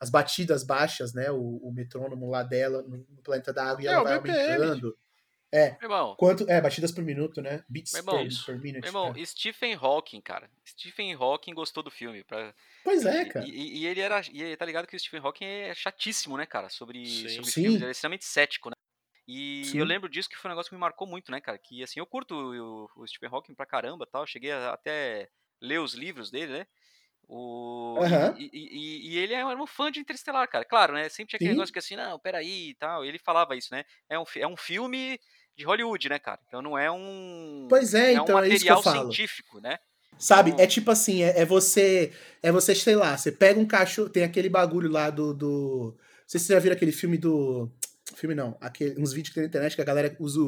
as 0.00 0.10
batidas 0.10 0.64
baixas, 0.64 1.12
né? 1.12 1.30
O, 1.30 1.60
o 1.62 1.72
metrônomo 1.72 2.28
lá 2.28 2.42
dela 2.42 2.82
no, 2.82 3.04
planeta 3.22 3.52
da 3.52 3.66
água 3.66 3.82
e 3.82 3.86
é, 3.86 3.92
ela 3.92 4.02
vai 4.02 4.20
BPM. 4.20 4.54
aumentando. 4.54 4.96
É. 5.54 5.76
Irmão, 5.82 6.16
quanto, 6.16 6.48
é, 6.48 6.60
batidas 6.62 6.90
por 6.90 7.04
minuto, 7.04 7.42
né? 7.42 7.62
Beats 7.68 7.92
irmão, 7.92 8.16
per, 8.16 8.44
per 8.46 8.58
minute. 8.58 8.86
Irmão, 8.86 9.12
é. 9.14 9.24
Stephen 9.24 9.74
Hawking, 9.74 10.22
cara. 10.22 10.50
Stephen 10.66 11.12
Hawking 11.12 11.52
gostou 11.52 11.82
do 11.82 11.90
filme. 11.90 12.24
Pra... 12.24 12.54
Pois 12.82 13.04
é, 13.04 13.26
cara. 13.26 13.46
E, 13.46 13.80
e, 13.80 13.86
ele 13.86 14.00
era. 14.00 14.22
E 14.32 14.56
tá 14.56 14.64
ligado 14.64 14.86
que 14.86 14.96
o 14.96 14.98
Stephen 14.98 15.20
Hawking 15.20 15.44
é 15.44 15.74
chatíssimo, 15.74 16.38
né, 16.38 16.46
cara? 16.46 16.70
Sobre, 16.70 17.04
Sim. 17.04 17.28
sobre 17.28 17.50
Sim. 17.50 17.62
filmes. 17.62 17.82
Ele 17.82 17.88
é 17.88 17.90
extremamente 17.90 18.24
cético, 18.24 18.70
né? 18.70 18.74
E 19.28 19.64
Sim. 19.66 19.78
eu 19.78 19.84
lembro 19.84 20.08
disso 20.08 20.28
que 20.28 20.36
foi 20.36 20.48
um 20.48 20.52
negócio 20.52 20.70
que 20.70 20.74
me 20.74 20.80
marcou 20.80 21.06
muito, 21.06 21.30
né, 21.30 21.38
cara? 21.38 21.58
Que 21.58 21.82
assim, 21.82 22.00
eu 22.00 22.06
curto 22.06 22.34
o, 22.34 22.90
o 22.96 23.06
Stephen 23.06 23.28
Hawking 23.30 23.54
pra 23.54 23.66
caramba 23.66 24.06
tal. 24.06 24.26
Cheguei 24.26 24.52
a, 24.52 24.72
até 24.72 25.28
ler 25.60 25.80
os 25.80 25.92
livros 25.92 26.30
dele, 26.30 26.52
né? 26.52 26.66
O, 27.28 27.98
uhum. 27.98 28.36
e, 28.36 28.50
e, 28.52 29.10
e, 29.10 29.18
ele 29.18 29.32
é 29.32 29.46
um 29.46 29.66
fã 29.66 29.90
de 29.90 30.00
Interestelar, 30.00 30.48
cara. 30.48 30.64
Claro, 30.64 30.94
né? 30.94 31.08
Sempre 31.08 31.30
tinha 31.30 31.36
aquele 31.36 31.50
Sim. 31.50 31.56
negócio 31.56 31.72
que 31.72 31.78
assim, 31.78 31.96
não, 31.96 32.18
peraí 32.18 32.70
e 32.70 32.74
tal. 32.74 33.04
Ele 33.04 33.18
falava 33.18 33.56
isso, 33.56 33.72
né? 33.72 33.84
É 34.08 34.18
um, 34.18 34.24
é 34.36 34.46
um 34.46 34.56
filme 34.56 35.18
de 35.56 35.64
Hollywood, 35.64 36.08
né, 36.08 36.18
cara? 36.18 36.40
Então 36.46 36.62
não 36.62 36.78
é 36.78 36.90
um. 36.90 37.66
Pois 37.68 37.94
é, 37.94 38.08
é 38.08 38.12
então 38.12 38.24
um 38.24 38.32
material 38.32 38.44
é 38.44 38.54
isso 38.54 38.64
que 38.64 38.72
eu 38.72 38.82
falo. 38.82 39.12
científico, 39.12 39.60
né? 39.60 39.78
Sabe? 40.18 40.50
Então... 40.50 40.64
É 40.64 40.66
tipo 40.66 40.90
assim, 40.90 41.22
é, 41.22 41.40
é, 41.40 41.44
você. 41.44 42.12
É 42.42 42.52
você, 42.52 42.74
sei 42.74 42.96
lá, 42.96 43.16
você 43.16 43.32
pega 43.32 43.58
um 43.58 43.66
cachorro. 43.66 44.08
Tem 44.08 44.24
aquele 44.24 44.48
bagulho 44.48 44.90
lá 44.90 45.10
do. 45.10 45.34
do... 45.34 45.94
Não 45.96 46.28
sei 46.28 46.40
se 46.40 46.46
você 46.46 46.54
já 46.54 46.60
viram 46.60 46.76
aquele 46.76 46.92
filme 46.92 47.18
do. 47.18 47.70
Filme 48.14 48.34
não, 48.34 48.56
aquele, 48.60 49.00
uns 49.00 49.12
vídeos 49.12 49.30
que 49.30 49.34
tem 49.34 49.44
na 49.44 49.48
internet 49.48 49.74
que 49.74 49.82
a 49.82 49.84
galera 49.84 50.14
usa. 50.18 50.40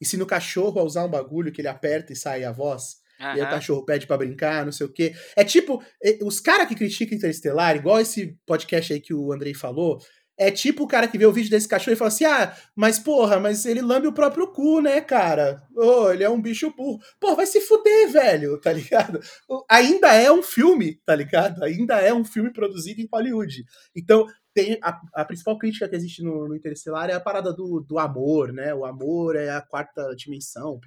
Ensina 0.00 0.22
o 0.22 0.26
cachorro 0.26 0.80
a 0.80 0.84
usar 0.84 1.04
um 1.04 1.10
bagulho 1.10 1.50
que 1.50 1.60
ele 1.60 1.68
aperta 1.68 2.12
e 2.12 2.16
sai 2.16 2.44
a 2.44 2.52
voz. 2.52 2.98
Uhum. 3.20 3.26
E 3.26 3.40
aí 3.40 3.42
o 3.42 3.50
cachorro 3.50 3.84
pede 3.84 4.06
para 4.06 4.18
brincar, 4.18 4.64
não 4.64 4.70
sei 4.70 4.86
o 4.86 4.92
quê. 4.92 5.12
É 5.34 5.42
tipo, 5.42 5.82
os 6.22 6.38
caras 6.38 6.68
que 6.68 6.76
criticam 6.76 7.18
Interestelar, 7.18 7.74
igual 7.74 8.00
esse 8.00 8.38
podcast 8.46 8.92
aí 8.92 9.00
que 9.00 9.12
o 9.12 9.32
Andrei 9.32 9.54
falou, 9.54 10.00
é 10.38 10.50
tipo 10.50 10.84
o 10.84 10.86
cara 10.86 11.08
que 11.08 11.18
vê 11.18 11.26
o 11.26 11.32
vídeo 11.32 11.50
desse 11.50 11.66
cachorro 11.66 11.92
e 11.92 11.96
fala 11.96 12.08
assim: 12.08 12.24
ah, 12.24 12.56
mas 12.74 12.98
porra, 12.98 13.40
mas 13.40 13.66
ele 13.66 13.82
lambe 13.82 14.06
o 14.06 14.12
próprio 14.12 14.46
cu, 14.46 14.80
né, 14.80 15.00
cara? 15.00 15.62
Oh, 15.76 16.10
ele 16.10 16.22
é 16.22 16.30
um 16.30 16.40
bicho 16.40 16.72
burro. 16.74 17.00
Pô, 17.18 17.34
vai 17.34 17.46
se 17.46 17.60
fuder, 17.60 18.10
velho, 18.10 18.58
tá 18.60 18.72
ligado? 18.72 19.20
Ainda 19.68 20.14
é 20.14 20.30
um 20.30 20.42
filme, 20.42 21.00
tá 21.04 21.14
ligado? 21.14 21.62
Ainda 21.64 21.96
é 22.00 22.14
um 22.14 22.24
filme 22.24 22.52
produzido 22.52 23.00
em 23.00 23.08
Hollywood. 23.12 23.64
Então, 23.96 24.26
tem 24.54 24.78
a, 24.82 25.00
a 25.14 25.24
principal 25.24 25.58
crítica 25.58 25.88
que 25.88 25.96
existe 25.96 26.22
no, 26.22 26.48
no 26.48 26.56
Interestelar 26.56 27.10
é 27.10 27.14
a 27.14 27.20
parada 27.20 27.52
do, 27.52 27.80
do 27.80 27.98
amor, 27.98 28.52
né? 28.52 28.72
O 28.74 28.84
amor 28.84 29.36
é 29.36 29.50
a 29.50 29.60
quarta 29.60 30.14
dimensão, 30.16 30.80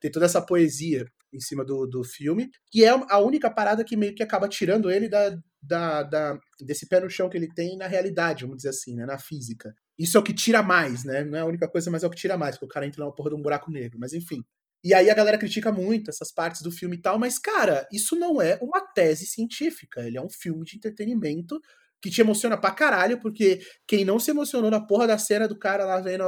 tem 0.00 0.10
toda 0.10 0.26
essa 0.26 0.40
poesia 0.40 1.06
em 1.32 1.40
cima 1.40 1.64
do, 1.64 1.86
do 1.86 2.04
filme, 2.04 2.50
que 2.70 2.84
é 2.84 2.90
a 2.90 3.18
única 3.18 3.50
parada 3.50 3.84
que 3.84 3.96
meio 3.96 4.14
que 4.14 4.22
acaba 4.22 4.48
tirando 4.48 4.90
ele 4.90 5.08
da, 5.08 5.36
da, 5.66 6.02
da, 6.02 6.38
desse 6.60 6.88
pé 6.88 7.00
no 7.00 7.10
chão 7.10 7.28
que 7.28 7.36
ele 7.36 7.52
tem 7.52 7.76
na 7.76 7.86
realidade, 7.86 8.44
vamos 8.44 8.58
dizer 8.58 8.70
assim, 8.70 8.94
né, 8.94 9.06
na 9.06 9.18
física. 9.18 9.74
Isso 9.98 10.16
é 10.16 10.20
o 10.20 10.24
que 10.24 10.34
tira 10.34 10.62
mais, 10.62 11.04
né? 11.04 11.24
Não 11.24 11.38
é 11.38 11.40
a 11.40 11.46
única 11.46 11.68
coisa, 11.68 11.90
mas 11.90 12.02
é 12.02 12.06
o 12.06 12.10
que 12.10 12.16
tira 12.16 12.36
mais, 12.36 12.56
porque 12.56 12.66
o 12.66 12.68
cara 12.68 12.86
entra 12.86 13.04
na 13.04 13.12
porra 13.12 13.30
de 13.30 13.36
um 13.36 13.42
buraco 13.42 13.70
negro. 13.70 13.98
Mas 14.00 14.12
enfim. 14.12 14.42
E 14.82 14.92
aí 14.92 15.08
a 15.08 15.14
galera 15.14 15.38
critica 15.38 15.72
muito 15.72 16.10
essas 16.10 16.30
partes 16.32 16.60
do 16.60 16.70
filme 16.70 16.96
e 16.96 17.00
tal, 17.00 17.18
mas, 17.18 17.38
cara, 17.38 17.88
isso 17.90 18.16
não 18.16 18.42
é 18.42 18.58
uma 18.60 18.80
tese 18.80 19.24
científica. 19.24 20.02
Ele 20.02 20.18
é 20.18 20.20
um 20.20 20.28
filme 20.28 20.64
de 20.64 20.76
entretenimento 20.76 21.58
que 22.02 22.10
te 22.10 22.20
emociona 22.20 22.58
pra 22.58 22.70
caralho, 22.70 23.18
porque 23.18 23.60
quem 23.86 24.04
não 24.04 24.18
se 24.18 24.30
emocionou 24.30 24.70
na 24.70 24.78
porra 24.78 25.06
da 25.06 25.16
cena 25.16 25.48
do 25.48 25.58
cara 25.58 25.86
lá 25.86 25.98
vendo 26.00 26.22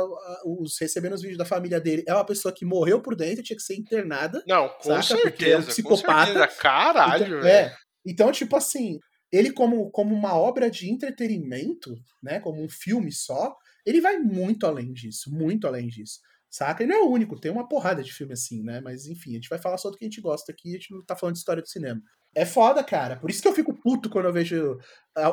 os 0.47 0.79
recebendo 0.81 1.13
os 1.13 1.21
vídeos 1.21 1.37
da 1.37 1.45
família 1.45 1.79
dele 1.79 2.03
é 2.09 2.15
uma 2.15 2.25
pessoa 2.25 2.55
que 2.55 2.65
morreu 2.65 3.03
por 3.03 3.15
dentro, 3.15 3.43
tinha 3.43 3.59
que 3.59 3.63
ser 3.63 3.77
internada. 3.77 4.43
Não, 4.47 4.71
com 4.71 4.85
saca? 4.85 5.03
certeza. 5.03 5.31
Porque 5.31 5.45
é 5.45 5.59
um 5.59 5.63
psicopata. 5.63 6.33
Com 6.33 6.39
certeza. 6.39 6.61
Caralho, 6.63 7.39
então, 7.41 7.47
é. 7.47 7.77
Então, 8.07 8.33
tipo 8.33 8.57
assim, 8.57 8.99
ele 9.33 9.53
como, 9.53 9.91
como 9.91 10.15
uma 10.15 10.35
obra 10.35 10.71
de 10.71 10.91
entretenimento, 10.91 11.95
né, 12.23 12.41
como 12.41 12.63
um 12.63 12.69
filme 12.69 13.13
só, 13.13 13.57
ele 13.85 14.01
vai 14.01 14.19
muito 14.19 14.67
além 14.67 14.93
disso, 14.93 15.31
muito 15.31 15.67
além 15.67 15.89
disso. 15.89 16.21
Saca? 16.51 16.85
E 16.85 16.87
não 16.87 16.97
é 16.97 17.01
o 17.01 17.11
único, 17.11 17.39
tem 17.39 17.51
uma 17.51 17.69
porrada 17.69 18.03
de 18.03 18.13
filme 18.13 18.33
assim, 18.33 18.63
né? 18.63 18.81
Mas 18.81 19.07
enfim, 19.07 19.33
a 19.33 19.35
gente 19.35 19.49
vai 19.49 19.59
falar 19.59 19.77
só 19.79 19.91
do 19.91 19.97
que 19.97 20.05
a 20.05 20.09
gente 20.09 20.21
gosta 20.21 20.53
aqui, 20.53 20.71
a 20.71 20.73
gente 20.73 20.95
não 20.95 21.05
tá 21.05 21.15
falando 21.15 21.35
de 21.35 21.41
história 21.41 21.63
do 21.63 21.69
cinema. 21.69 22.01
É 22.37 22.45
foda, 22.45 22.85
cara. 22.85 23.17
Por 23.17 23.31
isso 23.31 23.41
que 23.41 23.49
eu 23.49 23.55
fico 23.55 23.73
puto 23.73 24.11
quando 24.11 24.27
eu 24.27 24.33
vejo 24.33 24.79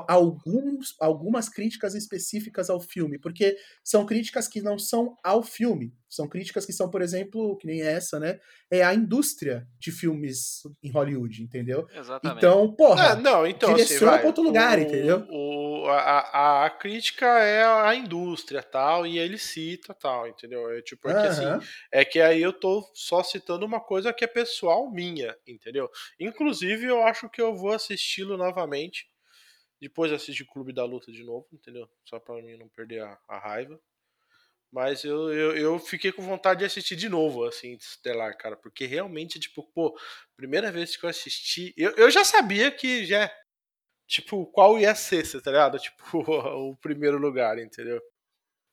alguns, 0.07 0.95
algumas 0.99 1.49
críticas 1.49 1.93
específicas 1.93 2.69
ao 2.69 2.79
filme, 2.79 3.19
porque 3.19 3.57
são 3.83 4.05
críticas 4.05 4.47
que 4.47 4.61
não 4.61 4.79
são 4.79 5.17
ao 5.21 5.43
filme, 5.43 5.93
são 6.07 6.27
críticas 6.27 6.65
que 6.65 6.71
são, 6.71 6.89
por 6.89 7.01
exemplo, 7.01 7.57
que 7.57 7.67
nem 7.67 7.81
essa, 7.81 8.19
né? 8.19 8.39
É 8.71 8.83
a 8.83 8.93
indústria 8.93 9.67
de 9.77 9.91
filmes 9.91 10.61
em 10.81 10.89
Hollywood, 10.91 11.43
entendeu? 11.43 11.85
Exatamente. 11.93 12.37
Então, 12.37 12.71
porra, 12.73 13.11
Ah, 13.11 13.15
não, 13.15 13.45
então, 13.45 13.73
direciona 13.73 14.11
assim, 14.11 14.19
pra 14.21 14.27
outro 14.27 14.43
lugar, 14.43 14.79
entendeu? 14.79 15.25
O, 15.29 15.87
a, 15.87 16.65
a, 16.65 16.69
crítica 16.69 17.25
é 17.25 17.65
a 17.65 17.93
indústria 17.95 18.63
tal, 18.63 19.05
e 19.05 19.17
ele 19.17 19.37
cita 19.37 19.93
tal, 19.93 20.27
entendeu? 20.27 20.69
É 20.71 20.81
tipo, 20.81 21.09
é 21.09 21.19
que 21.19 21.27
assim, 21.27 21.45
Aham. 21.45 21.59
é 21.91 22.05
que 22.05 22.21
aí 22.21 22.41
eu 22.41 22.53
tô 22.53 22.87
só 22.93 23.21
citando 23.23 23.65
uma 23.65 23.81
coisa 23.81 24.13
que 24.13 24.23
é 24.23 24.27
pessoal 24.27 24.89
minha, 24.91 25.35
entendeu? 25.47 25.89
Inclusive, 26.19 26.91
eu 26.93 27.03
acho 27.03 27.29
que 27.29 27.41
eu 27.41 27.55
vou 27.55 27.71
assisti-lo 27.71 28.37
novamente. 28.37 29.07
Depois 29.81 30.11
assistir 30.11 30.43
o 30.43 30.47
Clube 30.47 30.73
da 30.73 30.85
Luta 30.85 31.11
de 31.11 31.23
novo, 31.23 31.47
entendeu? 31.51 31.89
Só 32.05 32.19
pra 32.19 32.35
mim 32.41 32.57
não 32.57 32.69
perder 32.69 33.01
a, 33.01 33.19
a 33.27 33.39
raiva. 33.39 33.79
Mas 34.71 35.03
eu, 35.03 35.31
eu, 35.31 35.55
eu 35.55 35.79
fiquei 35.79 36.11
com 36.11 36.23
vontade 36.23 36.59
de 36.59 36.65
assistir 36.65 36.95
de 36.95 37.07
novo, 37.07 37.45
assim, 37.45 37.73
Estelar, 37.73 38.35
cara. 38.37 38.55
Porque 38.57 38.85
realmente, 38.85 39.39
tipo, 39.39 39.63
pô, 39.71 39.95
primeira 40.35 40.71
vez 40.71 40.97
que 40.97 41.05
eu 41.05 41.09
assisti. 41.09 41.73
Eu, 41.77 41.91
eu 41.91 42.09
já 42.09 42.23
sabia 42.23 42.71
que 42.71 43.05
já. 43.05 43.31
Tipo, 44.07 44.45
qual 44.47 44.79
ia 44.79 44.95
ser, 44.95 45.23
tá 45.41 45.51
ligado? 45.51 45.77
Tipo, 45.83 46.19
o 46.71 46.75
primeiro 46.77 47.17
lugar, 47.19 47.59
entendeu? 47.59 48.01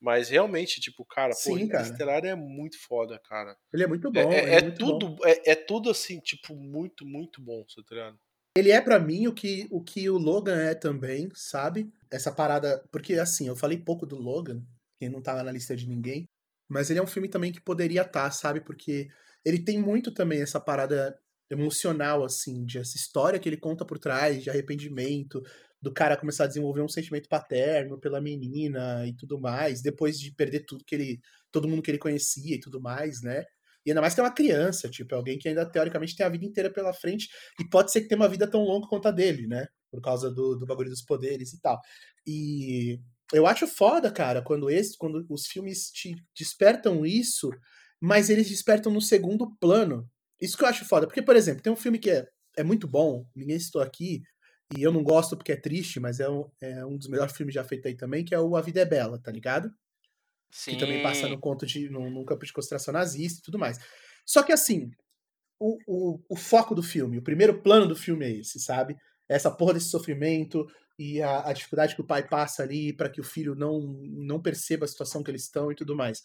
Mas 0.01 0.31
realmente, 0.31 0.81
tipo, 0.81 1.05
cara, 1.05 1.31
pô, 1.35 1.37
Sim, 1.37 1.69
cara. 1.69 1.83
Interestelar 1.85 2.25
é 2.25 2.35
muito 2.35 2.79
foda, 2.81 3.19
cara. 3.19 3.57
Ele 3.73 3.83
é 3.85 3.87
muito 3.87 4.09
É, 4.09 4.11
bom. 4.13 4.33
é- 4.33 4.43
ele 4.45 4.51
é 4.55 4.63
muito 4.63 4.79
tudo, 4.79 5.09
bom. 5.17 5.19
é, 5.25 5.51
é 5.51 5.55
tudo 5.55 5.91
assim, 5.91 6.19
tipo, 6.21 6.55
muito, 6.57 7.05
muito 7.07 7.43
bom, 7.43 7.63
tá 7.65 7.95
ligado? 7.95 8.19
Ele 8.57 8.71
é 8.73 8.81
pra 8.81 8.99
mim 8.99 9.29
o 9.29 9.35
que, 9.35 9.69
o 9.71 9.83
que 9.83 10.09
o 10.11 10.19
Logan 10.19 10.61
é 10.61 10.75
também, 10.75 11.29
sabe? 11.35 11.93
Essa 12.11 12.33
parada. 12.33 12.83
Porque, 12.91 13.15
assim, 13.15 13.47
eu 13.47 13.55
falei 13.55 13.79
pouco 13.79 14.05
do 14.07 14.17
Logan, 14.17 14.63
que 14.99 15.09
não 15.09 15.23
tava 15.23 15.43
na 15.43 15.53
lista 15.53 15.77
de 15.77 15.87
ninguém, 15.89 16.25
mas 16.69 16.91
ele 16.91 16.99
é 16.99 17.03
um 17.03 17.07
filme 17.07 17.29
também 17.29 17.53
que 17.53 17.61
poderia 17.61 18.03
estar, 18.03 18.31
sabe? 18.33 18.61
Porque 18.61 19.09
ele 19.45 19.63
tem 19.63 19.79
muito 19.81 20.13
também 20.13 20.43
essa 20.43 20.59
parada 20.61 21.17
emocional, 21.49 22.25
assim, 22.25 22.65
de 22.65 22.79
essa 22.79 22.97
história 22.97 23.39
que 23.39 23.49
ele 23.49 23.57
conta 23.57 23.85
por 23.85 23.99
trás, 23.99 24.43
de 24.43 24.51
arrependimento, 24.51 25.43
do 25.83 25.93
cara 25.93 26.17
começar 26.17 26.45
a 26.45 26.47
desenvolver 26.47 26.83
um 26.83 26.89
sentimento 26.89 27.29
paterno 27.29 27.99
pela 27.99 28.21
menina 28.21 29.07
e 29.07 29.15
tudo 29.15 29.41
mais, 29.41 29.81
depois 29.81 30.19
de 30.21 30.33
perder 30.33 30.61
tudo 30.67 30.85
que 30.85 30.95
ele. 30.95 31.21
todo 31.51 31.69
mundo 31.69 31.83
que 31.83 31.91
ele 31.91 31.99
conhecia 31.99 32.57
e 32.57 32.61
tudo 32.61 32.81
mais, 32.81 33.23
né? 33.23 33.45
E 33.85 33.91
ainda 33.91 34.01
mais 34.01 34.15
que 34.15 34.21
é 34.21 34.23
uma 34.23 34.35
criança, 34.35 34.91
tipo, 34.91 35.15
é 35.15 35.17
alguém 35.17 35.39
que 35.39 35.49
ainda 35.49 35.65
teoricamente 35.65 36.15
tem 36.15 36.27
a 36.27 36.29
vida 36.29 36.45
inteira 36.45 36.71
pela 36.71 36.93
frente 36.93 37.29
e 37.59 37.69
pode 37.69 37.91
ser 37.91 38.03
que 38.03 38.09
tenha 38.09 38.21
uma 38.21 38.29
vida 38.29 38.49
tão 38.49 38.63
longa 38.63 38.87
quanto 38.87 39.09
a 39.09 39.11
dele, 39.11 39.47
né? 39.47 39.67
Por 39.91 40.03
causa 40.03 40.31
do, 40.31 40.55
do 40.55 40.67
bagulho 40.67 40.91
dos 40.91 41.03
poderes 41.03 41.53
e 41.53 41.61
tal. 41.61 41.81
E 42.27 43.01
eu 43.33 43.47
acho 43.47 43.67
foda, 43.67 44.11
cara, 44.11 44.43
quando, 44.43 44.69
esse, 44.71 44.97
quando 44.99 45.25
os 45.31 45.47
filmes 45.47 45.91
te 45.91 46.15
despertam 46.37 47.07
isso, 47.07 47.51
mas 48.01 48.29
eles 48.29 48.49
despertam 48.49 48.93
no 48.93 49.01
segundo 49.01 49.57
plano. 49.57 50.09
Isso 50.41 50.57
que 50.57 50.65
eu 50.65 50.69
acho 50.69 50.85
foda. 50.85 51.07
Porque, 51.07 51.23
por 51.23 51.37
exemplo, 51.37 51.63
tem 51.63 51.73
um 51.73 51.77
filme 51.77 51.99
que 51.99 52.11
é, 52.11 52.27
é 52.57 52.63
muito 52.63 52.87
bom, 52.89 53.27
ninguém 53.35 53.59
citou 53.59 53.81
aqui, 53.81 54.23
e 54.77 54.83
eu 54.83 54.93
não 54.93 55.03
gosto 55.03 55.37
porque 55.37 55.53
é 55.53 55.57
triste, 55.57 55.99
mas 55.99 56.21
é 56.21 56.29
um, 56.29 56.49
é 56.61 56.85
um 56.85 56.97
dos 56.97 57.09
melhores 57.09 57.37
filmes 57.37 57.55
já 57.55 57.65
feitos 57.65 57.87
aí 57.87 57.97
também, 57.97 58.25
que 58.25 58.35
é 58.35 58.41
o 58.41 58.57
A 58.57 58.61
Vida 58.61 58.81
é 58.81 58.85
Bela, 58.85 59.19
tá 59.19 59.31
ligado? 59.31 59.73
Sim. 60.51 60.73
que 60.73 60.79
também 60.79 61.03
passa 61.03 61.29
no 61.29 61.39
conto 61.39 61.65
de 61.65 61.89
num, 61.89 62.11
num 62.11 62.25
campo 62.25 62.45
de 62.45 62.53
concentração 62.53 62.93
nazista 62.93 63.39
e 63.41 63.43
tudo 63.43 63.59
mais. 63.59 63.79
Só 64.27 64.43
que 64.43 64.53
assim, 64.53 64.91
o, 65.59 65.79
o, 65.87 66.21
o 66.29 66.37
foco 66.37 66.75
do 66.75 66.83
filme, 66.83 67.19
o 67.19 67.23
primeiro 67.23 67.63
plano 67.63 67.87
do 67.87 67.97
filme 67.97 68.25
é 68.25 68.31
esse, 68.31 68.59
sabe? 68.59 68.97
Essa 69.29 69.51
porra 69.51 69.75
desse 69.75 69.91
sofrimento 69.91 70.67
e 70.99 71.23
a, 71.23 71.49
a 71.49 71.53
dificuldade 71.53 71.95
que 71.95 72.01
o 72.01 72.07
pai 72.07 72.27
passa 72.27 72.63
ali 72.63 72.93
para 72.93 73.09
que 73.09 73.21
o 73.21 73.25
filho 73.25 73.55
não, 73.55 73.81
não 74.03 74.41
perceba 74.41 74.85
a 74.85 74.89
situação 74.89 75.23
que 75.23 75.31
eles 75.31 75.45
estão 75.45 75.71
e 75.71 75.75
tudo 75.75 75.95
mais. 75.95 76.23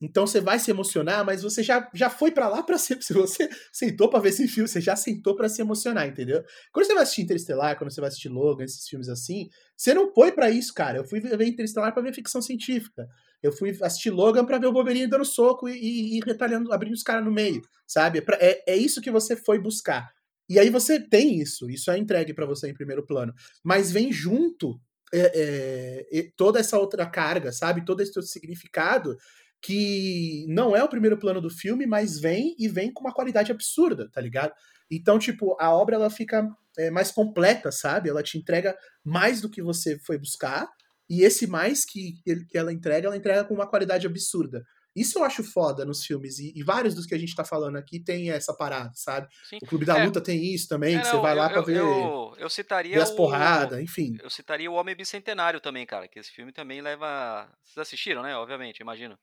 Então 0.00 0.26
você 0.26 0.40
vai 0.40 0.58
se 0.58 0.70
emocionar, 0.70 1.24
mas 1.24 1.42
você 1.42 1.62
já, 1.62 1.88
já 1.92 2.08
foi 2.08 2.30
para 2.30 2.48
lá 2.48 2.62
para 2.62 2.78
ser. 2.78 2.98
Se 3.02 3.12
você 3.12 3.48
sentou 3.72 4.08
para 4.08 4.20
ver 4.20 4.28
esse 4.28 4.46
filme, 4.46 4.68
você 4.68 4.80
já 4.80 4.94
sentou 4.94 5.34
para 5.34 5.48
se 5.48 5.60
emocionar, 5.60 6.06
entendeu? 6.06 6.42
Quando 6.72 6.86
você 6.86 6.94
vai 6.94 7.02
assistir 7.02 7.22
Interestelar, 7.22 7.76
quando 7.76 7.90
você 7.90 8.00
vai 8.00 8.08
assistir 8.08 8.28
Logan, 8.28 8.64
esses 8.64 8.88
filmes 8.88 9.08
assim, 9.08 9.48
você 9.76 9.92
não 9.92 10.12
foi 10.12 10.30
para 10.30 10.50
isso, 10.50 10.72
cara. 10.72 10.98
Eu 10.98 11.04
fui 11.04 11.20
ver 11.20 11.42
Interestelar 11.46 11.92
para 11.92 12.02
ver 12.02 12.14
ficção 12.14 12.40
científica. 12.40 13.08
Eu 13.42 13.52
fui 13.52 13.76
assistir 13.82 14.10
Logan 14.10 14.44
pra 14.44 14.58
ver 14.58 14.66
o 14.66 14.72
Wolverine 14.72 15.06
dando 15.06 15.24
soco 15.24 15.68
e, 15.68 15.72
e, 15.72 16.18
e 16.18 16.20
retalhando, 16.24 16.72
abrindo 16.72 16.94
os 16.94 17.02
caras 17.02 17.24
no 17.24 17.32
meio, 17.32 17.62
sabe? 17.86 18.18
É, 18.38 18.50
é, 18.50 18.64
é 18.74 18.76
isso 18.76 19.00
que 19.00 19.10
você 19.10 19.36
foi 19.36 19.58
buscar. 19.58 20.10
E 20.48 20.58
aí 20.58 20.70
você 20.70 20.98
tem 20.98 21.40
isso, 21.40 21.68
isso 21.68 21.90
é 21.90 21.98
entregue 21.98 22.32
pra 22.32 22.46
você 22.46 22.70
em 22.70 22.74
primeiro 22.74 23.04
plano. 23.04 23.34
Mas 23.62 23.92
vem 23.92 24.10
junto 24.10 24.80
é, 25.12 26.06
é, 26.10 26.30
toda 26.36 26.58
essa 26.58 26.78
outra 26.78 27.06
carga, 27.06 27.52
sabe? 27.52 27.84
Todo 27.84 28.00
esse 28.00 28.10
outro 28.10 28.30
significado 28.30 29.16
que 29.60 30.46
não 30.48 30.76
é 30.76 30.82
o 30.82 30.88
primeiro 30.88 31.18
plano 31.18 31.40
do 31.40 31.50
filme, 31.50 31.86
mas 31.86 32.18
vem 32.20 32.54
e 32.58 32.68
vem 32.68 32.92
com 32.92 33.00
uma 33.00 33.14
qualidade 33.14 33.50
absurda, 33.50 34.08
tá 34.10 34.20
ligado? 34.20 34.52
Então, 34.90 35.18
tipo, 35.18 35.56
a 35.60 35.74
obra 35.74 35.96
ela 35.96 36.10
fica 36.10 36.48
é, 36.78 36.90
mais 36.90 37.10
completa, 37.10 37.70
sabe? 37.70 38.08
Ela 38.08 38.22
te 38.22 38.38
entrega 38.38 38.76
mais 39.04 39.40
do 39.40 39.50
que 39.50 39.62
você 39.62 39.98
foi 39.98 40.18
buscar, 40.18 40.68
e 41.10 41.22
esse 41.22 41.46
mais 41.46 41.84
que, 41.84 42.12
que 42.22 42.56
ela 42.56 42.72
entrega, 42.72 43.06
ela 43.06 43.16
entrega 43.16 43.44
com 43.44 43.54
uma 43.54 43.68
qualidade 43.68 44.06
absurda. 44.06 44.62
Isso 44.96 45.18
eu 45.18 45.24
acho 45.24 45.44
foda 45.44 45.84
nos 45.84 46.04
filmes, 46.04 46.38
e, 46.38 46.52
e 46.56 46.62
vários 46.62 46.94
dos 46.94 47.06
que 47.06 47.14
a 47.14 47.18
gente 47.18 47.34
tá 47.34 47.44
falando 47.44 47.76
aqui 47.76 48.00
tem 48.02 48.30
essa 48.30 48.54
parada, 48.54 48.90
sabe? 48.94 49.28
Sim. 49.48 49.58
O 49.62 49.66
Clube 49.66 49.84
da 49.84 49.98
É. 49.98 50.04
Luta 50.04 50.20
tem 50.20 50.52
isso 50.52 50.66
também, 50.68 50.96
É, 50.96 51.00
que 51.00 51.06
você 51.06 51.12
não, 51.12 51.22
vai 51.22 51.34
lá 51.34 51.46
eu, 51.46 51.50
pra 51.50 51.60
eu, 51.60 51.64
ver, 51.64 51.76
eu, 51.76 52.34
eu 52.38 52.50
citaria 52.50 52.96
ver 52.96 53.02
as 53.02 53.10
porradas, 53.10 53.80
enfim. 53.80 54.16
Eu 54.22 54.30
citaria 54.30 54.70
o 54.70 54.74
Homem 54.74 54.96
Bicentenário 54.96 55.60
também, 55.60 55.86
cara, 55.86 56.08
que 56.08 56.18
esse 56.18 56.30
filme 56.30 56.52
também 56.52 56.80
leva. 56.80 57.48
Vocês 57.62 57.78
assistiram, 57.78 58.22
né? 58.22 58.34
Obviamente, 58.36 58.80
imagino. 58.80 59.16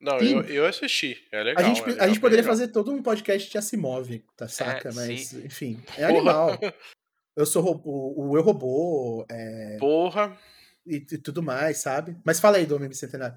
Não, 0.00 0.18
eu, 0.18 0.42
eu 0.44 0.66
assisti. 0.66 1.22
É 1.30 1.42
legal. 1.42 1.62
A 1.62 1.68
gente, 1.68 1.80
é 1.80 1.82
a 1.82 1.86
legal, 1.88 2.06
gente 2.06 2.14
bem 2.14 2.20
poderia 2.20 2.42
legal. 2.42 2.56
fazer 2.56 2.68
todo 2.68 2.90
um 2.90 3.02
podcast 3.02 3.50
de 3.50 3.58
Asimov, 3.58 4.18
tá 4.36 4.48
saca? 4.48 4.90
Mas, 4.94 5.28
sim. 5.28 5.42
enfim, 5.44 5.82
é 5.96 6.06
Porra. 6.06 6.08
animal. 6.08 6.58
Eu 7.36 7.46
sou 7.46 7.62
robô, 7.62 8.12
o 8.16 8.36
Eu 8.36 8.42
Robô 8.42 9.24
é, 9.30 9.76
Porra. 9.78 10.36
e, 10.84 10.96
e 10.96 11.18
tudo 11.18 11.42
mais, 11.42 11.78
sabe? 11.78 12.16
Mas 12.24 12.40
fala 12.40 12.56
aí 12.56 12.66
do 12.66 12.74
Homem 12.76 12.88
Bicentenário. 12.88 13.36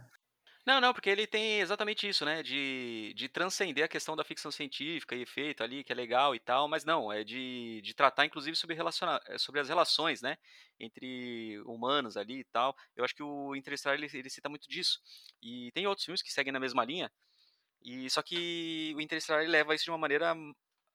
Não, 0.66 0.80
não, 0.80 0.94
porque 0.94 1.10
ele 1.10 1.28
tem 1.28 1.60
exatamente 1.60 2.08
isso, 2.08 2.24
né? 2.24 2.42
De, 2.42 3.14
de 3.16 3.28
transcender 3.28 3.84
a 3.84 3.88
questão 3.88 4.16
da 4.16 4.24
ficção 4.24 4.50
científica 4.50 5.14
e 5.14 5.22
efeito 5.22 5.62
ali, 5.62 5.84
que 5.84 5.92
é 5.92 5.96
legal 5.96 6.34
e 6.34 6.40
tal, 6.40 6.70
mas 6.70 6.86
não, 6.86 7.12
é 7.12 7.24
de, 7.24 7.82
de 7.84 7.94
tratar 7.94 8.26
inclusive 8.26 8.56
sobre, 8.56 8.74
relaciona 8.76 9.20
eh, 9.28 9.38
sobre 9.38 9.60
as 9.60 9.68
relações, 9.68 10.22
né? 10.22 10.38
Entre 10.80 11.60
humanos 11.66 12.16
ali 12.16 12.40
e 12.40 12.44
tal. 12.46 12.74
Eu 12.96 13.04
acho 13.04 13.14
que 13.14 13.24
o 13.24 13.54
Interestelar 13.56 13.98
ele, 13.98 14.08
ele 14.14 14.30
cita 14.30 14.48
muito 14.48 14.70
disso. 14.70 15.00
E 15.42 15.70
tem 15.74 15.86
outros 15.86 16.06
filmes 16.06 16.22
que 16.22 16.32
seguem 16.32 16.54
na 16.54 16.62
mesma 16.62 16.86
linha, 16.86 17.12
e 17.84 18.10
só 18.10 18.22
que 18.22 18.94
o 18.96 19.02
Interestelar 19.02 19.46
leva 19.46 19.76
isso 19.76 19.84
de 19.84 19.92
uma 19.92 19.98
maneira, 19.98 20.34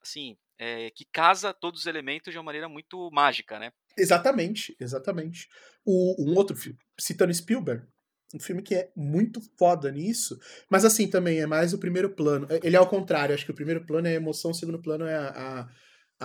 assim, 0.00 0.36
eh, 0.58 0.90
que 0.92 1.04
casa 1.04 1.52
todos 1.52 1.80
os 1.80 1.86
elementos 1.86 2.32
de 2.32 2.38
uma 2.38 2.44
maneira 2.44 2.68
muito 2.68 3.10
mágica, 3.12 3.58
né? 3.58 3.70
Exatamente, 3.96 4.74
exatamente. 4.80 5.46
O, 5.84 6.16
um 6.18 6.34
outro 6.34 6.56
filme, 6.56 6.78
citando 6.98 7.34
Spielberg, 7.34 7.86
um 8.34 8.38
filme 8.40 8.62
que 8.62 8.74
é 8.74 8.90
muito 8.96 9.40
foda 9.58 9.90
nisso, 9.90 10.38
mas 10.70 10.84
assim 10.84 11.08
também 11.08 11.40
é 11.40 11.46
mais 11.46 11.72
o 11.72 11.78
primeiro 11.78 12.10
plano. 12.10 12.46
É- 12.50 12.60
Ele 12.62 12.76
é 12.76 12.78
ao 12.78 12.88
contrário, 12.88 13.34
acho 13.34 13.44
que 13.44 13.50
o 13.50 13.54
primeiro 13.54 13.84
plano 13.86 14.06
é 14.06 14.10
a 14.12 14.14
emoção, 14.16 14.50
o 14.50 14.54
segundo 14.54 14.80
plano 14.82 15.06
é 15.06 15.14
a, 15.16 15.28
a, 15.28 15.68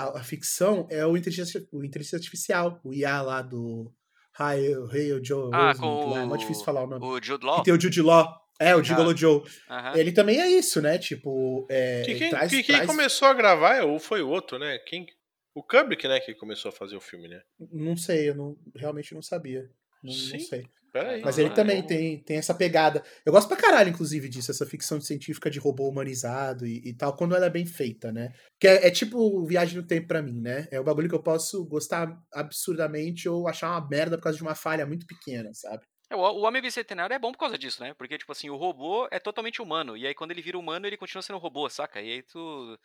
a- 0.03 0.19
a 0.19 0.23
ficção, 0.23 0.85
é 0.89 1.05
o 1.05 1.15
inteligência, 1.15 1.65
o 1.71 1.83
inteligência 1.83 2.17
artificial, 2.17 2.79
o 2.83 2.93
IA 2.93 3.21
lá 3.21 3.41
do 3.41 3.91
Hail, 4.37 4.89
Hail 4.91 5.23
Joe 5.23 5.49
Ah, 5.53 5.67
Rosemont, 5.71 6.03
com 6.03 6.09
lá, 6.11 6.21
é 6.21 6.25
mó 6.25 6.35
difícil 6.35 6.65
falar 6.65 6.83
o 6.83 6.87
nome. 6.87 7.05
o 7.05 7.21
Jude 7.23 7.39
Que 7.41 7.45
Law. 7.45 7.63
tem 7.63 7.73
o 7.73 7.79
Jude 7.79 8.01
Law. 8.01 8.27
É, 8.59 8.75
o 8.75 8.79
Ah. 8.79 8.83
Gigolo 8.83 9.15
Joe. 9.17 9.41
Aham. 9.69 9.97
Ele 9.97 10.11
também 10.11 10.39
é 10.39 10.47
isso, 10.47 10.79
né? 10.81 10.97
Tipo, 10.97 11.65
é, 11.69 12.03
Que 12.03 12.15
quem, 12.15 12.29
traz, 12.29 12.49
que 12.51 12.63
quem 12.63 12.75
traz- 12.75 12.87
começou 12.89 13.27
a 13.27 13.33
gravar 13.33 13.75
é- 13.77 13.83
ou 13.83 13.97
foi 13.99 14.21
o 14.21 14.29
outro, 14.29 14.59
né? 14.59 14.77
Quem, 14.79 15.05
o 15.55 15.63
Kubrick, 15.63 16.07
né, 16.07 16.19
que 16.19 16.33
começou 16.35 16.69
a 16.69 16.71
fazer 16.71 16.95
o 16.95 17.01
filme, 17.01 17.27
né? 17.27 17.41
Não 17.71 17.97
sei, 17.97 18.29
eu 18.29 18.35
não, 18.35 18.55
realmente 18.75 19.13
não 19.13 19.21
sabia. 19.23 19.61
Não, 20.03 20.11
não 20.13 20.19
Sim. 20.19 20.39
sei. 20.39 20.65
Pera 20.93 21.09
aí. 21.09 21.21
Mas 21.23 21.37
Não, 21.37 21.41
ele 21.41 21.49
não, 21.49 21.55
também 21.55 21.81
tem, 21.81 22.23
tem 22.23 22.37
essa 22.37 22.53
pegada. 22.53 23.03
Eu 23.25 23.33
gosto 23.33 23.47
pra 23.47 23.57
caralho, 23.57 23.89
inclusive, 23.89 24.29
disso, 24.29 24.51
essa 24.51 24.63
ficção 24.63 25.01
científica 25.01 25.49
de 25.49 25.57
robô 25.57 25.89
humanizado 25.89 26.67
e, 26.67 26.87
e 26.87 26.93
tal, 26.93 27.15
quando 27.15 27.35
ela 27.35 27.47
é 27.47 27.49
bem 27.49 27.65
feita, 27.65 28.11
né? 28.11 28.31
Que 28.59 28.67
é, 28.67 28.87
é 28.87 28.91
tipo 28.91 29.43
viagem 29.43 29.75
no 29.75 29.87
tempo 29.87 30.07
pra 30.07 30.21
mim, 30.21 30.39
né? 30.39 30.67
É 30.69 30.79
o 30.79 30.83
bagulho 30.83 31.09
que 31.09 31.15
eu 31.15 31.23
posso 31.23 31.65
gostar 31.65 32.15
absurdamente 32.31 33.27
ou 33.27 33.47
achar 33.47 33.71
uma 33.71 33.89
merda 33.89 34.17
por 34.17 34.25
causa 34.25 34.37
de 34.37 34.43
uma 34.43 34.53
falha 34.53 34.85
muito 34.85 35.07
pequena, 35.07 35.49
sabe? 35.53 35.83
É, 36.13 36.15
O, 36.15 36.19
o 36.19 36.41
Homem 36.43 36.61
Bicentenário 36.61 37.13
é 37.13 37.19
bom 37.19 37.31
por 37.31 37.39
causa 37.39 37.57
disso, 37.57 37.81
né? 37.81 37.93
Porque, 37.95 38.17
tipo 38.17 38.31
assim, 38.31 38.49
o 38.49 38.55
robô 38.55 39.07
é 39.11 39.19
totalmente 39.19 39.61
humano. 39.61 39.97
E 39.97 40.05
aí, 40.05 40.13
quando 40.13 40.31
ele 40.31 40.41
vira 40.41 40.57
humano, 40.57 40.85
ele 40.85 40.97
continua 40.97 41.21
sendo 41.21 41.39
robô, 41.39 41.67
saca? 41.69 41.99
E 42.01 42.11
aí 42.11 42.23
tu. 42.23 42.77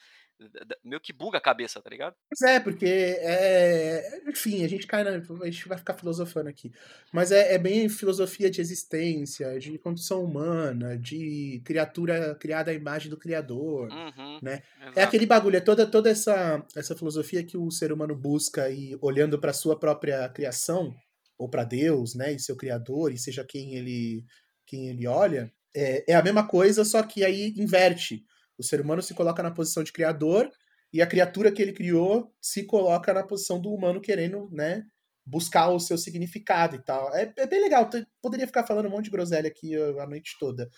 meio 0.83 1.01
que 1.01 1.13
buga 1.13 1.39
a 1.39 1.41
cabeça, 1.41 1.81
tá 1.83 1.91
ligado? 1.91 2.15
Pois 2.29 2.51
é, 2.51 2.59
porque 2.59 2.87
é. 2.87 4.23
Enfim, 4.27 4.65
a 4.65 4.69
gente 4.69 4.87
cai 4.87 5.05
na. 5.05 5.11
A 5.11 5.45
gente 5.51 5.69
vai 5.69 5.77
ficar 5.77 5.95
filosofando 5.95 6.49
aqui. 6.49 6.73
Mas 7.13 7.31
é, 7.31 7.55
é 7.55 7.59
bem 7.59 7.89
filosofia 7.89 8.51
de 8.51 8.61
existência, 8.61 9.59
de 9.59 9.79
condição 9.79 10.25
humana, 10.25 10.97
de 10.97 11.61
criatura 11.65 12.35
criada 12.37 12.71
à 12.71 12.75
imagem 12.75 13.11
do 13.11 13.17
Criador. 13.17 13.91
Uhum. 13.91 14.39
né? 14.43 14.63
exato. 14.81 14.99
É 15.01 15.03
aquele 15.03 15.27
bagulho, 15.27 15.57
é 15.57 15.61
toda, 15.61 15.87
toda 15.87 16.09
essa, 16.11 16.65
essa 16.75 16.97
filosofia 16.97 17.45
que 17.45 17.57
o 17.57 17.71
ser 17.71 17.93
humano 17.93 18.15
busca 18.15 18.71
e 18.71 18.97
olhando 19.01 19.39
para 19.39 19.53
sua 19.53 19.79
própria 19.79 20.29
criação, 20.29 20.95
ou 21.39 21.49
para 21.49 21.65
Deus, 21.65 22.15
né, 22.15 22.33
e 22.33 22.39
seu 22.39 22.57
criador, 22.57 23.13
e 23.13 23.19
seja 23.19 23.45
quem 23.49 23.75
ele, 23.75 24.25
quem 24.67 24.89
ele 24.89 25.07
olha, 25.07 25.51
é, 25.75 26.13
é 26.13 26.15
a 26.17 26.23
mesma 26.23 26.47
coisa, 26.47 26.85
só 26.85 27.03
que 27.03 27.25
aí 27.25 27.55
inverte. 27.57 28.25
O 28.59 28.63
ser 28.65 28.81
humano 28.81 29.01
se 29.03 29.15
coloca 29.15 29.43
na 29.43 29.51
posição 29.53 29.85
de 29.85 29.93
criador 29.93 30.51
e 30.93 31.01
a 31.01 31.07
criatura 31.07 31.53
que 31.53 31.63
ele 31.63 31.73
criou 31.73 32.33
se 32.43 32.65
coloca 32.65 33.15
na 33.15 33.23
posição 33.23 33.61
do 33.61 33.71
humano 33.73 34.01
querendo, 34.01 34.49
né, 34.51 34.83
buscar 35.25 35.69
o 35.69 35.79
seu 35.79 35.97
significado 35.99 36.75
e 36.75 36.83
tal. 36.83 37.15
É, 37.15 37.33
é 37.37 37.47
bem 37.47 37.61
legal. 37.61 37.89
Poderia 38.21 38.47
ficar 38.47 38.67
falando 38.67 38.87
um 38.87 38.91
monte 38.91 39.05
de 39.05 39.11
groselha 39.11 39.47
aqui 39.47 39.77
uh, 39.77 40.01
a 40.01 40.07
noite 40.07 40.37
toda. 40.41 40.69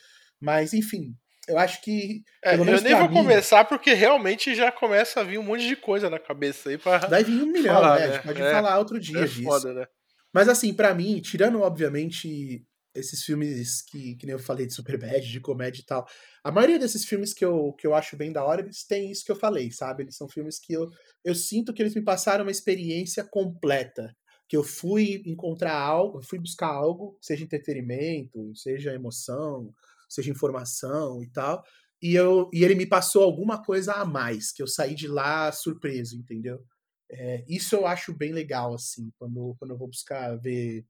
Mas, 0.40 0.74
enfim, 0.74 1.14
eu 1.46 1.56
acho 1.56 1.80
que. 1.82 2.22
É, 2.44 2.54
eu 2.56 2.64
nem 2.64 2.94
vou 2.96 3.08
mim- 3.08 3.14
começar 3.14 3.64
porque 3.64 3.92
realmente 3.94 4.54
já 4.54 4.72
começa 4.72 5.20
a 5.20 5.22
vir 5.22 5.38
um 5.38 5.42
monte 5.44 5.66
de 5.66 5.76
coisa 5.76 6.10
na 6.10 6.18
cabeça 6.18 6.68
aí 6.68 6.76
pra. 6.76 6.98
Vai 6.98 7.22
vir 7.22 7.40
um 7.42 7.46
milhão, 7.46 7.74
Falar, 7.74 7.98
né? 8.00 8.04
A 8.04 8.08
né? 8.08 8.14
gente 8.14 8.26
pode 8.26 8.42
É. 8.42 8.50
falar 8.50 8.78
outro 8.78 8.98
dia 8.98 9.20
É 9.20 9.24
disso. 9.24 9.42
foda, 9.44 9.72
né? 9.72 9.86
Mas 10.32 10.48
assim, 10.48 10.72
pra 10.74 10.94
mim, 10.94 11.20
tirando, 11.20 11.60
obviamente, 11.60 12.64
esses 12.94 13.22
filmes 13.22 13.82
que, 13.82 14.16
que 14.16 14.26
nem 14.26 14.34
eu 14.34 14.38
falei 14.38 14.66
de 14.66 14.74
Superbad, 14.74 15.24
de 15.26 15.40
comédia 15.40 15.80
e 15.80 15.84
tal, 15.84 16.06
a 16.42 16.50
maioria 16.50 16.78
desses 16.78 17.04
filmes 17.04 17.32
que 17.32 17.44
eu, 17.44 17.72
que 17.74 17.86
eu 17.86 17.94
acho 17.94 18.16
bem 18.16 18.32
da 18.32 18.44
hora, 18.44 18.62
eles 18.62 18.84
têm 18.84 19.10
isso 19.10 19.24
que 19.24 19.32
eu 19.32 19.36
falei, 19.36 19.70
sabe? 19.70 20.02
Eles 20.04 20.16
são 20.16 20.28
filmes 20.28 20.58
que 20.58 20.72
eu, 20.72 20.88
eu 21.24 21.34
sinto 21.34 21.72
que 21.72 21.82
eles 21.82 21.94
me 21.94 22.02
passaram 22.02 22.44
uma 22.44 22.50
experiência 22.50 23.24
completa. 23.24 24.14
Que 24.48 24.56
eu 24.56 24.64
fui 24.64 25.22
encontrar 25.26 25.74
algo, 25.78 26.20
fui 26.22 26.38
buscar 26.38 26.66
algo, 26.68 27.16
seja 27.20 27.44
entretenimento, 27.44 28.52
seja 28.56 28.92
emoção, 28.92 29.72
seja 30.08 30.30
informação 30.30 31.22
e 31.22 31.30
tal. 31.30 31.62
E, 32.02 32.14
eu, 32.14 32.50
e 32.52 32.64
ele 32.64 32.74
me 32.74 32.86
passou 32.86 33.22
alguma 33.22 33.62
coisa 33.62 33.92
a 33.94 34.04
mais, 34.04 34.50
que 34.52 34.62
eu 34.62 34.66
saí 34.66 34.94
de 34.94 35.06
lá 35.06 35.52
surpreso, 35.52 36.16
entendeu? 36.16 36.64
É, 37.10 37.44
isso 37.48 37.74
eu 37.74 37.86
acho 37.86 38.12
bem 38.12 38.32
legal, 38.32 38.74
assim, 38.74 39.10
quando, 39.18 39.56
quando 39.58 39.72
eu 39.72 39.78
vou 39.78 39.88
buscar 39.88 40.36
ver, 40.36 40.86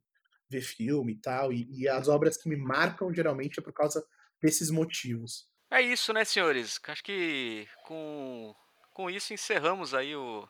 ver 0.48 0.60
filme 0.60 1.12
e 1.12 1.16
tal. 1.16 1.52
E, 1.52 1.66
e 1.70 1.88
as 1.88 2.08
obras 2.08 2.36
que 2.36 2.48
me 2.48 2.56
marcam, 2.56 3.12
geralmente, 3.12 3.58
é 3.58 3.62
por 3.62 3.72
causa 3.72 4.04
desses 4.40 4.70
motivos. 4.70 5.48
É 5.70 5.80
isso, 5.80 6.12
né, 6.12 6.24
senhores? 6.24 6.80
Acho 6.88 7.04
que 7.04 7.66
com, 7.84 8.54
com 8.92 9.08
isso 9.08 9.32
encerramos 9.32 9.94
aí 9.94 10.14
o, 10.14 10.46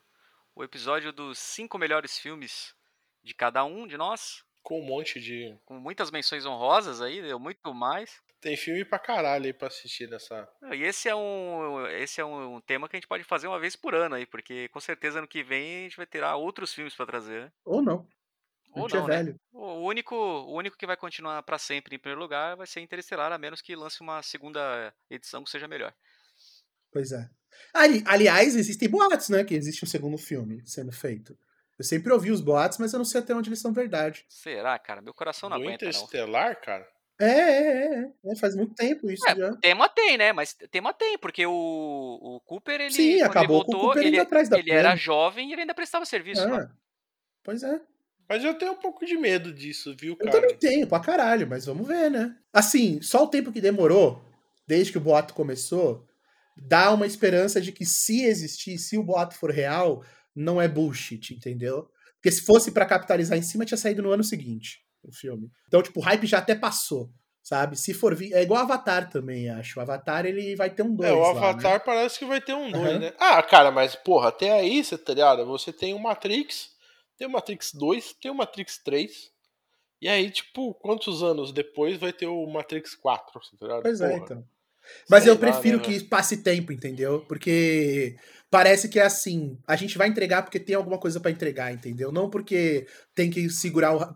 o 0.54 0.64
episódio 0.64 1.12
dos 1.12 1.38
cinco 1.38 1.78
melhores 1.78 2.18
filmes 2.18 2.74
de 3.22 3.34
cada 3.34 3.64
um 3.64 3.86
de 3.86 3.96
nós. 3.96 4.42
Com 4.62 4.80
um 4.80 4.84
monte 4.84 5.20
de. 5.20 5.58
Com 5.64 5.78
muitas 5.78 6.10
menções 6.10 6.44
honrosas 6.44 7.00
aí, 7.00 7.22
deu 7.22 7.38
muito 7.38 7.72
mais. 7.72 8.20
Tem 8.40 8.56
filme 8.56 8.84
pra 8.84 8.98
caralho 8.98 9.44
aí 9.44 9.52
pra 9.52 9.68
assistir 9.68 10.08
nessa. 10.08 10.48
E 10.72 10.82
esse 10.82 11.08
é 11.08 11.14
um 11.14 11.86
esse 11.88 12.20
é 12.20 12.24
um 12.24 12.60
tema 12.60 12.88
que 12.88 12.96
a 12.96 12.98
gente 12.98 13.08
pode 13.08 13.22
fazer 13.24 13.46
uma 13.46 13.60
vez 13.60 13.76
por 13.76 13.94
ano 13.94 14.14
aí, 14.14 14.24
porque 14.24 14.68
com 14.68 14.80
certeza 14.80 15.18
ano 15.18 15.28
que 15.28 15.42
vem 15.42 15.80
a 15.80 15.82
gente 15.82 15.96
vai 15.96 16.06
ter 16.06 16.22
ah, 16.22 16.36
outros 16.36 16.72
filmes 16.72 16.94
pra 16.94 17.04
trazer. 17.04 17.42
né? 17.42 17.52
Ou 17.64 17.82
não. 17.82 18.06
Ou 18.72 18.88
gente 18.88 18.98
não, 18.98 19.04
é 19.04 19.08
né? 19.08 19.16
velho. 19.24 19.40
O 19.52 19.80
único, 19.86 20.14
o 20.14 20.54
único 20.54 20.76
que 20.76 20.86
vai 20.86 20.96
continuar 20.96 21.42
pra 21.42 21.58
sempre 21.58 21.96
em 21.96 21.98
primeiro 21.98 22.20
lugar 22.20 22.56
vai 22.56 22.66
ser 22.66 22.80
Interestelar, 22.80 23.32
a 23.32 23.38
menos 23.38 23.60
que 23.60 23.74
lance 23.76 24.00
uma 24.00 24.22
segunda 24.22 24.94
edição 25.10 25.44
que 25.44 25.50
seja 25.50 25.68
melhor. 25.68 25.92
Pois 26.92 27.12
é. 27.12 27.28
Ali- 27.74 28.02
aliás, 28.06 28.54
existem 28.56 28.88
boatos, 28.88 29.28
né? 29.28 29.44
Que 29.44 29.54
existe 29.54 29.84
um 29.84 29.88
segundo 29.88 30.16
filme 30.16 30.62
sendo 30.66 30.92
feito. 30.92 31.36
Eu 31.78 31.84
sempre 31.84 32.12
ouvi 32.12 32.30
os 32.30 32.40
boatos, 32.40 32.78
mas 32.78 32.92
eu 32.92 32.98
não 32.98 33.04
sei 33.04 33.20
até 33.20 33.34
onde 33.34 33.48
eles 33.48 33.58
são 33.60 33.72
verdade. 33.72 34.24
Será, 34.28 34.78
cara? 34.78 35.00
Meu 35.00 35.14
coração 35.14 35.48
não 35.48 35.58
Do 35.58 35.64
aguenta, 35.64 35.84
não. 35.84 35.90
Interestelar, 35.90 36.60
cara? 36.60 36.86
É, 37.20 37.26
é, 37.26 37.94
é, 37.94 38.12
é. 38.32 38.36
Faz 38.36 38.56
muito 38.56 38.74
tempo 38.74 39.10
isso 39.10 39.28
É, 39.28 39.36
já. 39.36 39.54
tema 39.56 39.88
tem, 39.88 40.16
né? 40.16 40.32
Mas 40.32 40.54
tema 40.70 40.92
tem, 40.94 41.18
porque 41.18 41.44
o, 41.44 41.52
o 41.52 42.40
Cooper, 42.40 42.80
ele, 42.80 42.90
Sim, 42.92 43.20
acabou 43.20 43.58
ele 43.58 43.64
com 43.66 43.72
o 43.72 43.78
voltou, 43.78 43.80
Cooper 43.88 44.02
ele, 44.06 44.16
indo 44.16 44.22
atrás 44.22 44.48
da 44.48 44.58
ele 44.58 44.70
era 44.70 44.96
jovem 44.96 45.50
e 45.50 45.52
ele 45.52 45.60
ainda 45.62 45.74
prestava 45.74 46.04
serviço. 46.06 46.42
Ah, 46.42 46.70
pois 47.44 47.62
é. 47.62 47.80
Mas 48.28 48.42
eu 48.44 48.54
tenho 48.54 48.72
um 48.72 48.76
pouco 48.76 49.04
de 49.04 49.16
medo 49.18 49.52
disso, 49.52 49.94
viu, 49.98 50.12
Eu 50.12 50.16
cara? 50.16 50.30
também 50.40 50.56
tenho, 50.56 50.86
pra 50.86 51.00
caralho, 51.00 51.46
mas 51.48 51.66
vamos 51.66 51.86
ver, 51.86 52.10
né? 52.10 52.34
Assim, 52.52 53.02
só 53.02 53.24
o 53.24 53.28
tempo 53.28 53.52
que 53.52 53.60
demorou, 53.60 54.22
desde 54.66 54.92
que 54.92 54.98
o 54.98 55.00
boato 55.00 55.34
começou, 55.34 56.06
dá 56.56 56.92
uma 56.92 57.06
esperança 57.06 57.60
de 57.60 57.72
que 57.72 57.84
se 57.84 58.22
existir, 58.24 58.78
se 58.78 58.96
o 58.96 59.02
boato 59.02 59.34
for 59.36 59.50
real, 59.50 60.04
não 60.34 60.62
é 60.62 60.68
bullshit, 60.68 61.34
entendeu? 61.34 61.90
Porque 62.14 62.30
se 62.30 62.42
fosse 62.42 62.70
pra 62.70 62.86
capitalizar 62.86 63.36
em 63.36 63.42
cima, 63.42 63.64
tinha 63.64 63.76
saído 63.78 64.00
no 64.02 64.12
ano 64.12 64.22
seguinte 64.22 64.78
o 65.02 65.12
filme. 65.12 65.50
Então, 65.66 65.82
tipo, 65.82 66.00
o 66.00 66.02
hype 66.02 66.26
já 66.26 66.38
até 66.38 66.54
passou, 66.54 67.10
sabe? 67.42 67.76
Se 67.76 67.94
for 67.94 68.14
vir. 68.14 68.32
É 68.32 68.42
igual 68.42 68.60
Avatar 68.62 69.08
também, 69.08 69.48
acho. 69.48 69.78
O 69.78 69.82
Avatar 69.82 70.26
ele 70.26 70.54
vai 70.56 70.70
ter 70.70 70.82
um 70.82 70.94
2. 70.94 71.08
É, 71.08 71.12
o 71.12 71.20
lá, 71.20 71.30
Avatar 71.30 71.74
né? 71.74 71.78
parece 71.78 72.18
que 72.18 72.24
vai 72.24 72.40
ter 72.40 72.54
um 72.54 72.70
2, 72.70 72.84
Aham. 72.84 72.98
né? 72.98 73.14
Ah, 73.18 73.42
cara, 73.42 73.70
mas 73.70 73.94
porra, 73.96 74.28
até 74.28 74.50
aí, 74.52 74.84
você 74.84 74.96
tá 74.98 75.14
ligado? 75.14 75.46
Você 75.46 75.72
tem 75.72 75.94
o 75.94 75.98
Matrix, 75.98 76.70
tem 77.16 77.26
o 77.26 77.30
Matrix 77.30 77.72
2, 77.74 78.14
tem 78.14 78.30
o 78.30 78.34
Matrix 78.34 78.78
3. 78.78 79.30
E 80.02 80.08
aí, 80.08 80.30
tipo, 80.30 80.72
quantos 80.74 81.22
anos 81.22 81.52
depois 81.52 81.98
vai 81.98 82.12
ter 82.12 82.26
o 82.26 82.46
Matrix 82.46 82.94
4, 82.94 83.40
tá 83.58 83.66
ligado? 83.66 83.82
Pois 83.82 84.00
é, 84.00 84.08
Porra. 84.08 84.24
então. 84.24 84.44
Mas 85.08 85.24
Sei 85.24 85.30
eu 85.30 85.34
lá, 85.34 85.40
prefiro 85.40 85.76
né, 85.78 85.84
que 85.84 86.00
passe 86.04 86.42
tempo, 86.42 86.72
entendeu? 86.72 87.24
Porque 87.28 88.16
parece 88.50 88.88
que 88.88 88.98
é 88.98 89.04
assim, 89.04 89.56
a 89.66 89.76
gente 89.76 89.96
vai 89.96 90.08
entregar 90.08 90.42
porque 90.42 90.58
tem 90.58 90.74
alguma 90.74 90.98
coisa 90.98 91.20
pra 91.20 91.30
entregar, 91.30 91.72
entendeu? 91.72 92.10
Não 92.10 92.28
porque 92.28 92.86
tem 93.14 93.30
que 93.30 93.48
segurar 93.48 93.94
o 93.94 94.14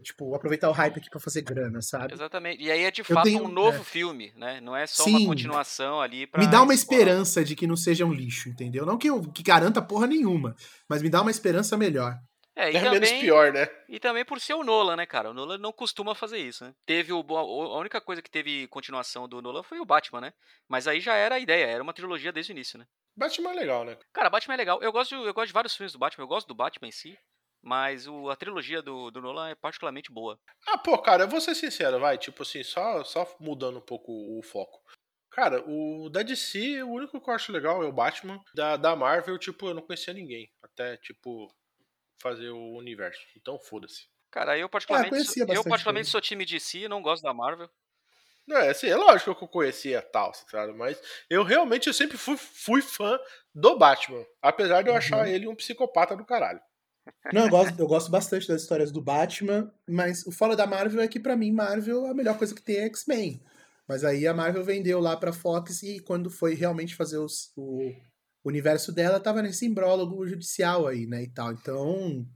tipo, 0.00 0.34
aproveitar 0.34 0.68
o 0.68 0.72
hype 0.72 0.98
aqui 0.98 1.08
pra 1.08 1.18
fazer 1.18 1.42
grana, 1.42 1.80
sabe? 1.80 2.12
Exatamente. 2.12 2.62
E 2.62 2.70
aí 2.70 2.82
é 2.84 2.90
de 2.90 3.02
fato 3.02 3.24
tenho- 3.24 3.44
um 3.44 3.48
novo 3.48 3.78
é. 3.80 3.84
filme, 3.84 4.32
né? 4.36 4.60
Não 4.60 4.76
é 4.76 4.86
só 4.86 5.04
Sim. 5.04 5.16
uma 5.16 5.26
continuação 5.28 6.00
ali 6.00 6.26
pra. 6.26 6.40
Me 6.44 6.50
dá 6.50 6.62
uma 6.62 6.74
esperança 6.74 7.42
de 7.42 7.56
que 7.56 7.66
não 7.66 7.76
seja 7.76 8.04
um 8.04 8.12
lixo, 8.12 8.48
entendeu? 8.48 8.84
Não 8.84 8.98
que 8.98 9.08
eu 9.08 9.22
que 9.32 9.42
garanta 9.42 9.80
porra 9.80 10.06
nenhuma, 10.06 10.54
mas 10.88 11.02
me 11.02 11.08
dá 11.08 11.22
uma 11.22 11.30
esperança 11.30 11.76
melhor. 11.76 12.14
É, 12.56 12.72
e 12.72 12.76
É 12.76 12.80
menos 12.80 13.06
também, 13.08 13.20
pior, 13.20 13.52
né? 13.52 13.68
e 13.86 14.00
também 14.00 14.24
por 14.24 14.40
ser 14.40 14.54
o 14.54 14.64
Nolan, 14.64 14.96
né, 14.96 15.04
cara? 15.04 15.30
O 15.30 15.34
Nolan 15.34 15.58
não 15.58 15.72
costuma 15.72 16.14
fazer 16.14 16.38
isso, 16.38 16.64
né? 16.64 16.74
Teve 16.86 17.12
o. 17.12 17.20
A 17.36 17.78
única 17.78 18.00
coisa 18.00 18.22
que 18.22 18.30
teve 18.30 18.66
continuação 18.68 19.28
do 19.28 19.42
Nolan 19.42 19.62
foi 19.62 19.78
o 19.78 19.84
Batman, 19.84 20.22
né? 20.22 20.32
Mas 20.66 20.88
aí 20.88 20.98
já 20.98 21.14
era 21.14 21.34
a 21.34 21.38
ideia, 21.38 21.66
era 21.66 21.82
uma 21.82 21.92
trilogia 21.92 22.32
desde 22.32 22.52
o 22.52 22.54
início, 22.54 22.78
né? 22.78 22.86
Batman 23.14 23.52
é 23.52 23.54
legal, 23.54 23.84
né? 23.84 23.98
Cara, 24.12 24.30
Batman 24.30 24.54
é 24.54 24.56
legal. 24.56 24.82
Eu 24.82 24.90
gosto, 24.90 25.10
de, 25.14 25.26
eu 25.26 25.34
gosto 25.34 25.48
de 25.48 25.52
vários 25.52 25.76
filmes 25.76 25.92
do 25.92 25.98
Batman, 25.98 26.24
eu 26.24 26.28
gosto 26.28 26.48
do 26.48 26.54
Batman 26.54 26.88
em 26.88 26.92
si. 26.92 27.18
Mas 27.62 28.06
o, 28.06 28.30
a 28.30 28.36
trilogia 28.36 28.80
do, 28.80 29.10
do 29.10 29.20
Nolan 29.20 29.48
é 29.48 29.54
particularmente 29.54 30.12
boa. 30.12 30.38
Ah, 30.68 30.78
pô, 30.78 30.96
cara, 30.98 31.24
eu 31.24 31.28
vou 31.28 31.40
ser 31.40 31.54
sincero, 31.54 31.98
vai, 31.98 32.16
tipo 32.16 32.42
assim, 32.42 32.62
só, 32.62 33.02
só 33.02 33.26
mudando 33.40 33.78
um 33.78 33.84
pouco 33.84 34.12
o 34.12 34.40
foco. 34.42 34.80
Cara, 35.30 35.62
o 35.66 36.08
da 36.08 36.22
DC, 36.22 36.82
o 36.82 36.90
único 36.90 37.20
que 37.20 37.28
eu 37.28 37.34
acho 37.34 37.52
legal 37.52 37.82
é 37.82 37.86
o 37.86 37.92
Batman. 37.92 38.40
Da, 38.54 38.76
da 38.76 38.94
Marvel, 38.94 39.36
tipo, 39.38 39.66
eu 39.66 39.74
não 39.74 39.82
conhecia 39.82 40.14
ninguém. 40.14 40.50
Até, 40.62 40.96
tipo, 40.98 41.52
fazer 42.20 42.50
o 42.50 42.76
universo. 42.76 43.20
Então, 43.36 43.58
foda-se. 43.58 44.06
Cara, 44.30 44.58
eu 44.58 44.68
particularmente, 44.68 45.10
conhecia 45.14 45.32
sou, 45.32 45.42
eu 45.42 45.46
bastante 45.46 45.68
particularmente 45.70 46.04
coisa. 46.06 46.10
sou 46.12 46.20
time 46.20 46.44
DC, 46.44 46.88
não 46.88 47.00
gosto 47.02 47.22
da 47.22 47.32
Marvel. 47.32 47.70
Não, 48.46 48.56
é 48.58 48.68
assim, 48.70 48.86
é 48.88 48.96
lógico 48.96 49.34
que 49.34 49.42
eu 49.44 49.48
conhecia 49.48 50.00
tal, 50.00 50.32
sabe? 50.48 50.72
Mas 50.72 51.00
eu 51.28 51.42
realmente 51.42 51.88
eu 51.88 51.92
sempre 51.94 52.16
fui, 52.16 52.36
fui 52.36 52.80
fã 52.80 53.18
do 53.54 53.76
Batman. 53.76 54.24
Apesar 54.40 54.82
de 54.82 54.88
eu 54.88 54.92
Uhum. 54.92 54.98
achar 54.98 55.28
ele 55.28 55.48
um 55.48 55.54
psicopata 55.56 56.14
do 56.16 56.24
caralho. 56.24 56.60
Não, 57.32 57.42
eu 57.44 57.48
gosto, 57.48 57.78
eu 57.80 57.86
gosto 57.88 58.10
bastante 58.10 58.46
das 58.46 58.62
histórias 58.62 58.92
do 58.92 59.00
Batman, 59.00 59.72
mas 59.88 60.24
o 60.26 60.30
foda 60.32 60.54
da 60.54 60.66
Marvel 60.66 61.00
é 61.00 61.08
que 61.08 61.18
pra 61.18 61.36
mim 61.36 61.50
Marvel 61.52 62.06
a 62.06 62.14
melhor 62.14 62.36
coisa 62.38 62.54
que 62.54 62.62
tem 62.62 62.76
é 62.76 62.84
X-Men. 62.86 63.42
Mas 63.88 64.04
aí 64.04 64.26
a 64.26 64.34
Marvel 64.34 64.64
vendeu 64.64 65.00
lá 65.00 65.16
pra 65.16 65.32
Fox 65.32 65.82
e 65.82 65.98
quando 66.00 66.30
foi 66.30 66.54
realmente 66.54 66.94
fazer 66.94 67.18
os- 67.18 67.52
o 67.56 67.92
universo 68.48 68.92
dela, 68.92 69.20
tava 69.20 69.42
nesse 69.42 69.66
imbrólogo 69.66 70.26
judicial 70.26 70.86
aí, 70.86 71.06
né, 71.06 71.22
e 71.22 71.28
tal. 71.28 71.52
Então, 71.52 72.26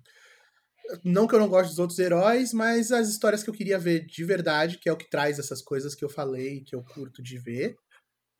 não 1.04 1.26
que 1.26 1.34
eu 1.34 1.38
não 1.38 1.48
goste 1.48 1.70
dos 1.70 1.78
outros 1.78 1.98
heróis, 1.98 2.52
mas 2.52 2.90
as 2.90 3.08
histórias 3.08 3.42
que 3.42 3.50
eu 3.50 3.54
queria 3.54 3.78
ver 3.78 4.06
de 4.06 4.24
verdade, 4.24 4.78
que 4.78 4.88
é 4.88 4.92
o 4.92 4.96
que 4.96 5.08
traz 5.08 5.38
essas 5.38 5.62
coisas 5.62 5.94
que 5.94 6.04
eu 6.04 6.08
falei, 6.08 6.62
que 6.62 6.74
eu 6.74 6.82
curto 6.82 7.22
de 7.22 7.38
ver. 7.38 7.76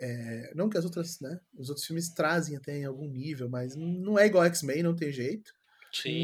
é, 0.01 0.53
não 0.55 0.69
que 0.69 0.79
as 0.79 0.85
outras, 0.85 1.21
né? 1.21 1.39
Os 1.57 1.69
outros 1.69 1.87
filmes 1.87 2.13
trazem 2.15 2.57
até 2.57 2.77
em 2.79 2.85
algum 2.85 3.07
nível, 3.09 3.49
mas 3.49 3.77
não 3.77 4.19
é 4.19 4.27
igual 4.27 4.45
X-Men, 4.47 4.83
não 4.83 4.97
tem 4.97 5.13
jeito. 5.13 5.53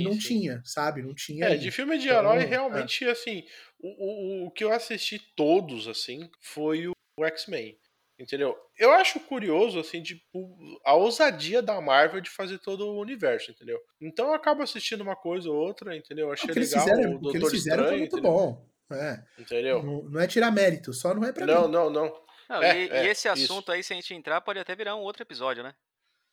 não 0.04 0.16
tinha, 0.18 0.62
sabe? 0.64 1.02
Não 1.02 1.14
tinha. 1.14 1.44
É, 1.44 1.52
aí. 1.52 1.58
de 1.58 1.70
filme 1.70 1.98
de 1.98 2.08
Então, 2.08 2.18
herói, 2.18 2.42
é. 2.42 2.46
realmente, 2.46 3.04
assim, 3.04 3.44
o, 3.78 3.88
o, 3.88 4.46
o 4.46 4.50
que 4.50 4.64
eu 4.64 4.72
assisti 4.72 5.18
todos, 5.36 5.88
assim, 5.88 6.30
foi 6.40 6.86
o, 6.86 6.92
o 7.18 7.24
X-Men. 7.24 7.76
Entendeu? 8.18 8.56
Eu 8.78 8.92
acho 8.92 9.20
curioso, 9.20 9.78
assim, 9.78 10.02
tipo, 10.02 10.48
a 10.84 10.94
ousadia 10.94 11.60
da 11.60 11.78
Marvel 11.82 12.20
de 12.20 12.30
fazer 12.30 12.58
todo 12.58 12.86
o 12.86 12.98
universo, 13.00 13.50
entendeu? 13.50 13.78
Então 14.00 14.28
eu 14.28 14.34
acabo 14.34 14.62
assistindo 14.62 15.02
uma 15.02 15.14
coisa 15.14 15.50
ou 15.50 15.56
outra, 15.56 15.94
entendeu? 15.94 16.28
Eu 16.28 16.32
Achei 16.32 16.48
o 16.48 16.52
que 16.52 16.58
eles 16.58 16.70
legal 16.72 16.86
fizeram, 16.86 17.10
o 17.16 17.18
Doutor 17.18 17.36
eles 17.38 17.50
fizeram 17.50 17.84
foi 17.84 17.84
Estranho, 17.84 18.00
muito 18.00 18.12
entendeu? 18.18 18.30
bom. 18.32 18.66
É, 18.92 19.22
Entendeu? 19.38 19.82
não, 19.82 20.02
não 20.04 20.20
é 20.20 20.26
tirar 20.28 20.50
mérito, 20.50 20.92
só 20.94 21.12
não 21.12 21.24
é 21.24 21.32
pra 21.32 21.44
Não, 21.44 21.66
mim. 21.66 21.72
não, 21.72 21.90
não. 21.90 22.22
Não, 22.48 22.62
É, 22.62 22.84
e, 22.84 22.88
é, 22.88 23.04
e 23.04 23.08
esse 23.08 23.28
isso. 23.28 23.52
assunto 23.52 23.72
aí, 23.72 23.82
se 23.82 23.92
a 23.92 23.96
gente 23.96 24.14
entrar, 24.14 24.40
pode 24.40 24.60
até 24.60 24.74
virar 24.76 24.94
um 24.96 25.00
outro 25.00 25.22
episódio, 25.22 25.62
né? 25.64 25.74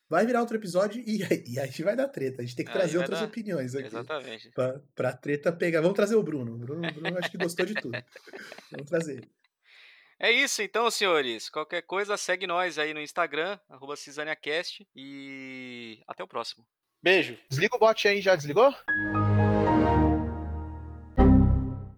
Vai 0.08 0.26
virar 0.26 0.42
outro 0.42 0.56
episódio 0.58 1.02
e, 1.06 1.24
aí- 1.24 1.44
e 1.48 1.60
aí 1.60 1.72
vai 1.82 1.96
dar 1.96 2.08
treta. 2.08 2.42
A 2.42 2.46
gente 2.46 2.56
tem 2.56 2.64
que 2.64 2.72
Aí 2.72 2.78
trazer 2.78 3.00
outras 3.00 3.20
dar- 3.20 3.26
opiniões 3.26 3.74
aqui. 3.74 3.88
Exatamente. 3.88 4.52
Pra, 4.52 4.80
pra 4.94 5.12
treta 5.14 5.52
pegar. 5.52 5.82
Vamos 5.82 5.96
trazer 5.96 6.16
o 6.16 6.22
Bruno. 6.22 6.54
O 6.54 6.58
Bruno, 6.60 6.88
o 6.88 6.94
Bruno 6.94 7.18
acho 7.18 7.32
que 7.32 7.38
gostou 7.38 7.66
de 7.66 7.74
tudo. 7.74 7.98
Vamos 8.72 8.88
trazer 8.88 9.14
ele. 9.18 9.32
É 10.24 10.32
isso 10.32 10.62
então, 10.62 10.90
senhores. 10.90 11.50
Qualquer 11.50 11.82
coisa, 11.82 12.16
segue 12.16 12.48
nós 12.48 12.80
aí 12.80 12.94
no 12.94 13.02
Instagram, 13.02 13.60
arroba 13.70 13.94
e 14.96 16.02
até 16.08 16.24
o 16.24 16.28
próximo. 16.30 16.66
Beijo. 17.04 17.38
Desliga 17.50 17.76
o 17.76 17.80
bot 17.80 18.08
aí, 18.08 18.22
já 18.22 18.34
desligou? 18.34 18.74